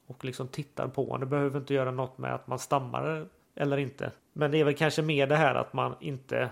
och 0.06 0.24
liksom 0.24 0.48
tittar 0.48 0.88
på 0.88 1.14
en. 1.14 1.20
Det 1.20 1.26
behöver 1.26 1.60
inte 1.60 1.74
göra 1.74 1.90
något 1.90 2.18
med 2.18 2.34
att 2.34 2.46
man 2.46 2.59
stammar 2.59 3.26
eller 3.54 3.76
inte. 3.76 4.12
Men 4.32 4.50
det 4.50 4.59
är 4.59 4.64
väl 4.64 4.74
kanske 4.74 5.02
mer 5.02 5.26
det 5.26 5.36
här 5.36 5.54
att 5.54 5.72
man 5.72 5.94
inte 6.00 6.50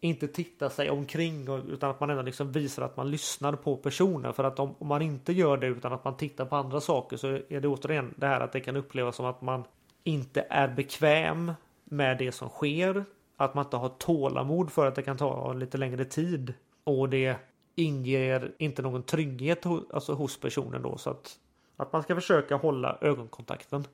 inte 0.00 0.28
titta 0.28 0.70
sig 0.70 0.90
omkring 0.90 1.48
utan 1.68 1.90
att 1.90 2.00
man 2.00 2.10
ändå 2.10 2.22
liksom 2.22 2.52
visar 2.52 2.82
att 2.82 2.96
man 2.96 3.10
lyssnar 3.10 3.52
på 3.52 3.76
personen. 3.76 4.34
För 4.34 4.44
att 4.44 4.58
om, 4.58 4.74
om, 4.78 4.86
man 4.86 5.02
inte 5.02 5.32
gör 5.32 5.56
det 5.56 5.66
utan 5.66 5.92
att 5.92 6.04
man 6.04 6.16
tittar 6.16 6.44
på 6.44 6.56
andra 6.56 6.80
saker 6.80 7.16
så 7.16 7.28
är 7.28 7.60
det 7.60 7.68
återigen 7.68 8.14
det 8.16 8.26
här 8.26 8.40
att 8.40 8.52
det 8.52 8.60
kan 8.60 8.76
upplevas 8.76 9.16
som 9.16 9.26
att 9.26 9.42
man 9.42 9.64
inte 10.04 10.46
är 10.50 10.68
bekväm 10.68 11.52
med 11.84 12.18
det 12.18 12.32
som 12.32 12.48
sker. 12.48 13.04
Att 13.36 13.54
man 13.54 13.64
inte 13.64 13.76
har 13.76 13.88
tålamod 13.88 14.72
för 14.72 14.86
att 14.86 14.94
det 14.94 15.02
kan 15.02 15.16
ta 15.16 15.52
lite 15.52 15.78
längre 15.78 16.04
tid. 16.04 16.54
Och 16.84 17.08
det 17.08 17.36
inger 17.74 18.52
inte 18.58 18.82
någon 18.82 19.02
trygghet 19.02 19.66
alltså 19.66 20.12
hos 20.12 20.40
personen 20.40 20.82
då. 20.82 20.98
Så 20.98 21.10
att, 21.10 21.38
att 21.76 21.92
man 21.92 22.02
ska 22.02 22.14
försöka 22.14 22.56
hålla 22.56 22.98
ögonkontakten. 23.00 23.84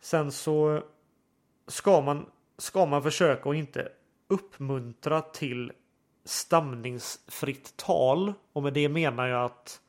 Sen 0.00 0.32
så 0.32 0.82
ska 1.66 2.00
man, 2.00 2.26
ska 2.58 2.86
man 2.86 3.02
försöka 3.02 3.48
och 3.48 3.54
inte 3.54 3.88
uppmuntra 4.34 5.20
till 5.20 5.72
stamningsfritt 6.24 7.76
tal. 7.76 8.32
Och 8.52 8.62
med 8.62 8.72
det 8.72 8.88
menar 8.88 9.26
jag 9.26 9.44
att 9.44 9.80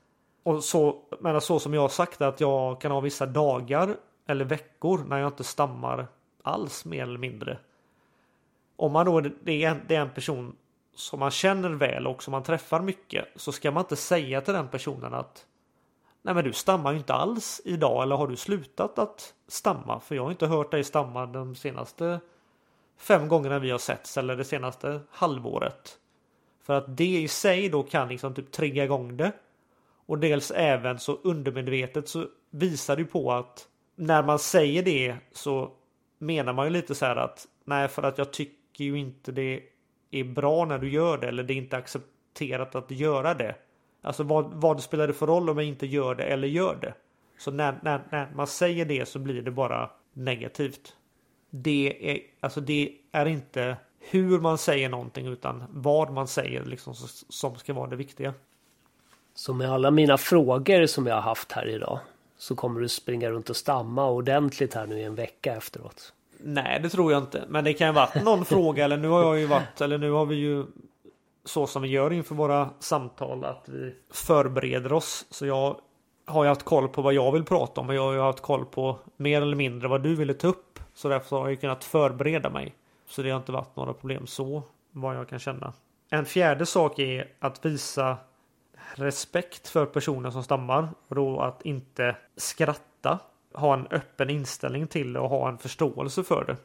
och 0.44 0.64
så, 0.64 1.02
menar 1.20 1.40
så 1.40 1.60
som 1.60 1.74
jag 1.74 1.82
har 1.82 1.90
sagt 1.90 2.22
att 2.22 2.40
jag 2.40 2.82
kan 2.82 2.92
ha 2.92 3.00
vissa 3.00 3.26
dagar 3.26 3.98
eller 4.28 4.46
veckor 4.46 5.04
när 5.08 5.18
jag 5.18 5.28
inte 5.28 5.44
stammar 5.44 6.08
alls 6.44 6.86
mer 6.86 7.04
eller 7.04 7.20
mindre. 7.20 7.58
Om 8.76 8.92
man 8.92 9.06
då 9.06 9.22
det 9.22 9.64
är 9.64 9.72
en, 9.72 9.82
det 9.88 9.96
är 9.96 10.02
en 10.02 10.14
person 10.14 10.56
som 10.96 11.20
man 11.20 11.32
känner 11.32 11.70
väl 11.70 12.08
och 12.08 12.24
som 12.24 12.32
man 12.32 12.44
träffar 12.44 12.82
mycket 12.82 13.26
så 13.36 13.52
ska 13.52 13.72
man 13.72 13.84
inte 13.84 13.96
säga 13.96 14.42
till 14.42 14.54
den 14.54 14.68
personen 14.68 15.14
att 15.14 15.46
Nej 16.22 16.36
men 16.36 16.44
du 16.44 16.54
stammar 16.54 16.92
ju 16.92 16.98
inte 16.98 17.14
alls 17.14 17.62
idag 17.66 18.04
eller 18.04 18.16
har 18.16 18.28
du 18.28 18.36
slutat 18.36 19.00
att 19.00 19.34
stamma? 19.48 20.00
För 20.00 20.16
jag 20.16 20.24
har 20.24 20.32
inte 20.32 20.48
hört 20.48 20.72
dig 20.72 20.84
stamma 20.84 21.26
de 21.26 21.56
senaste 21.56 22.20
fem 22.98 23.28
gångerna 23.28 23.60
vi 23.60 23.72
har 23.72 23.78
setts 23.78 24.18
eller 24.18 24.36
det 24.36 24.44
senaste 24.44 25.00
halvåret. 25.10 25.98
För 26.64 26.74
att 26.74 26.98
det 26.98 27.18
i 27.22 27.28
sig 27.28 27.70
då 27.70 27.84
kan 27.84 28.08
liksom 28.08 28.34
typ 28.34 28.52
trigga 28.52 28.84
igång 28.84 29.18
det. 29.18 29.32
Och 30.06 30.20
dels 30.20 30.52
även 30.52 31.00
så 31.00 31.20
undermedvetet 31.24 32.10
så 32.10 32.28
visar 32.50 32.96
det 32.96 33.06
på 33.06 33.32
att 33.32 33.68
när 33.96 34.24
man 34.24 34.40
säger 34.40 34.84
det 34.84 35.16
så 35.32 35.72
menar 36.18 36.54
man 36.54 36.66
ju 36.66 36.72
lite 36.72 36.96
så 36.96 37.06
här 37.06 37.16
att 37.16 37.48
nej 37.66 37.88
för 37.88 38.04
att 38.04 38.18
jag 38.18 38.34
tycker 38.34 38.84
ju 38.84 39.00
inte 39.00 39.32
det 39.32 39.64
är 40.12 40.24
bra 40.24 40.66
när 40.66 40.80
du 40.80 40.90
gör 40.90 41.18
det 41.18 41.28
eller 41.28 41.44
det 41.44 41.54
är 41.54 41.58
inte 41.58 41.78
accepterat 41.78 42.76
att 42.76 42.92
göra 42.92 43.34
det. 43.34 43.56
Alltså 44.02 44.24
vad, 44.24 44.54
vad 44.54 44.84
spelar 44.84 45.08
det 45.08 45.14
för 45.14 45.28
roll 45.28 45.50
om 45.50 45.58
jag 45.58 45.68
inte 45.68 45.86
gör 45.86 46.16
det 46.16 46.24
eller 46.24 46.48
gör 46.48 46.76
det? 46.82 46.94
Så 47.38 47.52
när, 47.52 47.80
när, 47.84 48.02
när 48.12 48.32
man 48.36 48.48
säger 48.48 48.86
det 48.86 49.06
så 49.06 49.20
blir 49.20 49.42
det 49.42 49.52
bara 49.52 49.90
negativt. 50.14 50.96
Det 51.58 52.12
är, 52.12 52.20
alltså 52.40 52.62
det 52.62 52.92
är 53.12 53.26
inte 53.26 53.78
hur 54.00 54.40
man 54.40 54.58
säger 54.58 54.90
någonting 54.90 55.28
utan 55.28 55.64
vad 55.70 56.12
man 56.12 56.28
säger 56.28 56.66
liksom 56.66 56.94
som 57.30 57.56
ska 57.56 57.74
vara 57.74 57.90
det 57.90 57.96
viktiga. 57.96 58.34
Så 59.36 59.54
med 59.54 59.72
alla 59.72 59.92
mina 59.92 60.18
frågor 60.18 60.86
som 60.86 61.08
jag 61.08 61.16
har 61.16 61.22
haft 61.22 61.52
här 61.52 61.68
idag 61.68 62.00
så 62.38 62.56
kommer 62.56 62.82
du 62.82 62.90
springa 62.90 63.30
runt 63.30 63.50
och 63.50 63.56
stamma 63.56 64.10
ordentligt 64.10 64.74
här 64.74 64.88
nu 64.88 65.00
i 65.00 65.04
en 65.04 65.16
vecka 65.16 65.56
efteråt? 65.56 66.14
Nej, 66.38 66.80
det 66.80 66.90
tror 66.90 67.12
jag 67.12 67.24
inte. 67.24 67.44
Men 67.48 67.64
det 67.64 67.74
kan 67.74 67.88
ju 67.88 67.94
varit 67.94 68.24
någon 68.24 68.46
fråga 68.56 68.86
eller 68.86 68.98
nu 68.98 69.08
har 69.08 69.24
jag 69.24 69.40
ju 69.40 69.46
varit 69.46 69.82
eller 69.82 69.98
nu 69.98 70.12
har 70.12 70.26
vi 70.26 70.36
ju 70.36 70.66
så 71.46 71.68
som 71.68 71.82
vi 71.82 71.88
gör 71.88 72.14
inför 72.14 72.36
våra 72.36 72.70
samtal 72.80 73.46
att 73.46 73.70
vi 73.70 73.96
förbereder 74.12 74.94
oss. 74.94 75.26
Så 75.30 75.46
jag 75.46 75.78
har 76.26 76.44
ju 76.44 76.50
haft 76.50 76.64
koll 76.64 76.90
på 76.90 77.02
vad 77.02 77.14
jag 77.14 77.32
vill 77.32 77.44
prata 77.44 77.82
om 77.82 77.90
och 77.90 77.96
jag 77.96 78.02
har 78.02 78.14
ju 78.14 78.20
haft 78.20 78.42
koll 78.42 78.66
på 78.66 79.00
mer 79.18 79.42
eller 79.42 79.56
mindre 79.56 79.88
vad 79.88 80.04
du 80.04 80.16
ville 80.16 80.34
ta 80.34 80.48
upp. 80.48 80.75
Så 80.96 81.10
därför 81.10 81.38
har 81.38 81.50
jag 81.50 81.62
kunnat 81.62 81.84
förbereda 81.84 82.50
mig. 82.50 82.76
Så 83.06 83.22
det 83.22 83.30
har 83.30 83.38
inte 83.38 83.52
varit 83.52 83.76
några 83.76 83.94
problem 83.94 84.28
så 84.28 84.64
vad 84.92 85.16
jag 85.16 85.30
kan 85.30 85.40
känna. 85.40 85.74
En 86.10 86.26
fjärde 86.26 86.66
sak 86.66 87.00
är 87.00 87.32
att 87.40 87.66
visa 87.66 88.18
respekt 88.96 89.68
för 89.68 89.86
personer 89.86 90.32
som 90.32 90.44
stammar 90.44 90.90
och 91.08 91.16
då 91.16 91.40
att 91.40 91.62
inte 91.62 92.16
skratta. 92.36 93.20
Ha 93.54 93.74
en 93.74 93.88
öppen 93.88 94.30
inställning 94.30 94.88
till 94.88 95.14
det 95.14 95.20
och 95.20 95.30
ha 95.30 95.50
en 95.50 95.58
förståelse 95.58 96.24
för 96.24 96.46
det. 96.46 96.58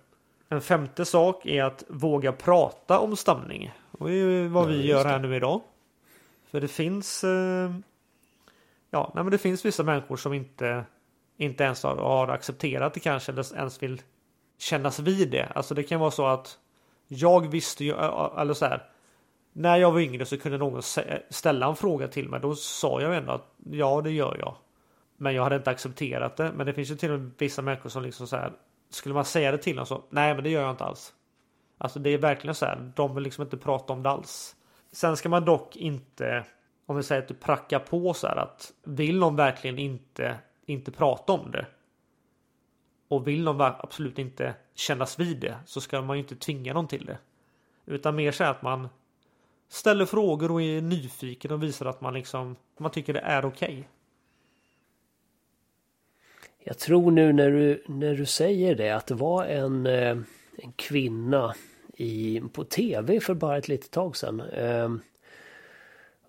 En 0.48 0.60
femte 0.60 1.04
sak 1.04 1.46
är 1.46 1.64
att 1.64 1.84
våga 1.88 2.32
prata 2.32 2.98
om 2.98 3.16
stamning. 3.16 3.72
Och 3.90 4.08
det 4.08 4.14
är 4.14 4.48
vad 4.48 4.68
vi 4.68 4.86
gör 4.86 5.04
här 5.04 5.18
nu 5.18 5.36
idag. 5.36 5.60
För 6.50 6.60
det 6.60 6.68
finns 6.68 7.24
eh, 7.24 7.70
Ja, 8.90 9.12
nej, 9.14 9.24
men 9.24 9.30
det 9.30 9.38
finns 9.38 9.64
vissa 9.64 9.82
människor 9.82 10.16
som 10.16 10.32
inte 10.32 10.84
inte 11.36 11.64
ens 11.64 11.82
har, 11.82 11.96
har 11.96 12.28
accepterat 12.28 12.94
det 12.94 13.00
kanske 13.00 13.32
eller 13.32 13.56
ens 13.56 13.82
vill 13.82 14.02
kännas 14.60 14.98
vid 14.98 15.30
det. 15.30 15.52
Alltså 15.54 15.74
det 15.74 15.82
kan 15.82 16.00
vara 16.00 16.10
så 16.10 16.26
att 16.26 16.58
jag 17.08 17.50
visste 17.50 17.84
ju, 17.84 17.92
eller 18.38 18.54
så 18.54 18.66
här. 18.66 18.88
När 19.52 19.76
jag 19.76 19.92
var 19.92 20.00
yngre 20.00 20.24
så 20.24 20.38
kunde 20.38 20.58
någon 20.58 20.82
ställa 21.30 21.66
en 21.66 21.76
fråga 21.76 22.08
till 22.08 22.28
mig. 22.28 22.40
Då 22.40 22.54
sa 22.54 23.00
jag 23.00 23.16
ändå 23.16 23.32
att 23.32 23.54
ja, 23.70 24.00
det 24.00 24.10
gör 24.10 24.36
jag. 24.38 24.56
Men 25.16 25.34
jag 25.34 25.42
hade 25.42 25.56
inte 25.56 25.70
accepterat 25.70 26.36
det. 26.36 26.52
Men 26.52 26.66
det 26.66 26.72
finns 26.72 26.90
ju 26.90 26.96
till 26.96 27.12
och 27.12 27.20
med 27.20 27.30
vissa 27.38 27.62
människor 27.62 27.90
som 27.90 28.02
liksom 28.02 28.26
så 28.26 28.36
här. 28.36 28.52
Skulle 28.90 29.14
man 29.14 29.24
säga 29.24 29.52
det 29.52 29.58
till 29.58 29.76
dem 29.76 29.86
så. 29.86 30.02
Nej 30.10 30.34
men 30.34 30.44
det 30.44 30.50
gör 30.50 30.62
jag 30.62 30.70
inte 30.70 30.84
alls. 30.84 31.12
Alltså 31.78 31.98
det 31.98 32.10
är 32.10 32.18
verkligen 32.18 32.54
så 32.54 32.66
här. 32.66 32.92
De 32.96 33.14
vill 33.14 33.24
liksom 33.24 33.42
inte 33.42 33.56
prata 33.56 33.92
om 33.92 34.02
det 34.02 34.10
alls. 34.10 34.56
Sen 34.92 35.16
ska 35.16 35.28
man 35.28 35.44
dock 35.44 35.76
inte. 35.76 36.44
Om 36.86 36.96
vi 36.96 37.02
säger 37.02 37.22
att 37.22 37.28
du 37.28 37.34
prackar 37.34 37.78
på 37.78 38.14
så 38.14 38.26
här 38.26 38.36
att. 38.36 38.72
Vill 38.84 39.18
någon 39.18 39.36
verkligen 39.36 39.78
inte. 39.78 40.36
Inte 40.66 40.92
prata 40.92 41.32
om 41.32 41.50
det. 41.50 41.66
Och 43.10 43.28
vill 43.28 43.44
de 43.44 43.60
absolut 43.60 44.18
inte 44.18 44.54
kännas 44.74 45.18
vid 45.18 45.36
det. 45.40 45.56
Så 45.66 45.80
ska 45.80 46.02
man 46.02 46.16
ju 46.16 46.22
inte 46.22 46.36
tvinga 46.36 46.74
någon 46.74 46.88
till 46.88 47.04
det. 47.04 47.18
Utan 47.86 48.16
mer 48.16 48.32
så 48.32 48.44
här 48.44 48.50
att 48.50 48.62
man. 48.62 48.88
Ställer 49.68 50.06
frågor 50.06 50.50
och 50.50 50.62
är 50.62 50.80
nyfiken 50.80 51.52
och 51.52 51.62
visar 51.62 51.86
att 51.86 52.00
man 52.00 52.14
liksom. 52.14 52.56
Man 52.78 52.90
tycker 52.90 53.12
det 53.12 53.20
är 53.20 53.44
okej. 53.44 53.68
Okay. 53.68 53.84
Jag 56.58 56.78
tror 56.78 57.10
nu 57.10 57.32
när 57.32 57.50
du, 57.50 57.84
när 57.86 58.14
du 58.14 58.26
säger 58.26 58.74
det 58.74 58.90
att 58.90 59.06
det 59.06 59.14
var 59.14 59.44
en, 59.44 59.86
eh, 59.86 60.18
en 60.56 60.72
kvinna 60.76 61.54
i, 61.96 62.42
på 62.52 62.64
tv 62.64 63.20
för 63.20 63.34
bara 63.34 63.58
ett 63.58 63.68
litet 63.68 63.90
tag 63.90 64.16
sedan. 64.16 64.40
Eh, 64.40 64.90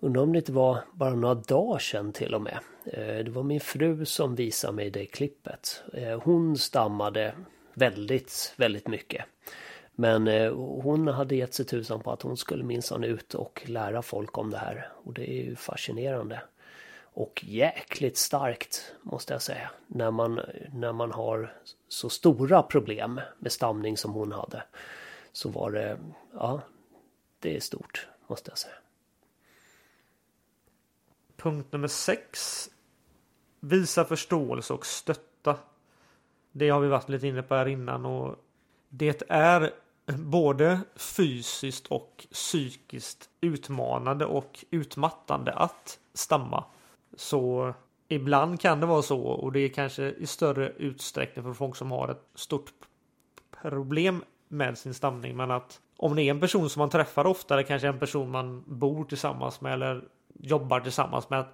Undrar 0.04 0.22
om 0.22 0.32
det 0.32 0.38
inte 0.38 0.52
var 0.52 0.78
bara 0.92 1.14
några 1.14 1.34
dagar 1.34 1.78
sedan 1.78 2.12
till 2.12 2.34
och 2.34 2.42
med. 2.42 2.58
Eh, 2.84 3.24
det 3.24 3.30
var 3.30 3.42
min 3.42 3.60
fru 3.60 4.04
som 4.04 4.34
visade 4.34 4.72
mig 4.72 4.90
det 4.90 5.06
klippet. 5.06 5.82
Eh, 5.92 6.20
hon 6.22 6.58
stammade 6.58 7.34
väldigt, 7.74 8.54
väldigt 8.56 8.88
mycket. 8.88 9.24
Men 9.94 10.28
eh, 10.28 10.52
hon 10.54 11.08
hade 11.08 11.36
gett 11.36 11.54
sig 11.54 11.66
tusan 11.66 12.00
på 12.00 12.12
att 12.12 12.22
hon 12.22 12.36
skulle 12.36 12.64
minsann 12.64 13.04
ut 13.04 13.34
och 13.34 13.62
lära 13.66 14.02
folk 14.02 14.38
om 14.38 14.50
det 14.50 14.58
här. 14.58 14.88
Och 15.04 15.12
det 15.12 15.30
är 15.30 15.44
ju 15.44 15.56
fascinerande. 15.56 16.40
Och 17.14 17.44
jäkligt 17.46 18.16
starkt 18.16 18.94
måste 19.02 19.32
jag 19.32 19.42
säga. 19.42 19.70
När 19.86 20.10
man, 20.10 20.40
när 20.72 20.92
man 20.92 21.12
har 21.12 21.56
så 21.88 22.10
stora 22.10 22.62
problem 22.62 23.20
med 23.38 23.52
stamning 23.52 23.96
som 23.96 24.12
hon 24.12 24.32
hade. 24.32 24.62
Så 25.32 25.48
var 25.48 25.70
det, 25.70 25.98
ja, 26.34 26.60
det 27.38 27.56
är 27.56 27.60
stort 27.60 28.08
måste 28.26 28.50
jag 28.50 28.58
säga. 28.58 28.81
Punkt 31.42 31.72
nummer 31.72 31.88
6. 31.88 32.70
Visa 33.60 34.04
förståelse 34.04 34.72
och 34.72 34.86
stötta. 34.86 35.56
Det 36.52 36.68
har 36.68 36.80
vi 36.80 36.88
varit 36.88 37.08
lite 37.08 37.26
inne 37.26 37.42
på 37.42 37.54
här 37.54 37.68
innan 37.68 38.06
och 38.06 38.36
det 38.88 39.22
är 39.28 39.70
både 40.06 40.80
fysiskt 40.96 41.86
och 41.86 42.26
psykiskt 42.32 43.30
utmanande 43.40 44.24
och 44.26 44.64
utmattande 44.70 45.52
att 45.52 45.98
stamma. 46.14 46.64
Så 47.16 47.74
ibland 48.08 48.60
kan 48.60 48.80
det 48.80 48.86
vara 48.86 49.02
så 49.02 49.22
och 49.22 49.52
det 49.52 49.60
är 49.60 49.68
kanske 49.68 50.10
i 50.10 50.26
större 50.26 50.68
utsträckning 50.68 51.44
för 51.44 51.52
folk 51.52 51.76
som 51.76 51.90
har 51.90 52.08
ett 52.08 52.28
stort 52.34 52.72
problem 53.62 54.24
med 54.48 54.78
sin 54.78 54.94
stamning. 54.94 55.36
Men 55.36 55.50
att 55.50 55.80
om 55.96 56.16
det 56.16 56.22
är 56.22 56.30
en 56.30 56.40
person 56.40 56.70
som 56.70 56.80
man 56.80 56.90
träffar 56.90 57.26
oftare 57.26 57.62
kanske 57.62 57.88
en 57.88 57.98
person 57.98 58.30
man 58.30 58.64
bor 58.66 59.04
tillsammans 59.04 59.60
med 59.60 59.72
eller 59.72 60.04
jobbar 60.42 60.80
tillsammans 60.80 61.30
med. 61.30 61.44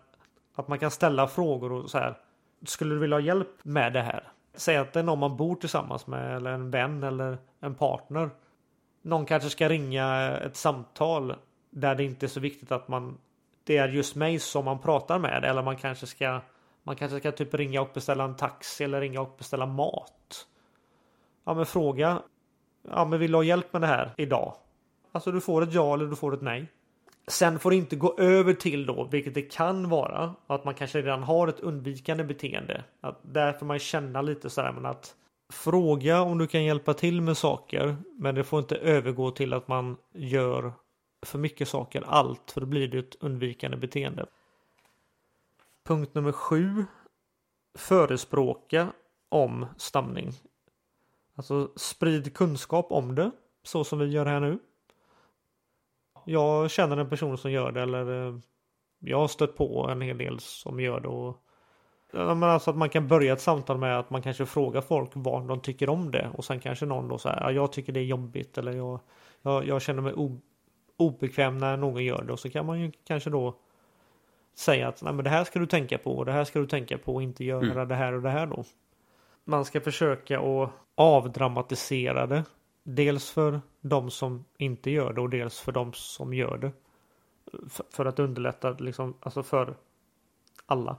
Att 0.55 0.69
man 0.69 0.79
kan 0.79 0.91
ställa 0.91 1.29
frågor 1.29 1.73
och 1.73 1.91
så 1.91 1.99
här. 1.99 2.19
Skulle 2.67 2.95
du 2.95 3.01
vilja 3.01 3.17
ha 3.17 3.21
hjälp 3.21 3.65
med 3.65 3.93
det 3.93 4.03
här? 4.03 4.33
Säg 4.55 4.77
att 4.77 4.93
det 4.93 4.99
är 4.99 5.05
någon 5.05 5.19
man 5.19 5.37
bor 5.37 5.55
tillsammans 5.55 6.07
med 6.07 6.37
eller 6.37 6.51
en 6.51 6.71
vän 6.71 7.03
eller 7.03 7.39
en 7.61 7.75
partner. 7.75 8.31
Någon 9.03 9.27
kanske 9.27 9.51
ska 9.51 9.69
ringa 9.69 10.37
ett 10.37 10.57
samtal 10.57 11.35
där 11.71 11.95
det 11.95 12.05
inte 12.05 12.27
är 12.27 12.29
så 12.29 12.41
viktigt 12.41 12.73
att 12.73 12.89
man 12.89 13.19
det 13.65 13.77
är 13.77 13.89
just 13.89 14.17
mig 14.17 14.39
som 14.39 14.65
man 14.65 14.79
pratar 14.79 15.19
med 15.19 15.45
eller 15.45 15.63
man 15.63 15.77
kanske 15.77 16.07
ska 16.07 16.41
man 16.83 16.97
kanske 16.97 17.19
ska 17.19 17.33
typ 17.33 17.55
ringa 17.55 17.81
och 17.81 17.91
beställa 17.95 18.25
en 18.25 18.37
taxi 18.37 18.85
eller 18.85 19.01
ringa 19.01 19.21
och 19.21 19.35
beställa 19.39 19.67
mat. 19.67 20.47
Ja 21.45 21.55
men 21.55 21.67
fråga. 21.67 22.23
Ja 22.91 23.05
men 23.05 23.19
vill 23.21 23.33
du 23.33 23.39
ha 23.39 23.43
hjälp 23.43 23.73
med 23.73 23.83
det 23.83 23.87
här 23.87 24.15
idag? 24.17 24.55
Alltså 25.13 25.33
du 25.33 25.41
får 25.41 25.63
ett 25.63 25.73
ja 25.73 25.95
eller 25.95 26.07
du 26.07 26.17
får 26.17 26.35
ett 26.35 26.43
nej. 26.43 26.67
Sen 27.29 27.59
får 27.59 27.71
det 27.71 27.77
inte 27.77 27.97
gå 27.97 28.19
över 28.19 28.55
till 28.55 28.87
då, 28.87 29.05
vilket 29.05 29.35
det 29.35 29.43
kan 29.43 29.89
vara, 29.89 30.35
att 30.47 30.65
man 30.65 30.75
kanske 30.75 30.99
redan 30.99 31.23
har 31.23 31.49
ett 31.49 31.61
undvikande 31.61 32.25
beteende. 32.25 32.85
Att 33.01 33.21
där 33.23 33.53
får 33.53 33.67
man 33.67 33.79
känna 33.79 34.23
lite 34.23 34.51
sådär 34.51 34.73
men 34.73 34.87
att 34.87 35.15
fråga 35.53 36.21
om 36.21 36.39
du 36.39 36.47
kan 36.47 36.65
hjälpa 36.65 36.95
till 36.95 37.23
med 37.23 37.37
saker. 37.37 37.97
Men 38.15 38.35
det 38.35 38.45
får 38.45 38.59
inte 38.59 38.77
övergå 38.77 39.31
till 39.31 39.53
att 39.53 39.69
man 39.69 39.97
gör 40.13 40.73
för 41.27 41.39
mycket 41.39 41.69
saker 41.69 42.05
allt 42.07 42.51
för 42.51 42.61
då 42.61 42.67
blir 42.67 42.89
det 42.89 42.99
ett 42.99 43.17
undvikande 43.21 43.77
beteende. 43.77 44.27
Punkt 45.85 46.15
nummer 46.15 46.33
sju. 46.33 46.85
Förespråka 47.79 48.93
om 49.29 49.67
stamning. 49.77 50.33
Alltså 51.35 51.71
sprid 51.77 52.35
kunskap 52.35 52.93
om 52.93 53.15
det 53.15 53.31
så 53.63 53.85
som 53.85 53.99
vi 53.99 54.07
gör 54.07 54.27
här 54.27 54.41
nu. 54.41 54.59
Jag 56.31 56.71
känner 56.71 56.97
en 56.97 57.11
person 57.11 57.39
som 57.39 57.51
gör 57.51 57.73
det 57.73 57.83
eller 57.83 58.27
eh, 58.27 58.35
jag 58.99 59.19
har 59.19 59.29
stött 59.29 59.57
på 59.57 59.89
en 59.91 60.01
hel 60.01 60.19
del 60.19 60.41
som 60.41 60.81
gör 60.81 61.01
det. 61.01 61.09
Och, 61.09 61.37
men 62.13 62.43
alltså 62.43 62.71
att 62.71 62.77
man 62.77 62.89
kan 62.89 63.09
börja 63.09 63.33
ett 63.33 63.41
samtal 63.41 63.79
med 63.79 63.99
att 63.99 64.11
man 64.11 64.23
kanske 64.23 64.47
frågar 64.47 64.81
folk 64.81 65.11
vad 65.15 65.49
de 65.49 65.61
tycker 65.61 65.89
om 65.89 66.11
det 66.11 66.31
och 66.35 66.45
sen 66.45 66.61
kanske 66.61 66.87
någon 66.87 67.09
då 67.09 67.19
säger 67.19 67.51
jag 67.51 67.73
tycker 67.73 67.93
det 67.93 68.01
är 68.01 68.05
jobbigt 68.05 68.59
eller 68.59 68.73
jag, 68.73 69.01
jag, 69.43 69.67
jag 69.67 69.83
känner 69.83 70.03
mig 70.03 70.15
obekväm 70.97 71.59
när 71.59 71.77
någon 71.77 72.05
gör 72.05 72.23
det 72.23 72.33
och 72.33 72.41
så 72.41 72.51
kan 72.51 72.67
man 72.67 72.81
ju 72.81 72.93
kanske 73.05 73.31
då 73.31 73.55
säga 74.57 74.89
att 74.89 75.03
Nej, 75.03 75.13
men 75.13 75.25
det 75.25 75.31
här 75.31 75.45
ska 75.45 75.59
du 75.59 75.67
tänka 75.67 75.99
på 75.99 76.17
och 76.17 76.25
det 76.25 76.33
här 76.33 76.45
ska 76.45 76.59
du 76.59 76.67
tänka 76.67 76.99
på 76.99 77.15
och 77.15 77.23
inte 77.23 77.45
göra 77.45 77.73
mm. 77.73 77.89
det 77.89 77.95
här 77.95 78.13
och 78.13 78.23
det 78.23 78.31
här 78.31 78.47
då. 78.47 78.65
Man 79.45 79.65
ska 79.65 79.81
försöka 79.81 80.41
att 80.41 80.71
avdramatisera 80.95 82.27
det. 82.27 82.45
Dels 82.91 83.31
för 83.31 83.61
de 83.81 84.11
som 84.11 84.45
inte 84.59 84.91
gör 84.91 85.13
det 85.13 85.21
och 85.21 85.31
dels 85.31 85.61
för 85.61 85.73
de 85.73 85.93
som 85.93 86.35
gör 86.35 86.59
det. 86.59 86.73
För, 87.91 88.07
att 88.07 88.19
underlätta 88.19 88.71
liksom, 88.71 89.15
alltså 89.21 89.43
för 89.43 89.77
alla. 90.67 90.97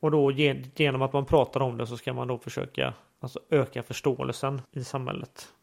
Och 0.00 0.10
då 0.10 0.30
genom 0.30 1.02
att 1.02 1.12
man 1.12 1.26
pratar 1.26 1.60
om 1.60 1.78
det 1.78 1.86
så 1.86 1.96
ska 1.96 2.12
man 2.12 2.28
då 2.28 2.38
försöka 2.38 2.94
alltså, 3.20 3.40
öka 3.50 3.82
förståelsen 3.82 4.62
i 4.70 4.84
samhället. 4.84 5.54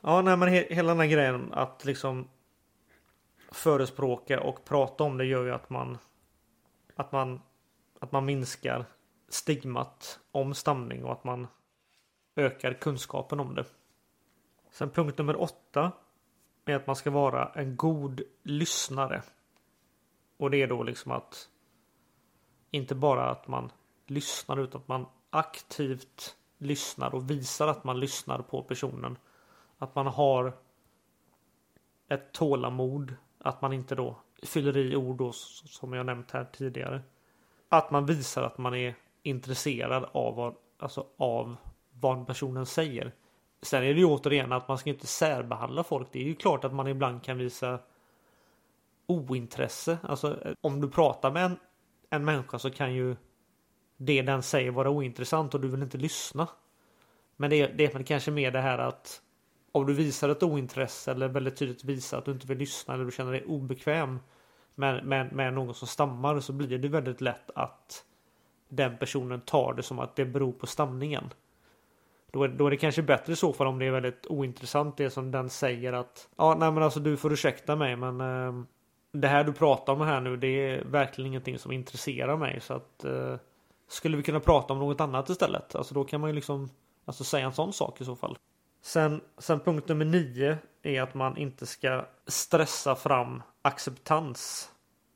Ja, 0.00 0.22
nej, 0.22 0.36
men 0.36 0.48
he 0.48 0.66
hela 0.70 0.88
den 0.88 1.00
här 1.00 1.06
grejen 1.06 1.52
att 1.52 1.84
liksom 1.84 2.28
förespråka 3.50 4.40
och 4.40 4.64
prata 4.64 5.04
om 5.04 5.18
det 5.18 5.24
gör 5.24 5.44
ju 5.44 5.52
att 5.52 5.70
man 5.70 5.98
att 6.94 7.12
man 7.12 7.40
att 8.00 8.12
man 8.12 8.24
minskar 8.24 8.84
stigmat 9.28 10.18
om 10.30 10.54
stamning 10.54 11.04
och 11.04 11.12
att 11.12 11.24
man 11.24 11.46
ökar 12.36 12.72
kunskapen 12.72 13.40
om 13.40 13.54
det. 13.54 13.64
Sen 14.76 14.90
punkt 14.90 15.18
nummer 15.18 15.40
åtta 15.40 15.92
är 16.64 16.74
att 16.74 16.86
man 16.86 16.96
ska 16.96 17.10
vara 17.10 17.48
en 17.54 17.76
god 17.76 18.20
lyssnare. 18.42 19.22
Och 20.36 20.50
det 20.50 20.62
är 20.62 20.66
då 20.66 20.82
liksom 20.82 21.12
att 21.12 21.48
inte 22.70 22.94
bara 22.94 23.30
att 23.30 23.48
man 23.48 23.72
lyssnar 24.06 24.56
utan 24.60 24.80
att 24.80 24.88
man 24.88 25.06
aktivt 25.30 26.36
lyssnar 26.58 27.14
och 27.14 27.30
visar 27.30 27.68
att 27.68 27.84
man 27.84 28.00
lyssnar 28.00 28.38
på 28.38 28.62
personen. 28.62 29.18
Att 29.78 29.94
man 29.94 30.06
har 30.06 30.52
ett 32.08 32.32
tålamod. 32.32 33.14
Att 33.38 33.62
man 33.62 33.72
inte 33.72 33.94
då 33.94 34.16
fyller 34.42 34.76
i 34.76 34.96
ord 34.96 35.16
då, 35.16 35.32
som 35.32 35.92
jag 35.92 36.06
nämnt 36.06 36.30
här 36.30 36.44
tidigare. 36.44 37.02
Att 37.68 37.90
man 37.90 38.06
visar 38.06 38.42
att 38.42 38.58
man 38.58 38.74
är 38.74 38.94
intresserad 39.22 40.08
av 40.12 40.34
vad, 40.34 40.54
alltså 40.78 41.06
av 41.16 41.56
vad 41.90 42.26
personen 42.26 42.66
säger. 42.66 43.12
Sen 43.62 43.82
är 43.82 43.94
det 43.94 44.00
ju 44.00 44.04
återigen 44.04 44.52
att 44.52 44.68
man 44.68 44.78
ska 44.78 44.90
inte 44.90 45.06
särbehandla 45.06 45.84
folk. 45.84 46.08
Det 46.12 46.18
är 46.18 46.24
ju 46.24 46.34
klart 46.34 46.64
att 46.64 46.74
man 46.74 46.88
ibland 46.88 47.22
kan 47.22 47.38
visa 47.38 47.78
ointresse. 49.06 49.98
Alltså 50.02 50.54
om 50.60 50.80
du 50.80 50.90
pratar 50.90 51.30
med 51.30 51.44
en, 51.44 51.58
en 52.10 52.24
människa 52.24 52.58
så 52.58 52.70
kan 52.70 52.94
ju 52.94 53.16
det 53.96 54.22
den 54.22 54.42
säger 54.42 54.70
vara 54.70 54.90
ointressant 54.90 55.54
och 55.54 55.60
du 55.60 55.68
vill 55.68 55.82
inte 55.82 55.98
lyssna. 55.98 56.48
Men 57.36 57.50
det, 57.50 57.66
det 57.66 57.84
är 57.84 57.92
väl 57.92 58.04
kanske 58.04 58.30
mer 58.30 58.50
det 58.50 58.60
här 58.60 58.78
att 58.78 59.22
om 59.72 59.86
du 59.86 59.92
visar 59.92 60.28
ett 60.28 60.42
ointresse 60.42 61.10
eller 61.10 61.28
väldigt 61.28 61.56
tydligt 61.56 61.84
visar 61.84 62.18
att 62.18 62.24
du 62.24 62.30
inte 62.30 62.46
vill 62.46 62.58
lyssna 62.58 62.94
eller 62.94 63.04
du 63.04 63.10
känner 63.10 63.32
dig 63.32 63.44
obekväm 63.44 64.20
med, 64.74 65.04
med, 65.04 65.32
med 65.32 65.54
någon 65.54 65.74
som 65.74 65.88
stammar 65.88 66.40
så 66.40 66.52
blir 66.52 66.78
det 66.78 66.88
väldigt 66.88 67.20
lätt 67.20 67.50
att 67.54 68.04
den 68.68 68.98
personen 68.98 69.40
tar 69.40 69.74
det 69.74 69.82
som 69.82 69.98
att 69.98 70.16
det 70.16 70.24
beror 70.24 70.52
på 70.52 70.66
stamningen. 70.66 71.24
Då 72.32 72.42
är, 72.42 72.48
då 72.48 72.66
är 72.66 72.70
det 72.70 72.76
kanske 72.76 73.02
bättre 73.02 73.32
i 73.32 73.36
så 73.36 73.52
fall 73.52 73.66
om 73.66 73.78
det 73.78 73.86
är 73.86 73.90
väldigt 73.90 74.26
ointressant 74.26 74.96
det 74.96 75.10
som 75.10 75.30
den 75.30 75.50
säger 75.50 75.92
att 75.92 76.28
ja, 76.36 76.56
nej 76.58 76.72
men 76.72 76.82
alltså 76.82 77.00
du 77.00 77.16
får 77.16 77.32
ursäkta 77.32 77.76
mig 77.76 77.96
men 77.96 78.20
eh, 78.20 78.64
det 79.12 79.28
här 79.28 79.44
du 79.44 79.52
pratar 79.52 79.92
om 79.92 80.00
här 80.00 80.20
nu 80.20 80.36
det 80.36 80.46
är 80.46 80.84
verkligen 80.84 81.26
ingenting 81.26 81.58
som 81.58 81.72
intresserar 81.72 82.36
mig 82.36 82.60
så 82.60 82.74
att 82.74 83.04
eh, 83.04 83.36
skulle 83.88 84.16
vi 84.16 84.22
kunna 84.22 84.40
prata 84.40 84.72
om 84.72 84.78
något 84.78 85.00
annat 85.00 85.30
istället? 85.30 85.74
Alltså 85.74 85.94
då 85.94 86.04
kan 86.04 86.20
man 86.20 86.30
ju 86.30 86.34
liksom 86.34 86.70
alltså 87.04 87.24
säga 87.24 87.46
en 87.46 87.52
sån 87.52 87.72
sak 87.72 88.00
i 88.00 88.04
så 88.04 88.16
fall. 88.16 88.38
Sen, 88.82 89.20
sen 89.38 89.60
punkt 89.60 89.88
nummer 89.88 90.04
nio 90.04 90.58
är 90.82 91.02
att 91.02 91.14
man 91.14 91.36
inte 91.36 91.66
ska 91.66 92.06
stressa 92.26 92.94
fram 92.94 93.42
acceptans. 93.62 94.70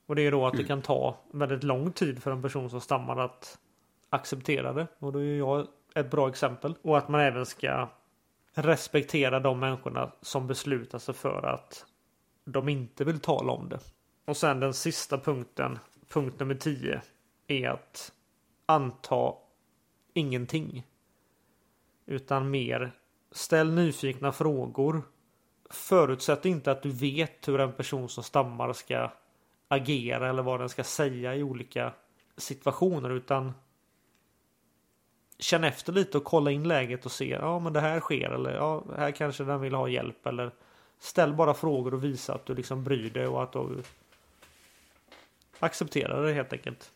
Och 0.06 0.16
det 0.16 0.22
är 0.22 0.30
då 0.30 0.46
att 0.46 0.56
det 0.56 0.64
kan 0.64 0.82
ta 0.82 1.16
väldigt 1.32 1.64
lång 1.64 1.92
tid 1.92 2.22
för 2.22 2.30
en 2.30 2.42
person 2.42 2.70
som 2.70 2.80
stammar 2.80 3.16
att 3.16 3.58
acceptera 4.10 4.72
det. 4.72 4.86
Och 4.98 5.12
då 5.12 5.18
är 5.18 5.38
jag 5.38 5.66
ett 5.94 6.10
bra 6.10 6.28
exempel. 6.28 6.74
Och 6.82 6.98
att 6.98 7.08
man 7.08 7.20
även 7.20 7.46
ska 7.46 7.88
respektera 8.52 9.40
de 9.40 9.60
människorna 9.60 10.12
som 10.20 10.46
beslutar 10.46 10.98
sig 10.98 11.14
för 11.14 11.42
att 11.42 11.86
de 12.44 12.68
inte 12.68 13.04
vill 13.04 13.20
tala 13.20 13.52
om 13.52 13.68
det. 13.68 13.80
Och 14.24 14.36
sen 14.36 14.60
den 14.60 14.74
sista 14.74 15.18
punkten, 15.18 15.78
punkt 16.08 16.40
nummer 16.40 16.54
10, 16.54 17.02
är 17.46 17.68
att 17.68 18.12
anta 18.66 19.34
ingenting. 20.14 20.86
Utan 22.06 22.50
mer 22.50 22.92
ställ 23.32 23.72
nyfikna 23.72 24.32
frågor. 24.32 25.02
Förutsätt 25.70 26.44
inte 26.44 26.70
att 26.70 26.82
du 26.82 26.90
vet 26.90 27.48
hur 27.48 27.60
en 27.60 27.72
person 27.72 28.08
som 28.08 28.24
stammar 28.24 28.72
ska 28.72 29.10
agera 29.68 30.28
eller 30.28 30.42
vad 30.42 30.60
den 30.60 30.68
ska 30.68 30.84
säga 30.84 31.34
i 31.34 31.42
olika 31.42 31.92
situationer 32.36 33.10
utan 33.10 33.52
känn 35.40 35.64
efter 35.64 35.92
lite 35.92 36.18
och 36.18 36.24
kolla 36.24 36.50
in 36.50 36.68
läget 36.68 37.06
och 37.06 37.12
se 37.12 37.28
ja 37.28 37.58
men 37.58 37.72
det 37.72 37.80
här 37.80 38.00
sker 38.00 38.30
eller 38.30 38.54
ja 38.54 38.84
här 38.96 39.10
kanske 39.10 39.44
den 39.44 39.60
vill 39.60 39.74
ha 39.74 39.88
hjälp 39.88 40.26
eller 40.26 40.50
ställ 40.98 41.34
bara 41.34 41.54
frågor 41.54 41.94
och 41.94 42.04
visa 42.04 42.34
att 42.34 42.46
du 42.46 42.54
liksom 42.54 42.84
bryr 42.84 43.10
dig 43.10 43.26
och 43.26 43.42
att 43.42 43.52
du 43.52 43.82
accepterar 45.58 46.22
det 46.22 46.32
helt 46.32 46.52
enkelt. 46.52 46.92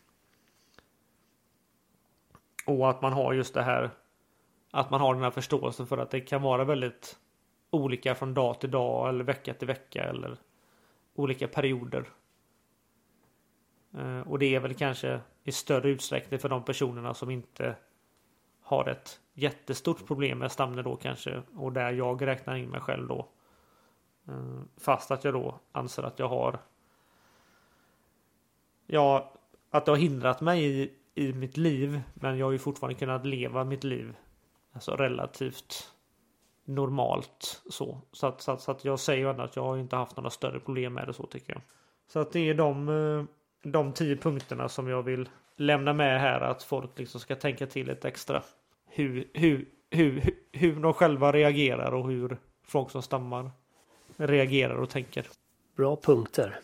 Och 2.65 2.89
att 2.89 3.01
man 3.01 3.13
har 3.13 3.33
just 3.33 3.53
det 3.53 3.63
här 3.63 3.89
att 4.71 4.89
man 4.89 5.01
har 5.01 5.13
den 5.13 5.23
här 5.23 5.31
förståelsen 5.31 5.87
för 5.87 5.97
att 5.97 6.11
det 6.11 6.21
kan 6.21 6.41
vara 6.41 6.63
väldigt 6.63 7.17
olika 7.69 8.15
från 8.15 8.33
dag 8.33 8.59
till 8.59 8.71
dag 8.71 9.09
eller 9.09 9.23
vecka 9.23 9.53
till 9.53 9.67
vecka 9.67 10.03
eller 10.03 10.37
olika 11.15 11.47
perioder. 11.47 12.05
Eh, 13.97 14.19
och 14.19 14.39
det 14.39 14.55
är 14.55 14.59
väl 14.59 14.73
kanske 14.73 15.19
i 15.43 15.51
större 15.51 15.89
utsträckning 15.89 16.39
för 16.39 16.49
de 16.49 16.63
personerna 16.63 17.13
som 17.13 17.29
inte 17.29 17.75
har 18.65 18.89
ett 18.89 19.19
jättestort 19.33 20.07
problem 20.07 20.39
med 20.39 20.51
stamning 20.51 20.83
då 20.83 20.95
kanske 20.95 21.41
och 21.55 21.73
där 21.73 21.91
jag 21.91 22.27
räknar 22.27 22.55
in 22.55 22.69
mig 22.69 22.81
själv 22.81 23.07
då. 23.07 23.27
Eh, 24.27 24.61
fast 24.77 25.11
att 25.11 25.23
jag 25.23 25.33
då 25.33 25.59
anser 25.71 26.03
att 26.03 26.19
jag 26.19 26.27
har 26.27 26.59
Ja, 28.87 29.33
att 29.69 29.85
det 29.85 29.91
har 29.91 29.97
hindrat 29.97 30.41
mig 30.41 30.81
i, 30.81 30.93
i 31.15 31.33
mitt 31.33 31.57
liv 31.57 32.01
men 32.13 32.37
jag 32.37 32.45
har 32.45 32.51
ju 32.51 32.57
fortfarande 32.57 32.99
kunnat 32.99 33.25
leva 33.25 33.63
mitt 33.63 33.83
liv 33.83 34.15
alltså 34.73 34.95
relativt 34.95 35.91
normalt 36.65 37.61
så. 37.69 38.01
Så 38.11 38.27
att, 38.27 38.41
så 38.41 38.51
att, 38.51 38.61
så 38.61 38.71
att 38.71 38.85
jag 38.85 38.99
säger 38.99 39.23
ju 39.23 39.29
ändå 39.29 39.43
att 39.43 39.55
jag 39.55 39.63
har 39.63 39.77
inte 39.77 39.95
haft 39.95 40.17
några 40.17 40.29
större 40.29 40.59
problem 40.59 40.93
med 40.93 41.07
det 41.07 41.13
så 41.13 41.25
tycker 41.25 41.53
jag. 41.53 41.61
Så 42.07 42.19
att 42.19 42.31
det 42.31 42.49
är 42.49 42.53
de, 42.53 42.89
eh, 42.89 43.23
de 43.71 43.93
tio 43.93 44.15
punkterna 44.15 44.69
som 44.69 44.87
jag 44.87 45.03
vill 45.03 45.29
lämna 45.55 45.93
med 45.93 46.21
här 46.21 46.41
att 46.41 46.63
folk 46.63 46.99
liksom 46.99 47.19
ska 47.21 47.35
tänka 47.35 47.67
till 47.67 47.87
lite 47.87 48.07
extra. 48.07 48.43
Hur, 48.87 49.27
hur, 49.33 49.65
hur, 49.89 50.35
hur, 50.51 50.75
de 50.75 50.93
själva 50.93 51.31
reagerar 51.31 51.91
och 51.91 52.09
hur 52.09 52.37
folk 52.63 52.91
som 52.91 53.01
stammar 53.01 53.51
reagerar 54.17 54.75
och 54.75 54.89
tänker. 54.89 55.27
Bra 55.75 55.95
punkter. 55.95 56.59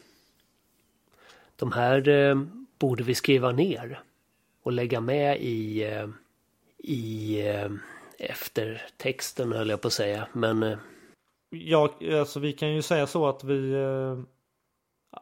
De 1.56 1.72
här 1.72 2.08
eh, 2.08 2.44
borde 2.80 3.04
vi 3.04 3.16
skriva 3.16 3.52
ner 3.52 4.00
och 4.64 4.72
lägga 4.72 5.02
med 5.02 5.42
i, 5.42 5.84
eh, 5.84 6.08
i 6.78 7.40
eh, 7.48 7.72
eftertexten 8.20 9.52
höll 9.52 9.70
jag 9.70 9.82
på 9.82 9.88
att 9.88 9.94
säga. 9.94 10.28
Men 10.34 10.64
eh, 10.64 10.78
Ja, 11.54 11.94
alltså 12.20 12.40
vi 12.40 12.54
kan 12.54 12.74
ju 12.74 12.82
säga 12.82 13.08
så 13.08 13.28
att 13.28 13.44
vi 13.44 13.74
eh, 13.74 14.20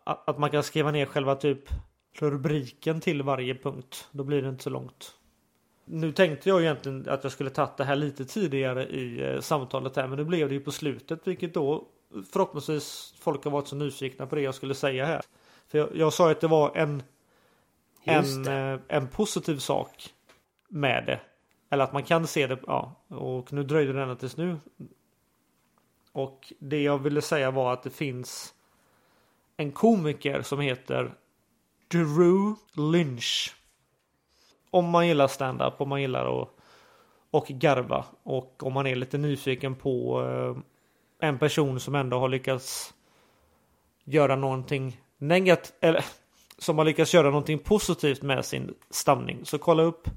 att 0.04 0.38
man 0.38 0.50
kan 0.50 0.64
skriva 0.64 0.92
ner 0.92 1.06
själva 1.06 1.36
typ 1.36 1.70
rubriken 2.14 3.02
till 3.02 3.22
varje 3.22 3.56
punkt. 3.56 4.08
Då 4.12 4.24
blir 4.24 4.42
det 4.42 4.50
inte 4.50 4.64
så 4.64 4.70
långt. 4.70 5.16
Nu 5.86 6.12
tänkte 6.12 6.50
jag 6.50 6.62
egentligen 6.62 7.10
att 7.10 7.24
jag 7.24 7.32
skulle 7.32 7.50
tagit 7.50 7.78
det 7.78 7.84
här 7.84 7.96
lite 7.96 8.26
tidigare 8.26 8.88
i 8.88 9.34
eh, 9.34 9.40
samtalet 9.40 9.96
här, 9.96 10.08
men 10.08 10.18
nu 10.18 10.24
blev 10.24 10.50
det 10.50 10.56
ju 10.56 10.62
på 10.62 10.72
slutet, 10.72 11.28
vilket 11.28 11.54
då 11.54 11.88
förhoppningsvis 12.32 13.14
folk 13.20 13.44
har 13.44 13.52
varit 13.52 13.68
så 13.68 13.76
nyfikna 13.76 14.28
på 14.28 14.36
det 14.36 14.42
jag 14.42 14.56
skulle 14.56 14.76
säga 14.76 15.06
här. 15.06 15.22
För 15.68 15.78
jag, 15.78 15.96
jag 15.96 16.14
sa 16.14 16.32
att 16.32 16.42
det 16.42 16.48
var 16.48 16.78
en 16.78 17.04
en, 18.04 18.48
eh, 18.48 18.80
en 18.88 19.08
positiv 19.08 19.58
sak 19.58 20.14
med 20.68 21.06
det. 21.06 21.20
Eller 21.70 21.84
att 21.84 21.94
man 21.94 22.04
kan 22.04 22.28
se 22.28 22.48
det, 22.48 22.60
ja. 22.68 22.96
Och 23.08 23.54
nu 23.54 23.64
dröjde 23.64 23.94
det 23.94 24.02
ända 24.02 24.16
tills 24.16 24.38
nu. 24.38 24.58
Och 26.12 26.54
det 26.60 26.82
jag 26.82 26.98
ville 26.98 27.22
säga 27.22 27.52
var 27.52 27.74
att 27.74 27.84
det 27.84 27.90
finns 27.90 28.54
en 29.58 29.72
komiker 29.72 30.42
som 30.42 30.60
heter 30.60 31.14
Drew 31.92 32.56
Lynch. 32.74 33.56
Om 34.72 34.90
man 34.90 35.08
gillar 35.08 35.28
stand-up, 35.28 35.82
om 35.82 35.90
man 35.90 36.02
gillar 36.02 36.42
att 36.42 36.50
och 37.32 37.48
garva 37.48 38.06
och 38.24 38.64
om 38.64 38.74
man 38.74 38.88
är 38.88 38.96
lite 38.96 39.18
nyfiken 39.18 39.76
på 39.76 40.22
eh, 40.24 41.28
en 41.28 41.40
person 41.40 41.80
som 41.80 41.96
ändå 41.96 42.20
har 42.20 42.30
lyckats 42.30 42.94
göra 44.04 44.36
någonting 44.36 45.02
negativt 45.18 45.74
eller 45.80 46.06
som 46.58 46.78
har 46.78 46.86
lyckats 46.86 47.14
göra 47.14 47.30
någonting 47.30 47.60
positivt 47.60 48.22
med 48.22 48.46
sin 48.46 48.74
stamning 48.90 49.46
så 49.46 49.58
kolla 49.58 49.84
upp 49.84 50.10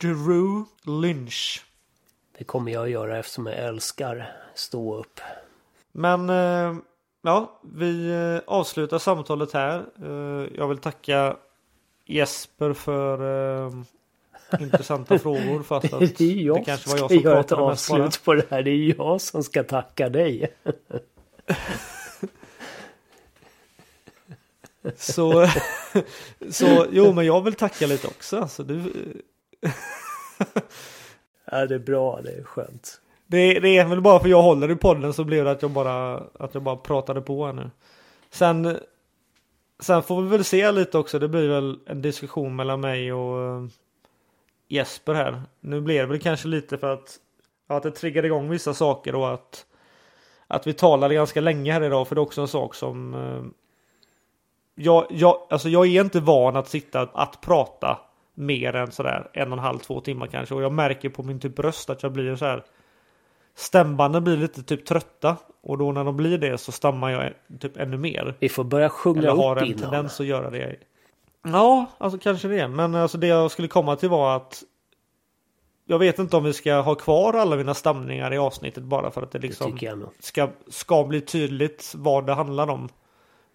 Drew 0.00 0.64
Lynch. 0.84 1.64
Det 2.38 2.44
kommer 2.44 2.72
jag 2.72 2.84
att 2.84 2.90
göra 2.90 3.18
eftersom 3.18 3.46
jag 3.46 3.58
älskar 3.58 4.32
stå 4.54 4.98
upp. 4.98 5.20
Men 5.92 6.30
eh, 6.30 6.76
ja, 7.22 7.60
vi 7.62 8.10
eh, 8.10 8.40
avslutar 8.46 8.98
samtalet 8.98 9.52
här. 9.52 9.84
Eh, 10.02 10.46
jag 10.56 10.68
vill 10.68 10.78
tacka 10.78 11.36
Jesper 12.06 12.72
för 12.72 13.18
eh, 13.66 13.72
intressanta 14.60 15.18
frågor 15.18 15.62
fast 15.62 15.92
att 15.92 16.18
Det 16.18 16.20
är 16.20 16.34
jag 16.46 16.56
det 16.56 16.64
kanske 16.64 16.90
var 16.90 16.98
jag 16.98 17.10
som 17.10 17.18
ett 17.18 17.24
pratade 17.24 17.60
bara. 17.62 17.72
avslut 17.72 18.24
på 18.24 18.34
det 18.34 18.46
här. 18.50 18.62
Det 18.62 18.70
är 18.70 18.94
jag 18.98 19.20
som 19.20 19.42
ska 19.42 19.64
tacka 19.64 20.08
dig. 20.08 20.54
Så, 24.96 25.46
så 26.50 26.86
jo, 26.90 27.12
men 27.12 27.26
jag 27.26 27.42
vill 27.44 27.54
tacka 27.54 27.86
lite 27.86 28.06
också. 28.06 28.40
Alltså, 28.40 28.62
du, 28.62 28.92
Ja, 31.44 31.66
det 31.66 31.74
är 31.74 31.78
bra. 31.78 32.20
Det 32.22 32.30
är 32.32 32.42
skönt 32.44 33.00
det, 33.32 33.60
det 33.60 33.78
är 33.78 33.84
väl 33.84 34.00
bara 34.00 34.20
för 34.20 34.28
jag 34.28 34.42
håller 34.42 34.70
i 34.70 34.76
podden 34.76 35.12
så 35.12 35.24
blev 35.24 35.44
det 35.44 35.50
att 35.50 35.62
jag 35.62 35.70
bara, 35.70 36.14
att 36.38 36.54
jag 36.54 36.62
bara 36.62 36.76
pratade 36.76 37.20
på 37.20 37.46
här 37.46 37.52
nu. 37.52 37.70
Sen, 38.30 38.78
sen 39.80 40.02
får 40.02 40.22
vi 40.22 40.28
väl 40.28 40.44
se 40.44 40.72
lite 40.72 40.98
också. 40.98 41.18
Det 41.18 41.28
blir 41.28 41.48
väl 41.48 41.78
en 41.86 42.02
diskussion 42.02 42.56
mellan 42.56 42.80
mig 42.80 43.12
och 43.12 43.42
eh, 43.42 43.64
Jesper 44.68 45.14
här. 45.14 45.42
Nu 45.60 45.80
blev 45.80 46.06
det 46.06 46.12
väl 46.12 46.20
kanske 46.20 46.48
lite 46.48 46.78
för 46.78 46.92
att, 46.92 47.16
att 47.66 47.82
det 47.82 47.90
triggade 47.90 48.26
igång 48.26 48.50
vissa 48.50 48.74
saker 48.74 49.14
och 49.14 49.34
att, 49.34 49.66
att 50.46 50.66
vi 50.66 50.72
talade 50.72 51.14
ganska 51.14 51.40
länge 51.40 51.72
här 51.72 51.82
idag. 51.82 52.08
För 52.08 52.14
det 52.14 52.18
är 52.18 52.22
också 52.22 52.40
en 52.40 52.48
sak 52.48 52.74
som 52.74 53.14
eh, 53.14 53.42
jag, 54.74 55.06
jag, 55.10 55.46
alltså 55.50 55.68
jag 55.68 55.86
är 55.86 56.00
inte 56.00 56.20
van 56.20 56.56
att 56.56 56.68
sitta 56.68 57.00
att 57.00 57.40
prata 57.40 57.98
mer 58.34 58.76
än 58.76 58.92
sådär 58.92 59.30
en 59.32 59.52
och 59.52 59.58
en 59.58 59.64
halv, 59.64 59.78
två 59.78 60.00
timmar 60.00 60.26
kanske. 60.26 60.54
Och 60.54 60.62
jag 60.62 60.72
märker 60.72 61.08
på 61.08 61.22
min 61.22 61.40
typ 61.40 61.58
röst 61.58 61.90
att 61.90 62.02
jag 62.02 62.12
blir 62.12 62.36
så 62.36 62.44
här. 62.44 62.64
Stämbanden 63.54 64.24
blir 64.24 64.36
lite 64.36 64.62
typ 64.62 64.84
trötta. 64.86 65.36
Och 65.62 65.78
då 65.78 65.92
när 65.92 66.04
de 66.04 66.16
blir 66.16 66.38
det 66.38 66.58
så 66.58 66.72
stammar 66.72 67.10
jag 67.10 67.32
typ 67.60 67.76
ännu 67.76 67.96
mer. 67.96 68.34
Vi 68.38 68.48
får 68.48 68.64
börja 68.64 68.88
sjunga 68.88 69.18
Eller 69.18 69.30
har 69.30 69.56
upp 69.56 69.62
en 69.62 69.68
innan. 69.68 69.80
tendens 69.80 70.20
att 70.20 70.26
göra 70.26 70.50
det. 70.50 70.76
Ja, 71.44 71.86
alltså 71.98 72.18
kanske 72.18 72.48
det. 72.48 72.68
Men 72.68 72.94
alltså 72.94 73.18
det 73.18 73.26
jag 73.26 73.50
skulle 73.50 73.68
komma 73.68 73.96
till 73.96 74.08
var 74.08 74.36
att 74.36 74.62
jag 75.84 75.98
vet 75.98 76.18
inte 76.18 76.36
om 76.36 76.44
vi 76.44 76.52
ska 76.52 76.74
ha 76.80 76.94
kvar 76.94 77.32
alla 77.34 77.56
mina 77.56 77.74
stamningar 77.74 78.32
i 78.34 78.38
avsnittet 78.38 78.82
bara 78.82 79.10
för 79.10 79.22
att 79.22 79.30
det 79.30 79.38
Det 79.38 79.46
liksom 79.46 79.70
nog. 79.70 80.08
ska, 80.18 80.48
ska 80.68 81.04
bli 81.04 81.20
tydligt 81.20 81.92
vad 81.96 82.26
det 82.26 82.34
handlar 82.34 82.70
om. 82.70 82.88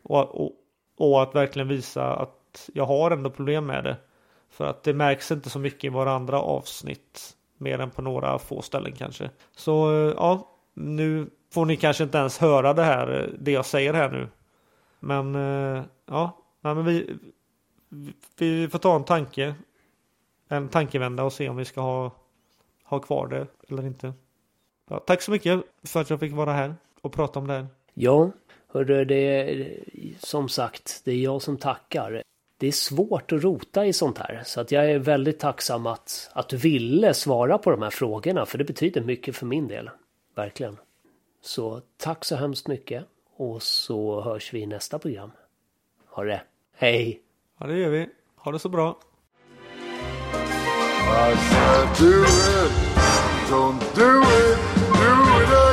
Och, 0.03 0.41
och, 0.45 0.51
och 0.97 1.23
att 1.23 1.35
verkligen 1.35 1.67
visa 1.67 2.13
att 2.13 2.69
jag 2.73 2.85
har 2.85 3.11
ändå 3.11 3.29
problem 3.29 3.65
med 3.65 3.83
det. 3.83 3.97
För 4.49 4.65
att 4.65 4.83
det 4.83 4.93
märks 4.93 5.31
inte 5.31 5.49
så 5.49 5.59
mycket 5.59 5.83
i 5.83 5.89
våra 5.89 6.11
andra 6.11 6.41
avsnitt. 6.41 7.33
Mer 7.57 7.79
än 7.79 7.89
på 7.89 8.01
några 8.01 8.39
få 8.39 8.61
ställen 8.61 8.91
kanske. 8.91 9.29
Så 9.55 9.91
eh, 9.91 10.13
ja, 10.17 10.47
nu 10.73 11.29
får 11.53 11.65
ni 11.65 11.77
kanske 11.77 12.03
inte 12.03 12.17
ens 12.17 12.37
höra 12.37 12.73
det 12.73 12.83
här, 12.83 13.21
eh, 13.21 13.29
det 13.39 13.51
jag 13.51 13.65
säger 13.65 13.93
här 13.93 14.09
nu. 14.09 14.27
Men 14.99 15.35
eh, 15.35 15.83
ja, 16.05 16.37
nej, 16.61 16.75
men 16.75 16.85
vi, 16.85 17.17
vi 18.37 18.67
får 18.67 18.79
ta 18.79 18.95
en 18.95 19.03
tanke. 19.03 19.55
En 20.47 20.69
tankevända 20.69 21.23
och 21.23 21.33
se 21.33 21.49
om 21.49 21.55
vi 21.55 21.65
ska 21.65 21.81
ha, 21.81 22.11
ha 22.83 22.99
kvar 22.99 23.27
det 23.27 23.47
eller 23.69 23.85
inte. 23.85 24.13
Ja, 24.89 24.99
tack 24.99 25.21
så 25.21 25.31
mycket 25.31 25.61
för 25.83 26.01
att 26.01 26.09
jag 26.09 26.19
fick 26.19 26.33
vara 26.33 26.53
här 26.53 26.75
och 27.01 27.13
prata 27.13 27.39
om 27.39 27.47
det 27.47 27.53
här. 27.53 27.67
Ja, 27.93 28.31
hörru, 28.67 29.05
det 29.05 29.15
är 29.15 29.77
som 30.19 30.49
sagt, 30.49 31.01
det 31.05 31.11
är 31.11 31.17
jag 31.17 31.41
som 31.41 31.57
tackar. 31.57 32.21
Det 32.59 32.67
är 32.67 32.71
svårt 32.71 33.31
att 33.31 33.43
rota 33.43 33.85
i 33.85 33.93
sånt 33.93 34.17
här, 34.17 34.41
så 34.45 34.61
att 34.61 34.71
jag 34.71 34.91
är 34.91 34.99
väldigt 34.99 35.39
tacksam 35.39 35.85
att, 35.85 36.29
att 36.33 36.49
du 36.49 36.57
ville 36.57 37.13
svara 37.13 37.57
på 37.57 37.71
de 37.71 37.81
här 37.81 37.89
frågorna, 37.89 38.45
för 38.45 38.57
det 38.57 38.63
betyder 38.63 39.01
mycket 39.01 39.35
för 39.35 39.45
min 39.45 39.67
del. 39.67 39.89
Verkligen. 40.35 40.77
Så 41.41 41.81
tack 41.97 42.25
så 42.25 42.35
hemskt 42.35 42.67
mycket 42.67 43.05
och 43.35 43.63
så 43.63 44.21
hörs 44.21 44.53
vi 44.53 44.59
i 44.59 44.65
nästa 44.65 44.99
program. 44.99 45.31
Ha 46.09 46.23
det! 46.23 46.41
Hej! 46.73 47.21
Ja, 47.59 47.67
det 47.67 47.77
gör 47.77 47.89
vi. 47.89 48.09
Ha 48.35 48.51
det 48.51 48.59
så 48.59 48.69
bra. 48.69 48.99
I 51.07 51.35
said 51.35 51.97
do 51.99 52.23
it, 52.23 52.71
don't 53.49 53.79
do 53.95 54.21
it, 54.21 54.57
do 54.93 55.66